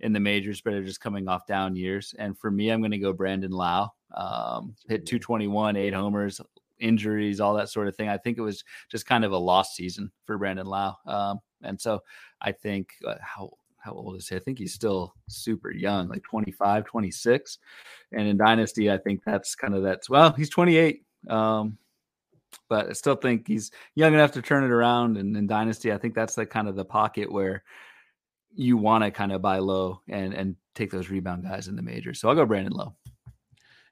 in 0.00 0.12
the 0.12 0.20
majors, 0.20 0.60
but 0.60 0.74
are 0.74 0.84
just 0.84 1.00
coming 1.00 1.26
off 1.26 1.46
down 1.46 1.74
years. 1.74 2.14
And 2.18 2.36
for 2.36 2.50
me, 2.50 2.68
I'm 2.68 2.82
going 2.82 2.90
to 2.90 2.98
go 2.98 3.14
Brandon 3.14 3.52
Lowe. 3.52 3.88
Um, 4.14 4.74
hit 4.88 5.06
221, 5.06 5.76
eight 5.76 5.94
homers, 5.94 6.38
injuries, 6.80 7.40
all 7.40 7.54
that 7.54 7.70
sort 7.70 7.88
of 7.88 7.96
thing. 7.96 8.10
I 8.10 8.18
think 8.18 8.36
it 8.36 8.42
was 8.42 8.62
just 8.90 9.06
kind 9.06 9.24
of 9.24 9.32
a 9.32 9.38
lost 9.38 9.74
season 9.74 10.12
for 10.26 10.36
Brandon 10.36 10.66
Lowe. 10.66 10.96
Um, 11.06 11.40
and 11.62 11.80
so 11.80 12.02
I 12.42 12.52
think 12.52 12.90
uh, 13.06 13.14
how 13.22 13.52
how 13.80 13.92
old 13.92 14.16
is 14.16 14.28
he? 14.28 14.36
I 14.36 14.38
think 14.38 14.58
he's 14.58 14.74
still 14.74 15.14
super 15.28 15.70
young, 15.70 16.08
like 16.08 16.22
25, 16.22 16.84
26. 16.84 17.58
And 18.12 18.28
in 18.28 18.36
Dynasty, 18.36 18.90
I 18.90 18.98
think 18.98 19.22
that's 19.24 19.54
kind 19.54 19.74
of 19.74 19.82
that's 19.82 20.08
well, 20.08 20.32
he's 20.32 20.50
28. 20.50 21.02
Um, 21.28 21.78
but 22.68 22.88
I 22.88 22.92
still 22.92 23.16
think 23.16 23.46
he's 23.46 23.70
young 23.94 24.14
enough 24.14 24.32
to 24.32 24.42
turn 24.42 24.64
it 24.64 24.70
around. 24.70 25.16
And 25.16 25.36
in 25.36 25.46
Dynasty, 25.46 25.92
I 25.92 25.98
think 25.98 26.14
that's 26.14 26.34
the 26.34 26.46
kind 26.46 26.68
of 26.68 26.76
the 26.76 26.84
pocket 26.84 27.30
where 27.30 27.62
you 28.54 28.76
want 28.76 29.04
to 29.04 29.10
kind 29.10 29.32
of 29.32 29.42
buy 29.42 29.58
low 29.58 30.00
and 30.08 30.34
and 30.34 30.56
take 30.74 30.90
those 30.90 31.10
rebound 31.10 31.44
guys 31.44 31.68
in 31.68 31.76
the 31.76 31.82
majors. 31.82 32.20
So 32.20 32.28
I'll 32.28 32.34
go 32.34 32.46
Brandon 32.46 32.72
Lowe. 32.72 32.94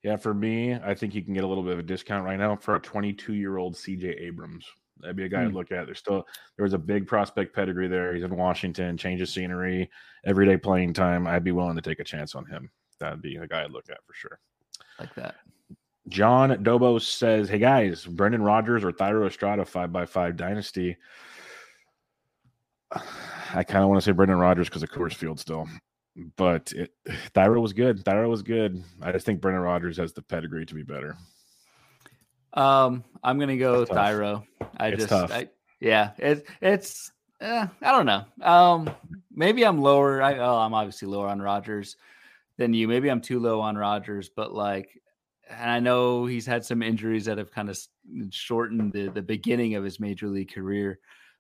Yeah, 0.03 0.17
for 0.17 0.33
me, 0.33 0.75
I 0.75 0.95
think 0.95 1.15
you 1.15 1.23
can 1.23 1.35
get 1.35 1.45
a 1.45 1.47
little 1.47 1.65
bit 1.65 1.73
of 1.73 1.81
a 1.81 1.83
discount 1.83 2.25
right 2.25 2.39
now 2.39 2.55
for 2.57 2.77
a 2.77 2.81
22 2.81 3.35
year 3.35 3.57
old 3.57 3.75
CJ 3.75 4.21
Abrams. 4.21 4.65
That'd 5.01 5.17
be 5.17 5.25
a 5.25 5.29
guy 5.29 5.43
I'd 5.43 5.49
Hmm. 5.51 5.57
look 5.57 5.73
at. 5.73 5.87
There's 5.87 5.99
still 5.99 6.27
there 6.57 6.65
was 6.65 6.75
a 6.75 6.79
big 6.79 7.07
prospect 7.07 7.55
pedigree 7.55 7.89
there. 7.89 8.15
He's 8.15 8.25
in 8.25 8.37
Washington, 8.37 8.97
change 8.97 9.21
of 9.21 9.29
scenery, 9.29 9.91
everyday 10.25 10.57
playing 10.57 10.93
time. 10.95 11.27
I'd 11.27 11.45
be 11.45 11.53
willing 11.53 11.77
to 11.77 11.83
take 11.83 12.01
a 12.01 12.05
chance 12.05 12.35
on 12.35 12.45
him. 12.47 12.71
That'd 13.01 13.23
be 13.23 13.37
a 13.37 13.47
guy 13.47 13.65
I'd 13.65 13.71
look 13.71 13.91
at 13.91 14.05
for 14.07 14.15
sure. 14.15 14.41
Like 14.99 15.15
that. 15.15 15.37
John 16.09 16.51
Dobos 16.65 17.03
says, 17.03 17.49
"Hey 17.49 17.59
guys, 17.59 18.05
Brendon 18.07 18.43
Rodgers 18.43 18.83
or 18.83 18.91
Thairo 18.93 19.27
Estrada 19.27 19.65
five 19.65 19.93
by 19.93 20.07
five 20.07 20.37
dynasty." 20.37 20.97
I 23.55 23.65
kind 23.65 23.83
of 23.83 23.89
want 23.89 24.01
to 24.01 24.05
say 24.05 24.13
Brendon 24.13 24.39
Rodgers 24.39 24.69
because 24.69 24.83
of 24.83 24.91
Coors 24.91 25.15
Field 25.15 25.39
still, 25.39 25.69
but 26.37 26.73
it, 26.73 26.93
Thairo 27.35 27.61
was 27.61 27.73
good. 27.73 28.05
Thairo 28.05 28.29
was 28.29 28.43
good. 28.43 28.83
I 29.03 29.13
just 29.13 29.27
think 29.27 29.41
Brendon 29.41 29.63
Rodgers 29.63 29.97
has 29.99 30.13
the 30.13 30.23
pedigree 30.23 30.67
to 30.67 30.75
be 30.75 30.83
better. 30.83 31.17
Um, 32.59 33.05
I'm 33.23 33.39
gonna 33.39 33.57
go 33.57 33.85
tough. 33.85 33.97
I 34.77 34.89
It's 34.89 35.07
just. 35.07 35.33
I, 35.33 35.49
yeah, 35.81 36.11
it, 36.19 36.47
it's, 36.61 37.13
eh, 37.41 37.67
I 37.81 37.93
don't 37.93 38.07
know. 38.07 38.25
Um, 38.43 38.91
maybe 39.33 39.65
I'm 39.65 39.81
lower. 39.81 40.21
I, 40.21 40.39
oh, 40.39 40.57
I'm 40.57 40.75
obviously 40.75 41.07
lower 41.07 41.29
on 41.29 41.41
Rodgers 41.41 41.97
than 42.57 42.75
you. 42.75 42.89
Maybe 42.89 43.11
I'm 43.11 43.21
too 43.21 43.39
low 43.39 43.61
on 43.61 43.77
Rodgers, 43.77 44.29
but 44.29 44.53
like, 44.53 45.01
and 45.49 45.71
I 45.71 45.79
know 45.79 46.27
he's 46.27 46.47
had 46.47 46.65
some 46.65 46.83
injuries 46.83 47.27
that 47.27 47.39
have 47.39 47.53
kind 47.53 47.71
of 47.71 47.79
shortened 48.31 48.93
the 48.93 49.09
the 49.09 49.23
beginning 49.23 49.77
of 49.77 49.85
his 49.85 50.01
major 50.01 50.27
league 50.27 50.53
career, 50.53 50.99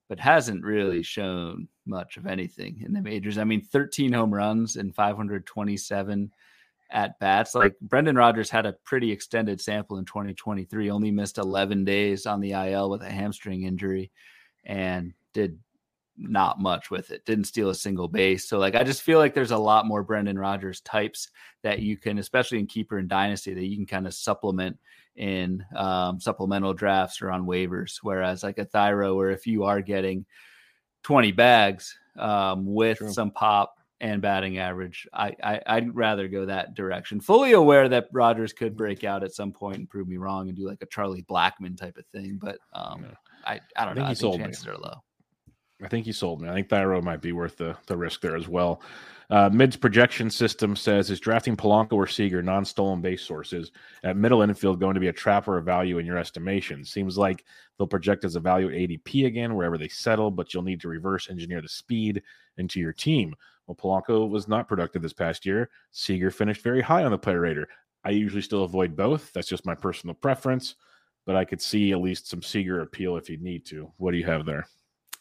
but 0.09 0.21
hasn't 0.21 0.64
really 0.64 1.03
shown 1.03 1.66
much 1.85 2.16
of 2.16 2.27
anything 2.27 2.81
in 2.87 2.93
the 2.93 3.03
majors. 3.03 3.39
I 3.39 3.45
mean, 3.45 3.61
13 3.61 4.12
home 4.12 4.33
runs 4.33 4.77
and 4.77 4.95
527 4.95 6.31
at 6.91 7.18
bats. 7.18 7.55
Like 7.55 7.78
Brendon 7.80 8.16
Rodgers 8.16 8.51
had 8.51 8.66
a 8.66 8.72
pretty 8.84 9.12
extended 9.12 9.61
sample 9.61 9.99
in 9.99 10.05
2023, 10.05 10.91
only 10.91 11.11
missed 11.11 11.39
11 11.39 11.84
days 11.84 12.26
on 12.26 12.41
the 12.41 12.53
IL 12.53 12.91
with 12.91 13.03
a 13.03 13.11
hamstring 13.11 13.64
injury 13.64 14.11
and 14.64 15.12
did 15.32 15.59
not 16.16 16.61
much 16.61 16.91
with 16.91 17.11
it. 17.11 17.24
Didn't 17.24 17.45
steal 17.45 17.70
a 17.70 17.74
single 17.74 18.09
base. 18.09 18.49
So 18.49 18.59
like 18.59 18.74
I 18.74 18.82
just 18.82 19.03
feel 19.03 19.18
like 19.18 19.34
there's 19.34 19.53
a 19.53 19.59
lot 19.59 19.86
more 19.86 20.03
Brendon 20.03 20.39
Rodgers 20.39 20.80
types 20.80 21.28
that 21.62 21.80
you 21.80 21.97
can, 21.97 22.18
especially 22.18 22.59
in 22.59 22.66
keeper 22.66 22.99
and 22.99 23.09
dynasty, 23.09 23.55
that 23.55 23.64
you 23.64 23.76
can 23.76 23.86
kind 23.86 24.07
of 24.07 24.14
supplement 24.14 24.76
in 25.16 25.64
um, 25.76 26.20
supplemental 26.20 26.74
drafts 26.74 27.22
or 27.22 27.30
on 27.30 27.47
waivers. 27.47 27.99
Whereas 28.03 28.43
like 28.43 28.59
a 28.59 28.66
Thairo, 28.66 29.16
where 29.16 29.30
if 29.30 29.47
you 29.47 29.64
are 29.64 29.80
getting 29.80 30.26
20 31.05 31.32
bags 31.32 31.97
um, 32.18 32.66
with 32.66 32.99
True. 32.99 33.12
some 33.12 33.30
pop 33.30 33.78
and 34.01 34.22
batting 34.22 34.59
average, 34.59 35.07
I, 35.12 35.34
I 35.42 35.61
I'd 35.66 35.94
rather 35.94 36.28
go 36.28 36.46
that 36.46 36.74
direction. 36.74 37.20
Fully 37.20 37.53
aware 37.53 37.88
that 37.88 38.09
Rodgers 38.12 38.53
could 38.53 38.76
break 38.76 39.05
out 39.05 39.24
at 39.24 39.32
some 39.34 39.53
point 39.53 39.78
and 39.78 39.88
prove 39.88 40.09
me 40.09 40.16
wrong 40.18 40.49
and 40.49 40.57
do 40.57 40.66
like 40.66 40.82
a 40.82 40.86
Charlie 40.86 41.24
Blackmon 41.28 41.76
type 41.76 41.96
of 41.99 42.07
thing, 42.07 42.38
but 42.40 42.59
um, 42.72 43.03
Yeah. 43.05 43.14
I 43.44 43.61
I 43.76 43.84
don't 43.84 43.92
I 43.92 43.94
think 43.94 43.96
know. 43.96 44.03
he 44.05 44.05
I 44.05 44.07
think 44.09 44.18
sold 44.18 44.40
me. 44.66 44.72
are 44.72 44.78
low. 44.78 45.03
I 45.82 45.88
think 45.88 46.07
he 46.07 46.12
sold 46.12 46.40
me. 46.42 46.49
I 46.49 46.55
think 46.55 46.68
Thairo 46.68 47.03
might 47.03 47.20
be 47.22 47.32
worth 47.32 47.57
the, 47.57 47.76
the 47.86 47.96
risk 47.96 48.20
there 48.20 48.34
as 48.36 48.49
well. 48.49 48.82
Uh, 49.30 49.49
Mid's 49.53 49.76
projection 49.76 50.28
system 50.30 50.74
says 50.74 51.09
is 51.11 51.20
drafting 51.20 51.57
Polanco 51.57 51.92
or 51.92 52.07
Seager 52.09 52.42
non-stolen 52.42 53.01
base 53.01 53.22
sources 53.22 53.70
at 54.03 54.16
middle 54.16 54.42
infield 54.42 54.80
going 54.80 54.94
to 54.94 55.01
be 55.01 55.09
a 55.09 55.12
trap 55.12 55.46
or 55.46 55.59
a 55.59 55.62
value 55.62 55.99
in 55.99 56.07
your 56.07 56.16
estimation. 56.16 56.84
Seems 56.84 57.16
like 57.18 57.44
they'll 57.76 57.86
project 57.86 58.24
as 58.24 58.34
a 58.36 58.40
value 58.40 58.68
at 58.68 58.74
ADP 58.74 59.26
again 59.26 59.55
wherever 59.55 59.78
they 59.78 59.86
settle, 59.88 60.30
but 60.30 60.53
you'll 60.53 60.62
need 60.64 60.80
to 60.80 60.88
reverse 60.88 61.28
engineer 61.30 61.61
the 61.61 61.68
speed 61.68 62.22
into 62.57 62.80
your 62.80 62.92
team. 62.94 63.34
Well, 63.69 63.77
Polanco 63.77 64.29
was 64.29 64.49
not 64.49 64.66
productive 64.66 65.03
this 65.03 65.12
past 65.12 65.45
year. 65.45 65.69
Seager 65.93 66.31
finished 66.31 66.62
very 66.62 66.81
high 66.81 67.05
on 67.05 67.11
the 67.11 67.19
player 67.19 67.41
rater. 67.41 67.69
I 68.03 68.11
usually 68.11 68.43
still 68.43 68.64
avoid 68.64 68.97
both. 68.97 69.31
That's 69.35 69.49
just 69.49 69.66
my 69.66 69.75
personal 69.75 70.14
preference, 70.14 70.77
but 71.27 71.37
I 71.37 71.45
could 71.45 71.61
see 71.61 71.93
at 71.93 72.01
least 72.01 72.29
some 72.29 72.43
Seager 72.43 72.81
appeal 72.81 73.16
if 73.16 73.29
you 73.29 73.37
need 73.37 73.66
to. 73.66 73.93
What 73.99 74.12
do 74.12 74.16
you 74.16 74.25
have 74.25 74.47
there? 74.47 74.66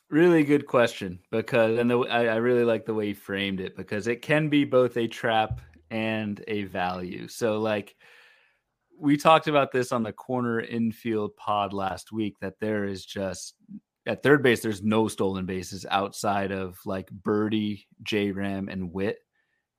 Really 0.10 0.46
good 0.46 0.66
question 0.66 1.20
because, 1.30 1.78
and 1.78 1.92
the, 1.92 2.00
I, 2.00 2.28
I 2.28 2.36
really 2.36 2.64
like 2.64 2.86
the 2.86 2.94
way 2.94 3.10
you 3.10 3.16
framed 3.16 3.60
it 3.60 3.76
because 3.76 4.08
it 4.08 4.22
can 4.22 4.48
be 4.48 4.64
both 4.64 4.96
a 4.96 5.08
trap 5.08 5.60
and 5.92 6.42
a 6.48 6.64
value. 6.64 7.28
So, 7.28 7.60
like, 7.60 7.98
we 8.98 9.18
talked 9.18 9.48
about 9.48 9.74
this 9.74 9.92
on 9.92 10.04
the 10.04 10.14
corner 10.14 10.62
infield 10.62 11.36
pod 11.36 11.74
last 11.74 12.14
week 12.14 12.40
that 12.40 12.60
there 12.62 12.86
is 12.86 13.06
just 13.06 13.56
at 14.08 14.24
third 14.24 14.42
base, 14.42 14.62
there's 14.62 14.84
no 14.84 15.08
stolen 15.08 15.46
bases 15.46 15.86
outside 15.90 16.52
of 16.52 16.80
like 16.86 17.10
Berti, 17.24 17.86
J 18.04 18.32
Ram, 18.32 18.70
and 18.70 18.92
Witt. 18.92 19.20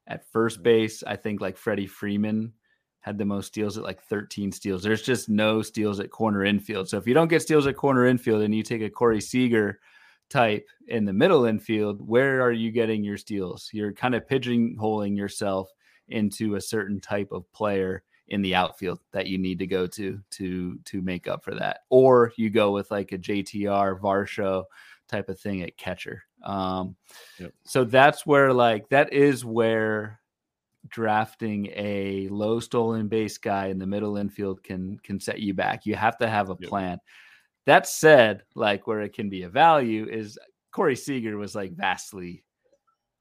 At 0.06 0.30
first 0.30 0.60
mm. 0.60 0.64
base, 0.64 1.02
I 1.06 1.16
think 1.16 1.40
like 1.40 1.56
Freddie 1.56 1.86
Freeman 1.86 2.52
had 3.00 3.18
the 3.18 3.24
most 3.24 3.46
steals 3.46 3.78
at 3.78 3.84
like 3.84 4.02
13 4.02 4.52
steals. 4.52 4.82
There's 4.82 5.02
just 5.02 5.28
no 5.28 5.62
steals 5.62 6.00
at 6.00 6.10
corner 6.10 6.44
infield. 6.44 6.88
So 6.88 6.98
if 6.98 7.06
you 7.06 7.14
don't 7.14 7.28
get 7.28 7.42
steals 7.42 7.66
at 7.66 7.76
corner 7.76 8.06
infield 8.06 8.42
and 8.42 8.54
you 8.54 8.62
take 8.62 8.82
a 8.82 8.90
Corey 8.90 9.20
Seager 9.20 9.78
type 10.28 10.66
in 10.88 11.04
the 11.04 11.12
middle 11.12 11.44
infield, 11.44 12.06
where 12.06 12.42
are 12.42 12.52
you 12.52 12.70
getting 12.70 13.04
your 13.04 13.16
steals? 13.16 13.70
You're 13.72 13.92
kind 13.92 14.14
of 14.14 14.26
pigeonholing 14.26 15.16
yourself 15.16 15.70
into 16.08 16.56
a 16.56 16.60
certain 16.60 17.00
type 17.00 17.28
of 17.32 17.50
player 17.52 18.02
in 18.28 18.42
the 18.42 18.54
outfield 18.54 19.00
that 19.12 19.26
you 19.26 19.38
need 19.38 19.58
to 19.58 19.66
go 19.66 19.86
to 19.86 20.20
to 20.30 20.78
to 20.84 21.02
make 21.02 21.26
up 21.28 21.44
for 21.44 21.54
that. 21.54 21.80
Or 21.88 22.32
you 22.36 22.50
go 22.50 22.70
with 22.72 22.90
like 22.90 23.12
a 23.12 23.18
JTR 23.18 23.98
Varsho 24.00 24.64
type 25.08 25.28
of 25.28 25.40
thing 25.40 25.62
at 25.62 25.76
catcher. 25.76 26.22
Um 26.42 26.96
Yep. 27.38 27.52
so 27.64 27.84
that's 27.84 28.26
where 28.26 28.52
like 28.52 28.88
that 28.90 29.12
is 29.12 29.44
where 29.44 30.20
drafting 30.88 31.66
a 31.74 32.28
low 32.28 32.60
stolen 32.60 33.08
base 33.08 33.38
guy 33.38 33.66
in 33.66 33.78
the 33.78 33.86
middle 33.86 34.16
infield 34.16 34.62
can 34.62 34.98
can 35.00 35.18
set 35.20 35.40
you 35.40 35.54
back. 35.54 35.86
You 35.86 35.94
have 35.96 36.16
to 36.18 36.28
have 36.28 36.50
a 36.50 36.56
Yep. 36.60 36.68
plan. 36.68 36.98
That 37.66 37.86
said, 37.86 38.44
like 38.54 38.86
where 38.86 39.00
it 39.02 39.12
can 39.12 39.28
be 39.28 39.42
a 39.42 39.48
value 39.48 40.06
is 40.08 40.38
Corey 40.72 40.96
Seager 40.96 41.36
was 41.36 41.54
like 41.54 41.72
vastly 41.72 42.44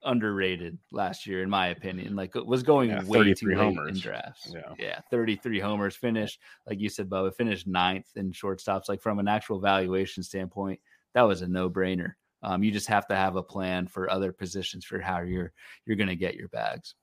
underrated 0.03 0.77
last 0.91 1.25
year, 1.25 1.43
in 1.43 1.49
my 1.49 1.67
opinion. 1.67 2.15
Like 2.15 2.35
it 2.35 2.45
was 2.45 2.63
going 2.63 2.89
Yeah, 2.89 3.03
way 3.03 3.33
too 3.33 3.47
33 3.47 3.55
late 3.55 3.77
in 3.89 3.99
drafts. 3.99 4.53
Yeah. 4.53 4.73
yeah, 4.77 4.99
33 5.11 5.59
homers 5.59 5.95
finished, 5.95 6.39
like 6.67 6.79
you 6.79 6.89
said, 6.89 7.09
Bubba, 7.09 7.35
finished 7.35 7.67
ninth 7.67 8.07
in 8.15 8.31
shortstops. 8.31 8.89
Like 8.89 9.01
from 9.01 9.19
an 9.19 9.27
actual 9.27 9.59
valuation 9.59 10.23
standpoint, 10.23 10.79
that 11.13 11.23
was 11.23 11.41
a 11.41 11.47
no 11.47 11.69
brainer. 11.69 12.13
Um, 12.43 12.63
you 12.63 12.71
just 12.71 12.87
have 12.87 13.07
to 13.07 13.15
have 13.15 13.35
a 13.35 13.43
plan 13.43 13.87
for 13.87 14.09
other 14.09 14.31
positions 14.31 14.85
for 14.85 14.99
how 14.99 15.21
you're 15.21 15.51
you're 15.85 15.97
going 15.97 16.07
to 16.07 16.15
get 16.15 16.35
your 16.35 16.49
bags. 16.49 16.95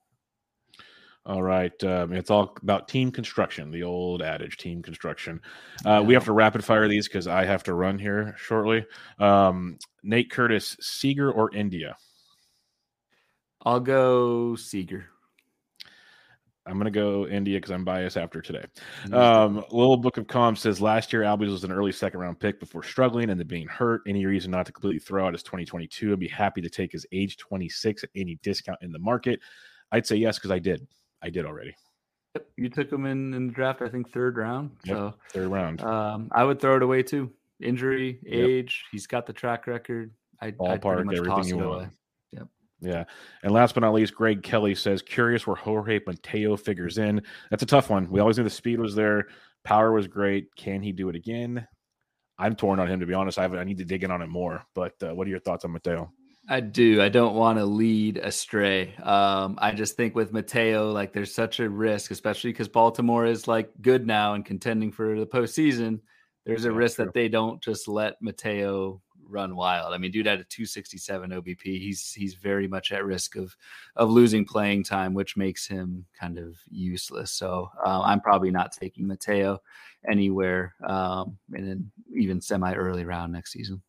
All 1.27 1.43
right. 1.43 1.73
Um, 1.83 2.13
it's 2.13 2.31
all 2.31 2.55
about 2.63 2.87
team 2.87 3.11
construction, 3.11 3.71
the 3.71 3.83
old 3.83 4.21
adage, 4.21 4.59
team 4.59 4.83
construction. 4.83 5.41
Uh, 5.85 6.03
we 6.05 6.13
have 6.13 6.27
to 6.27 6.33
rapid 6.33 6.63
fire 6.63 6.87
these 6.87 7.09
because 7.09 7.27
I 7.27 7.47
have 7.47 7.63
to 7.65 7.75
run 7.75 7.99
here 7.99 8.35
shortly. 8.37 8.85
Um, 9.19 9.79
Nate 10.03 10.31
Curtis, 10.31 10.77
Seager 10.81 11.33
or 11.33 11.55
India? 11.55 11.97
I'll 13.65 13.81
go 13.81 14.57
Seager. 14.57 15.07
I'm 16.67 16.75
going 16.75 16.87
to 16.87 16.91
go 16.91 17.27
India 17.27 17.59
because 17.59 17.71
I'm 17.71 17.85
biased 17.85 18.17
after 18.17 18.41
today. 18.41 18.65
Um, 19.13 19.57
Little 19.71 19.99
Book 19.99 20.17
of 20.17 20.27
Calm 20.27 20.57
says 20.57 20.81
last 20.81 21.13
year 21.13 21.21
Albies 21.23 21.51
was 21.51 21.63
an 21.63 21.71
early 21.71 21.93
second 21.93 22.21
round 22.21 22.41
pick 22.41 22.59
before 22.59 22.83
struggling 22.83 23.29
and 23.29 23.39
then 23.39 23.47
being 23.47 23.67
hurt. 23.67 24.01
Any 24.07 24.25
reason 24.25 24.51
not 24.51 24.65
to 24.67 24.73
completely 24.73 24.99
throw 24.99 25.27
out 25.27 25.35
his 25.35 25.43
2022 25.43 26.11
and 26.11 26.19
be 26.19 26.29
happy 26.29 26.63
to 26.63 26.71
take 26.71 26.93
his 26.93 27.05
age 27.13 27.37
26 27.37 28.05
at 28.05 28.11
any 28.17 28.39
discount 28.43 28.79
in 28.81 28.93
the 28.93 28.99
market? 28.99 29.41
I'd 29.93 30.07
say 30.07 30.17
yes 30.17 30.39
because 30.39 30.51
I 30.51 30.59
did. 30.59 30.87
I 31.23 31.29
did 31.29 31.45
already. 31.45 31.75
Yep. 32.35 32.47
You 32.57 32.69
took 32.71 32.91
him 32.91 33.05
in 33.05 33.35
in 33.35 33.49
the 33.49 33.53
draft, 33.53 33.83
I 33.83 33.89
think 33.91 34.11
third 34.11 34.39
round. 34.39 34.71
Yep, 34.87 34.97
So 34.97 35.15
third 35.33 35.49
round. 35.49 35.83
um, 35.83 36.29
I 36.33 36.45
would 36.45 36.61
throw 36.61 36.77
it 36.77 36.83
away 36.83 37.03
too. 37.03 37.31
Injury, 37.61 38.21
age, 38.27 38.85
he's 38.91 39.07
got 39.07 39.27
the 39.27 39.33
track 39.35 39.67
record. 39.67 40.13
I 40.41 40.51
Ballpark, 40.51 41.01
everything 41.15 41.45
you 41.47 41.61
it 41.63 41.67
want. 41.67 41.93
Yeah. 42.81 43.05
And 43.43 43.53
last 43.53 43.75
but 43.75 43.81
not 43.81 43.95
least, 43.95 44.15
Greg 44.15 44.43
Kelly 44.43 44.75
says, 44.75 45.03
curious 45.03 45.47
where 45.47 45.57
Jorge 45.57 46.01
Mateo 46.07 46.57
figures 46.57 46.99
in. 46.99 47.23
That's 47.51 47.63
a 47.63 47.67
tough 47.67 47.91
one. 47.91 48.11
We 48.11 48.21
always 48.21 48.37
knew 48.37 48.45
the 48.45 48.51
speed 48.51 48.81
was 48.81 48.95
there, 48.95 49.29
power 49.65 49.93
was 49.93 50.07
great. 50.07 50.55
Can 50.57 50.83
he 50.83 50.93
do 50.93 51.09
it 51.09 51.17
again? 51.17 51.67
I'm 52.39 52.57
torn 52.57 52.81
on 52.81 52.89
him, 52.89 53.01
to 53.01 53.07
be 53.07 53.15
honest. 53.15 53.39
I, 53.39 53.43
have, 53.43 53.55
I 53.55 53.65
need 53.65 53.79
to 53.79 53.85
dig 53.85 54.05
in 54.05 54.11
on 54.11 54.21
it 54.21 54.29
more. 54.29 54.65
But 54.75 54.95
uh, 55.03 55.15
what 55.15 55.27
are 55.27 55.31
your 55.31 55.41
thoughts 55.41 55.65
on 55.65 55.71
Mateo? 55.71 56.13
I 56.49 56.61
do. 56.61 57.01
I 57.01 57.09
don't 57.09 57.37
want 57.37 57.59
to 57.59 57.65
lead 57.65 58.19
astray. 58.19 58.95
Um, 58.97 59.59
I 59.63 59.73
just 59.73 59.97
think 59.97 60.15
with 60.15 60.33
Mateo, 60.33 60.93
like 60.93 61.13
there's 61.13 61.35
such 61.35 61.59
a 61.59 61.71
risk, 61.71 62.11
especially 62.11 62.51
because 62.51 62.69
Baltimore 62.69 63.25
is 63.25 63.49
like 63.49 63.71
good 63.81 64.07
now 64.07 64.35
and 64.35 64.45
contending 64.45 64.93
for 64.93 65.19
the 65.19 65.27
postseason. 65.27 66.01
There's 66.45 66.67
a 66.67 66.73
risk 66.73 66.97
true. 66.97 67.07
that 67.07 67.15
they 67.15 67.29
don't 67.29 67.63
just 67.63 67.89
let 67.89 68.21
Mateo 68.21 69.01
run 69.29 69.57
wild. 69.57 69.95
I 69.95 69.99
mean, 69.99 70.11
dude 70.11 70.27
had 70.27 70.41
a 70.41 70.45
267 70.45 71.31
OBP. 71.31 71.63
He's 71.63 72.13
he's 72.13 72.35
very 72.35 72.69
much 72.69 72.93
at 72.93 73.05
risk 73.05 73.37
of 73.37 73.55
of 73.97 74.11
losing 74.11 74.45
playing 74.45 74.85
time, 74.85 75.15
which 75.15 75.37
makes 75.37 75.67
him 75.67 76.07
kind 76.19 76.39
of 76.39 76.57
useless. 76.71 77.33
So 77.33 77.71
uh, 77.85 78.03
I'm 78.03 78.21
probably 78.21 78.51
not 78.51 78.73
taking 78.73 79.07
Mateo 79.07 79.61
anywhere, 80.09 80.75
um, 80.87 81.39
and 81.53 81.69
then 81.69 81.91
even 82.17 82.41
semi 82.41 82.75
early 82.75 83.05
round 83.05 83.33
next 83.33 83.53
season. 83.53 83.83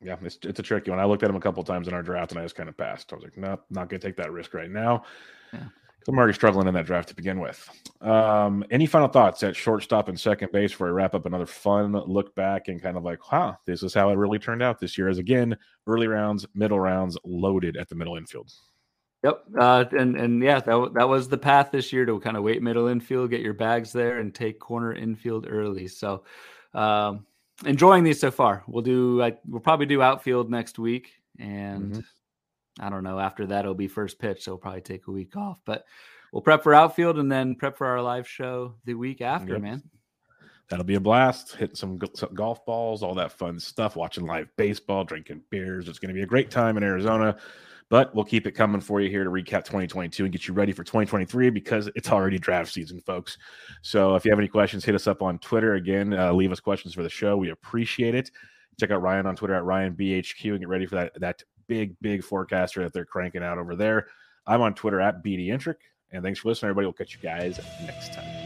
Yeah, 0.00 0.16
it's, 0.22 0.38
it's 0.42 0.60
a 0.60 0.62
tricky 0.62 0.90
one. 0.90 1.00
I 1.00 1.04
looked 1.04 1.22
at 1.22 1.30
him 1.30 1.36
a 1.36 1.40
couple 1.40 1.64
times 1.64 1.88
in 1.88 1.94
our 1.94 2.02
draft 2.02 2.30
and 2.30 2.38
I 2.38 2.44
just 2.44 2.54
kind 2.54 2.68
of 2.68 2.76
passed. 2.76 3.12
I 3.12 3.16
was 3.16 3.24
like, 3.24 3.36
nope, 3.38 3.64
not 3.70 3.88
going 3.88 3.98
to 3.98 4.06
take 4.06 4.16
that 4.16 4.30
risk 4.30 4.52
right 4.52 4.70
now. 4.70 5.04
Yeah. 5.52 5.68
I'm 6.12 6.18
already 6.18 6.34
struggling 6.34 6.68
in 6.68 6.74
that 6.74 6.86
draft 6.86 7.08
to 7.08 7.14
begin 7.14 7.40
with. 7.40 7.68
Um, 8.00 8.64
any 8.70 8.86
final 8.86 9.08
thoughts 9.08 9.42
at 9.42 9.56
shortstop 9.56 10.08
and 10.08 10.18
second 10.18 10.52
base 10.52 10.70
before 10.70 10.88
I 10.88 10.90
wrap 10.90 11.14
up 11.14 11.26
another 11.26 11.46
fun 11.46 11.92
look 11.92 12.34
back 12.34 12.68
and 12.68 12.80
kind 12.80 12.96
of 12.96 13.02
like, 13.02 13.18
huh, 13.20 13.54
this 13.64 13.82
is 13.82 13.92
how 13.94 14.10
it 14.10 14.14
really 14.14 14.38
turned 14.38 14.62
out 14.62 14.78
this 14.78 14.96
year? 14.96 15.08
As 15.08 15.18
again, 15.18 15.56
early 15.86 16.06
rounds, 16.06 16.46
middle 16.54 16.78
rounds, 16.78 17.16
loaded 17.24 17.76
at 17.76 17.88
the 17.88 17.94
middle 17.94 18.16
infield. 18.16 18.52
Yep, 19.24 19.44
uh, 19.58 19.84
and 19.98 20.14
and 20.16 20.42
yeah, 20.42 20.60
that 20.60 20.90
that 20.94 21.08
was 21.08 21.28
the 21.28 21.38
path 21.38 21.70
this 21.72 21.92
year 21.92 22.06
to 22.06 22.20
kind 22.20 22.36
of 22.36 22.44
wait 22.44 22.62
middle 22.62 22.86
infield, 22.86 23.30
get 23.30 23.40
your 23.40 23.54
bags 23.54 23.92
there, 23.92 24.18
and 24.18 24.32
take 24.32 24.60
corner 24.60 24.92
infield 24.92 25.46
early. 25.48 25.88
So, 25.88 26.22
um, 26.74 27.26
enjoying 27.64 28.04
these 28.04 28.20
so 28.20 28.30
far. 28.30 28.62
We'll 28.68 28.82
do. 28.82 29.22
I, 29.22 29.36
we'll 29.48 29.60
probably 29.60 29.86
do 29.86 30.02
outfield 30.02 30.50
next 30.50 30.78
week, 30.78 31.14
and 31.40 31.94
Mhm. 31.94 32.04
I 32.80 32.90
don't 32.90 33.04
know. 33.04 33.18
After 33.18 33.46
that, 33.46 33.60
it'll 33.60 33.74
be 33.74 33.88
first 33.88 34.18
pitch, 34.18 34.44
so 34.44 34.52
we'll 34.52 34.58
probably 34.58 34.82
take 34.82 35.06
a 35.06 35.12
week 35.12 35.36
off. 35.36 35.60
But 35.64 35.84
we'll 36.32 36.42
prep 36.42 36.62
for 36.62 36.74
outfield 36.74 37.18
and 37.18 37.30
then 37.30 37.54
prep 37.54 37.76
for 37.76 37.86
our 37.86 38.02
live 38.02 38.28
show 38.28 38.74
the 38.84 38.94
week 38.94 39.20
after. 39.20 39.54
Yep. 39.54 39.62
Man, 39.62 39.82
That'll 40.68 40.84
be 40.84 40.96
a 40.96 41.00
blast. 41.00 41.54
Hitting 41.54 41.76
some, 41.76 41.98
some 42.14 42.34
golf 42.34 42.64
balls, 42.66 43.02
all 43.02 43.14
that 43.14 43.32
fun 43.32 43.60
stuff, 43.60 43.94
watching 43.94 44.26
live 44.26 44.48
baseball, 44.56 45.04
drinking 45.04 45.42
beers. 45.50 45.88
It's 45.88 45.98
going 45.98 46.08
to 46.08 46.14
be 46.14 46.22
a 46.22 46.26
great 46.26 46.50
time 46.50 46.76
in 46.76 46.82
Arizona. 46.82 47.36
But 47.88 48.12
we'll 48.16 48.24
keep 48.24 48.48
it 48.48 48.52
coming 48.52 48.80
for 48.80 49.00
you 49.00 49.08
here 49.08 49.22
to 49.22 49.30
recap 49.30 49.64
2022 49.64 50.24
and 50.24 50.32
get 50.32 50.48
you 50.48 50.54
ready 50.54 50.72
for 50.72 50.82
2023 50.82 51.50
because 51.50 51.88
it's 51.94 52.10
already 52.10 52.36
draft 52.36 52.72
season, 52.72 53.00
folks. 53.00 53.38
So 53.82 54.16
if 54.16 54.24
you 54.24 54.32
have 54.32 54.40
any 54.40 54.48
questions, 54.48 54.84
hit 54.84 54.96
us 54.96 55.06
up 55.06 55.22
on 55.22 55.38
Twitter. 55.38 55.74
Again, 55.74 56.12
uh, 56.12 56.32
leave 56.32 56.50
us 56.50 56.58
questions 56.58 56.94
for 56.94 57.04
the 57.04 57.08
show. 57.08 57.36
We 57.36 57.50
appreciate 57.50 58.16
it. 58.16 58.32
Check 58.80 58.90
out 58.90 59.02
Ryan 59.02 59.26
on 59.26 59.36
Twitter 59.36 59.54
at 59.54 59.62
RyanBHQ 59.62 60.50
and 60.50 60.58
get 60.58 60.68
ready 60.68 60.86
for 60.86 60.96
that, 60.96 61.12
that 61.20 61.44
big, 61.68 61.96
big 62.00 62.22
forecaster 62.22 62.82
that 62.82 62.92
they're 62.92 63.04
cranking 63.04 63.42
out 63.42 63.58
over 63.58 63.76
there. 63.76 64.08
I'm 64.46 64.60
on 64.60 64.74
Twitter 64.74 65.00
at 65.00 65.24
BDintric. 65.24 65.76
And 66.12 66.22
thanks 66.22 66.40
for 66.40 66.48
listening, 66.48 66.70
everybody. 66.70 66.86
We'll 66.86 66.92
catch 66.92 67.14
you 67.14 67.20
guys 67.20 67.58
next 67.84 68.14
time. 68.14 68.45